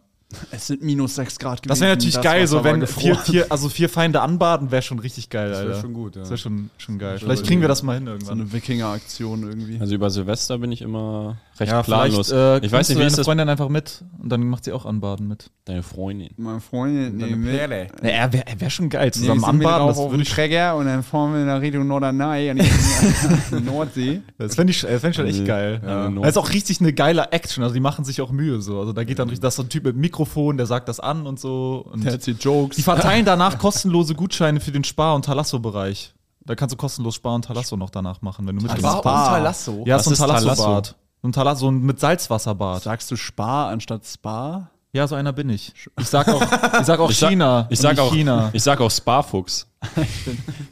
Es 0.50 0.66
sind 0.66 0.82
minus 0.82 1.14
6 1.16 1.38
Grad 1.38 1.62
gewesen. 1.62 1.68
Das 1.68 1.80
wäre 1.80 1.90
natürlich 1.92 2.14
das 2.14 2.24
geil, 2.24 2.46
so 2.46 2.64
wenn 2.64 2.86
vier, 2.86 3.16
vier, 3.16 3.46
also 3.50 3.68
vier 3.68 3.88
Feinde 3.88 4.20
anbaden, 4.22 4.70
wäre 4.70 4.82
schon 4.82 4.98
richtig 4.98 5.30
geil, 5.30 5.50
Das 5.50 5.58
wäre 5.60 5.68
Alter. 5.70 5.80
schon 5.80 5.92
gut, 5.94 6.16
ja. 6.16 6.20
Das 6.22 6.30
wäre 6.30 6.38
schon, 6.38 6.70
schon 6.78 6.98
geil. 6.98 7.18
Vielleicht 7.18 7.46
kriegen 7.46 7.60
wir 7.60 7.68
das 7.68 7.82
mal 7.82 7.94
hin 7.94 8.06
So 8.06 8.12
irgendwann. 8.12 8.40
eine 8.40 8.52
Wikinger-Aktion 8.52 9.42
irgendwie. 9.42 9.78
Also 9.80 9.94
über 9.94 10.10
Silvester 10.10 10.58
bin 10.58 10.72
ich 10.72 10.82
immer 10.82 11.36
recht 11.58 11.70
ja, 11.70 11.82
planlos. 11.82 12.30
äh, 12.32 12.58
ich 12.64 12.72
weiß 12.72 12.88
nicht, 12.88 12.98
wie 12.98 13.04
ist 13.04 13.18
das 13.18 13.26
Freundin 13.26 13.48
einfach 13.48 13.68
mit 13.68 14.04
und 14.20 14.28
dann 14.30 14.42
macht 14.48 14.64
sie 14.64 14.72
auch 14.72 14.86
Anbaden 14.86 15.28
mit. 15.28 15.50
deine 15.66 15.82
Freundin? 15.82 16.30
Meine 16.36 16.60
Freundin, 16.60 17.16
nee. 17.16 17.50
Perle. 17.56 17.88
Ja, 18.02 18.08
er 18.08 18.32
wäre 18.32 18.44
wär 18.58 18.70
schon 18.70 18.88
geil, 18.88 19.06
Nee, 19.06 19.10
zusammen 19.12 19.40
mit 19.40 19.48
anbaden. 19.48 19.86
Das 19.88 19.98
auf 19.98 20.10
den 20.12 20.20
ich, 20.20 20.30
Träger 20.30 20.76
und 20.76 20.86
dann 20.86 21.02
fahren 21.02 21.34
wir 21.34 21.44
nach 21.44 21.60
Richtung 21.60 21.86
Norderney 21.86 22.50
und 22.50 22.58
in 23.52 23.64
Nordsee. 23.64 24.22
das 24.38 24.54
fände 24.54 24.70
ich, 24.72 24.80
das 24.80 25.00
fänd 25.00 25.10
ich 25.12 25.16
schon 25.16 25.26
echt 25.26 25.40
Nee. 25.40 25.44
geil. 25.46 25.80
Ja, 25.84 26.08
Das 26.10 26.30
ist 26.30 26.36
auch 26.38 26.50
richtig 26.50 26.80
eine 26.80 26.92
geile 26.92 27.30
Action, 27.32 27.62
also 27.62 27.74
die 27.74 27.80
machen 27.80 28.04
sich 28.04 28.20
auch 28.20 28.30
Mühe 28.32 28.60
so. 28.60 28.80
Also 28.80 28.92
da 28.92 29.04
geht 29.04 29.18
dann 29.18 29.28
richtig, 29.28 29.42
das 29.42 29.52
ist 29.54 29.56
so 29.56 29.62
ein 29.62 29.68
Typ 29.68 29.84
mit 29.84 29.96
Mikrofon, 30.22 30.56
der 30.56 30.66
sagt 30.66 30.88
das 30.88 31.00
an 31.00 31.26
und 31.26 31.38
so. 31.40 31.84
Und 31.90 32.04
Der 32.04 32.12
erzählt 32.12 32.42
Jokes. 32.44 32.76
die 32.76 32.82
verteilen 32.82 33.24
danach 33.24 33.58
kostenlose 33.58 34.14
Gutscheine 34.14 34.60
für 34.60 34.72
den 34.72 34.84
Spar- 34.84 35.14
und 35.14 35.24
Talasso-Bereich. 35.24 36.14
Da 36.44 36.54
kannst 36.54 36.72
du 36.72 36.76
kostenlos 36.76 37.14
Spar 37.16 37.34
und 37.34 37.44
Talasso 37.44 37.76
noch 37.76 37.90
danach 37.90 38.20
machen, 38.22 38.46
wenn 38.46 38.56
du 38.56 38.62
Spar 38.62 38.74
mitgemacht 38.76 39.04
und 39.04 39.10
hast. 39.12 39.28
Talasso? 39.28 39.82
Ja, 39.86 39.96
Was 39.96 40.04
so 40.04 40.10
ein? 40.10 40.16
Talasso-Bad. 40.16 40.96
So 41.22 41.28
ein 41.28 41.32
Talasso 41.32 41.60
so 41.60 41.70
ein 41.70 41.80
mit 41.82 42.00
Salzwasserbad. 42.00 42.82
Sagst 42.82 43.10
du 43.10 43.16
Spar 43.16 43.68
anstatt 43.68 44.04
Spa? 44.06 44.70
Ja, 44.92 45.06
so 45.08 45.14
einer 45.14 45.32
bin 45.32 45.48
ich. 45.50 45.72
Ich 45.98 46.06
sag 46.08 46.28
auch, 46.28 46.42
ich 46.42 46.86
sag 46.86 46.98
auch 47.00 47.10
Ich 47.10 47.18
sag- 47.18 47.30
China. 47.30 47.66
Ich 47.70 47.78
und 47.78 47.82
sag 47.82 47.98
auch, 47.98 48.12
China. 48.12 48.50
ich 48.52 48.62
sag 48.62 48.80
auch 48.80 48.90
Sparfuchs. 48.90 49.66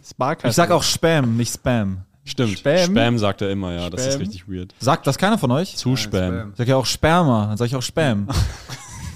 Spark 0.09 0.45
Ich 0.45 0.53
sag 0.55 0.71
auch 0.71 0.83
Spam, 0.83 1.37
nicht 1.37 1.55
Spam. 1.55 2.03
Stimmt. 2.25 2.59
Spam? 2.59 2.77
Spam? 2.91 3.19
sagt 3.19 3.41
er 3.43 3.51
immer, 3.51 3.73
ja. 3.73 3.89
Das 3.91 4.03
ist 4.03 4.13
Spam? 4.15 4.21
richtig 4.21 4.49
weird. 4.49 4.75
Sagt 4.81 5.07
das 5.07 5.17
keiner 5.19 5.39
von 5.39 5.51
euch? 5.53 5.77
Zu 5.77 5.97
Spam. 5.97 6.35
Spam. 6.35 6.51
Ich 6.53 6.59
sag 6.59 6.69
ja 6.69 6.77
auch 6.77 6.87
Sperma, 6.87 7.47
dann 7.47 7.57
sag 7.57 7.67
ich 7.67 7.77
auch 7.77 7.83
Spam. 7.83 8.27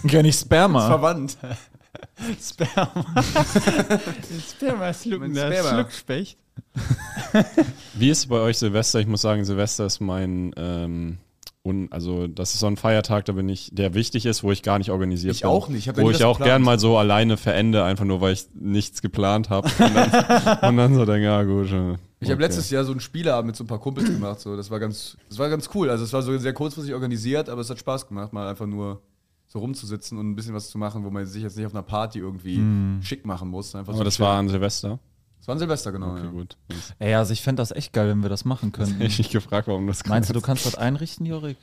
Ich 0.05 0.13
ja 0.13 0.23
nicht 0.23 0.39
Sperma. 0.39 0.87
Verwandt. 0.87 1.37
Sperma. 2.41 3.05
Sperma 4.51 4.93
schlucken, 4.95 5.35
Sperma. 5.35 5.71
Schluckspecht. 5.71 6.39
Wie 7.95 8.11
ist 8.11 8.19
es 8.19 8.27
bei 8.27 8.37
euch 8.39 8.59
Silvester? 8.59 9.01
Ich 9.01 9.07
muss 9.07 9.23
sagen, 9.23 9.45
Silvester 9.45 9.87
ist 9.87 10.01
mein, 10.01 10.53
ähm, 10.57 11.19
un, 11.63 11.89
also 11.91 12.27
das 12.29 12.55
ist 12.55 12.61
so 12.61 12.67
ein 12.67 12.77
Feiertag, 12.77 13.25
da 13.25 13.33
bin 13.33 13.49
ich, 13.49 13.71
der 13.73 13.95
wichtig 13.95 14.27
ist, 14.27 14.43
wo 14.45 14.53
ich 14.53 14.63
gar 14.63 14.79
nicht 14.79 14.91
organisiert 14.91 15.35
Ich 15.35 15.41
bin. 15.43 15.51
auch 15.51 15.69
nicht. 15.69 15.87
Ich 15.89 15.97
wo 15.97 16.11
ich 16.11 16.23
auch 16.25 16.35
geplant. 16.39 16.45
gern 16.51 16.63
mal 16.63 16.79
so 16.79 16.97
alleine 16.99 17.37
verende, 17.37 17.83
einfach 17.85 18.05
nur, 18.05 18.21
weil 18.21 18.35
ich 18.35 18.47
nichts 18.55 19.03
geplant 19.03 19.51
habe. 19.51 19.69
Und, 19.79 19.95
dann- 19.95 20.59
und 20.69 20.77
dann 20.77 20.95
so 20.95 21.05
denke, 21.07 21.25
ja 21.25 21.43
gut. 21.43 21.67
äh, 21.73 21.95
Ich 22.21 22.29
habe 22.31 22.35
okay. 22.35 22.43
letztes 22.43 22.71
Jahr 22.71 22.85
so 22.85 22.93
einen 22.93 23.01
Spieleabend 23.01 23.47
mit 23.49 23.57
so 23.57 23.65
ein 23.65 23.69
paar 23.69 23.81
Kumpels 23.81 24.07
gemacht. 24.09 24.41
So. 24.41 24.57
Das, 24.57 24.71
war 24.71 24.79
ganz, 24.79 25.17
das 25.29 25.39
war 25.39 25.49
ganz 25.49 25.71
cool. 25.75 25.91
Also 25.91 26.05
es 26.05 26.13
war 26.13 26.23
so 26.23 26.37
sehr 26.39 26.53
kurzfristig 26.53 26.93
organisiert, 26.95 27.49
aber 27.49 27.63
es 27.63 27.71
hat 27.71 27.79
Spaß 27.79 28.07
gemacht, 28.09 28.33
mal 28.33 28.47
einfach 28.49 28.67
nur 28.67 29.01
so 29.55 29.61
rumzusitzen 29.61 30.19
und 30.19 30.29
ein 30.31 30.35
bisschen 30.35 30.53
was 30.53 30.69
zu 30.69 30.79
machen, 30.79 31.05
wo 31.05 31.11
man 31.11 31.25
sich 31.27 31.43
jetzt 31.43 31.57
nicht 31.57 31.65
auf 31.65 31.75
einer 31.75 31.85
Party 31.85 32.19
irgendwie 32.19 32.61
schick 33.03 33.25
machen 33.25 33.49
muss. 33.49 33.75
Einfach 33.75 33.91
Aber 33.93 33.99
so 33.99 34.05
das 34.05 34.17
chillen. 34.17 34.29
war 34.29 34.39
an 34.39 34.49
Silvester. 34.49 34.99
das 35.39 35.47
war 35.47 35.55
ein 35.55 35.59
Silvester, 35.61 35.93
genau. 35.93 36.11
Okay, 36.13 36.25
ja. 36.25 36.31
gut. 36.31 36.57
Ey, 36.99 37.15
also 37.15 37.33
ich 37.33 37.41
fände 37.41 37.61
das 37.63 37.71
echt 37.71 37.93
geil, 37.93 38.09
wenn 38.09 38.23
wir 38.23 38.29
das 38.29 38.45
machen 38.45 38.73
könnten. 38.73 39.01
Ich 39.01 39.17
mich 39.19 39.31
gefragt, 39.31 39.69
warum 39.69 39.87
das 39.87 40.05
Meinst 40.07 40.29
du, 40.29 40.35
du 40.35 40.41
kannst 40.41 40.67
das 40.67 40.75
einrichten, 40.75 41.25
Jorik? 41.25 41.57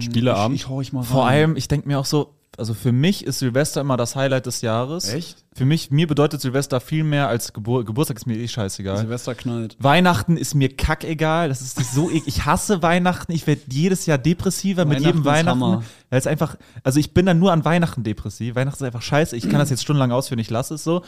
Spieleabend? 0.00 0.56
Ich 0.56 0.68
hau 0.68 0.80
ich 0.80 0.94
mal 0.94 1.02
Vor 1.02 1.24
rein. 1.24 1.34
allem, 1.34 1.56
ich 1.56 1.68
denke 1.68 1.86
mir 1.86 1.98
auch 1.98 2.06
so, 2.06 2.34
also 2.56 2.74
für 2.74 2.92
mich 2.92 3.24
ist 3.26 3.38
Silvester 3.40 3.80
immer 3.80 3.96
das 3.96 4.16
Highlight 4.16 4.46
des 4.46 4.60
Jahres. 4.60 5.12
Echt? 5.12 5.44
Für 5.54 5.64
mich, 5.64 5.90
mir 5.90 6.06
bedeutet 6.06 6.40
Silvester 6.40 6.80
viel 6.80 7.04
mehr 7.04 7.28
als 7.28 7.52
Gebur 7.52 7.84
Geburtstag 7.84 8.16
ist 8.16 8.26
mir 8.26 8.36
eh 8.36 8.48
scheißegal. 8.48 8.98
Silvester 8.98 9.34
knallt. 9.34 9.76
Weihnachten 9.78 10.36
ist 10.36 10.54
mir 10.54 10.74
kackegal. 10.74 11.48
Das 11.48 11.60
ist 11.60 11.94
so 11.94 12.10
ek 12.10 12.24
Ich 12.26 12.44
hasse 12.44 12.82
Weihnachten. 12.82 13.32
Ich 13.32 13.46
werde 13.46 13.62
jedes 13.70 14.06
Jahr 14.06 14.18
depressiver 14.18 14.84
mit 14.84 15.00
jedem 15.00 15.24
Weihnachten 15.24 15.60
Weihnachten. 15.60 15.84
Weil 16.10 16.18
es 16.18 16.26
einfach, 16.26 16.56
also 16.82 17.00
ich 17.00 17.14
bin 17.14 17.26
dann 17.26 17.38
nur 17.38 17.52
an 17.52 17.64
Weihnachten 17.64 18.04
depressiv. 18.04 18.54
Weihnachten 18.54 18.82
ist 18.82 18.86
einfach 18.86 19.02
scheiße. 19.02 19.36
Ich 19.36 19.48
kann 19.48 19.58
das 19.58 19.70
jetzt 19.70 19.82
stundenlang 19.82 20.12
ausführen, 20.12 20.38
ich 20.38 20.50
lasse 20.50 20.74
es 20.74 20.84
so. 20.84 21.02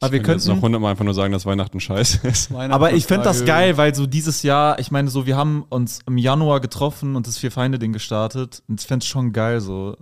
Aber 0.00 0.12
wir 0.12 0.20
Ich 0.20 0.24
könnte 0.24 0.38
jetzt 0.38 0.46
noch 0.46 0.54
könnten. 0.54 0.64
hundertmal 0.66 0.90
einfach 0.90 1.04
nur 1.04 1.14
sagen, 1.14 1.32
dass 1.32 1.46
Weihnachten 1.46 1.80
scheiße 1.80 2.26
ist. 2.28 2.52
Aber 2.52 2.92
ich 2.92 3.06
finde 3.06 3.24
das 3.24 3.44
geil, 3.44 3.76
weil 3.78 3.94
so 3.94 4.06
dieses 4.06 4.42
Jahr, 4.42 4.78
ich 4.78 4.90
meine, 4.90 5.08
so, 5.08 5.24
wir 5.24 5.36
haben 5.36 5.64
uns 5.70 6.00
im 6.06 6.18
Januar 6.18 6.60
getroffen 6.60 7.16
und 7.16 7.26
das 7.26 7.38
Vier-Feinde-Ding 7.38 7.92
gestartet. 7.94 8.62
Und 8.68 8.80
ich 8.80 8.86
fände 8.86 9.04
es 9.04 9.08
schon 9.08 9.32
geil, 9.32 9.60
so 9.60 9.96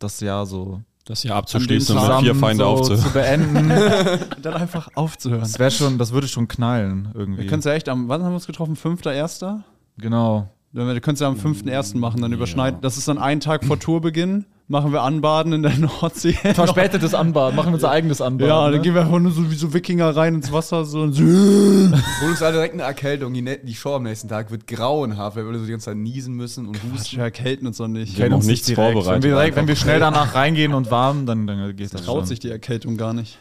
das 0.00 0.20
Jahr 0.20 0.46
so 0.46 0.80
Das 1.04 1.22
hier 1.22 1.34
abzuschließen 1.34 1.96
und 1.96 2.08
mit 2.08 2.20
vier 2.20 2.34
Feinde 2.34 2.64
so 2.64 2.70
aufzuhören. 2.70 3.04
zu 3.04 3.10
beenden. 3.12 3.68
Dann 4.42 4.54
einfach 4.54 4.88
aufzuhören. 4.94 5.42
das 5.42 5.58
wäre 5.58 5.70
schon, 5.70 5.98
das 5.98 6.12
würde 6.12 6.26
schon 6.28 6.48
knallen 6.48 7.10
irgendwie. 7.14 7.42
Wir 7.42 7.46
können 7.48 7.60
es 7.60 7.64
ja 7.66 7.72
echt 7.72 7.88
am, 7.88 8.08
wann 8.08 8.22
haben 8.22 8.30
wir 8.32 8.36
uns 8.36 8.46
getroffen? 8.46 8.76
5.1.? 8.76 9.60
genau. 9.98 10.48
Dann 10.72 10.86
wir 10.86 11.00
können 11.00 11.14
es 11.14 11.20
ja 11.20 11.26
am 11.26 11.34
5.1. 11.34 11.98
machen, 11.98 12.22
dann 12.22 12.32
überschneiden. 12.32 12.80
Das 12.80 12.96
ist 12.96 13.08
dann 13.08 13.18
ein 13.18 13.40
Tag 13.40 13.64
vor 13.64 13.78
Tourbeginn. 13.80 14.46
Machen 14.70 14.92
wir 14.92 15.02
Anbaden 15.02 15.52
in 15.52 15.64
der 15.64 15.76
Nordsee. 15.76 16.32
Verspätetes 16.54 17.12
Anbaden, 17.12 17.56
machen 17.56 17.70
wir 17.70 17.74
unser 17.74 17.90
eigenes 17.90 18.20
Anbaden. 18.20 18.48
Ja, 18.48 18.66
ne? 18.66 18.74
dann 18.74 18.82
gehen 18.82 18.94
wir 18.94 19.00
einfach 19.00 19.18
nur 19.18 19.32
so 19.32 19.50
wie 19.50 19.56
so 19.56 19.74
Wikinger 19.74 20.14
rein 20.14 20.36
ins 20.36 20.52
Wasser 20.52 20.84
so 20.84 21.00
und 21.00 21.12
so. 21.12 21.24
Hol 21.24 22.30
uns 22.30 22.40
alle 22.40 22.52
direkt 22.52 22.74
eine 22.74 22.84
Erkältung. 22.84 23.34
Die, 23.34 23.42
die 23.42 23.74
Show 23.74 23.96
am 23.96 24.04
nächsten 24.04 24.28
Tag 24.28 24.52
wird 24.52 24.68
grauenhaft, 24.68 25.36
weil 25.36 25.44
wir 25.44 25.58
so 25.58 25.64
die 25.64 25.72
ganze 25.72 25.86
Zeit 25.86 25.96
niesen 25.96 26.36
müssen 26.36 26.68
und 26.68 26.80
husten. 26.84 27.16
Wir 27.16 27.24
erkälten 27.24 27.66
uns 27.66 27.78
doch 27.78 27.88
nicht. 27.88 28.16
Wir 28.16 28.26
haben 28.26 28.32
auch 28.34 28.36
uns 28.36 28.46
nichts 28.46 28.68
direkt. 28.68 28.92
vorbereitet. 28.92 29.24
Wenn 29.24 29.28
wir, 29.28 29.36
direkt, 29.36 29.56
wenn 29.56 29.66
wir 29.66 29.74
schnell 29.74 29.98
danach 29.98 30.36
reingehen 30.36 30.72
und 30.72 30.88
warm, 30.88 31.26
dann, 31.26 31.48
dann 31.48 31.74
geht 31.74 31.92
das 31.92 32.02
Traut 32.02 32.18
schon. 32.18 32.26
sich 32.26 32.38
die 32.38 32.50
Erkältung 32.50 32.96
gar 32.96 33.12
nicht. 33.12 33.40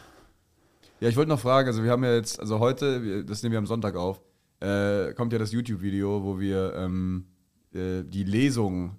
Ja, 0.99 1.09
ich 1.09 1.15
wollte 1.15 1.29
noch 1.29 1.39
fragen, 1.39 1.67
also 1.67 1.83
wir 1.83 1.91
haben 1.91 2.03
ja 2.03 2.15
jetzt, 2.15 2.39
also 2.39 2.57
heute, 2.57 3.23
das 3.23 3.43
nehmen 3.43 3.51
wir 3.51 3.59
am 3.59 3.67
Sonntag 3.67 3.95
auf, 3.95 4.19
äh, 4.61 5.13
kommt 5.13 5.31
ja 5.31 5.37
das 5.37 5.51
YouTube-Video, 5.51 6.23
wo 6.23 6.39
wir 6.39 6.73
ähm, 6.75 7.25
äh, 7.71 8.03
die 8.03 8.23
Lesung, 8.23 8.95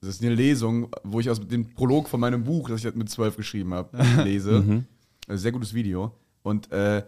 das 0.00 0.10
ist 0.10 0.22
eine 0.22 0.34
Lesung, 0.34 0.88
wo 1.04 1.20
ich 1.20 1.28
aus 1.30 1.40
dem 1.40 1.72
Prolog 1.74 2.08
von 2.08 2.20
meinem 2.20 2.44
Buch, 2.44 2.68
das 2.68 2.84
ich 2.84 2.94
mit 2.94 3.08
zwölf 3.10 3.36
geschrieben 3.36 3.74
habe, 3.74 3.96
lese. 4.24 4.84
Also 5.28 5.42
sehr 5.42 5.52
gutes 5.52 5.72
Video. 5.74 6.12
Und 6.42 6.70
äh, 6.70 7.02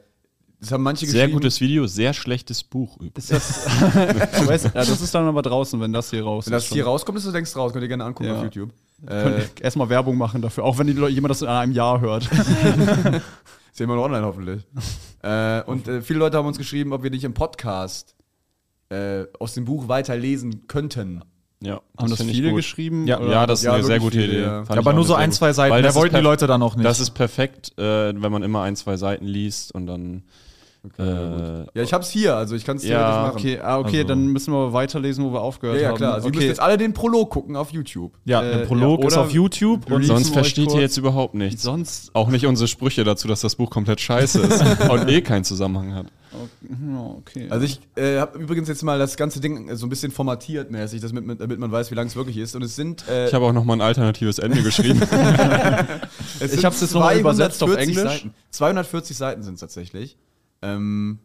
das 0.61 0.73
haben 0.73 0.83
manche 0.83 1.07
Sehr 1.07 1.21
geschrieben. 1.27 1.33
gutes 1.35 1.61
Video, 1.61 1.87
sehr 1.87 2.13
schlechtes 2.13 2.65
Buch. 2.65 2.97
übrigens. 2.97 3.31
Ist 3.31 3.67
das, 3.67 4.41
du 4.41 4.47
weißt, 4.49 4.65
ja, 4.67 4.71
das 4.73 5.01
ist 5.01 5.15
dann 5.15 5.27
aber 5.27 5.43
draußen, 5.43 5.81
wenn 5.81 5.93
das 5.93 6.11
hier 6.11 6.25
raus 6.25 6.47
Wenn 6.47 6.53
das 6.55 6.67
hier 6.67 6.85
rauskommt, 6.85 7.17
ist 7.19 7.27
das 7.27 7.35
längst 7.35 7.57
raus. 7.57 7.73
Könnt 7.73 7.83
ihr 7.85 7.89
gerne 7.89 8.05
angucken 8.05 8.29
Ja. 8.31 8.37
auf 8.39 8.43
YouTube. 8.43 8.71
Könnt 9.07 9.37
Äh, 9.39 9.43
ihr 9.43 9.49
erstmal 9.63 9.89
Werbung 9.89 10.17
machen 10.19 10.43
dafür, 10.43 10.65
auch 10.65 10.77
wenn 10.79 10.89
die 10.89 10.95
Leute, 10.95 11.15
jemand 11.15 11.31
das 11.31 11.43
in 11.43 11.49
einem 11.49 11.71
Jahr 11.73 12.01
hört. 12.01 12.25
ist 12.25 13.79
ja 13.79 13.85
immer 13.85 13.95
noch 13.95 14.03
online 14.05 14.27
hoffentlich. 14.27 14.67
äh, 15.23 15.63
und 15.63 15.87
äh, 15.87 16.03
viele 16.03 16.19
Leute 16.19 16.37
haben 16.37 16.47
uns 16.47 16.59
geschrieben, 16.59 16.93
ob 16.93 17.05
wir 17.05 17.11
nicht 17.11 17.23
im 17.23 17.35
Podcast 17.35 18.17
äh, 18.89 19.27
aus 19.39 19.55
dem 19.55 19.65
Buch 19.67 19.87
weiterlesen 19.87 20.67
könnten. 20.67 21.23
Ja, 21.61 21.81
Haben 21.99 22.11
das 22.11 22.21
ich 22.21 22.31
viele 22.31 22.53
geschrieben? 22.53 23.07
Ja. 23.09 23.21
Ja, 23.21 23.47
das 23.47 23.61
ist 23.61 23.65
Ja, 23.65 23.73
eine 23.73 23.83
sehr 23.85 23.99
gute 23.99 24.23
Idee. 24.23 24.43
ja. 24.43 24.63
Ja, 24.63 24.77
aber 24.77 24.93
nur 24.93 25.05
so 25.05 25.15
ein, 25.15 25.33
zwei 25.33 25.53
Seiten. 25.53 25.73
Weil 25.75 25.83
das 25.83 25.95
ist 25.95 26.01
wollten 26.01 26.15
die 26.15 26.21
Leute 26.21 26.47
dann 26.47 26.63
auch 26.63 26.77
nicht. 26.77 26.85
Das 26.87 27.01
ist 27.01 27.11
perfekt, 27.11 27.73
äh, 27.79 27.83
wenn 28.15 28.31
man 28.31 28.43
immer 28.45 28.63
ein, 28.63 28.77
zwei 28.77 28.97
Seiten 28.97 29.27
liest 29.27 29.75
und 29.75 29.87
dann. 29.89 30.23
äh, 30.99 31.03
Ja, 31.75 31.83
ich 31.83 31.93
hab's 31.93 32.09
hier, 32.11 32.37
also 32.37 32.55
ich 32.55 32.65
kann 32.65 32.77
es 32.77 32.85
Ja, 32.85 32.99
theoretisch 32.99 33.23
machen. 33.23 33.37
Okay, 33.39 33.59
ah, 33.61 33.79
okay, 33.79 33.97
Also- 33.99 34.09
dann 34.09 34.27
müssen 34.29 34.53
wir 34.55 34.73
weiterlesen, 34.73 35.25
wo 35.25 35.33
wir 35.33 35.41
aufgehört 35.41 35.77
Ja, 35.79 35.83
ja, 35.83 35.89
haben. 35.89 35.97
klar. 35.97 36.15
Also, 36.15 36.27
ihr 36.27 36.31
okay. 36.31 36.37
müsst 36.37 36.49
jetzt 36.49 36.61
alle 36.61 36.79
den 36.79 36.95
Prolog 36.95 37.31
gucken 37.31 37.57
auf 37.57 37.71
YouTube. 37.73 38.13
ja, 38.25 38.41
äh, 38.43 38.59
der 38.59 38.65
Prolog 38.67 39.01
ja, 39.03 39.09
ist 39.09 39.17
auf 39.17 39.33
YouTube 39.33 39.87
und 39.87 39.93
Releasen 39.95 40.17
sonst 40.17 40.31
versteht 40.33 40.73
ihr 40.73 40.81
jetzt 40.81 40.97
überhaupt 40.97 41.35
nichts. 41.35 41.63
Sonst, 41.65 42.15
Auch 42.15 42.29
nicht 42.29 42.47
unsere 42.47 42.69
Sprüche 42.69 43.03
dazu, 43.03 43.27
dass 43.27 43.41
das 43.41 43.57
Buch 43.57 43.71
komplett 43.71 44.01
scheiße 44.01 44.41
ist 44.43 44.63
und 44.91 45.09
eh 45.09 45.21
keinen 45.23 45.43
Zusammenhang 45.45 45.93
hat. 45.95 46.07
Okay. 47.19 47.47
Also 47.51 47.65
ich 47.65 47.81
äh, 47.97 48.19
habe 48.19 48.39
übrigens 48.39 48.69
jetzt 48.69 48.83
mal 48.83 48.99
das 48.99 49.17
ganze 49.17 49.41
Ding 49.41 49.75
so 49.77 49.87
ein 49.87 49.89
bisschen 49.89 50.11
formatiert 50.13 50.71
mäßig, 50.71 51.01
damit, 51.01 51.27
man- 51.27 51.39
damit 51.39 51.59
man 51.59 51.71
weiß, 51.73 51.91
wie 51.91 51.95
lang 51.95 52.07
es 52.07 52.17
wirklich 52.17 52.37
ist. 52.37 52.55
Und 52.57 52.63
es 52.63 52.77
sind 52.77 53.07
äh, 53.09 53.29
Ich 53.29 53.35
habe 53.35 53.45
auch 53.45 53.53
noch 53.53 53.65
mal 53.65 53.75
ein 53.75 53.81
alternatives 53.81 54.39
Ende 54.39 54.63
geschrieben. 54.63 55.01
es 56.41 56.41
ich 56.41 56.51
sind 56.53 56.65
hab's 56.65 56.81
jetzt 56.81 56.95
noch 56.95 57.01
mal 57.01 57.19
übersetzt 57.19 57.63
auf 57.63 57.71
240 57.71 57.97
Englisch. 57.99 58.23
Seiten. 58.23 58.35
240 58.51 59.17
Seiten 59.17 59.43
sind 59.43 59.55
es 59.55 59.61
tatsächlich. 59.61 60.17
Ähm, 60.63 61.19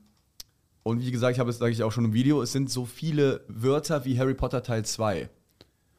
und 0.83 1.01
wie 1.05 1.11
gesagt, 1.11 1.33
ich 1.33 1.39
habe 1.39 1.49
es, 1.49 1.57
sage 1.57 1.71
ich 1.71 1.81
auch 1.83 1.91
schon 1.91 2.05
im 2.05 2.13
Video, 2.13 2.41
es 2.41 2.51
sind 2.51 2.69
so 2.69 2.85
viele 2.85 3.41
Wörter 3.47 4.03
wie 4.05 4.19
Harry 4.19 4.33
Potter 4.33 4.63
Teil 4.63 4.83
2. 4.85 5.29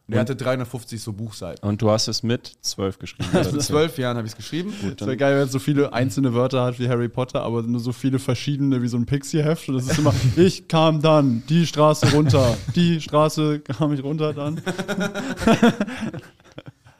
Und 0.06 0.12
er 0.14 0.20
hatte 0.20 0.36
350 0.36 1.00
so 1.00 1.14
Buchseiten. 1.14 1.66
Und 1.66 1.80
du 1.80 1.90
hast 1.90 2.08
es 2.08 2.22
mit 2.22 2.52
zwölf 2.60 2.98
geschrieben. 2.98 3.28
Mit 3.52 3.62
zwölf 3.62 3.96
Jahren 3.96 4.18
habe 4.18 4.26
ich 4.26 4.34
es 4.34 4.36
geschrieben. 4.36 4.74
Es 4.98 5.06
wäre 5.06 5.16
geil, 5.16 5.36
wenn 5.36 5.46
es 5.46 5.52
so 5.52 5.58
viele 5.58 5.94
einzelne 5.94 6.34
Wörter 6.34 6.62
hat 6.62 6.78
wie 6.78 6.88
Harry 6.88 7.08
Potter, 7.08 7.40
aber 7.42 7.62
nur 7.62 7.80
so 7.80 7.92
viele 7.92 8.18
verschiedene 8.18 8.82
wie 8.82 8.88
so 8.88 8.98
ein 8.98 9.06
Pixie-Heft. 9.06 9.66
Und 9.70 9.76
das 9.76 9.86
ist 9.86 9.98
immer, 9.98 10.12
ich 10.36 10.68
kam 10.68 11.00
dann 11.00 11.42
die 11.48 11.66
Straße 11.66 12.12
runter, 12.12 12.54
die 12.74 13.00
Straße 13.00 13.60
kam 13.60 13.94
ich 13.94 14.02
runter 14.04 14.34
dann. 14.34 14.60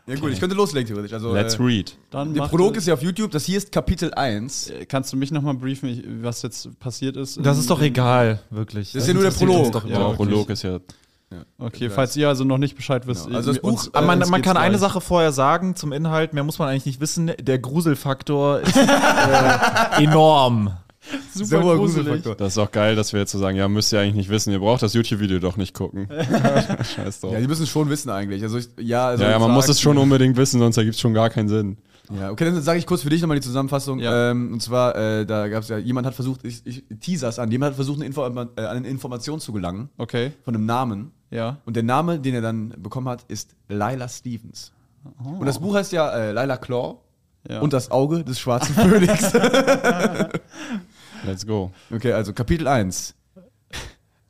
Ja 0.06 0.16
gut, 0.16 0.32
ich 0.32 0.40
könnte 0.40 0.54
loslegen 0.54 0.86
theoretisch. 0.86 1.14
Also, 1.14 1.32
Let's 1.32 1.54
äh, 1.54 1.62
read. 1.62 1.96
dann 2.10 2.34
der 2.34 2.42
Prolog 2.42 2.76
ist 2.76 2.86
ja 2.86 2.92
auf 2.92 3.02
YouTube, 3.02 3.30
das 3.30 3.46
hier 3.46 3.56
ist 3.56 3.72
Kapitel 3.72 4.12
1. 4.12 4.68
Äh, 4.68 4.84
Kannst 4.84 5.10
du 5.14 5.16
mich 5.16 5.30
nochmal 5.30 5.54
briefen, 5.54 5.88
ich- 5.88 6.04
was 6.22 6.42
jetzt 6.42 6.78
passiert 6.78 7.16
ist? 7.16 7.38
Das 7.42 7.56
ist 7.56 7.70
doch 7.70 7.80
egal, 7.80 8.40
wirklich. 8.50 8.92
Das 8.92 9.04
ist 9.04 9.08
ja 9.08 9.14
nur 9.14 9.22
der 9.22 9.30
Prolog. 9.30 9.72
Doch 9.72 9.86
Der 9.86 9.96
überhaupt 9.96 10.16
Prolog 10.18 10.50
ist 10.50 10.62
ja. 10.62 10.78
Okay, 11.58 11.90
falls 11.90 12.16
ihr 12.16 12.28
also 12.28 12.44
noch 12.44 12.58
nicht 12.58 12.76
Bescheid 12.76 13.06
wisst. 13.06 13.24
Genau. 13.26 13.36
Also 13.38 13.50
das 13.50 13.58
äh, 13.58 13.60
Buch- 13.62 13.70
uns- 13.70 13.94
Aber 13.94 14.06
man, 14.06 14.18
man 14.28 14.40
kann 14.42 14.56
eine 14.56 14.70
gleich. 14.76 14.80
Sache 14.80 15.00
vorher 15.00 15.32
sagen 15.32 15.74
zum 15.74 15.92
Inhalt, 15.92 16.32
mehr 16.32 16.44
muss 16.44 16.58
man 16.58 16.68
eigentlich 16.68 16.86
nicht 16.86 17.00
wissen. 17.00 17.32
Der 17.40 17.58
Gruselfaktor 17.58 18.60
ist 18.62 18.76
äh, 18.76 20.02
enorm. 20.04 20.70
super 21.32 21.46
Sehr 21.46 21.62
hoher 21.62 21.76
gruselig. 21.76 22.06
Gruselfaktor. 22.06 22.34
Das 22.36 22.52
ist 22.52 22.58
auch 22.58 22.70
geil, 22.70 22.94
dass 22.96 23.12
wir 23.12 23.20
jetzt 23.20 23.32
so 23.32 23.38
sagen, 23.38 23.56
ja, 23.56 23.66
müsst 23.68 23.92
ihr 23.92 24.00
eigentlich 24.00 24.14
nicht 24.14 24.28
wissen, 24.30 24.52
ihr 24.52 24.60
braucht 24.60 24.82
das 24.82 24.94
YouTube-Video 24.94 25.38
doch 25.40 25.56
nicht 25.56 25.74
gucken. 25.74 26.08
Scheiß 26.96 27.20
drauf. 27.20 27.32
Ja, 27.32 27.40
die 27.40 27.48
müssen 27.48 27.64
es 27.64 27.68
schon 27.68 27.90
wissen 27.90 28.10
eigentlich. 28.10 28.42
Also 28.42 28.58
ich, 28.58 28.68
ja, 28.78 29.08
also 29.08 29.24
Ja, 29.24 29.30
ja, 29.30 29.38
man 29.38 29.50
muss 29.50 29.68
es 29.68 29.80
schon 29.80 29.98
unbedingt 29.98 30.36
wissen, 30.36 30.60
sonst 30.60 30.76
ergibt 30.76 30.94
es 30.94 31.00
schon 31.00 31.14
gar 31.14 31.30
keinen 31.30 31.48
Sinn. 31.48 31.78
Ja, 32.12 32.30
okay, 32.30 32.44
dann 32.44 32.60
sage 32.60 32.78
ich 32.78 32.86
kurz 32.86 33.02
für 33.02 33.10
dich 33.10 33.22
nochmal 33.22 33.38
die 33.38 33.46
Zusammenfassung. 33.46 33.98
Ja. 33.98 34.30
Ähm, 34.30 34.52
und 34.52 34.60
zwar, 34.60 34.94
äh, 34.94 35.24
da 35.24 35.48
gab 35.48 35.62
es 35.62 35.68
ja, 35.70 35.78
jemand 35.78 36.06
hat 36.06 36.14
versucht, 36.14 36.44
ich, 36.44 36.66
ich 36.66 36.84
teasers 37.00 37.38
an, 37.38 37.50
jemand 37.50 37.70
hat 37.70 37.76
versucht, 37.76 37.98
eine, 37.98 38.06
Info, 38.06 38.22
äh, 38.24 38.28
an 38.28 38.48
eine 38.56 38.88
Information 38.88 39.40
zu 39.40 39.52
gelangen 39.52 39.88
Okay, 39.96 40.32
von 40.44 40.54
einem 40.54 40.66
Namen. 40.66 41.12
ja. 41.30 41.58
Und 41.64 41.76
der 41.76 41.82
Name, 41.82 42.20
den 42.20 42.34
er 42.34 42.42
dann 42.42 42.74
bekommen 42.78 43.08
hat, 43.08 43.24
ist 43.28 43.56
Lila 43.68 44.08
Stevens. 44.08 44.72
Und 45.22 45.46
das 45.46 45.58
Buch 45.58 45.74
heißt 45.74 45.92
ja 45.92 46.10
äh, 46.10 46.32
Lila 46.32 46.56
Claw 46.56 46.96
ja. 47.48 47.60
und 47.60 47.72
das 47.72 47.90
Auge 47.90 48.24
des 48.24 48.38
schwarzen 48.38 48.74
Phönix. 48.74 49.32
Let's 51.24 51.46
go. 51.46 51.70
okay, 51.90 52.12
also 52.12 52.32
Kapitel 52.32 52.68
1. 52.68 53.14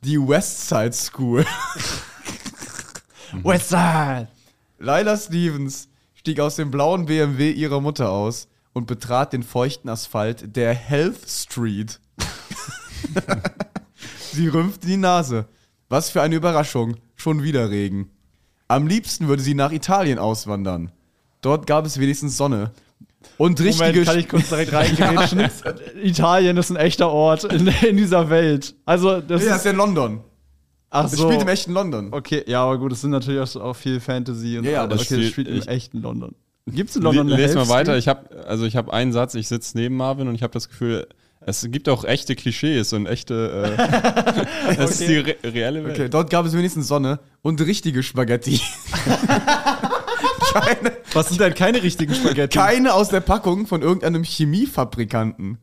Die 0.03 0.17
Westside 0.17 0.93
School. 0.93 1.45
Westside! 3.43 4.27
Lila 4.79 5.17
Stevens 5.17 5.89
stieg 6.25 6.39
aus 6.39 6.55
dem 6.55 6.71
blauen 6.71 7.05
BMW 7.05 7.51
ihrer 7.51 7.81
Mutter 7.81 8.09
aus 8.09 8.47
und 8.73 8.87
betrat 8.87 9.31
den 9.31 9.43
feuchten 9.43 9.89
Asphalt 9.89 10.55
der 10.55 10.73
Health 10.73 11.29
Street. 11.29 11.99
sie 14.33 14.47
rümpfte 14.47 14.87
die 14.87 14.97
Nase. 14.97 15.45
Was 15.87 16.09
für 16.09 16.23
eine 16.23 16.33
Überraschung. 16.33 16.95
Schon 17.15 17.43
wieder 17.43 17.69
Regen. 17.69 18.09
Am 18.67 18.87
liebsten 18.87 19.27
würde 19.27 19.43
sie 19.43 19.53
nach 19.53 19.71
Italien 19.71 20.17
auswandern. 20.17 20.91
Dort 21.41 21.67
gab 21.67 21.85
es 21.85 21.99
wenigstens 21.99 22.37
Sonne. 22.37 22.71
Und 23.37 23.61
richtige 23.61 23.89
Moment, 23.89 24.07
kann 24.07 24.17
ich 24.17 24.27
kurz 24.27 24.49
direkt 24.49 24.73
reingrätschen? 24.73 25.47
Italien 26.01 26.57
ist 26.57 26.71
ein 26.71 26.75
echter 26.75 27.11
Ort 27.11 27.43
in, 27.43 27.67
in 27.67 27.97
dieser 27.97 28.31
Welt. 28.31 28.73
Also, 28.83 29.21
das 29.21 29.21
Ja, 29.21 29.27
das 29.27 29.43
ist. 29.43 29.55
ist 29.57 29.65
ja 29.65 29.71
in 29.71 29.77
London. 29.77 30.23
Ach 30.95 31.07
so. 31.09 31.23
spielt 31.27 31.41
im 31.41 31.47
echten 31.47 31.73
London. 31.73 32.09
Okay, 32.11 32.43
ja, 32.47 32.63
aber 32.63 32.77
gut, 32.77 32.91
es 32.91 33.01
sind 33.01 33.11
natürlich 33.11 33.57
auch, 33.57 33.75
viel 33.75 33.99
Fantasy 33.99 34.57
und 34.57 34.63
Ja, 34.65 34.71
ja, 34.71 34.83
aber 34.83 34.95
das 34.95 35.01
okay, 35.01 35.15
spielt- 35.15 35.31
spielt 35.31 35.47
im 35.47 35.61
echten 35.67 36.01
London. 36.01 36.35
Gibt 36.67 36.89
es 36.89 36.95
in 36.95 37.03
Le 37.03 37.09
London 37.09 37.31
eine 37.33 37.41
les 37.41 37.53
mal 37.53 37.69
weiter. 37.69 37.95
Ich 37.97 38.07
habe 38.07 38.43
also 38.47 38.65
ich 38.65 38.75
habe 38.75 38.91
einen 38.91 39.13
Satz, 39.13 39.35
ich 39.35 39.47
sitze 39.47 39.77
neben 39.77 39.95
Marvin 39.97 40.27
und 40.27 40.33
ich 40.33 40.41
habe 40.41 40.51
das 40.51 40.67
Gefühl, 40.67 41.07
es 41.41 41.67
gibt 41.69 41.87
auch 41.89 42.03
echte 42.05 42.35
Klischees 42.35 42.91
und 42.93 43.05
echte 43.05 43.75
äh, 43.77 44.75
das 44.77 44.99
ist 44.99 45.07
die 45.07 45.17
re 45.17 45.35
reelle 45.43 45.83
Welt. 45.83 45.93
Okay, 45.95 46.09
dort 46.09 46.31
gab 46.31 46.45
es 46.47 46.53
wenigstens 46.53 46.87
Sonne 46.87 47.19
und 47.43 47.61
richtige 47.61 48.01
Spaghetti. 48.01 48.59
keine, 50.53 50.93
Was 51.13 51.29
sind 51.29 51.39
denn 51.41 51.53
keine 51.53 51.83
richtigen 51.83 52.15
Spaghetti? 52.15 52.57
keine 52.57 52.93
aus 52.93 53.09
der 53.09 53.19
Packung 53.19 53.67
von 53.67 53.81
irgendeinem 53.81 54.23
Chemiefabrikanten. 54.23 55.59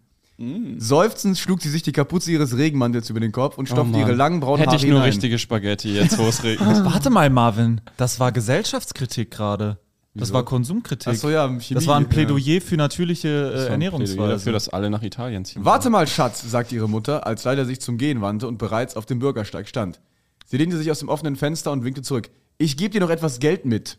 Seufzend 0.79 1.39
schlug 1.39 1.61
sie 1.63 1.69
sich 1.71 1.83
die 1.83 1.93
Kapuze 1.93 2.33
ihres 2.33 2.57
Regenmantels 2.57 3.09
über 3.11 3.21
den 3.21 3.33
Kopf 3.33 3.59
und 3.59 3.65
Oh 3.71 3.75
stopfte 3.75 3.93
Mann. 3.93 4.01
ihre 4.01 4.13
langen 4.13 4.41
braunen 4.41 4.59
Hätte 4.59 4.71
Haare 4.71 4.77
ich 4.79 4.83
nur 4.85 4.95
hinein. 5.01 5.09
richtige 5.11 5.39
Spaghetti 5.39 5.95
jetzt, 5.95 6.19
wo 6.19 6.27
es 6.27 6.43
regnet. 6.45 6.85
Warte 6.85 7.11
mal, 7.11 7.31
Marvin. 7.31 7.81
Das 7.97 8.19
war 8.21 8.33
Gesellschaftskritik 8.33 9.31
gerade. 9.31 9.79
Das 10.15 10.29
Wieso? 10.29 10.35
war 10.35 10.45
Konsumkritik. 10.45 11.09
Achso, 11.09 11.31
ja, 11.31 11.47
Chemie, 11.49 11.63
das 11.75 11.87
war 11.87 11.97
ein 11.97 12.03
ja. 12.03 12.09
Plädoyer 12.09 12.61
für 12.61 12.77
natürliche 12.77 13.29
äh, 13.29 13.51
Plädoyer 13.51 13.71
Ernährungsweise. 13.71 14.29
dafür, 14.29 14.53
dass 14.53 14.69
alle 14.69 14.91
nach 14.91 15.03
Italien 15.03 15.45
ziehen. 15.47 15.65
Warte 15.65 15.89
mal, 15.89 16.07
Schatz, 16.07 16.43
sagte 16.51 16.75
ihre 16.75 16.89
Mutter, 16.89 17.27
als 17.27 17.45
Leila 17.45 17.65
sich 17.65 17.81
zum 17.81 17.97
Gehen 17.97 18.21
wandte 18.21 18.47
und 18.47 18.59
bereits 18.59 18.97
auf 18.97 19.07
dem 19.07 19.21
Bürgersteig 19.21 19.69
stand. 19.69 20.01
Sie 20.45 20.59
lehnte 20.59 20.77
sich 20.77 20.91
aus 20.91 20.99
dem 20.99 21.09
offenen 21.09 21.37
Fenster 21.37 21.73
und 21.73 21.85
winkte 21.85 22.03
zurück. 22.03 22.29
Ich 22.59 22.77
gebe 22.77 22.91
dir 22.91 23.01
noch 23.01 23.09
etwas 23.09 23.39
Geld 23.39 23.65
mit. 23.65 23.97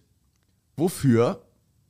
Wofür? 0.76 1.42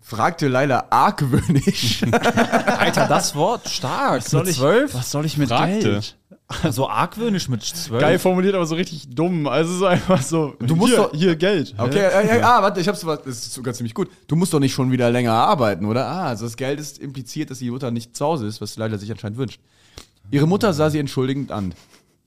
Fragte 0.03 0.47
Leila 0.47 0.85
argwöhnisch. 0.89 2.03
Alter, 2.11 3.07
das 3.07 3.33
Wort 3.35 3.67
stark. 3.69 4.17
Was 4.17 4.29
soll 4.31 4.41
mit 4.41 4.49
ich- 4.51 4.57
zwölf? 4.57 4.93
Was 4.93 5.09
soll 5.09 5.25
ich 5.25 5.37
mit 5.37 5.49
Fragte. 5.49 5.79
Geld? 5.79 6.17
So 6.71 6.87
argwöhnisch 6.87 7.47
mit 7.49 7.63
zwölf. 7.63 8.01
Geil 8.01 8.19
formuliert, 8.19 8.53
aber 8.53 8.65
so 8.67 8.75
richtig 8.75 9.07
dumm. 9.15 9.47
Also 9.47 9.73
so 9.75 9.85
einfach 9.87 10.21
so. 10.21 10.55
Du 10.59 10.75
musst 10.75 10.93
hier, 10.93 11.01
doch- 11.01 11.13
hier 11.13 11.35
Geld. 11.35 11.73
Okay, 11.77 11.97
äh, 11.99 12.37
äh, 12.37 12.41
ah, 12.41 12.61
warte, 12.61 12.79
ich 12.79 12.87
hab's, 12.87 13.03
was- 13.05 13.23
das 13.23 13.37
ist 13.37 13.53
sogar 13.53 13.73
ziemlich 13.73 13.93
gut. 13.95 14.09
Du 14.27 14.35
musst 14.35 14.53
doch 14.53 14.59
nicht 14.59 14.73
schon 14.73 14.91
wieder 14.91 15.09
länger 15.09 15.31
arbeiten, 15.33 15.85
oder? 15.85 16.05
Ah, 16.05 16.27
also 16.27 16.45
das 16.45 16.57
Geld 16.57 16.79
ist 16.79 16.99
impliziert, 16.99 17.49
dass 17.49 17.59
die 17.59 17.71
Mutter 17.71 17.89
nicht 17.89 18.15
zu 18.15 18.25
Hause 18.25 18.45
ist, 18.45 18.61
was 18.61 18.75
Leila 18.77 18.97
sich 18.97 19.09
anscheinend 19.09 19.37
wünscht. 19.39 19.59
Ihre 20.29 20.45
Mutter 20.47 20.73
sah 20.73 20.89
sie 20.89 20.99
entschuldigend 20.99 21.51
an. 21.51 21.73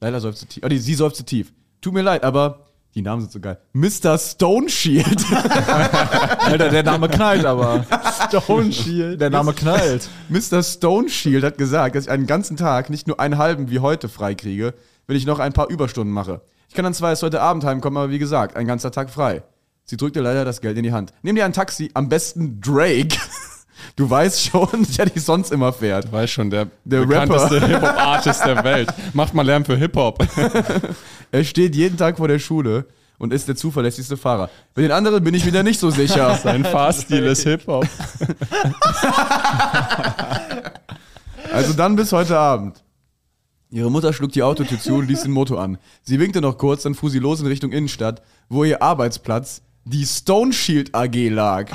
Leila 0.01 0.19
seufzte 0.19 0.47
tief. 0.47 0.65
Ah, 0.65 0.69
nee, 0.69 0.79
sie 0.79 0.95
seufzte 0.95 1.25
tief. 1.25 1.53
Tut 1.81 1.93
mir 1.93 2.03
leid, 2.03 2.25
aber 2.25 2.66
die 2.97 3.03
Namen 3.03 3.21
sind 3.21 3.31
so 3.31 3.41
geil. 3.41 3.59
Mr. 3.75 4.17
Stone 4.17 4.71
Shield. 4.71 5.25
Alter, 6.39 6.71
der 6.71 6.83
Name 6.83 7.11
knallt 7.11 7.45
aber. 7.45 7.85
Stone 8.27 8.73
Shield. 8.73 9.21
Der 9.21 9.29
Name 9.29 9.53
knallt. 9.53 10.09
Mr. 10.31 10.63
Stone 10.63 11.11
Shield 11.11 11.45
hat 11.45 11.59
gesagt, 11.59 11.95
dass 11.95 12.05
ich 12.05 12.11
einen 12.11 12.27
ganzen 12.27 12.57
Tag 12.57 12.89
nicht 12.89 13.07
nur 13.07 13.21
einen 13.21 13.37
halben 13.37 13.71
wie 13.71 13.81
heute 13.81 14.09
freikriege, 14.09 14.73
wenn 15.07 15.17
ich 15.17 15.27
noch 15.27 15.41
ein 15.41 15.53
paar 15.53 15.69
Überstunden 15.69 16.13
mache. 16.13 16.41
Ich 16.71 16.75
kann 16.75 16.85
dann 16.85 16.95
zwar 16.95 17.11
erst 17.11 17.23
heute 17.23 17.43
Abend 17.43 17.65
heimkommen, 17.65 17.99
aber 17.99 18.11
wie 18.11 18.19
gesagt, 18.19 18.57
ein 18.57 18.67
ganzer 18.67 18.91
Tag 18.91 19.11
frei. 19.11 19.43
Sie 19.85 19.99
drückte 19.99 20.21
leider 20.21 20.47
das 20.47 20.63
Geld 20.63 20.79
in 20.79 20.83
die 20.83 20.93
Hand. 20.93 21.13
Nimm 21.21 21.37
dir 21.37 21.45
ein 21.45 21.53
Taxi, 21.53 21.91
am 21.93 22.09
besten 22.09 22.63
Drake. 22.63 23.19
Du 23.95 24.09
weißt 24.09 24.43
schon, 24.43 24.87
der 24.99 25.07
dich 25.07 25.23
sonst 25.23 25.53
immer 25.53 25.73
fährt. 25.73 26.11
Weiß 26.11 26.31
schon, 26.31 26.51
der, 26.51 26.69
Der 26.85 27.07
bekannteste 27.07 27.65
Hip-Hop-Artist 27.67 28.45
der 28.45 28.65
Welt. 28.65 28.89
Macht 29.13 29.35
mal 29.35 29.47
Lärm 29.47 29.65
für 29.65 29.77
Hip-Hop. 29.77 30.27
Er 31.33 31.43
steht 31.45 31.75
jeden 31.75 31.97
Tag 31.97 32.19
vor 32.19 32.29
der 32.29 32.39
Schule 32.39 32.87
und 33.19 33.33
ist 33.33 33.49
der 33.49 33.57
zuverlässigste 33.57 34.17
Fahrer. 34.17 34.49
Bei 34.75 34.83
den 34.83 34.93
anderen 34.93 35.23
bin 35.25 35.35
ich 35.35 35.45
mir 35.45 35.51
da 35.51 35.63
nicht 35.63 35.81
so 35.81 35.91
sicher. 35.91 36.39
Sein 36.43 36.65
Fahrstil 36.65 37.25
ist 37.25 37.43
Hip-Hop. 37.43 37.87
Also 41.53 41.73
dann 41.73 41.97
bis 41.97 42.13
heute 42.13 42.39
Abend. 42.39 42.83
Ihre 43.71 43.91
Mutter 43.91 44.13
schlug 44.13 44.33
die 44.33 44.43
Autotür 44.43 44.79
zu 44.79 44.95
und 44.95 45.09
ließ 45.09 45.23
den 45.23 45.33
Motor 45.33 45.61
an. 45.61 45.79
Sie 46.03 46.21
winkte 46.21 46.41
noch 46.41 46.57
kurz, 46.59 46.85
dann 46.85 46.95
fuhr 46.95 47.11
sie 47.11 47.19
los 47.19 47.41
in 47.41 47.47
Richtung 47.47 47.73
Innenstadt, 47.73 48.23
wo 48.49 48.65
ihr 48.65 48.81
Arbeitsplatz, 48.81 49.63
die 49.85 50.07
Stone 50.07 50.53
Shield 50.53 50.95
AG, 50.95 51.29
lag. 51.31 51.73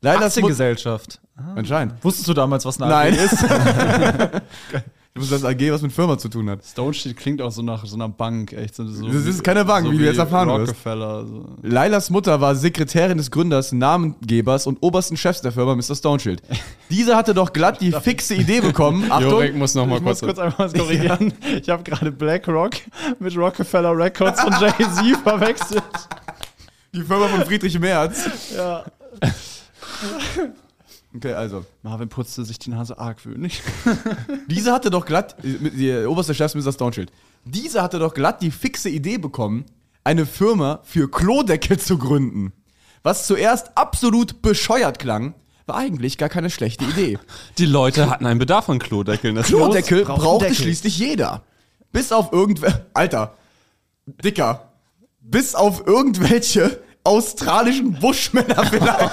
Leider 0.00 0.26
Aktiengesellschaft. 0.26 1.20
Anscheinend. 1.56 1.94
Wusstest 2.02 2.28
du 2.28 2.34
damals, 2.34 2.64
was 2.64 2.80
eine 2.80 2.90
Nein. 2.90 3.14
AG 3.14 3.24
ist? 3.24 3.44
Ich 5.14 5.22
wusste, 5.22 5.34
dass 5.40 5.44
AG 5.44 5.72
was 5.72 5.82
mit 5.82 5.90
Firma 5.90 6.16
zu 6.16 6.28
tun 6.28 6.48
hat. 6.48 6.64
Stone 6.64 6.94
Shield 6.94 7.16
klingt 7.16 7.42
auch 7.42 7.50
so 7.50 7.60
nach 7.60 7.84
so 7.84 7.96
einer 7.96 8.08
Bank, 8.08 8.52
echt. 8.52 8.76
So, 8.76 8.86
so 8.86 9.04
Das 9.08 9.26
ist 9.26 9.42
keine 9.42 9.64
Bank, 9.64 9.90
wie 9.90 9.98
du 9.98 10.04
jetzt 10.04 10.18
erfahren 10.18 10.48
wirst. 10.48 10.70
Rockefeller. 10.70 11.26
So. 11.26 11.44
Lailas 11.62 12.08
Mutter 12.10 12.40
war 12.40 12.54
Sekretärin 12.54 13.18
des 13.18 13.28
Gründers, 13.32 13.72
Namengebers 13.72 14.68
und 14.68 14.78
obersten 14.80 15.16
Chefs 15.16 15.40
der 15.40 15.50
Firma 15.50 15.74
Mr. 15.74 15.96
Stoneshield. 15.96 16.40
Dieser 16.88 17.16
hatte 17.16 17.34
doch 17.34 17.52
glatt 17.52 17.80
die 17.80 17.90
fixe 17.90 18.36
Idee 18.36 18.60
bekommen. 18.60 19.06
Achtung, 19.10 19.30
Jorek 19.30 19.56
muss 19.56 19.74
noch 19.74 19.86
mal 19.86 19.96
Ich 19.96 20.02
muss 20.02 20.20
kurz. 20.20 20.36
kurz 20.36 20.38
einmal 20.38 20.58
was 20.58 20.72
korrigieren. 20.78 21.32
Ich 21.62 21.68
habe 21.68 21.82
gerade 21.82 22.12
BlackRock 22.12 22.74
mit 23.18 23.36
Rockefeller 23.36 23.96
Records 23.96 24.40
von 24.40 24.52
Jay-Z 24.52 25.16
verwechselt. 25.24 25.82
die 26.94 27.02
Firma 27.02 27.26
von 27.26 27.44
Friedrich 27.44 27.76
Merz. 27.80 28.24
Ja. 28.56 28.84
Okay, 31.14 31.32
also. 31.32 31.64
Marvin 31.82 32.08
putzte 32.08 32.44
sich 32.44 32.58
die 32.58 32.70
Nase 32.70 32.98
argwöhnig. 32.98 33.62
Dieser 34.48 34.72
hatte 34.74 34.90
doch 34.90 35.06
glatt, 35.06 35.36
äh, 35.42 35.56
mit- 35.60 35.80
der 35.80 36.10
oberste 36.10 36.34
Chef 36.34 36.54
Mr. 36.54 36.72
Stoneshield. 36.72 37.10
Dieser 37.44 37.82
hatte 37.82 37.98
doch 37.98 38.12
glatt 38.14 38.42
die 38.42 38.50
fixe 38.50 38.90
Idee 38.90 39.16
bekommen, 39.18 39.64
eine 40.04 40.26
Firma 40.26 40.80
für 40.84 41.10
Klodeckel 41.10 41.78
zu 41.78 41.96
gründen. 41.98 42.52
Was 43.02 43.26
zuerst 43.26 43.76
absolut 43.76 44.42
bescheuert 44.42 44.98
klang, 44.98 45.34
war 45.66 45.76
eigentlich 45.76 46.18
gar 46.18 46.28
keine 46.28 46.50
schlechte 46.50 46.84
Idee. 46.84 47.18
Die 47.58 47.66
Leute 47.66 48.10
hatten 48.10 48.26
einen 48.26 48.38
Bedarf 48.38 48.68
an 48.68 48.78
Klodeckeln. 48.78 49.34
Das 49.34 49.46
Klodeckel 49.46 50.04
brauchte 50.04 50.46
Deckel. 50.48 50.62
schließlich 50.64 50.98
jeder. 50.98 51.42
Bis 51.92 52.12
auf 52.12 52.32
irgendwelche. 52.32 52.86
Alter. 52.94 53.34
Dicker. 54.06 54.72
Bis 55.20 55.54
auf 55.54 55.86
irgendwelche 55.86 56.82
australischen 57.08 57.92
Buschmänner 57.92 58.64
vielleicht. 58.70 58.98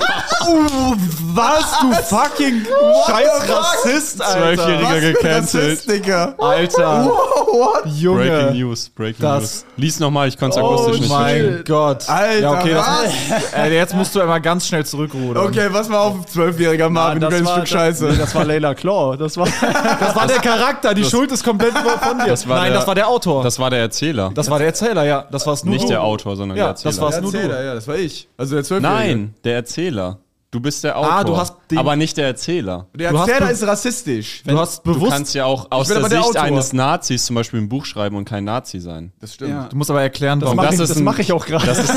Was, 1.34 1.80
du 1.82 1.92
fucking 2.16 2.66
scheiß 3.08 3.50
Rassist, 3.50 4.22
Alter. 4.22 4.64
Zwölfjähriger 4.64 4.90
ein 4.90 5.02
gecancelt. 5.14 5.64
Rassist, 5.72 5.90
Digga. 5.92 6.36
Alter, 6.38 7.06
What? 7.08 7.84
Breaking 7.84 7.94
Junge. 8.00 8.52
News, 8.54 8.90
Breaking 8.90 9.22
Das- 9.22 9.42
News. 9.42 9.66
Lies 9.78 10.00
nochmal, 10.00 10.28
ich 10.28 10.38
konnte 10.38 10.58
es 10.60 10.64
Oh 10.64 10.74
akustisch 10.74 11.02
nicht 11.02 11.12
verstehen. 11.12 11.54
mein 11.56 11.64
Gott. 11.66 12.08
Alter, 12.10 12.40
ja, 12.40 12.52
okay, 12.52 12.76
was? 12.76 12.88
das, 13.52 13.54
äh, 13.54 13.74
jetzt 13.76 13.94
musst 13.96 14.16
du 14.16 14.22
immer 14.22 14.40
ganz 14.40 14.68
schnell 14.68 14.86
zurückrudern. 14.86 15.46
Okay, 15.48 15.68
was 15.72 15.90
war 15.90 16.02
auf 16.02 16.26
zwölfjähriger 16.28 16.90
Marvin, 16.90 17.22
du 17.22 17.28
kleines 17.28 17.50
Stück 17.52 17.68
Scheiße. 17.68 18.06
Das, 18.06 18.16
nee, 18.16 18.22
das 18.22 18.36
war 18.36 18.46
Layla 18.46 18.74
Claw. 18.76 19.18
Das 19.18 19.36
war, 19.38 19.48
Das 20.00 20.16
war 20.16 20.28
der 20.28 20.38
Charakter, 20.40 20.94
die 20.94 21.04
Schuld 21.04 21.32
ist 21.32 21.44
komplett 21.44 21.74
von 21.78 22.20
dir. 22.20 22.28
Das 22.28 22.48
war 22.48 22.58
Nein, 22.58 22.72
der- 22.72 22.80
das 22.80 22.88
war 22.88 22.96
der 22.96 23.08
Autor. 23.08 23.44
Das, 23.44 23.56
Das 23.56 23.60
war 23.60 23.70
der 23.70 23.80
Erzähler. 23.80 24.32
war 24.36 24.58
der 24.60 24.68
Erzähler, 24.68 25.04
ja. 25.04 25.26
Das 25.32 25.46
war's 25.48 25.64
nur 25.64 25.74
nicht 25.74 25.84
du. 25.86 25.90
der 25.90 26.02
Autor, 26.04 26.36
sondern 26.36 26.58
Ja, 26.58 26.66
der 26.66 26.70
Erzähler. 26.72 26.92
das 26.92 27.02
war's 27.02 27.14
Der 27.16 27.22
nur 27.22 27.32
du. 27.32 27.38
Erzähler, 27.38 27.64
ja, 27.64 27.74
das 27.86 27.88
war 27.88 27.98
ich. 27.98 28.28
Also 28.38 28.56
der 28.56 28.64
zwölfjährige. 28.64 28.98
Nein, 29.16 29.34
der 29.44 29.56
Erzähler. 29.56 30.20
Du 30.52 30.62
bist 30.62 30.86
der 30.86 30.98
Autor. 30.98 31.12
Ah, 31.12 31.24
du 31.26 31.36
hast 31.36 31.54
den- 31.70 31.78
aber 31.78 31.98
nicht 31.98 32.16
der 32.16 32.28
Erzähler. 32.28 32.88
Der 32.96 33.12
Du 33.12 33.20
hast 33.20 33.28
Erzähler 33.28 33.48
be- 33.48 33.54
ist 33.54 33.64
rassistisch. 33.68 34.42
Du 34.46 34.58
hast 34.58 34.86
Du 34.88 34.94
bewusst. 34.94 35.12
kannst 35.12 35.36
ja 35.36 35.44
auch 35.46 35.68
aus 35.70 35.88
bin 35.88 35.96
der 35.96 36.04
aber 36.06 36.10
der 36.10 36.20
Sicht 36.24 36.30
Autor. 36.38 36.44
eines 36.44 36.72
Nazis 36.72 37.26
zum 37.26 37.36
Beispiel 37.36 37.60
ein 37.60 37.68
Buch 37.68 37.84
schreiben 37.86 38.16
und 38.16 38.24
kein 38.24 38.46
Nazi 38.46 38.80
sein. 38.80 39.12
Das 39.20 39.34
stimmt. 39.34 39.74
du 39.74 39.76
musst 39.76 39.90
aber 39.90 40.02
erklären, 40.02 40.40
das 40.40 40.48
warum. 40.48 40.56
mache 40.58 40.68
das 40.68 40.76
ich, 40.76 40.82
ist 40.82 40.90
das 40.92 40.98
ein- 40.98 41.04
mach 41.04 41.20
ich 41.20 41.34
auch 41.34 41.46
gerade. 41.46 41.66
Das 41.66 41.80
ist, 41.80 41.94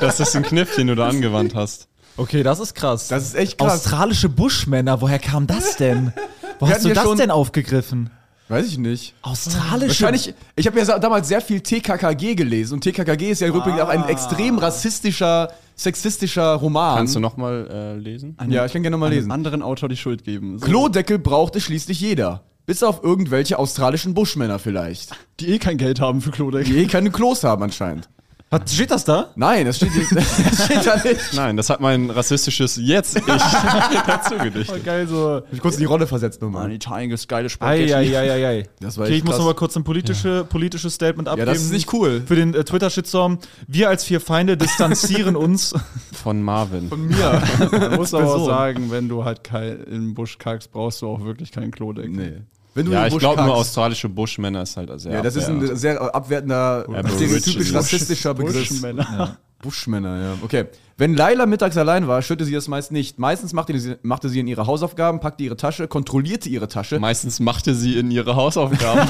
das 0.00 0.20
ist 0.20 0.34
ein 0.36 0.42
Kniff, 0.44 0.74
den 0.76 0.86
du 0.86 0.94
da 0.94 1.08
angewandt 1.08 1.54
hast. 1.54 1.88
Okay, 2.16 2.42
das 2.42 2.58
ist 2.60 2.74
krass. 2.74 3.08
Das 3.08 3.22
ist 3.24 3.34
echt 3.34 3.58
krass. 3.58 3.72
Australische 3.84 4.28
Buschmänner, 4.30 5.00
woher 5.02 5.18
kam 5.18 5.46
das 5.46 5.76
denn? 5.76 6.12
Wo 6.60 6.66
hast 6.66 6.74
hatten 6.76 6.82
du 6.84 6.88
ja 6.90 6.94
das 6.94 7.04
schon- 7.04 7.18
denn 7.18 7.30
aufgegriffen? 7.30 8.08
Weiß 8.48 8.66
ich 8.66 8.78
nicht. 8.78 9.14
Australische. 9.22 9.88
Wahrscheinlich, 9.88 10.34
ich 10.54 10.66
habe 10.66 10.78
ja 10.78 10.98
damals 10.98 11.28
sehr 11.28 11.40
viel 11.40 11.60
TKKG 11.60 12.34
gelesen 12.34 12.74
und 12.74 12.80
TKKG 12.82 13.30
ist 13.30 13.40
ja 13.40 13.48
rückblickend 13.50 13.80
auch 13.80 13.88
ein 13.88 14.06
extrem 14.08 14.58
rassistischer, 14.58 15.50
sexistischer 15.76 16.54
Roman. 16.54 16.96
Kannst 16.98 17.14
du 17.16 17.20
nochmal 17.20 17.68
äh, 17.70 17.96
lesen? 17.96 18.36
Ja, 18.48 18.66
ich 18.66 18.72
kann 18.72 18.82
gerne 18.82 18.98
mal 18.98 19.06
einem 19.06 19.16
lesen. 19.16 19.30
anderen 19.30 19.62
Autor 19.62 19.88
die 19.88 19.96
Schuld 19.96 20.24
geben. 20.24 20.58
So, 20.58 20.66
Klodeckel 20.66 21.18
brauchte 21.18 21.60
schließlich 21.60 22.00
jeder. 22.00 22.42
Bis 22.66 22.82
auf 22.82 23.02
irgendwelche 23.02 23.58
australischen 23.58 24.14
Buschmänner 24.14 24.58
vielleicht. 24.58 25.12
die 25.40 25.50
eh 25.50 25.58
kein 25.58 25.76
Geld 25.76 26.00
haben 26.00 26.20
für 26.20 26.30
Klodeckel. 26.30 26.72
Die 26.72 26.80
eh 26.80 26.86
keine 26.86 27.10
Klos 27.10 27.44
haben 27.44 27.62
anscheinend. 27.62 28.08
Hat, 28.50 28.70
steht 28.70 28.90
das 28.92 29.04
da? 29.04 29.30
Nein, 29.34 29.66
das 29.66 29.78
steht, 29.78 29.90
das 30.14 30.64
steht 30.66 30.86
da 30.86 30.96
nicht. 31.02 31.34
Nein, 31.34 31.56
das 31.56 31.70
hat 31.70 31.80
mein 31.80 32.08
rassistisches 32.10 32.76
Jetzt 32.80 33.16
ich 33.16 33.24
dazu 34.06 34.36
gedichtet. 34.36 34.84
Geil, 34.84 35.08
so. 35.08 35.42
Ich 35.50 35.60
kurz 35.60 35.74
in 35.74 35.80
die 35.80 35.86
Rolle 35.86 36.06
versetzt 36.06 36.40
nochmal. 36.40 36.70
Italien 36.70 37.10
ist 37.10 37.28
geile 37.28 37.48
Spaghetti. 37.48 37.92
Eieieiei. 37.92 38.68
Das 38.78 38.96
war 38.96 39.06
Okay, 39.06 39.14
ich 39.16 39.24
muss 39.24 39.32
krass. 39.32 39.38
noch 39.40 39.46
mal 39.46 39.54
kurz 39.54 39.76
ein 39.76 39.82
politische, 39.82 40.44
politisches 40.44 40.94
Statement 40.94 41.28
abgeben. 41.28 41.46
das 41.46 41.62
ist 41.62 41.72
nicht 41.72 41.92
cool. 41.92 42.22
Für 42.24 42.36
den 42.36 42.54
äh, 42.54 42.62
Twitter-Shitstorm. 42.62 43.38
Wir 43.66 43.88
als 43.88 44.04
vier 44.04 44.20
Feinde 44.20 44.56
distanzieren 44.58 45.34
uns. 45.34 45.74
Von 46.12 46.40
Marvin. 46.42 46.88
Von 46.90 47.08
mir. 47.08 47.42
Man 47.72 47.96
muss 47.96 48.14
aber 48.14 48.36
auch 48.36 48.46
sagen, 48.46 48.90
wenn 48.92 49.08
du 49.08 49.24
halt 49.24 49.42
kein, 49.42 49.82
im 49.84 50.14
Busch 50.14 50.38
kackst, 50.38 50.70
brauchst 50.70 51.02
du 51.02 51.08
auch 51.08 51.24
wirklich 51.24 51.50
keinen 51.50 51.72
Klodeckel. 51.72 52.10
nee. 52.12 52.32
Wenn 52.74 52.86
du 52.86 52.92
Ja, 52.92 53.06
ich 53.06 53.16
glaube 53.16 53.42
nur 53.42 53.54
australische 53.54 54.08
Buschmänner 54.08 54.62
ist 54.62 54.76
halt 54.76 54.90
sehr 55.00 55.12
Ja, 55.12 55.22
das 55.22 55.36
ist 55.36 55.48
ein 55.48 55.76
sehr 55.76 56.14
abwertender, 56.14 56.84
stereotypisch 57.14 57.72
rassistischer 57.72 58.34
Begriff. 58.34 58.68
Buschmänner. 58.68 59.38
Buschmänner, 59.62 60.22
ja. 60.22 60.34
Okay. 60.42 60.66
Wenn 60.98 61.14
Laila 61.14 61.46
mittags 61.46 61.76
allein 61.76 62.06
war, 62.06 62.20
störte 62.20 62.44
sie 62.44 62.52
das 62.52 62.68
meist 62.68 62.92
nicht. 62.92 63.18
Meistens 63.18 63.52
machte 63.52 63.78
sie, 63.78 63.96
machte 64.02 64.28
sie 64.28 64.40
in 64.40 64.46
ihre 64.46 64.66
Hausaufgaben, 64.66 65.20
packte 65.20 65.42
ihre 65.42 65.56
Tasche, 65.56 65.88
kontrollierte 65.88 66.48
ihre 66.48 66.68
Tasche. 66.68 67.00
Meistens 67.00 67.40
machte 67.40 67.74
sie 67.74 67.98
in 67.98 68.10
ihre 68.10 68.36
Hausaufgaben. 68.36 69.08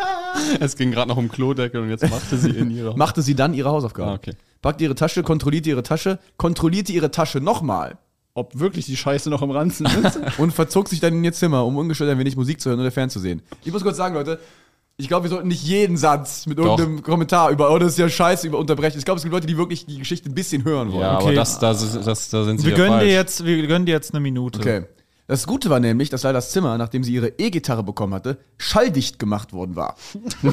es 0.60 0.76
ging 0.76 0.90
gerade 0.90 1.08
noch 1.08 1.16
um 1.16 1.28
Klodeckel 1.28 1.80
und 1.80 1.88
jetzt 1.88 2.08
machte 2.08 2.36
sie 2.36 2.50
in 2.50 2.70
ihre 2.70 2.96
machte 2.96 3.22
sie 3.22 3.34
dann 3.34 3.54
ihre 3.54 3.70
Hausaufgaben. 3.70 4.10
Ah, 4.10 4.14
okay. 4.14 4.34
Packte 4.60 4.84
ihre 4.84 4.94
Tasche, 4.94 5.22
kontrollierte 5.22 5.70
ihre 5.70 5.82
Tasche, 5.82 6.18
kontrollierte 6.36 6.92
ihre 6.92 7.10
Tasche 7.10 7.40
nochmal 7.40 7.98
Ob 8.36 8.58
wirklich 8.58 8.84
die 8.84 8.96
Scheiße 8.98 9.30
noch 9.30 9.40
im 9.40 9.50
Ranzen 9.50 9.86
ist. 9.86 10.20
und 10.38 10.52
verzog 10.52 10.88
sich 10.88 11.00
dann 11.00 11.14
in 11.14 11.24
ihr 11.24 11.32
Zimmer, 11.32 11.64
um 11.64 11.76
ungestört 11.78 12.10
ein 12.10 12.18
wenig 12.18 12.36
Musik 12.36 12.60
zu 12.60 12.68
hören 12.68 12.78
oder 12.80 12.90
fernzusehen. 12.90 13.40
Ich 13.64 13.72
muss 13.72 13.82
kurz 13.82 13.96
sagen, 13.96 14.14
Leute, 14.14 14.38
ich 14.98 15.08
glaube, 15.08 15.24
wir 15.24 15.30
sollten 15.30 15.48
nicht 15.48 15.62
jeden 15.64 15.96
Satz 15.96 16.44
mit 16.46 16.58
Doch. 16.58 16.78
irgendeinem 16.78 17.02
Kommentar 17.02 17.50
über, 17.50 17.70
oh, 17.72 17.78
das 17.78 17.92
ist 17.92 17.98
ja 17.98 18.08
scheiße, 18.10 18.46
über 18.46 18.58
unterbrechen. 18.58 18.98
Ich 18.98 19.06
glaube, 19.06 19.16
es 19.16 19.22
gibt 19.24 19.32
Leute, 19.32 19.46
die 19.46 19.56
wirklich 19.56 19.86
die 19.86 19.98
Geschichte 19.98 20.28
ein 20.30 20.34
bisschen 20.34 20.64
hören 20.64 20.92
wollen. 20.92 21.00
Ja, 21.00 21.12
aber 21.12 21.24
Okay. 21.24 21.34
das, 21.34 21.58
das, 21.58 21.98
das, 22.04 22.28
da 22.30 22.44
sind 22.44 22.58
sie 22.60 22.66
Wir 22.66 22.72
ja 22.72 22.76
gönnen, 22.76 22.92
falsch. 22.98 23.04
dir 23.08 23.12
jetzt, 23.14 23.44
wir 23.44 23.66
gönnen 23.66 23.86
dir 23.86 23.92
jetzt 23.92 24.12
eine 24.12 24.20
Minute. 24.20 24.58
Okay. 24.60 24.84
Das 25.26 25.46
Gute 25.46 25.70
war 25.70 25.80
nämlich, 25.80 26.08
dass 26.10 26.22
Lailas 26.22 26.50
Zimmer, 26.52 26.76
nachdem 26.78 27.04
sie 27.04 27.12
ihre 27.14 27.28
E-Gitarre 27.38 27.82
bekommen 27.82 28.12
hatte, 28.14 28.38
schalldicht 28.58 29.18
gemacht 29.18 29.52
worden 29.54 29.76
war. 29.76 29.96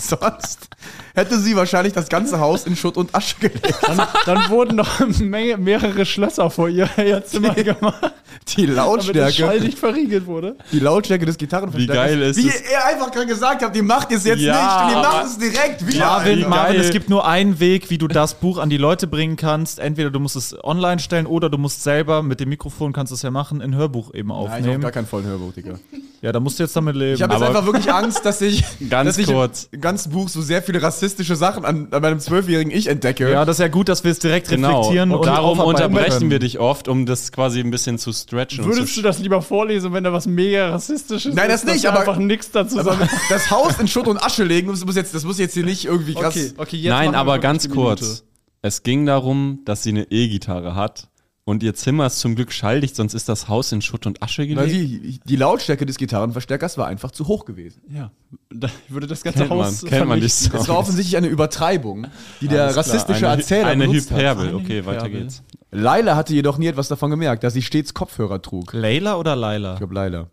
Sonst 0.00 0.68
hätte 1.14 1.38
sie 1.38 1.56
wahrscheinlich 1.56 1.92
das 1.92 2.08
ganze 2.08 2.40
Haus 2.40 2.66
in 2.66 2.76
Schutt 2.76 2.96
und 2.96 3.14
Asche 3.14 3.36
gelegt. 3.40 3.74
Dann, 3.86 4.00
dann 4.26 4.48
wurden 4.50 4.76
noch 4.76 4.88
Menge, 5.20 5.56
mehrere 5.56 6.04
Schlösser 6.06 6.50
vor 6.50 6.68
ihr, 6.68 6.88
ihr 6.98 7.24
Zimmer 7.24 7.54
gemacht, 7.54 8.12
Die 8.48 8.66
damit 8.66 8.70
es 8.70 8.76
Lautstärke, 8.76 9.32
schalldicht 9.32 9.78
verriegelt 9.78 10.26
wurde. 10.26 10.56
die 10.72 10.80
Lautstärke 10.80 11.26
des 11.26 11.36
Gitarrenverstärkers. 11.38 12.04
Wie 12.06 12.14
geil 12.18 12.22
ist 12.22 12.36
Wie 12.36 12.48
es? 12.48 12.62
ihr 12.70 12.84
einfach 12.86 13.10
gerade 13.10 13.26
gesagt 13.26 13.62
habt, 13.62 13.76
ihr 13.76 13.82
macht 13.82 14.12
es 14.12 14.24
jetzt 14.24 14.40
Ja, 14.40 14.54
nicht 14.86 14.96
und 14.96 15.02
ihr 15.02 15.08
macht 15.08 15.26
es 15.26 15.38
direkt 15.38 15.86
wieder. 15.86 16.06
Marvin, 16.06 16.36
Alter. 16.38 16.48
Marvin, 16.48 16.80
es 16.80 16.90
gibt 16.90 17.08
nur 17.10 17.26
einen 17.26 17.58
Weg, 17.60 17.90
wie 17.90 17.98
du 17.98 18.08
das 18.08 18.34
Buch 18.34 18.58
an 18.58 18.70
die 18.70 18.76
Leute 18.78 19.06
bringen 19.06 19.36
kannst. 19.36 19.78
Entweder 19.78 20.10
du 20.10 20.20
musst 20.20 20.36
es 20.36 20.56
online 20.64 20.98
stellen 21.00 21.26
oder 21.26 21.50
du 21.50 21.58
musst 21.58 21.82
selber 21.82 22.22
mit 22.22 22.40
dem 22.40 22.48
Mikrofon, 22.48 22.92
kannst 22.92 23.10
du 23.10 23.14
es 23.14 23.22
ja 23.22 23.30
machen, 23.30 23.60
ein 23.62 23.74
Hörbuch 23.74 24.14
eben 24.14 24.28
Nein, 24.28 24.38
ich 24.44 24.48
hab 24.50 24.54
aufnehmen. 24.58 24.80
gar 24.82 24.90
keinen 24.92 25.06
vollen 25.06 25.26
Hörbuch, 25.26 25.52
Digga. 25.52 25.74
ja, 26.22 26.32
da 26.32 26.40
musst 26.40 26.58
du 26.58 26.62
jetzt 26.62 26.74
damit 26.76 26.96
leben. 26.96 27.14
Ich 27.14 27.22
habe 27.22 27.32
jetzt 27.34 27.42
Aber- 27.42 27.48
einfach 27.58 27.66
wirklich 27.66 27.92
Angst, 27.92 28.24
dass 28.24 28.40
ich, 28.40 28.64
Ganz 28.90 29.08
dass 29.10 29.18
ich 29.18 29.26
kurz. 29.26 29.68
im 29.72 29.80
ganzen 29.80 30.10
Buch 30.12 30.28
so 30.28 30.40
sehr 30.42 30.62
viele 30.62 30.82
rassistische 30.98 31.36
Sachen 31.36 31.64
an, 31.64 31.88
an 31.90 32.02
meinem 32.02 32.18
zwölfjährigen 32.20 32.72
Ich 32.72 32.88
entdecke. 32.88 33.30
ja, 33.30 33.44
das 33.44 33.56
ist 33.56 33.60
ja 33.60 33.68
gut, 33.68 33.88
dass 33.88 34.04
wir 34.04 34.10
es 34.10 34.18
direkt 34.18 34.48
Genau. 34.48 34.78
reflektieren 34.80 35.10
Und 35.12 35.18
und 35.20 35.26
darum 35.26 35.60
unterbrechen 35.60 36.18
können. 36.18 36.30
wir 36.30 36.38
dich 36.40 36.58
oft, 36.58 36.88
um 36.88 37.06
das 37.06 37.32
quasi 37.32 37.60
ein 37.60 37.70
bisschen 37.70 37.98
zu 37.98 38.12
stretchen. 38.12 38.64
und 38.64 38.70
Würdest 38.70 38.94
zu 38.94 39.00
du 39.00 39.06
das 39.06 39.18
lieber 39.20 39.40
vorlesen, 39.42 39.92
wenn 39.92 40.04
da 40.04 40.12
was 40.12 40.26
mega 40.26 40.70
rassistisches 40.70 41.34
Nein, 41.34 41.48
das 41.48 41.62
ist, 41.64 41.72
nicht, 41.72 41.86
aber- 41.86 42.00
einfach 42.00 42.16
nichts 42.18 42.50
dazu 42.50 42.78
Aber 42.80 42.94
sagen? 42.96 43.08
das 43.28 43.50
Haus 43.50 43.78
in 43.78 43.86
Schutt 43.88 44.08
und 44.08 44.22
Asche 44.22 44.44
legen, 44.44 44.68
das 44.68 44.84
muss 44.84 44.96
jetzt, 44.96 45.14
das 45.14 45.24
muss 45.24 45.38
jetzt 45.38 45.54
hier 45.54 45.64
nicht 45.64 45.84
irgendwie 45.84 46.14
krass. 46.14 46.54
okay, 46.56 46.76
jetzt 46.76 46.90
Nein, 46.90 47.14
aber 47.14 47.38
ganz 47.38 47.68
kurz. 47.70 48.00
Minute. 48.00 48.22
Es 48.60 48.82
ging 48.82 49.06
darum, 49.06 49.60
dass 49.64 49.84
sie 49.84 49.90
eine 49.90 50.10
E-Gitarre 50.10 50.74
hat 50.74 51.08
und 51.48 51.62
ihr 51.62 51.74
Zimmer 51.74 52.04
ist 52.04 52.18
zum 52.20 52.34
Glück 52.34 52.52
schalldicht, 52.52 52.94
sonst 52.94 53.14
ist 53.14 53.26
das 53.26 53.48
Haus 53.48 53.72
in 53.72 53.80
Schutt 53.80 54.04
und 54.04 54.22
Asche 54.22 54.42
Weil 54.42 54.68
gelegt. 54.68 54.70
die, 54.74 55.20
die 55.24 55.36
Lautstärke 55.36 55.86
des 55.86 55.96
Gitarrenverstärkers 55.96 56.76
war 56.76 56.86
einfach 56.86 57.10
zu 57.10 57.26
hoch 57.26 57.46
gewesen. 57.46 57.80
Ja, 57.88 58.10
da 58.50 58.68
würde 58.88 59.06
das 59.06 59.22
ganze 59.22 59.38
Kennt 59.38 59.50
man, 59.50 59.60
Haus 59.60 59.82
kennt 59.82 60.06
man 60.08 60.20
die 60.20 60.28
vernichten. 60.28 60.52
Das 60.52 60.68
war 60.68 60.76
offensichtlich 60.76 61.16
eine 61.16 61.28
Übertreibung, 61.28 62.08
die 62.42 62.48
der 62.48 62.64
Alles 62.64 62.74
klar. 62.74 62.84
rassistische 62.84 63.28
eine, 63.30 63.40
Erzähler 63.40 63.66
Eine 63.68 63.86
benutzt 63.86 64.10
hat. 64.10 64.18
Hyperbel, 64.18 64.54
okay, 64.56 64.84
weiter 64.84 65.06
Hyperbel. 65.06 65.20
geht's. 65.22 65.42
Laila 65.70 66.16
hatte 66.16 66.34
jedoch 66.34 66.58
nie 66.58 66.66
etwas 66.66 66.88
davon 66.88 67.08
gemerkt, 67.08 67.42
da 67.42 67.48
sie 67.48 67.62
stets 67.62 67.94
Kopfhörer 67.94 68.42
trug. 68.42 68.74
Layla 68.74 69.16
oder 69.16 69.34
Laila? 69.34 69.72
Ich 69.72 69.78
glaube 69.78 69.94
Laila. 69.94 70.28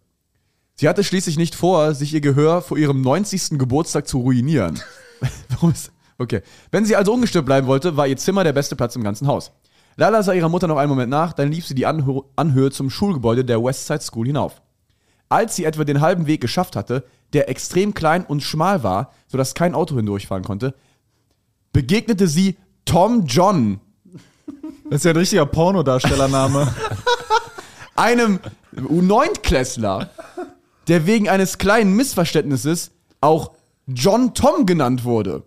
Sie 0.73 0.89
hatte 0.89 1.05
schließlich 1.05 1.37
nicht 1.37 1.55
vor, 1.55 1.93
sich 1.93 2.13
ihr 2.13 2.19
Gehör 2.19 2.61
vor 2.61 2.77
ihrem 2.77 2.99
90. 2.99 3.57
Geburtstag 3.57 4.05
zu 4.09 4.19
ruinieren. 4.19 4.81
Warum 5.47 5.71
ist. 5.71 5.93
Okay. 6.17 6.41
Wenn 6.71 6.83
sie 6.83 6.97
also 6.97 7.13
ungestört 7.13 7.45
bleiben 7.45 7.67
wollte, 7.67 7.95
war 7.95 8.05
ihr 8.05 8.17
Zimmer 8.17 8.43
der 8.43 8.51
beste 8.51 8.75
Platz 8.75 8.97
im 8.97 9.03
ganzen 9.03 9.27
Haus. 9.27 9.53
Lala 9.97 10.23
sah 10.23 10.33
ihrer 10.33 10.49
Mutter 10.49 10.67
noch 10.67 10.77
einen 10.77 10.89
Moment 10.89 11.09
nach, 11.09 11.33
dann 11.33 11.51
lief 11.51 11.65
sie 11.65 11.75
die 11.75 11.85
Anhö 11.85 12.21
Anhöhe 12.35 12.71
zum 12.71 12.89
Schulgebäude 12.89 13.45
der 13.45 13.63
Westside 13.63 14.01
School 14.01 14.27
hinauf. 14.27 14.61
Als 15.29 15.55
sie 15.55 15.65
etwa 15.65 15.83
den 15.83 16.01
halben 16.01 16.27
Weg 16.27 16.41
geschafft 16.41 16.75
hatte, 16.75 17.05
der 17.33 17.49
extrem 17.49 17.93
klein 17.93 18.25
und 18.25 18.43
schmal 18.43 18.83
war, 18.83 19.11
sodass 19.27 19.55
kein 19.55 19.73
Auto 19.73 19.95
hindurchfahren 19.95 20.43
konnte, 20.43 20.75
begegnete 21.73 22.27
sie 22.27 22.57
Tom 22.85 23.25
John, 23.25 23.79
Das 24.89 24.97
ist 24.97 25.05
ja 25.05 25.11
ein 25.11 25.17
richtiger 25.17 25.45
Pornodarstellername. 25.45 26.73
einem 27.95 28.39
Neunklässler, 28.71 30.09
der 30.87 31.07
wegen 31.07 31.29
eines 31.29 31.57
kleinen 31.57 31.95
Missverständnisses 31.95 32.91
auch 33.21 33.53
John 33.87 34.33
Tom 34.33 34.65
genannt 34.65 35.03
wurde. 35.03 35.43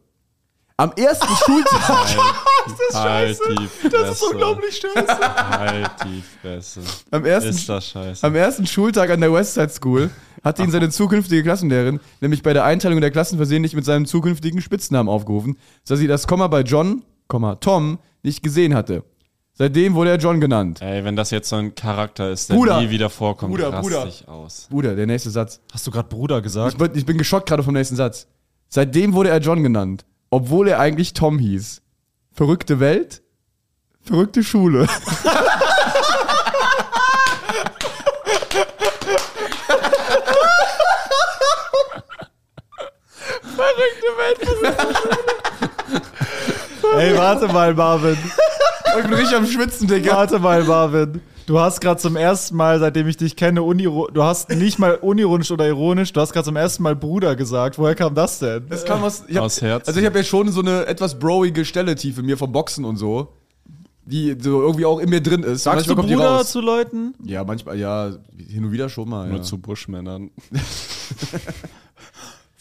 Am 0.81 0.93
ersten 0.97 1.27
Schultag. 1.45 1.89
Halt 2.95 3.37
die 3.49 3.67
Fresse. 3.67 3.91
Das 3.91 4.11
ist 4.11 4.23
unglaublich 4.23 4.77
scheiße. 4.77 5.19
Halt 5.51 5.91
die 6.05 6.23
Fresse. 6.41 6.81
Am 7.11 7.25
ersten, 7.25 7.51
Ist 7.51 7.69
das 7.69 7.89
scheiße. 7.89 8.25
am 8.25 8.35
ersten 8.37 8.65
Schultag 8.65 9.11
an 9.11 9.21
der 9.21 9.33
Westside 9.33 9.71
School 9.71 10.11
hatte 10.45 10.63
ihn 10.63 10.71
seine 10.71 10.89
zukünftige 10.91 11.43
Klassenlehrerin 11.43 11.99
nämlich 12.21 12.45
bei 12.45 12.53
der 12.53 12.63
Einteilung 12.65 13.01
der 13.01 13.11
Klassen 13.11 13.39
versehentlich 13.39 13.75
mit 13.75 13.85
seinem 13.85 14.07
zukünftigen 14.07 14.61
Spitznamen 14.61 15.09
aufgerufen, 15.09 15.59
da 15.89 15.97
sie 15.97 16.07
das 16.07 16.29
Komma 16.29 16.47
bei 16.47 16.61
John, 16.61 17.03
Komma, 17.27 17.57
Tom 17.57 17.99
nicht 18.23 18.45
gesehen 18.45 18.73
hatte. 18.77 19.03
Seitdem 19.55 19.95
wurde 19.97 20.11
er 20.11 20.19
John 20.19 20.41
genannt. 20.41 20.81
Ey, 20.81 21.03
wenn 21.05 21.17
das 21.17 21.33
jetzt 21.33 21.49
so 21.49 21.57
ein 21.57 21.75
Charakter 21.75 22.31
ist, 22.31 22.51
der 22.51 22.55
Bruder. 22.55 22.81
nie 22.81 22.91
wieder 22.91 23.11
vorkommt, 23.11 23.53
Bruder, 23.53 23.73
rast 23.73 23.83
Bruder. 23.83 24.05
dich 24.07 24.29
aus. 24.29 24.69
Bruder, 24.71 24.95
der 24.95 25.07
nächste 25.07 25.31
Satz. 25.31 25.61
Hast 25.73 25.85
du 25.89 25.91
gerade 25.91 26.09
Bruder 26.09 26.41
gesagt? 26.41 26.75
Ich 26.75 26.79
bin, 26.79 26.93
ich 26.95 27.05
bin 27.05 27.19
geschockt 27.19 27.49
gerade 27.49 27.65
vom 27.65 27.75
nächsten 27.75 27.97
Satz. 27.97 28.29
Seitdem 28.69 29.13
wurde 29.15 29.31
er 29.31 29.39
John 29.39 29.65
genannt, 29.65 30.05
obwohl 30.31 30.69
er 30.69 30.81
eigentlich 30.81 31.13
Tom 31.13 31.39
hieß. 31.39 31.83
Verrückte 32.33 32.81
Welt, 32.81 33.23
verrückte 34.03 34.43
Schule. 34.43 34.87
Warte 47.29 47.53
mal, 47.53 47.75
Marvin. 47.75 48.17
Ich 48.97 49.03
bin 49.03 49.13
richtig 49.13 49.37
am 49.37 49.47
Schwitzen, 49.47 49.87
Digga. 49.87 50.17
Warte 50.17 50.39
mal, 50.39 50.65
Marvin. 50.65 51.21
Du 51.49 51.59
hast 51.59 51.81
gerade 51.81 51.99
zum 51.99 52.15
ersten 52.15 52.57
Mal, 52.57 52.79
seitdem 52.79 53.09
ich 53.09 53.17
dich 53.17 53.35
kenne, 53.35 53.63
uniro 53.63 54.09
du 54.13 54.23
hast 54.23 54.51
nicht 54.51 54.79
mal 54.79 54.97
unironisch 54.97 55.51
oder 55.51 55.67
ironisch, 55.67 56.13
du 56.13 56.21
hast 56.21 56.35
gerade 56.35 56.45
zum 56.45 56.57
ersten 56.57 56.83
Mal 56.83 56.95
Bruder 56.95 57.37
gesagt. 57.37 57.79
Woher 57.79 57.95
kam 57.95 58.15
das 58.15 58.39
denn? 58.39 58.67
Das 58.69 58.85
kam 58.85 59.03
aus, 59.03 59.25
ich 59.27 59.35
hab, 59.39 59.45
Aus 59.45 59.63
Herzen. 59.63 59.89
Also 59.89 59.99
ich 59.99 60.05
habe 60.05 60.19
ja 60.19 60.25
schon 60.25 60.53
so 60.53 60.61
eine 60.61 60.85
etwas 60.85 61.19
broige 61.19 61.65
Stelle 61.65 61.95
tief 61.95 62.19
in 62.19 62.27
mir 62.27 62.37
vom 62.37 62.53
Boxen 62.53 62.85
und 62.85 62.99
so, 62.99 63.29
die 64.05 64.37
so 64.39 64.61
irgendwie 64.61 64.85
auch 64.85 64.99
in 64.99 65.09
mir 65.09 65.23
drin 65.23 65.43
ist. 65.43 65.63
Sagst 65.63 65.87
du 65.87 65.95
Manchmal 65.95 65.97
kommt 65.97 66.11
die 66.11 66.17
Bruder 66.17 66.45
zu 66.45 66.61
Leuten? 66.61 67.15
Ja, 67.25 67.43
manchmal, 67.45 67.79
ja, 67.79 68.11
hin 68.37 68.67
und 68.67 68.73
wieder 68.73 68.91
schon 68.91 69.09
mal. 69.09 69.27
Nur 69.27 69.39
Ja. 69.39 69.43
zu 69.43 69.57
Buschmännern. 69.57 70.31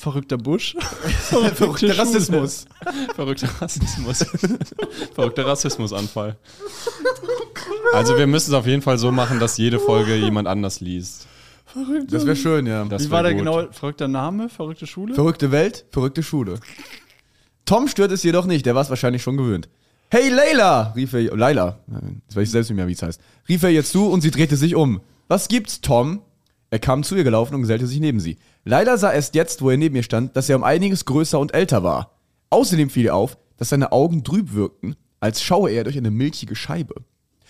Verrückter 0.07 0.37
Busch. 0.37 0.73
Verrückter 1.55 1.97
Rassismus. 1.97 2.65
Verrückter 3.13 3.49
Rassismus. 3.59 4.19
Verrückter 5.13 5.45
Rassismusanfall. 5.45 6.37
Also 7.93 8.17
wir 8.17 8.27
müssen 8.27 8.51
es 8.51 8.53
auf 8.53 8.65
jeden 8.67 8.81
Fall 8.81 8.97
so 8.97 9.11
machen, 9.11 9.39
dass 9.39 9.57
jede 9.57 9.79
Folge 9.79 10.15
jemand 10.15 10.47
anders 10.47 10.79
liest. 10.81 11.25
Das 12.09 12.25
wäre 12.25 12.35
schön, 12.35 12.65
ja. 12.65 12.83
Das 12.85 13.05
Wie 13.05 13.11
war 13.11 13.23
der 13.23 13.33
gut. 13.33 13.39
genau? 13.39 13.67
Verrückter 13.71 14.07
Name? 14.07 14.49
Verrückte 14.49 14.87
Schule? 14.87 15.13
Verrückte 15.15 15.51
Welt, 15.51 15.85
verrückte 15.91 16.21
Schule. 16.23 16.59
Tom 17.65 17.87
stört 17.87 18.11
es 18.11 18.23
jedoch 18.23 18.45
nicht, 18.45 18.65
der 18.65 18.75
war 18.75 18.81
es 18.81 18.89
wahrscheinlich 18.89 19.23
schon 19.23 19.37
gewöhnt. 19.37 19.69
Hey 20.09 20.29
Leila, 20.29 20.93
rief 20.95 21.13
er, 21.13 21.35
Leila, 21.35 21.79
jetzt 22.25 22.35
weiß 22.35 22.43
ich 22.43 22.51
selbst 22.51 22.69
nicht 22.69 22.77
mehr, 22.77 22.87
wie 22.87 22.93
es 22.93 23.01
heißt, 23.01 23.21
rief 23.49 23.63
er 23.63 23.69
ihr 23.69 23.83
zu 23.83 24.09
und 24.09 24.21
sie 24.21 24.31
drehte 24.31 24.55
sich 24.57 24.75
um. 24.75 25.01
Was 25.27 25.47
gibt's, 25.47 25.81
Tom? 25.81 26.21
Er 26.69 26.79
kam 26.79 27.03
zu 27.03 27.15
ihr 27.15 27.23
gelaufen 27.23 27.55
und 27.55 27.61
gesellte 27.61 27.87
sich 27.87 27.99
neben 27.99 28.19
sie. 28.19 28.37
Leila 28.67 28.97
sah 28.97 29.13
erst 29.13 29.33
jetzt, 29.33 29.61
wo 29.61 29.69
er 29.69 29.77
neben 29.77 29.95
ihr 29.95 30.03
stand, 30.03 30.35
dass 30.35 30.49
er 30.49 30.57
um 30.57 30.63
einiges 30.65 31.05
größer 31.05 31.39
und 31.39 31.53
älter 31.53 31.83
war. 31.83 32.11
Außerdem 32.49 32.89
fiel 32.89 33.05
ihr 33.05 33.15
auf, 33.15 33.37
dass 33.55 33.69
seine 33.69 33.93
Augen 33.93 34.25
trüb 34.25 34.53
wirkten, 34.53 34.97
als 35.21 35.41
schaue 35.41 35.71
er 35.71 35.85
durch 35.85 35.97
eine 35.97 36.11
milchige 36.11 36.53
Scheibe. 36.53 36.95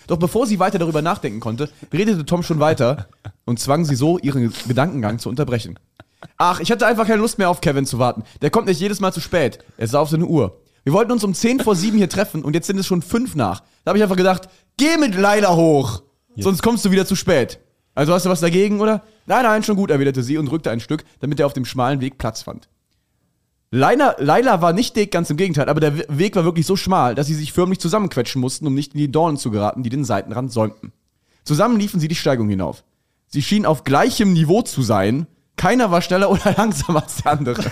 Doch 0.06 0.18
bevor 0.18 0.46
sie 0.46 0.60
weiter 0.60 0.78
darüber 0.78 1.02
nachdenken 1.02 1.40
konnte, 1.40 1.70
redete 1.92 2.24
Tom 2.24 2.44
schon 2.44 2.60
weiter 2.60 3.08
und 3.46 3.58
zwang 3.58 3.84
sie 3.84 3.96
so, 3.96 4.18
ihren 4.18 4.54
Gedankengang 4.68 5.18
zu 5.18 5.28
unterbrechen. 5.28 5.76
Ach, 6.36 6.60
ich 6.60 6.70
hatte 6.70 6.86
einfach 6.86 7.08
keine 7.08 7.20
Lust 7.20 7.36
mehr 7.38 7.50
auf 7.50 7.60
Kevin 7.60 7.84
zu 7.84 7.98
warten. 7.98 8.22
Der 8.40 8.50
kommt 8.50 8.68
nicht 8.68 8.80
jedes 8.80 9.00
Mal 9.00 9.12
zu 9.12 9.20
spät. 9.20 9.58
Er 9.76 9.88
sah 9.88 9.98
auf 9.98 10.10
seine 10.10 10.26
Uhr. 10.26 10.60
Wir 10.84 10.92
wollten 10.92 11.10
uns 11.10 11.24
um 11.24 11.34
10 11.34 11.60
vor 11.60 11.74
7 11.74 11.98
hier 11.98 12.08
treffen 12.08 12.44
und 12.44 12.54
jetzt 12.54 12.68
sind 12.68 12.78
es 12.78 12.86
schon 12.86 13.02
5 13.02 13.34
nach. 13.34 13.64
Da 13.84 13.90
habe 13.90 13.98
ich 13.98 14.04
einfach 14.04 14.16
gedacht, 14.16 14.48
geh 14.76 14.96
mit 14.96 15.16
Leila 15.16 15.56
hoch. 15.56 16.02
Sonst 16.36 16.62
kommst 16.62 16.84
du 16.84 16.92
wieder 16.92 17.06
zu 17.06 17.16
spät. 17.16 17.58
Also 17.98 18.14
hast 18.14 18.24
du 18.26 18.30
was 18.30 18.38
dagegen, 18.38 18.80
oder? 18.80 19.02
Nein, 19.26 19.42
nein, 19.42 19.64
schon 19.64 19.74
gut, 19.74 19.90
erwiderte 19.90 20.22
sie 20.22 20.38
und 20.38 20.46
rückte 20.52 20.70
ein 20.70 20.78
Stück, 20.78 21.02
damit 21.18 21.40
er 21.40 21.46
auf 21.46 21.52
dem 21.52 21.64
schmalen 21.64 22.00
Weg 22.00 22.16
Platz 22.16 22.42
fand. 22.42 22.68
Leila, 23.72 24.14
Leila 24.18 24.62
war 24.62 24.72
nicht 24.72 24.94
dick, 24.94 25.10
ganz 25.10 25.30
im 25.30 25.36
Gegenteil, 25.36 25.68
aber 25.68 25.80
der 25.80 25.98
We- 25.98 26.06
Weg 26.08 26.36
war 26.36 26.44
wirklich 26.44 26.64
so 26.64 26.76
schmal, 26.76 27.16
dass 27.16 27.26
sie 27.26 27.34
sich 27.34 27.52
förmlich 27.52 27.80
zusammenquetschen 27.80 28.40
mussten, 28.40 28.68
um 28.68 28.74
nicht 28.74 28.94
in 28.94 28.98
die 29.00 29.10
Dornen 29.10 29.36
zu 29.36 29.50
geraten, 29.50 29.82
die 29.82 29.90
den 29.90 30.04
Seitenrand 30.04 30.52
säumten. 30.52 30.92
Zusammen 31.42 31.76
liefen 31.80 31.98
sie 31.98 32.06
die 32.06 32.14
Steigung 32.14 32.48
hinauf. 32.48 32.84
Sie 33.26 33.42
schienen 33.42 33.66
auf 33.66 33.82
gleichem 33.82 34.32
Niveau 34.32 34.62
zu 34.62 34.80
sein. 34.82 35.26
Keiner 35.56 35.90
war 35.90 36.00
schneller 36.00 36.30
oder 36.30 36.54
langsamer 36.56 37.02
als 37.02 37.16
der 37.16 37.32
andere. 37.32 37.64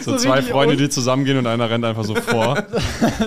So 0.04 0.16
zwei 0.16 0.42
Freunde, 0.42 0.74
un- 0.74 0.78
die 0.78 0.88
zusammengehen 0.88 1.38
und 1.38 1.46
einer 1.46 1.68
rennt 1.70 1.84
einfach 1.84 2.04
so 2.04 2.14
vor. 2.16 2.62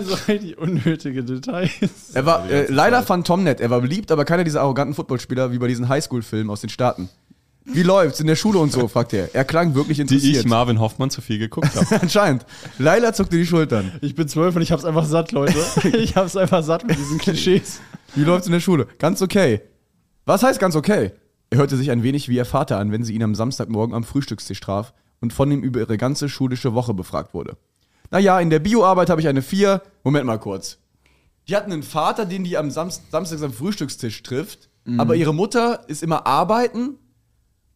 so 0.03 0.15
richtig 0.27 0.57
unnötige 0.57 1.23
Details. 1.23 1.71
Er 2.13 2.25
war, 2.25 2.49
äh, 2.49 2.71
Leila 2.71 3.01
fand 3.01 3.27
Tom 3.27 3.43
nett. 3.43 3.61
Er 3.61 3.69
war 3.69 3.81
beliebt, 3.81 4.11
aber 4.11 4.25
keiner 4.25 4.43
dieser 4.43 4.61
arroganten 4.61 4.93
Footballspieler 4.95 5.51
wie 5.51 5.57
bei 5.59 5.67
diesen 5.67 5.87
Highschool-Filmen 5.89 6.49
aus 6.49 6.61
den 6.61 6.69
Staaten. 6.69 7.09
Wie 7.65 7.83
läuft's 7.83 8.19
in 8.19 8.27
der 8.27 8.35
Schule 8.35 8.59
und 8.59 8.71
so? 8.73 8.87
fragte 8.89 9.17
er. 9.17 9.35
Er 9.35 9.45
klang 9.45 9.73
wirklich 9.75 9.95
Die 9.97 10.01
interessiert. 10.01 10.43
ich 10.43 10.45
Marvin 10.45 10.79
Hoffmann 10.81 11.09
zu 11.09 11.21
viel 11.21 11.39
geguckt 11.39 11.69
habe. 11.75 12.01
Anscheinend. 12.01 12.45
Leila 12.77 13.13
zuckte 13.13 13.37
die 13.37 13.45
Schultern. 13.45 13.91
Ich 14.01 14.15
bin 14.15 14.27
zwölf 14.27 14.55
und 14.55 14.61
ich 14.61 14.71
hab's 14.71 14.83
einfach 14.83 15.05
satt, 15.05 15.31
Leute. 15.31 15.55
Ich 15.97 16.15
hab's 16.17 16.35
einfach 16.35 16.61
satt 16.63 16.85
mit 16.85 16.97
diesen 16.97 17.19
Klischees. 17.19 17.79
Wie 18.15 18.23
läuft's 18.23 18.47
in 18.47 18.53
der 18.53 18.59
Schule? 18.59 18.87
Ganz 18.99 19.21
okay. 19.21 19.61
Was 20.25 20.43
heißt 20.43 20.59
ganz 20.59 20.75
okay? 20.75 21.11
Er 21.51 21.57
hörte 21.59 21.77
sich 21.77 21.91
ein 21.91 22.03
wenig 22.03 22.27
wie 22.29 22.35
ihr 22.35 22.45
Vater 22.45 22.79
an, 22.79 22.91
wenn 22.91 23.03
sie 23.03 23.13
ihn 23.13 23.23
am 23.23 23.33
Samstagmorgen 23.35 23.95
am 23.95 24.03
Frühstückstisch 24.03 24.59
traf 24.59 24.93
und 25.23 25.31
von 25.31 25.49
ihm 25.49 25.63
über 25.63 25.79
ihre 25.79 25.97
ganze 25.97 26.27
schulische 26.27 26.73
Woche 26.73 26.93
befragt 26.93 27.33
wurde. 27.33 27.55
Naja, 28.11 28.41
in 28.41 28.49
der 28.49 28.59
Bioarbeit 28.59 29.09
habe 29.09 29.21
ich 29.21 29.27
eine 29.29 29.41
4. 29.41 29.81
Moment 30.03 30.25
mal 30.25 30.37
kurz. 30.37 30.79
Die 31.47 31.55
hatten 31.55 31.71
einen 31.71 31.81
Vater, 31.81 32.25
den 32.25 32.43
die 32.43 32.57
am 32.57 32.69
Samst 32.69 33.09
Samstags 33.09 33.41
am 33.41 33.53
Frühstückstisch 33.53 34.21
trifft, 34.21 34.69
aber 34.97 35.15
ihre 35.15 35.33
Mutter 35.33 35.87
ist 35.87 36.03
immer 36.03 36.27
arbeiten 36.27 36.97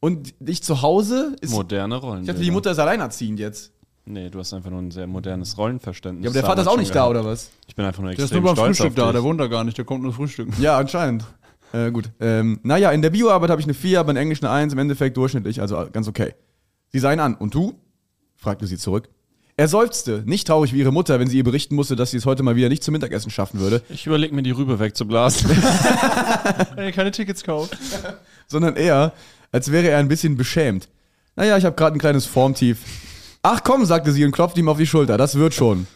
und 0.01 0.39
nicht 0.41 0.65
zu 0.65 0.81
Hause. 0.81 1.37
Ist, 1.39 1.51
Moderne 1.53 1.95
Rollen. 1.95 2.21
ich 2.21 2.27
dachte, 2.27 2.41
die 2.41 2.51
Mutter 2.51 2.71
ist 2.71 2.79
alleinerziehend 2.79 3.39
jetzt. 3.39 3.71
Nee, 4.03 4.29
du 4.29 4.39
hast 4.39 4.53
einfach 4.53 4.69
nur 4.69 4.81
ein 4.81 4.91
sehr 4.91 5.07
modernes 5.07 5.57
Rollenverständnis. 5.57 6.25
Ja, 6.25 6.29
aber 6.31 6.39
der 6.41 6.47
Vater 6.49 6.61
ist 6.63 6.67
auch 6.67 6.77
nicht 6.77 6.93
da, 6.93 7.07
oder 7.07 7.23
was? 7.23 7.51
Ich 7.65 7.75
bin 7.75 7.85
einfach 7.85 8.01
nur 8.01 8.11
Der 8.11 8.17
ist 8.19 8.25
extrem 8.25 8.43
nur 8.43 8.55
beim 8.55 8.65
Frühstück 8.65 8.95
da, 8.95 9.13
der 9.13 9.23
wohnt 9.23 9.39
da 9.39 9.47
gar 9.47 9.63
nicht, 9.63 9.77
der 9.77 9.85
kommt 9.85 10.03
nur 10.03 10.11
frühstücken. 10.11 10.53
Ja, 10.61 10.77
anscheinend. 10.77 11.23
Äh, 11.71 11.91
gut. 11.91 12.09
Ähm, 12.19 12.59
naja, 12.63 12.91
in 12.91 13.01
der 13.01 13.09
Bioarbeit 13.09 13.49
habe 13.49 13.61
ich 13.61 13.67
eine 13.67 13.73
4, 13.73 14.01
aber 14.01 14.11
in 14.11 14.17
Englisch 14.17 14.43
eine 14.43 14.51
1, 14.51 14.73
im 14.73 14.79
Endeffekt 14.79 15.15
durchschnittlich, 15.15 15.61
also 15.61 15.87
ganz 15.93 16.09
okay. 16.09 16.33
Sie 16.89 16.99
sah 16.99 17.11
ihn 17.13 17.19
an. 17.19 17.35
Und 17.35 17.53
du? 17.53 17.79
fragte 18.35 18.67
sie 18.67 18.77
zurück. 18.77 19.09
Er 19.59 19.67
seufzte, 19.67 20.21
nicht 20.27 20.45
traurig 20.45 20.71
wie 20.71 20.79
ihre 20.79 20.91
Mutter, 20.91 21.19
wenn 21.19 21.27
sie 21.27 21.37
ihr 21.37 21.43
berichten 21.43 21.75
musste, 21.75 21.95
dass 21.95 22.11
sie 22.11 22.17
es 22.17 22.27
heute 22.27 22.43
mal 22.43 22.55
wieder 22.55 22.69
nicht 22.69 22.83
zum 22.83 22.91
Mittagessen 22.91 23.31
schaffen 23.31 23.59
würde, 23.59 23.81
Ich 23.89 24.05
überlege 24.05 24.35
mir, 24.35 24.43
die 24.43 24.51
Rübe 24.51 24.79
wegzublasen. 24.79 25.49
Wenn 26.75 26.85
ihr 26.85 26.91
keine 26.91 27.09
Tickets 27.09 27.43
kauft. 27.43 27.75
sondern 28.47 28.75
eher, 28.75 29.13
als 29.51 29.71
wäre 29.71 29.89
er 29.89 29.97
ein 29.97 30.09
bisschen 30.09 30.37
beschämt. 30.37 30.89
Naja, 31.35 31.57
ich 31.57 31.65
habe 31.65 31.75
gerade 31.75 31.97
ein 31.97 31.99
kleines 31.99 32.27
Formtief. 32.27 32.79
Ach 33.41 33.63
komm, 33.63 33.83
sagte 33.85 34.11
sie 34.11 34.23
und 34.25 34.31
klopfte 34.31 34.59
ihm 34.59 34.69
auf 34.69 34.77
die 34.77 34.85
Schulter, 34.85 35.17
das 35.17 35.35
wird 35.35 35.55
schon. 35.55 35.87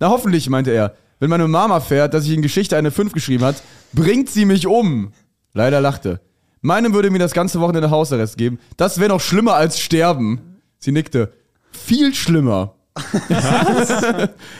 Na 0.00 0.08
hoffentlich, 0.08 0.48
meinte 0.48 0.70
er. 0.70 0.94
Wenn 1.20 1.28
meine 1.28 1.46
Mama 1.46 1.80
fährt, 1.80 2.14
dass 2.14 2.24
ich 2.24 2.32
in 2.32 2.42
Geschichte 2.42 2.78
eine 2.78 2.90
5 2.90 3.12
geschrieben 3.12 3.44
hat, 3.44 3.62
bringt 3.92 4.30
sie 4.30 4.46
mich 4.46 4.66
um. 4.66 5.12
Leider 5.52 5.82
lachte. 5.82 6.20
Meinem 6.62 6.94
würde 6.94 7.10
mir 7.10 7.18
das 7.18 7.32
ganze 7.32 7.60
Wochenende 7.60 7.90
Hausarrest 7.90 8.38
geben. 8.38 8.58
Das 8.76 8.98
wäre 8.98 9.10
noch 9.10 9.20
schlimmer 9.20 9.54
als 9.54 9.80
sterben. 9.80 10.60
Sie 10.78 10.92
nickte. 10.92 11.32
Viel 11.72 12.14
schlimmer. 12.14 12.76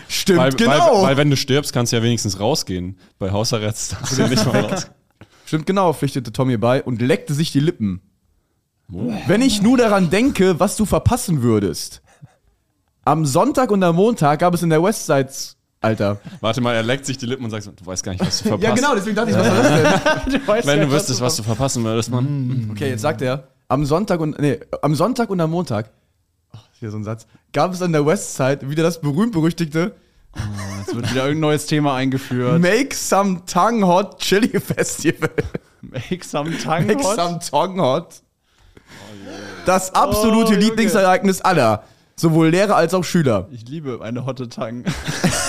Stimmt, 0.09 0.39
weil, 0.39 0.53
genau. 0.53 0.97
weil, 0.97 1.03
weil 1.03 1.17
wenn 1.17 1.31
du 1.31 1.37
stirbst, 1.37 1.73
kannst 1.73 1.93
du 1.93 1.97
ja 1.97 2.03
wenigstens 2.03 2.41
rausgehen. 2.41 2.99
Bei 3.19 3.31
Hausarrest 3.31 3.93
darfst 3.93 4.19
du 4.19 4.23
ja 4.23 4.29
nicht 4.29 4.45
mal 4.53 4.65
raus. 4.65 4.89
Stimmt 5.47 5.67
genau, 5.67 5.93
pflichtete 5.93 6.33
Tom 6.33 6.51
ihr 6.51 6.59
bei 6.59 6.83
und 6.83 7.01
leckte 7.03 7.35
sich 7.35 7.53
die 7.53 7.61
Lippen. 7.61 8.01
Wenn 8.89 9.43
ich 9.43 9.63
nur 9.63 9.79
daran 9.79 10.11
denke, 10.11 10.59
was 10.61 10.77
du 10.77 10.85
verpassen 10.85 11.43
würdest. 11.43 12.03
Am 13.05 13.27
Sonntag 13.27 13.71
und 13.71 13.83
am 13.83 13.97
Montag 13.97 14.41
gab 14.41 14.55
es 14.55 14.63
in 14.63 14.71
der 14.71 14.83
Westside, 14.83 15.31
Alter. 15.83 16.19
Warte 16.41 16.61
mal, 16.61 16.75
er 16.75 16.83
leckt 16.83 17.05
sich 17.07 17.19
die 17.19 17.27
Lippen 17.27 17.45
und 17.45 17.51
sagt 17.51 17.65
so, 17.65 17.73
du 17.73 17.85
weißt 17.85 18.03
gar 18.05 18.13
nicht, 18.13 18.25
was 18.25 18.39
du 18.43 18.49
verpasst. 18.49 18.69
Ja, 18.69 18.75
genau, 18.75 18.95
deswegen 18.95 19.17
dachte 19.17 19.31
ich, 19.31 19.37
was 19.37 19.47
soll 19.47 19.57
das 19.57 20.25
denn? 20.25 20.67
Wenn 20.67 20.81
du 20.81 20.91
wüsstest, 20.91 21.21
was 21.21 21.37
du 21.37 21.43
verpassen 21.43 21.85
würdest, 21.85 22.11
Mann. 22.11 22.69
Okay, 22.73 22.91
jetzt 22.91 23.03
sagt 23.03 23.21
er, 23.23 23.49
am 23.69 23.85
Sonntag 23.85 24.21
und, 24.21 24.39
nee, 24.39 24.61
am 24.81 24.95
Sonntag 24.95 25.29
und 25.31 25.41
am 25.41 25.51
Montag, 25.51 25.91
oh, 26.55 26.59
hier 26.79 26.91
so 26.91 26.97
ein 26.97 27.05
Satz, 27.05 27.27
gab 27.53 27.73
es 27.73 27.83
an 27.83 27.93
der 27.93 28.07
Westside 28.07 28.71
wieder 28.71 28.83
das 28.83 29.01
berühmt-berüchtigte 29.01 29.93
Jetzt 30.79 30.95
wird 30.97 31.11
wieder 31.11 31.25
irgendein 31.25 31.41
neues 31.41 31.67
Thema 31.67 31.95
eingeführt. 31.95 32.61
Make 32.61 32.95
Some 32.95 33.43
Tongue 33.47 33.87
Hot 33.87 34.19
Chili 34.19 34.59
Festival. 34.61 35.29
Make 35.83 36.25
some 36.25 36.57
tongue 36.59 36.87
Make 36.87 37.05
hot. 37.05 37.17
Some 37.17 37.39
Tongue 37.39 37.81
Hot. 37.83 38.23
Das 39.67 39.95
absolute 39.95 40.55
Oh. 40.55 40.59
Lieblingsereignis 40.59 41.41
aller. 41.43 41.85
Sowohl 42.17 42.49
Lehrer 42.49 42.77
als 42.77 42.95
auch 42.95 43.05
Schüler. 43.05 43.49
Ich 43.53 43.69
liebe 43.69 44.01
eine 44.03 44.25
hotte 44.27 44.49
Tongue. 44.49 44.85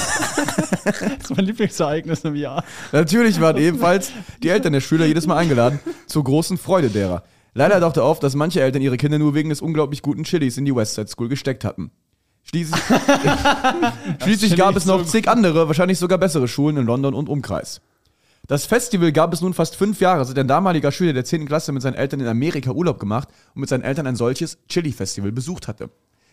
das 0.86 1.02
ist 1.02 1.36
mein 1.36 1.46
Lieblingsereignis 1.46 2.22
im 2.22 2.36
Jahr. 2.36 2.64
Natürlich 2.92 3.40
waren 3.42 3.58
ebenfalls 3.58 4.12
die 4.42 4.50
Eltern 4.50 4.74
der 4.74 4.82
Schüler 4.82 5.06
jedes 5.06 5.28
Mal 5.28 5.38
eingeladen, 5.38 5.80
zur 6.08 6.24
großen 6.24 6.58
Freude 6.58 6.90
derer. 6.90 7.24
Leider 7.54 7.80
tauchte 7.80 8.04
auf, 8.04 8.20
dass 8.20 8.36
manche 8.36 8.62
Eltern 8.62 8.82
ihre 8.82 8.98
Kinder 8.98 9.20
nur 9.20 9.36
wegen 9.36 9.50
des 9.50 9.62
unglaublich 9.62 10.02
guten 10.02 10.24
Chilis 10.24 10.58
in 10.58 10.66
die 10.66 10.76
Westside 10.76 11.08
School 11.08 11.30
gesteckt 11.30 11.64
hatten. 11.64 11.92
Schließlich, 12.44 12.82
Schließlich 14.24 14.56
gab 14.58 14.76
es 14.76 14.86
noch 14.86 15.06
zig 15.06 15.30
andere, 15.30 15.68
wahrscheinlich 15.68 15.98
sogar 15.98 16.18
bessere 16.18 16.48
Schulen 16.48 16.78
in 16.78 16.86
London 16.86 17.14
und 17.14 17.30
Umkreis. 17.30 17.82
Das 18.48 18.66
Festival 18.66 19.14
gab 19.14 19.34
es 19.34 19.40
nun 19.40 19.54
fast 19.54 19.78
fünf 19.78 20.02
Jahre, 20.02 20.26
seit 20.26 20.38
ein 20.38 20.50
damaliger 20.50 20.92
Schüler 20.92 21.14
der 21.14 21.24
10. 21.24 21.46
Klasse 21.46 21.72
mit 21.72 21.82
seinen 21.82 21.94
Eltern 21.94 22.20
in 22.20 22.28
Amerika 22.28 22.72
Urlaub 22.72 23.00
gemacht 23.00 23.30
und 23.56 23.62
mit 23.62 23.70
seinen 23.70 23.84
Eltern 23.84 24.06
ein 24.06 24.18
solches 24.18 24.58
Chili-Festival 24.68 25.32
besucht 25.32 25.70
hatte. 25.70 25.90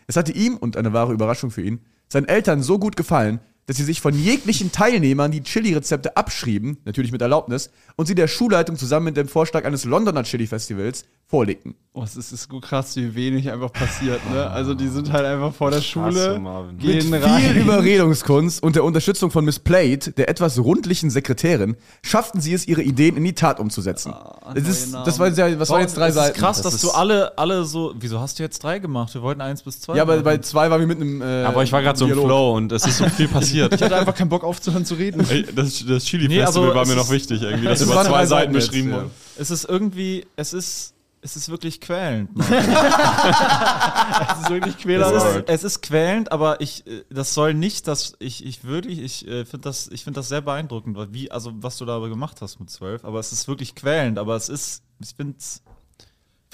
Es 0.07 0.17
hatte 0.17 0.33
ihm, 0.33 0.57
und 0.57 0.75
eine 0.75 0.91
wahre 0.91 1.13
Überraschung 1.13 1.51
für 1.51 1.61
ihn, 1.61 1.79
seinen 2.09 2.27
Eltern 2.27 2.61
so 2.61 2.79
gut 2.79 2.97
gefallen, 2.97 3.39
dass 3.65 3.77
sie 3.77 3.83
sich 3.83 4.01
von 4.01 4.17
jeglichen 4.17 4.71
Teilnehmern 4.71 5.31
die 5.31 5.43
Chili-Rezepte 5.43 6.17
abschrieben, 6.17 6.77
natürlich 6.85 7.11
mit 7.11 7.21
Erlaubnis, 7.21 7.71
und 7.95 8.07
sie 8.07 8.15
der 8.15 8.27
Schulleitung 8.27 8.75
zusammen 8.75 9.05
mit 9.05 9.17
dem 9.17 9.27
Vorschlag 9.27 9.65
eines 9.65 9.85
Londoner 9.85 10.23
Chili-Festivals 10.23 11.05
vorlegten. 11.27 11.75
Oh, 11.93 12.03
es 12.03 12.15
ist 12.15 12.29
so 12.49 12.59
krass, 12.61 12.95
wie 12.95 13.13
wenig 13.15 13.51
einfach 13.51 13.73
passiert, 13.73 14.21
ne? 14.31 14.49
Also 14.49 14.73
die 14.73 14.87
sind 14.87 15.11
halt 15.11 15.25
einfach 15.25 15.53
vor 15.53 15.71
der 15.71 15.81
Schule, 15.81 16.39
Marvin. 16.39 16.77
Mit 16.77 16.85
gehen 16.85 17.01
viel 17.01 17.15
rein. 17.17 17.57
Überredungskunst 17.57 18.63
und 18.63 18.77
der 18.77 18.85
Unterstützung 18.85 19.29
von 19.29 19.43
Miss 19.43 19.59
Plate, 19.59 20.13
der 20.13 20.29
etwas 20.29 20.57
rundlichen 20.57 21.09
Sekretärin, 21.09 21.75
schafften 22.01 22.39
sie 22.39 22.53
es, 22.53 22.65
ihre 22.65 22.81
Ideen 22.81 23.17
in 23.17 23.25
die 23.25 23.33
Tat 23.33 23.59
umzusetzen. 23.59 24.13
das, 24.55 24.67
ist, 24.69 24.93
das 24.93 25.19
war 25.19 25.27
ja, 25.27 25.59
was 25.59 25.69
waren 25.69 25.81
jetzt 25.81 25.97
drei 25.97 26.07
das 26.07 26.15
Seiten? 26.15 26.35
ist 26.35 26.39
krass, 26.39 26.61
Das 26.61 26.71
dass 26.71 26.81
du 26.81 26.87
ist- 26.87 26.93
alle, 26.95 27.37
alle 27.37 27.65
so. 27.65 27.93
Wieso 27.99 28.21
hast 28.21 28.39
du 28.39 28.43
jetzt 28.43 28.63
drei 28.63 28.79
gemacht? 28.79 29.13
Wir 29.13 29.21
wollten 29.21 29.41
eins 29.41 29.61
bis 29.61 29.81
zwei. 29.81 29.97
Ja, 29.97 30.03
aber 30.03 30.13
machen. 30.13 30.23
bei 30.23 30.37
zwei 30.37 30.71
waren 30.71 30.79
wir 30.79 30.87
mit 30.87 31.01
einem. 31.01 31.21
Äh, 31.21 31.43
Aber 31.43 31.61
ich 31.63 31.73
war 31.73 31.81
gerade 31.81 31.99
so 31.99 32.05
im. 32.07 32.13
Flow 32.13 32.55
und 32.55 32.71
es 32.71 32.87
ist 32.87 32.99
so 32.99 33.09
viel 33.09 33.27
passiert. 33.27 33.73
Ich 33.75 33.81
hatte 33.81 33.97
einfach 33.97 34.15
keinen 34.15 34.29
Bock 34.29 34.45
aufzuhören 34.45 34.85
zu 34.85 34.93
reden. 34.93 35.25
Ey, 35.29 35.45
das, 35.53 35.83
das 35.85 36.05
Chili 36.05 36.29
Nee, 36.29 36.41
also 36.41 36.61
war 36.73 36.83
es 36.83 36.87
mir 36.87 36.93
ist- 36.95 36.99
noch 37.01 37.11
wichtig, 37.11 37.41
irgendwie, 37.41 37.65
das 37.67 37.81
Es 37.81 37.87
über 37.87 38.01
zwei 38.03 38.25
Seiten 38.25 38.27
Seiten 38.27 38.53
beschrieben 38.53 38.89
ja. 38.91 38.95
wurde. 38.95 39.09
Es 39.37 39.51
ist 39.51 39.65
irgendwie, 39.67 40.25
es 40.37 40.53
ist, 40.53 40.93
es 41.21 41.35
ist 41.35 41.49
wirklich 41.49 41.79
quälend. 41.79 42.29
Das 42.35 42.49
ist 44.41 44.49
wirklich 44.49 44.75
es, 44.75 44.81
quälerei. 44.81 45.39
ist, 45.39 45.49
es 45.49 45.63
ist 45.63 45.81
quälend, 45.81 46.31
aber 46.31 46.61
ich, 46.61 46.85
äh, 46.87 47.03
das 47.09 47.33
soll 47.33 47.53
nicht, 47.53 47.87
dass 47.87 48.15
ich, 48.19 48.45
ich 48.45 48.63
wirklich, 48.63 48.99
ich 48.99 49.27
äh, 49.27 49.45
finde 49.45 49.65
das, 49.69 49.87
ich 49.89 50.03
finde 50.03 50.19
das 50.19 50.29
sehr 50.29 50.41
beeindruckend, 50.41 50.97
wie, 51.13 51.31
also 51.31 51.51
was 51.55 51.77
du 51.77 51.85
da 51.85 51.99
gemacht 51.99 52.41
hast 52.41 52.59
mit 52.59 52.69
zwölf. 52.69 53.05
Aber 53.05 53.19
es 53.19 53.31
ist 53.31 53.47
wirklich 53.47 53.75
quälend, 53.75 54.17
aber 54.17 54.35
es 54.35 54.49
ist, 54.49 54.83
ich 54.99 55.13
finde 55.15 55.35
es. 55.37 55.61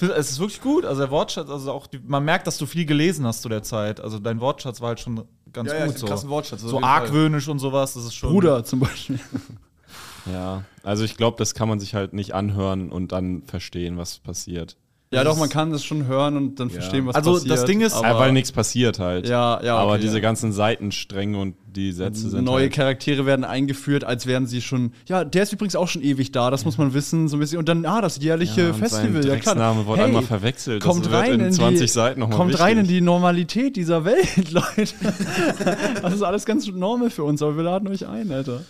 Es 0.00 0.30
ist 0.30 0.38
wirklich 0.38 0.60
gut, 0.60 0.84
also 0.84 1.00
der 1.00 1.10
Wortschatz, 1.10 1.50
also 1.50 1.72
auch 1.72 1.88
die, 1.88 1.98
man 1.98 2.24
merkt, 2.24 2.46
dass 2.46 2.56
du 2.56 2.66
viel 2.66 2.84
gelesen 2.86 3.26
hast 3.26 3.42
zu 3.42 3.48
der 3.48 3.64
Zeit. 3.64 4.00
Also 4.00 4.20
dein 4.20 4.40
Wortschatz 4.40 4.80
war 4.80 4.88
halt 4.90 5.00
schon 5.00 5.24
ganz 5.52 5.70
Ja, 5.72 5.78
ja, 5.78 5.86
gut 5.86 5.94
ich 5.96 6.00
so. 6.00 6.06
hab 6.06 6.10
einen 6.10 6.14
krassen 6.14 6.30
Wortschatz, 6.30 6.60
so 6.60 6.68
jeden 6.68 6.80
Fall. 6.82 6.90
argwöhnisch 7.00 7.48
und 7.48 7.58
sowas, 7.58 7.94
das 7.94 8.04
ist 8.04 8.14
schon. 8.14 8.30
Bruder 8.30 8.62
zum 8.64 8.78
Beispiel. 8.78 9.18
Ja, 10.32 10.64
also 10.82 11.04
ich 11.04 11.16
glaube, 11.16 11.36
das 11.38 11.54
kann 11.54 11.68
man 11.68 11.80
sich 11.80 11.94
halt 11.94 12.12
nicht 12.12 12.34
anhören 12.34 12.90
und 12.90 13.12
dann 13.12 13.42
verstehen, 13.42 13.96
was 13.96 14.18
passiert. 14.18 14.76
Ja, 15.10 15.24
doch, 15.24 15.38
man 15.38 15.48
kann 15.48 15.70
das 15.70 15.86
schon 15.86 16.04
hören 16.06 16.36
und 16.36 16.60
dann 16.60 16.68
verstehen, 16.68 17.06
was 17.06 17.14
Also, 17.14 17.32
passiert. 17.32 17.50
das 17.50 17.64
Ding 17.64 17.80
ist- 17.80 17.94
aber 17.94 18.08
Ja, 18.08 18.18
weil 18.18 18.32
nichts 18.32 18.52
passiert 18.52 18.98
halt. 18.98 19.26
Ja, 19.26 19.58
ja, 19.64 19.78
Aber 19.78 19.92
okay, 19.92 20.02
diese 20.02 20.16
ja. 20.16 20.20
ganzen 20.20 20.52
Seitenstränge 20.52 21.38
und 21.40 21.54
die 21.66 21.92
Sätze 21.92 22.28
sind 22.28 22.44
neue 22.44 22.64
halt, 22.64 22.74
Charaktere 22.74 23.24
werden 23.24 23.42
eingeführt, 23.46 24.04
als 24.04 24.26
wären 24.26 24.46
sie 24.46 24.60
schon. 24.60 24.92
Ja, 25.06 25.24
der 25.24 25.44
ist 25.44 25.52
übrigens 25.54 25.76
auch 25.76 25.88
schon 25.88 26.02
ewig 26.02 26.30
da, 26.32 26.50
das 26.50 26.66
muss 26.66 26.76
man 26.76 26.92
wissen, 26.92 27.26
so 27.28 27.38
ein 27.38 27.40
bisschen. 27.40 27.56
Und 27.58 27.70
dann, 27.70 27.86
ah, 27.86 28.02
das 28.02 28.18
jährliche 28.18 28.66
Ja, 28.66 28.72
Festival, 28.74 29.14
ja 29.14 29.20
klar. 29.36 29.54
Drecksname 29.54 29.86
wurde 29.86 30.04
einmal 30.04 30.24
verwechselt, 30.24 30.82
das 30.82 30.86
Kommt 30.86 31.04
wird 31.10 31.14
rein 31.14 31.32
in 31.40 31.40
in 31.46 31.52
20 31.52 31.80
die, 31.80 31.88
Seiten 31.88 32.20
noch 32.20 32.28
mal 32.28 32.36
Kommt 32.36 32.60
rein 32.60 32.72
in 32.72 32.78
wichtig. 32.82 32.96
die 32.96 33.00
Normalität 33.00 33.76
dieser 33.76 34.04
Welt, 34.04 34.50
Leute. 34.52 34.92
das 36.02 36.12
ist 36.12 36.22
alles 36.22 36.44
ganz 36.44 36.66
normal 36.70 37.08
für 37.08 37.24
uns, 37.24 37.40
aber 37.40 37.56
wir 37.56 37.62
laden 37.64 37.88
euch 37.88 38.06
ein, 38.06 38.30
Alter. 38.30 38.60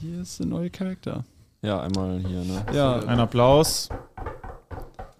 Hier 0.00 0.22
ist 0.22 0.38
der 0.38 0.46
neue 0.46 0.70
Charakter. 0.70 1.24
Ja, 1.62 1.80
einmal 1.80 2.20
hier, 2.20 2.40
ne? 2.44 2.64
Ja, 2.72 3.00
Ein 3.00 3.18
Applaus. 3.20 3.88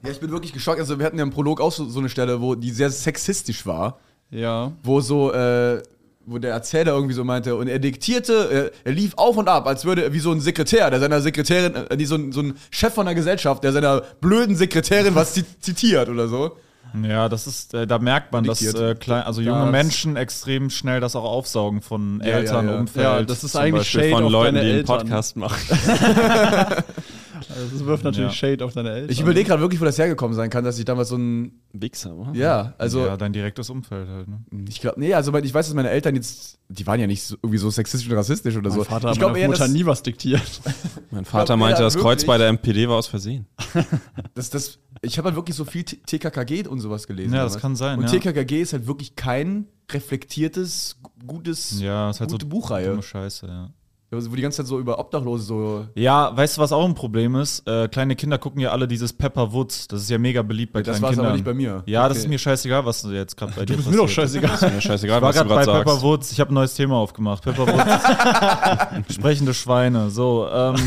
Ja, 0.04 0.10
ich 0.10 0.20
bin 0.20 0.30
wirklich 0.30 0.52
geschockt. 0.52 0.78
Also 0.78 0.98
wir 0.98 1.06
hatten 1.06 1.16
ja 1.18 1.24
im 1.24 1.30
Prolog 1.30 1.60
auch 1.60 1.72
so, 1.72 1.84
so 1.88 1.98
eine 1.98 2.08
Stelle, 2.08 2.40
wo 2.40 2.54
die 2.54 2.70
sehr 2.70 2.90
sexistisch 2.90 3.66
war, 3.66 3.98
ja. 4.30 4.70
wo 4.84 5.00
so, 5.00 5.32
äh, 5.32 5.82
wo 6.24 6.38
der 6.38 6.52
Erzähler 6.52 6.92
irgendwie 6.92 7.14
so 7.14 7.24
meinte 7.24 7.56
und 7.56 7.66
er 7.68 7.80
diktierte, 7.80 8.70
er, 8.84 8.86
er 8.86 8.92
lief 8.92 9.14
auf 9.16 9.36
und 9.36 9.48
ab, 9.48 9.66
als 9.66 9.84
würde 9.84 10.04
er 10.04 10.12
wie 10.12 10.20
so 10.20 10.30
ein 10.30 10.40
Sekretär, 10.40 10.88
der 10.90 11.00
seiner 11.00 11.20
Sekretärin, 11.20 11.74
äh, 11.74 11.96
die 11.96 12.04
so, 12.06 12.14
ein, 12.14 12.30
so 12.30 12.42
ein 12.42 12.54
Chef 12.70 12.94
von 12.94 13.06
der 13.06 13.16
Gesellschaft, 13.16 13.64
der 13.64 13.72
seiner 13.72 14.02
blöden 14.20 14.54
Sekretärin 14.54 15.14
was 15.16 15.32
zi- 15.34 15.44
zitiert 15.60 16.08
oder 16.08 16.28
so. 16.28 16.56
Ja, 17.02 17.28
das 17.28 17.46
ist, 17.46 17.74
äh, 17.74 17.86
da 17.86 17.98
merkt 17.98 18.32
man, 18.32 18.44
dass 18.44 18.62
äh, 18.62 18.94
klein, 18.94 19.22
also 19.24 19.40
junge 19.40 19.62
Das- 19.62 19.70
Menschen 19.70 20.16
extrem 20.16 20.70
schnell 20.70 21.00
das 21.00 21.14
auch 21.16 21.24
aufsaugen 21.24 21.80
von 21.82 22.20
Ja, 22.24 22.32
Eltern, 22.32 22.66
ja, 22.66 22.72
ja. 22.72 22.78
Umfeld. 22.80 23.04
Ja, 23.04 23.22
das 23.22 23.44
ist 23.44 23.52
zum 23.52 23.60
eigentlich 23.60 23.80
Beispiel. 23.82 24.00
Shade 24.02 24.12
Von 24.14 24.24
auf 24.24 24.32
Leuten, 24.32 24.54
deine 24.54 24.66
die 24.66 24.70
einen 24.72 24.78
Eltern. 24.80 24.98
Podcast 24.98 25.36
machen. 25.36 25.58
Also 27.48 27.68
das 27.78 27.86
wirft 27.86 28.04
natürlich 28.04 28.30
Ja. 28.30 28.34
Shade 28.50 28.64
auf 28.64 28.72
deine 28.74 28.90
Eltern. 28.90 29.10
Ich 29.10 29.20
überlege 29.20 29.48
gerade 29.48 29.60
wirklich, 29.62 29.80
wo 29.80 29.84
das 29.84 29.98
hergekommen 29.98 30.34
sein 30.36 30.50
kann, 30.50 30.64
dass 30.64 30.78
ich 30.78 30.84
damals 30.84 31.08
so 31.08 31.16
ein, 31.16 31.60
Wichser, 31.72 32.14
oder? 32.14 32.32
ja, 32.34 32.74
also 32.78 33.06
ja, 33.06 33.16
dein 33.16 33.32
direktes 33.32 33.70
Umfeld 33.70 34.08
halt. 34.08 34.26
Ne? 34.28 34.40
ich 34.68 34.80
glaube, 34.80 34.98
nee, 35.00 35.12
also 35.14 35.34
ich 35.36 35.52
weiß, 35.54 35.66
dass 35.66 35.74
meine 35.74 35.90
Eltern 35.90 36.14
jetzt, 36.14 36.58
die 36.68 36.86
waren 36.86 36.98
ja 37.00 37.06
nicht 37.06 37.22
so, 37.22 37.36
irgendwie 37.36 37.58
so 37.58 37.70
sexistisch 37.70 38.08
und 38.10 38.16
rassistisch 38.16 38.56
oder 38.56 38.70
so. 38.70 38.78
Mein 38.78 38.86
Vater 38.86 39.04
ich 39.08 39.10
hat 39.12 39.18
glaube 39.18 39.46
Mutter 39.46 39.68
nie 39.68 39.84
was 39.86 40.02
diktiert. 40.02 40.42
Mein 41.10 41.24
Vater 41.24 41.46
glaub, 41.56 41.58
meinte, 41.60 41.82
das 41.82 41.96
Kreuz 41.96 42.24
bei 42.24 42.36
der 42.38 42.48
MPD 42.52 42.88
war 42.88 42.96
aus 42.96 43.06
Versehen. 43.06 43.46
dass 44.34 44.50
das, 44.50 44.78
ich 45.02 45.16
habe 45.18 45.26
halt 45.28 45.36
wirklich 45.36 45.56
so 45.56 45.64
viel 45.64 45.84
TKKG 45.84 46.66
und 46.68 46.80
sowas 46.80 47.06
gelesen. 47.06 47.32
Ja, 47.34 47.44
das 47.44 47.52
damals. 47.52 47.62
kann 47.62 47.76
sein, 47.76 47.98
Und 47.98 48.04
ja. 48.06 48.10
TKKG 48.18 48.60
ist 48.62 48.72
halt 48.72 48.86
wirklich 48.86 49.16
kein 49.16 49.66
reflektiertes, 49.90 50.96
gu- 51.02 51.10
gutes, 51.26 51.80
Ja, 51.80 52.10
ist 52.10 52.20
halt 52.20 52.30
gute 52.30 52.44
so 52.44 52.48
Buchreihe. 52.48 52.88
dumme 52.90 53.02
Scheiße, 53.02 53.46
ja. 53.46 53.70
Wo 54.10 54.34
die 54.34 54.40
ganze 54.40 54.58
Zeit 54.58 54.66
so 54.66 54.78
über 54.78 54.98
Obdachlose 54.98 55.44
so. 55.44 55.86
Ja, 55.94 56.34
weißt 56.34 56.56
du, 56.56 56.62
was 56.62 56.72
auch 56.72 56.84
ein 56.86 56.94
Problem 56.94 57.34
ist? 57.36 57.68
Äh, 57.68 57.88
kleine 57.88 58.16
Kinder 58.16 58.38
gucken 58.38 58.58
ja 58.60 58.70
alle 58.70 58.88
dieses 58.88 59.12
Pepper 59.12 59.52
Woods. 59.52 59.86
Das 59.86 60.00
ist 60.00 60.08
ja 60.08 60.16
mega 60.16 60.40
beliebt 60.40 60.72
bei 60.72 60.82
Das 60.82 60.96
kleinen 60.96 61.10
Kindern. 61.10 61.26
aber 61.26 61.34
nicht 61.34 61.44
bei 61.44 61.52
mir. 61.52 61.82
Ja, 61.84 62.08
das 62.08 62.16
Okay. 62.16 62.24
ist 62.24 62.30
mir 62.30 62.38
scheißegal, 62.38 62.86
was 62.86 63.02
du 63.02 63.10
jetzt 63.10 63.36
gerade 63.36 63.52
bei 63.54 63.66
dir 63.66 63.76
Das 63.76 63.84
ist 63.84 63.90
mir 63.90 63.98
doch 63.98 64.08
scheißegal. 64.08 64.70
Mir 64.70 64.80
scheißegal, 64.80 65.18
Ich 65.18 65.22
war 65.22 65.28
was 65.28 65.36
du 65.36 65.42
gerade 65.44 65.48
bei 65.54 65.64
gerade 65.64 65.78
Pepper 65.80 65.90
sagst. 65.90 66.04
Woods. 66.04 66.32
Ich 66.32 66.40
habe 66.40 66.50
ein 66.52 66.54
neues 66.54 66.74
Thema 66.74 66.96
aufgemacht. 66.96 67.44
Pepper 67.44 67.66
Woods. 67.66 69.12
Sprechende 69.14 69.52
Schweine. 69.52 70.08
So, 70.08 70.48
ähm, 70.50 70.74
äh, 70.76 70.78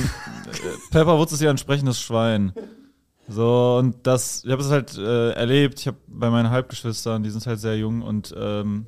Pepper 0.92 1.20
Woods 1.20 1.34
ist 1.34 1.42
ja 1.42 1.52
ein 1.52 1.60
sprechendes 1.60 2.02
Schwein. 2.02 2.54
So, 3.28 3.78
und 3.80 3.96
das, 4.08 4.44
ich 4.44 4.52
habe 4.52 4.62
es 4.64 4.72
halt 4.72 4.98
äh, 4.98 5.32
erlebt. 5.34 5.80
Ich 5.80 5.88
habe 5.88 5.98
bei 6.08 6.32
meinen 6.32 6.50
Halbgeschwistern, 6.50 7.22
die 7.24 7.30
sind 7.30 7.46
halt 7.46 7.60
sehr 7.60 7.78
jung 7.78 8.02
und 8.02 8.34
ähm, 8.38 8.88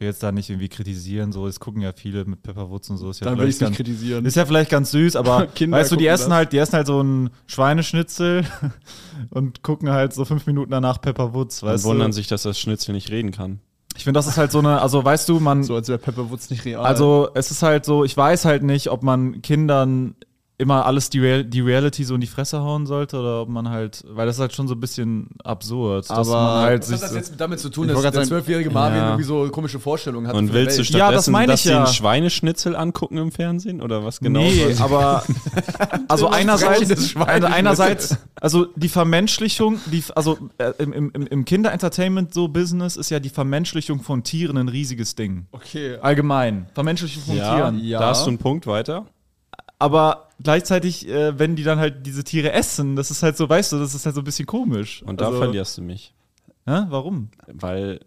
will 0.00 0.08
jetzt 0.08 0.22
da 0.22 0.32
nicht 0.32 0.48
irgendwie 0.50 0.68
kritisieren. 0.68 1.30
So, 1.32 1.46
es 1.46 1.60
gucken 1.60 1.82
ja 1.82 1.92
viele 1.92 2.24
mit 2.24 2.42
Pepper 2.42 2.70
Woods 2.70 2.88
und 2.90 2.96
so. 2.96 3.10
Ist 3.10 3.20
ja 3.20 3.26
Dann 3.26 3.38
will 3.38 3.48
ich 3.48 3.56
es 3.56 3.60
nicht 3.60 3.74
kritisieren. 3.74 4.24
ist 4.24 4.34
ja 4.36 4.46
vielleicht 4.46 4.70
ganz 4.70 4.90
süß, 4.90 5.14
aber 5.16 5.46
Kinder 5.54 5.76
weißt 5.78 5.92
du, 5.92 5.96
die 5.96 6.06
essen 6.06 6.30
das. 6.30 6.36
halt, 6.36 6.52
die 6.52 6.58
essen 6.58 6.72
halt 6.72 6.86
so 6.86 7.02
ein 7.02 7.30
Schweineschnitzel 7.46 8.44
und 9.30 9.62
gucken 9.62 9.90
halt 9.90 10.12
so 10.14 10.24
fünf 10.24 10.46
Minuten 10.46 10.70
danach 10.70 11.00
Pepper 11.00 11.34
Woods, 11.34 11.62
Und 11.62 11.68
weißt 11.68 11.84
wundern 11.84 12.10
du? 12.10 12.14
sich, 12.14 12.26
dass 12.26 12.42
das 12.42 12.58
Schnitzel 12.58 12.92
nicht 12.94 13.10
reden 13.10 13.30
kann. 13.30 13.60
Ich 13.96 14.04
finde, 14.04 14.18
das 14.18 14.26
ist 14.26 14.38
halt 14.38 14.50
so 14.52 14.60
eine, 14.60 14.80
also 14.80 15.04
weißt 15.04 15.28
du, 15.28 15.40
man, 15.40 15.62
so, 15.64 15.74
als 15.74 15.88
wäre 15.88 15.98
Pepper 15.98 16.30
Woods 16.30 16.48
nicht 16.50 16.64
real. 16.64 16.84
also 16.84 17.28
es 17.34 17.50
ist 17.50 17.62
halt 17.62 17.84
so, 17.84 18.04
ich 18.04 18.16
weiß 18.16 18.44
halt 18.46 18.62
nicht, 18.62 18.88
ob 18.90 19.02
man 19.02 19.42
Kindern 19.42 20.14
immer 20.60 20.86
alles 20.86 21.10
die, 21.10 21.18
Real 21.20 21.42
die 21.44 21.60
Reality 21.60 22.04
so 22.04 22.14
in 22.14 22.20
die 22.20 22.26
Fresse 22.26 22.60
hauen 22.60 22.86
sollte 22.86 23.18
oder 23.18 23.42
ob 23.42 23.48
man 23.48 23.68
halt, 23.70 24.04
weil 24.08 24.26
das 24.26 24.36
ist 24.36 24.40
halt 24.40 24.54
schon 24.54 24.68
so 24.68 24.74
ein 24.74 24.80
bisschen 24.80 25.28
absurd, 25.42 26.08
dass 26.08 26.28
Aber- 26.28 26.30
man 26.30 26.62
halt 26.62 26.82
Was 26.82 26.88
sich 26.88 26.96
hat 26.96 27.02
das 27.04 27.14
jetzt 27.14 27.34
damit 27.40 27.58
zu 27.60 27.70
tun, 27.70 27.88
Ich 27.88 27.94
dass 27.94 28.12
der 28.12 28.22
zwölfjährige 28.24 28.70
Marvin 28.70 28.98
Ja. 28.98 29.06
irgendwie 29.08 29.24
so 29.24 29.48
komische 29.48 29.80
Vorstellungen 29.80 30.26
hat? 30.28 30.34
Und 30.36 30.52
willst 30.52 30.78
du 30.78 30.84
stattdessen, 30.84 31.32
Ja, 31.32 31.46
das 31.46 31.46
dass 31.54 31.62
sie 31.62 31.70
ja. 31.70 31.78
einen 31.78 31.86
Schweineschnitzel 31.86 32.76
angucken 32.76 33.16
im 33.16 33.32
Fernsehen? 33.32 33.80
Oder 33.80 34.04
was 34.04 34.20
genau? 34.20 34.40
Nee, 34.40 34.74
aber 34.78 35.24
also 36.08 36.28
einerseits, 36.28 37.16
also 37.16 37.46
einerseits, 37.46 38.16
also 38.40 38.66
die 38.76 38.88
Vermenschlichung, 38.88 39.78
die, 39.86 40.04
also 40.14 40.38
äh, 40.58 40.72
im, 40.78 40.92
im, 40.92 41.26
im 41.26 41.44
Kinder-Entertainment 41.44 42.34
so 42.34 42.48
Business 42.48 42.96
ist 42.96 43.10
ja 43.10 43.18
die 43.20 43.30
Vermenschlichung 43.30 44.00
von 44.02 44.22
Tieren 44.22 44.56
ein 44.58 44.68
riesiges 44.68 45.14
Ding. 45.14 45.46
okay. 45.52 45.96
Allgemein. 46.02 46.66
Vermenschlichung 46.74 47.22
von 47.24 47.36
ja, 47.36 47.54
Tieren. 47.54 47.84
Ja. 47.84 47.98
da 48.00 48.08
hast 48.10 48.24
du 48.26 48.28
einen 48.30 48.38
Punkt 48.38 48.66
weiter. 48.66 49.06
Aber 49.80 50.28
gleichzeitig, 50.42 51.08
äh, 51.08 51.38
wenn 51.38 51.56
die 51.56 51.64
dann 51.64 51.78
halt 51.78 52.06
diese 52.06 52.22
Tiere 52.22 52.52
essen, 52.52 52.96
das 52.96 53.10
ist 53.10 53.22
halt 53.22 53.38
so, 53.38 53.48
weißt 53.48 53.72
du, 53.72 53.78
das 53.78 53.94
ist 53.94 54.04
halt 54.04 54.14
so 54.14 54.20
ein 54.20 54.24
bisschen 54.24 54.46
komisch. 54.46 55.02
Und 55.02 55.22
da 55.22 55.28
also, 55.28 55.38
verlierst 55.38 55.78
du 55.78 55.82
mich. 55.82 56.14
Hä? 56.66 56.82
Warum? 56.90 57.30
Weil 57.46 58.00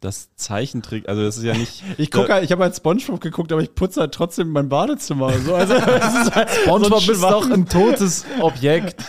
das 0.00 0.34
Zeichentrick, 0.36 1.08
also 1.08 1.22
das 1.22 1.38
ist 1.38 1.44
ja 1.44 1.54
nicht. 1.54 1.82
Ich 1.98 2.10
gucke 2.10 2.32
halt, 2.32 2.44
ich 2.44 2.52
habe 2.52 2.62
halt 2.64 2.76
Spongebob 2.76 3.20
geguckt, 3.22 3.50
aber 3.50 3.62
ich 3.62 3.74
putze 3.74 4.00
halt 4.00 4.12
trotzdem 4.12 4.50
mein 4.50 4.68
Badezimmer. 4.68 5.32
So, 5.38 5.54
also, 5.54 5.72
es 5.72 6.26
ist 6.26 6.34
halt 6.34 6.50
SpongeBob 6.50 7.00
so 7.00 7.12
ein 7.12 7.16
ist 7.16 7.22
doch 7.22 7.50
ein 7.50 7.66
totes 7.66 8.26
Objekt. 8.40 9.02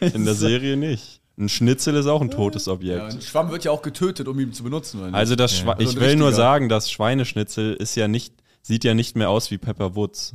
In 0.00 0.24
der 0.24 0.34
Serie 0.34 0.78
nicht. 0.78 1.20
Ein 1.38 1.50
Schnitzel 1.50 1.96
ist 1.96 2.06
auch 2.06 2.22
ein 2.22 2.30
totes 2.30 2.64
Ja, 2.64 2.72
Objekt. 2.72 3.12
ein 3.12 3.20
Schwamm 3.20 3.50
wird 3.50 3.64
ja 3.64 3.72
auch 3.72 3.82
getötet, 3.82 4.26
um 4.26 4.40
ihn 4.40 4.54
zu 4.54 4.64
benutzen. 4.64 5.14
Also 5.14 5.36
das 5.36 5.54
Schwe 5.54 5.76
Also 5.76 5.92
ich 5.92 6.00
will 6.00 6.16
nur 6.16 6.32
sagen, 6.32 6.70
das 6.70 6.90
Schweineschnitzel 6.90 7.74
ist 7.74 7.94
ja 7.94 8.08
nicht, 8.08 8.32
sieht 8.62 8.84
ja 8.84 8.94
nicht 8.94 9.16
mehr 9.16 9.28
aus 9.28 9.50
wie 9.50 9.58
Pepper 9.58 9.94
Woods. 9.94 10.34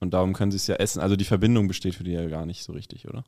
Und 0.00 0.14
darum 0.14 0.32
können 0.32 0.50
sie 0.52 0.56
es 0.56 0.66
ja 0.66 0.76
essen. 0.76 1.00
Also 1.00 1.16
die 1.16 1.24
Verbindung 1.24 1.68
besteht 1.68 1.94
für 1.94 2.04
die 2.04 2.12
ja 2.12 2.26
gar 2.28 2.46
nicht 2.46 2.62
so 2.62 2.72
richtig, 2.72 3.08
oder? 3.08 3.24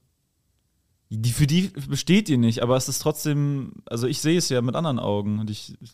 Die, 1.12 1.32
für 1.32 1.48
die 1.48 1.72
besteht 1.88 2.28
die 2.28 2.36
nicht, 2.36 2.62
aber 2.62 2.76
es 2.76 2.88
ist 2.88 3.00
trotzdem, 3.00 3.72
also 3.86 4.06
ich 4.06 4.20
sehe 4.20 4.38
es 4.38 4.48
ja 4.48 4.62
mit 4.62 4.76
anderen 4.76 5.00
Augen 5.00 5.40
und 5.40 5.50
ich, 5.50 5.74
ich 5.82 5.90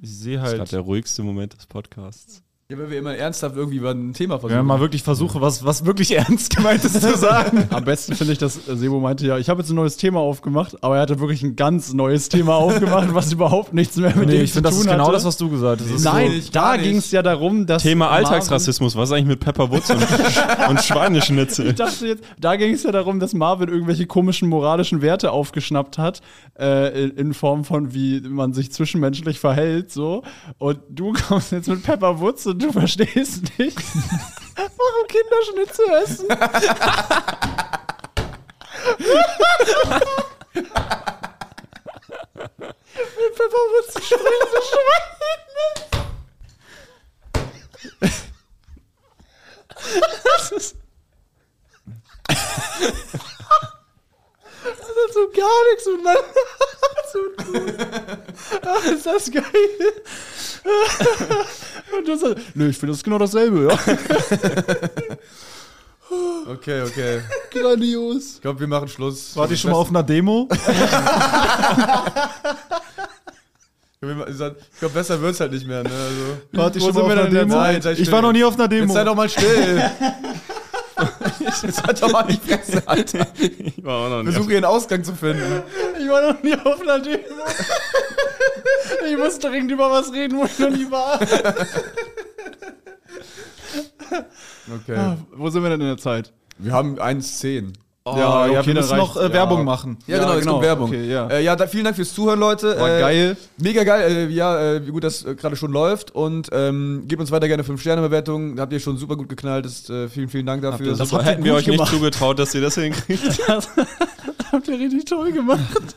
sehe 0.00 0.36
Das 0.36 0.44
ist 0.44 0.48
halt. 0.50 0.56
gerade 0.58 0.70
der 0.70 0.80
ruhigste 0.80 1.24
Moment 1.24 1.56
des 1.56 1.66
Podcasts. 1.66 2.44
Ja, 2.70 2.78
wenn 2.78 2.88
wir 2.90 2.98
immer 2.98 3.14
ernsthaft 3.14 3.56
irgendwie 3.56 3.76
über 3.76 3.90
ein 3.90 4.14
Thema 4.14 4.38
versuchen. 4.38 4.58
Wenn 4.58 4.64
man 4.64 4.78
mal 4.78 4.80
wirklich 4.80 5.02
versuche, 5.02 5.38
was, 5.42 5.66
was 5.66 5.84
wirklich 5.84 6.12
ernst 6.16 6.56
gemeint 6.56 6.82
ist 6.82 6.98
zu 6.98 7.14
sagen. 7.14 7.66
Am 7.68 7.84
besten 7.84 8.14
finde 8.14 8.32
ich, 8.32 8.38
dass 8.38 8.54
Sebo 8.66 9.00
meinte, 9.00 9.26
ja, 9.26 9.36
ich 9.36 9.50
habe 9.50 9.60
jetzt 9.60 9.68
ein 9.68 9.74
neues 9.76 9.98
Thema 9.98 10.20
aufgemacht, 10.20 10.82
aber 10.82 10.96
er 10.96 11.02
hatte 11.02 11.20
wirklich 11.20 11.42
ein 11.42 11.56
ganz 11.56 11.92
neues 11.92 12.30
Thema 12.30 12.54
aufgemacht, 12.56 13.12
was 13.14 13.30
überhaupt 13.30 13.74
nichts 13.74 13.96
mehr 13.98 14.16
mit 14.16 14.28
Nee, 14.28 14.36
dem 14.36 14.44
ich 14.44 14.50
zu 14.52 14.54
finde, 14.54 14.68
das 14.70 14.76
tun 14.78 14.86
ist 14.86 14.90
genau 14.92 15.04
hatte. 15.04 15.12
das, 15.12 15.24
was 15.26 15.36
du 15.36 15.50
gesagt 15.50 15.82
hast. 15.82 15.92
Das 15.92 16.02
Nein, 16.04 16.30
nicht, 16.30 16.56
da 16.56 16.78
ging 16.78 16.96
es 16.96 17.10
ja 17.10 17.22
darum, 17.22 17.66
dass 17.66 17.82
Thema 17.82 18.06
Marvin- 18.06 18.24
Alltagsrassismus, 18.26 18.96
was 18.96 19.10
ist 19.10 19.12
eigentlich 19.14 19.26
mit 19.28 19.40
Pepper 19.40 19.70
Woods 19.70 19.90
und, 19.90 19.98
und 20.70 20.80
Schweineschnitzel? 20.82 21.66
Ich 21.68 21.74
dachte 21.74 22.06
jetzt, 22.06 22.24
da 22.40 22.56
ging 22.56 22.72
es 22.72 22.82
ja 22.82 22.92
darum, 22.92 23.20
dass 23.20 23.34
Marvin 23.34 23.68
irgendwelche 23.68 24.06
komischen 24.06 24.48
moralischen 24.48 25.02
Werte 25.02 25.32
aufgeschnappt 25.32 25.98
hat, 25.98 26.22
äh, 26.58 27.08
in, 27.08 27.34
Form 27.34 27.64
von, 27.64 27.92
wie 27.92 28.22
man 28.22 28.54
sich 28.54 28.72
zwischenmenschlich 28.72 29.38
verhält, 29.38 29.90
so. 29.90 30.22
Und 30.56 30.78
du 30.88 31.12
kommst 31.12 31.52
jetzt 31.52 31.68
mit 31.68 31.82
Pepper 31.82 32.20
Woods 32.20 32.53
und 32.54 32.62
du 32.62 32.70
verstehst 32.72 33.58
nicht, 33.58 33.76
warum 34.54 35.06
Kinder 35.08 35.42
Schnitzel 35.50 35.90
essen. 36.04 36.28
mit 43.16 43.38
Woods 43.40 43.94
springende 44.06 44.60
Schweine. 44.70 45.34
Das 50.24 50.52
ist 50.52 50.76
Das 54.64 54.88
hat 54.88 55.12
so 55.12 55.28
gar 55.36 55.60
nichts 55.70 55.86
miteinander 55.86 56.24
zu 57.12 57.18
tun. 57.44 57.64
Ah, 58.62 58.78
ist 58.94 59.06
das 59.06 59.30
geil. 59.30 59.44
Und 61.96 62.08
du 62.08 62.16
sagst, 62.16 62.44
nö, 62.54 62.68
ich 62.68 62.78
finde 62.78 62.92
das 62.92 62.98
ist 62.98 63.04
genau 63.04 63.18
dasselbe, 63.18 63.68
ja. 63.68 63.78
Okay, 66.46 66.82
okay. 66.82 67.20
Grandios. 67.50 68.34
Ich 68.36 68.40
glaube, 68.40 68.60
wir 68.60 68.66
machen 68.66 68.88
Schluss. 68.88 69.36
Wart 69.36 69.50
ihr 69.50 69.56
schon 69.56 69.70
mal 69.70 69.78
auf 69.78 69.88
einer 69.88 70.02
Demo? 70.02 70.48
Ich 74.04 74.78
glaube, 74.78 74.92
besser 74.92 75.18
wird's 75.18 75.40
halt 75.40 75.52
nicht 75.52 75.66
mehr, 75.66 75.82
ne? 75.82 75.88
Also. 75.88 76.38
Wart 76.52 76.76
ihr 76.76 76.82
Wo 76.82 76.92
schon 76.92 76.94
mal 76.94 77.04
auf 77.04 77.10
einer 77.10 77.30
Demo? 77.30 77.54
Zeit? 77.54 77.98
Ich 77.98 78.12
war 78.12 78.20
noch 78.20 78.32
nie 78.32 78.44
auf 78.44 78.52
einer 78.54 78.68
Demo. 78.68 78.84
Jetzt 78.84 78.92
sei 78.92 79.02
doch 79.02 79.14
mal 79.14 79.30
still. 79.30 79.82
Jetzt 81.44 81.82
halt 81.84 82.02
doch 82.02 82.10
mal 82.12 82.22
die 82.24 82.36
Fresse, 82.36 82.82
Alter. 82.86 83.26
Ich 83.38 83.84
war 83.84 84.06
auch 84.06 84.10
noch 84.10 84.22
nicht. 84.22 84.32
Versuche 84.32 84.50
hier 84.50 84.58
einen 84.58 84.66
Ausgang 84.66 85.04
zu 85.04 85.14
finden. 85.14 85.62
Ich 86.00 86.08
war 86.08 86.32
noch 86.32 86.42
nie 86.42 86.54
auf 86.54 86.80
einer 86.80 86.98
Demo. 86.98 87.18
Ich 89.08 89.16
muss 89.16 89.38
dringend 89.38 89.70
über 89.70 89.90
was 89.90 90.12
reden, 90.12 90.38
wo 90.38 90.44
ich 90.44 90.58
noch 90.58 90.70
nie 90.70 90.90
war. 90.90 91.20
Okay. 94.82 94.96
Ah, 94.96 95.16
wo 95.32 95.50
sind 95.50 95.62
wir 95.62 95.70
denn 95.70 95.80
in 95.80 95.88
der 95.88 95.98
Zeit? 95.98 96.32
Wir 96.58 96.72
haben 96.72 96.98
1,10. 96.98 97.72
Oh, 98.06 98.14
ja, 98.18 98.44
okay, 98.60 98.66
wir 98.66 98.74
müssen 98.74 98.98
noch 98.98 99.16
äh, 99.16 99.32
Werbung 99.32 99.60
Ja. 99.60 99.64
machen. 99.64 99.96
Ja, 100.06 100.16
Ja, 100.16 100.20
genau, 100.20 100.32
jetzt 100.34 100.40
genau. 100.42 100.52
kommt 100.52 100.64
Werbung. 100.66 100.88
Okay, 100.90 101.10
ja. 101.10 101.26
Äh, 101.28 101.42
ja 101.42 101.56
da, 101.56 101.66
vielen 101.66 101.84
Dank 101.84 101.96
fürs 101.96 102.12
Zuhören, 102.12 102.38
Leute. 102.38 102.78
War 102.78 102.98
äh, 102.98 103.00
geil. 103.00 103.36
Mega 103.56 103.82
geil, 103.82 104.12
äh, 104.12 104.26
ja, 104.28 104.60
äh, 104.74 104.86
wie 104.86 104.90
gut 104.90 105.04
das 105.04 105.24
äh, 105.24 105.34
gerade 105.34 105.56
schon 105.56 105.72
läuft. 105.72 106.10
Und 106.14 106.50
ähm, 106.52 107.04
gebt 107.08 107.22
uns 107.22 107.30
weiter 107.30 107.48
gerne 107.48 107.62
5-Sterne-Bewertungen. 107.62 108.60
Habt 108.60 108.74
ihr 108.74 108.80
schon 108.80 108.98
super 108.98 109.16
gut 109.16 109.30
geknallt. 109.30 109.64
Ist, 109.64 109.88
äh, 109.88 110.10
vielen, 110.10 110.28
vielen 110.28 110.44
Dank 110.44 110.60
dafür. 110.60 110.94
Das 110.94 111.00
habt 111.00 111.12
ihr 111.12 111.22
hätten 111.30 111.44
wir 111.44 111.54
euch 111.54 111.66
nicht 111.66 111.76
gemacht. 111.78 111.92
zugetraut, 111.94 112.38
dass 112.38 112.54
ihr 112.54 112.60
das 112.60 112.74
hinkriegt. 112.78 113.40
Habt 113.48 114.68
ihr 114.68 114.78
richtig 114.78 115.06
toll 115.06 115.32
gemacht. 115.32 115.60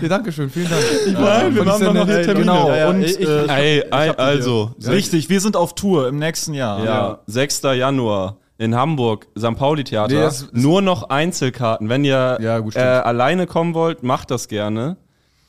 ja, 0.00 0.08
Dankeschön, 0.08 0.48
vielen 0.48 0.70
Dank. 0.70 0.84
Nein, 1.20 1.54
wir 1.56 1.64
fand 1.64 1.80
ich 1.82 1.88
haben 1.88 1.96
noch 1.96 2.06
die 2.06 2.12
Termine. 2.12 2.34
Genau, 2.34 2.68
Ja, 2.68 2.76
ja, 2.76 2.88
und 2.90 3.02
ich- 3.02 3.18
äh, 3.18 3.46
Ey, 3.48 3.80
ey, 3.90 4.10
also, 4.16 4.70
richtig, 4.86 5.28
wir 5.28 5.40
sind 5.40 5.56
auf 5.56 5.74
Tour 5.74 6.06
im 6.06 6.20
nächsten 6.20 6.54
Jahr. 6.54 6.84
ja, 6.84 7.18
6. 7.26 7.62
Januar 7.74 8.36
in 8.58 8.74
Hamburg, 8.74 9.28
St. 9.38 9.56
Pauli 9.56 9.84
Theater. 9.84 10.14
Nee, 10.14 10.20
das- 10.20 10.48
Nur 10.52 10.82
noch 10.82 11.08
Einzelkarten. 11.10 11.88
Wenn 11.88 12.04
ihr 12.04 12.38
Ja, 12.40 12.58
gut, 12.58 12.76
äh, 12.76 12.80
alleine 12.80 13.46
kommen 13.46 13.72
wollt, 13.74 14.02
macht 14.02 14.30
das 14.30 14.48
gerne. 14.48 14.96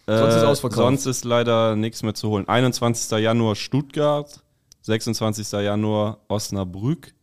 Äh, 0.06 0.18
Sonst 0.18 0.36
ist 0.36 0.44
ausverkauft. 0.44 0.77
Sonst 0.77 1.06
ist 1.06 1.26
leider 1.26 1.76
nichts 1.76 2.02
mehr 2.03 2.14
zu 2.14 2.30
holen. 2.30 2.48
21. 2.48 3.11
Januar 3.19 3.56
Stuttgart, 3.56 4.41
26. 4.81 5.52
Januar 5.64 6.19
Osnabrück, 6.27 7.14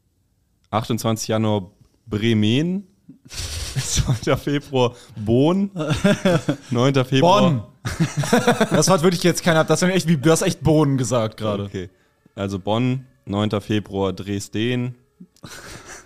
28. 0.71 1.29
Januar 1.29 1.71
Bremen, 2.07 2.87
2. 3.77 4.37
Februar 4.37 4.93
Bonn, 5.17 5.71
9. 6.71 6.95
Februar 7.05 7.41
Bonn. 7.43 7.63
das 8.71 8.89
hat 8.91 9.03
wirklich 9.03 9.23
jetzt 9.23 9.43
keiner, 9.43 9.65
das 9.65 9.83
echt 9.83 10.09
wie, 10.09 10.17
du 10.17 10.31
hast 10.31 10.43
echt 10.43 10.63
Bohnen 10.63 10.97
gesagt 10.99 11.37
gerade. 11.37 11.65
Okay. 11.65 11.91
Also 12.35 12.59
Bonn, 12.59 13.07
9. 13.25 13.61
Februar 13.61 14.13
Dresden, 14.13 14.95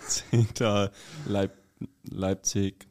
10. 0.06 0.48
Leip 1.26 1.52
Leipzig. 2.10 2.86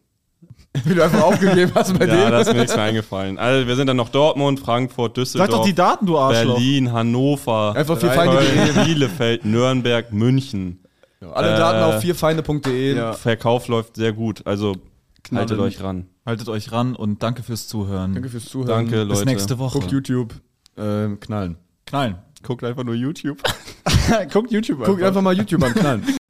Wie 0.86 0.94
du 0.94 1.04
einfach 1.04 1.24
aufgegeben 1.24 1.72
hast 1.74 1.98
bei 1.98 2.06
Ja, 2.06 2.16
denen. 2.16 2.32
da 2.32 2.40
ist 2.42 2.48
mir 2.54 2.60
nichts 2.60 2.76
mehr 2.76 2.86
eingefallen. 2.86 3.38
Also 3.40 3.68
wir 3.68 3.76
sind 3.76 3.88
dann 3.88 3.98
noch 3.98 4.10
Dortmund, 4.10 4.60
Frankfurt, 4.60 5.12
Sag 5.12 5.24
Düsseldorf, 5.24 5.50
doch 5.50 5.66
die 5.66 5.74
Daten, 5.74 6.06
du 6.06 6.18
Arschloch. 6.18 6.54
Berlin, 6.56 6.92
Hannover, 6.94 7.74
Einfach 7.76 7.98
vier 8.00 8.12
Feinde 8.12 8.40
Bielefeld, 8.86 9.46
Nürnberg, 9.46 10.14
München. 10.14 10.84
Alle 11.34 11.58
Daten 11.58 11.80
Äh, 11.80 11.96
auf 11.96 12.02
vierfeinde.de. 12.02 12.96
Ja. 12.96 13.14
Verkauf 13.14 13.68
läuft 13.68 13.96
sehr 13.98 14.14
gut. 14.14 14.46
Also 14.46 14.76
haltet 15.34 15.58
Knallen. 15.58 15.60
euch 15.60 15.82
ran. 15.84 16.06
Haltet 16.26 16.48
euch 16.50 16.72
ran 16.72 16.96
und 16.96 17.24
danke 17.24 17.44
fürs 17.44 17.68
Zuhören. 17.68 18.14
Danke 18.14 18.30
fürs 18.30 18.46
Zuhören. 18.46 18.68
Danke, 18.86 19.06
Bis 19.06 19.18
Leute. 19.20 19.26
nächste 19.26 19.58
Woche. 19.60 19.80
Guckt 19.80 19.92
YouTube. 19.92 20.34
Ähm, 20.78 21.20
knallen. 21.20 21.58
Knallen. 21.88 22.20
Guckt 22.44 22.64
einfach 22.64 22.84
nur 22.84 22.96
YouTube. 22.96 23.42
Guckt 24.32 24.52
YouTube 24.52 24.84
Guckt 24.86 25.02
einfach 25.04 25.22
mal 25.22 25.36
YouTube 25.36 25.64
an, 25.64 25.74
knallen. 25.74 26.04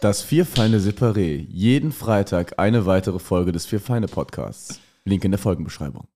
Das 0.00 0.22
Vier 0.22 0.46
Feinde 0.46 0.78
Separé. 0.78 1.46
Jeden 1.50 1.90
Freitag 1.90 2.58
eine 2.58 2.86
weitere 2.86 3.18
Folge 3.18 3.50
des 3.50 3.66
Vier 3.66 3.80
Feinde 3.80 4.06
Podcasts. 4.06 4.80
Link 5.04 5.24
in 5.24 5.32
der 5.32 5.40
Folgenbeschreibung. 5.40 6.06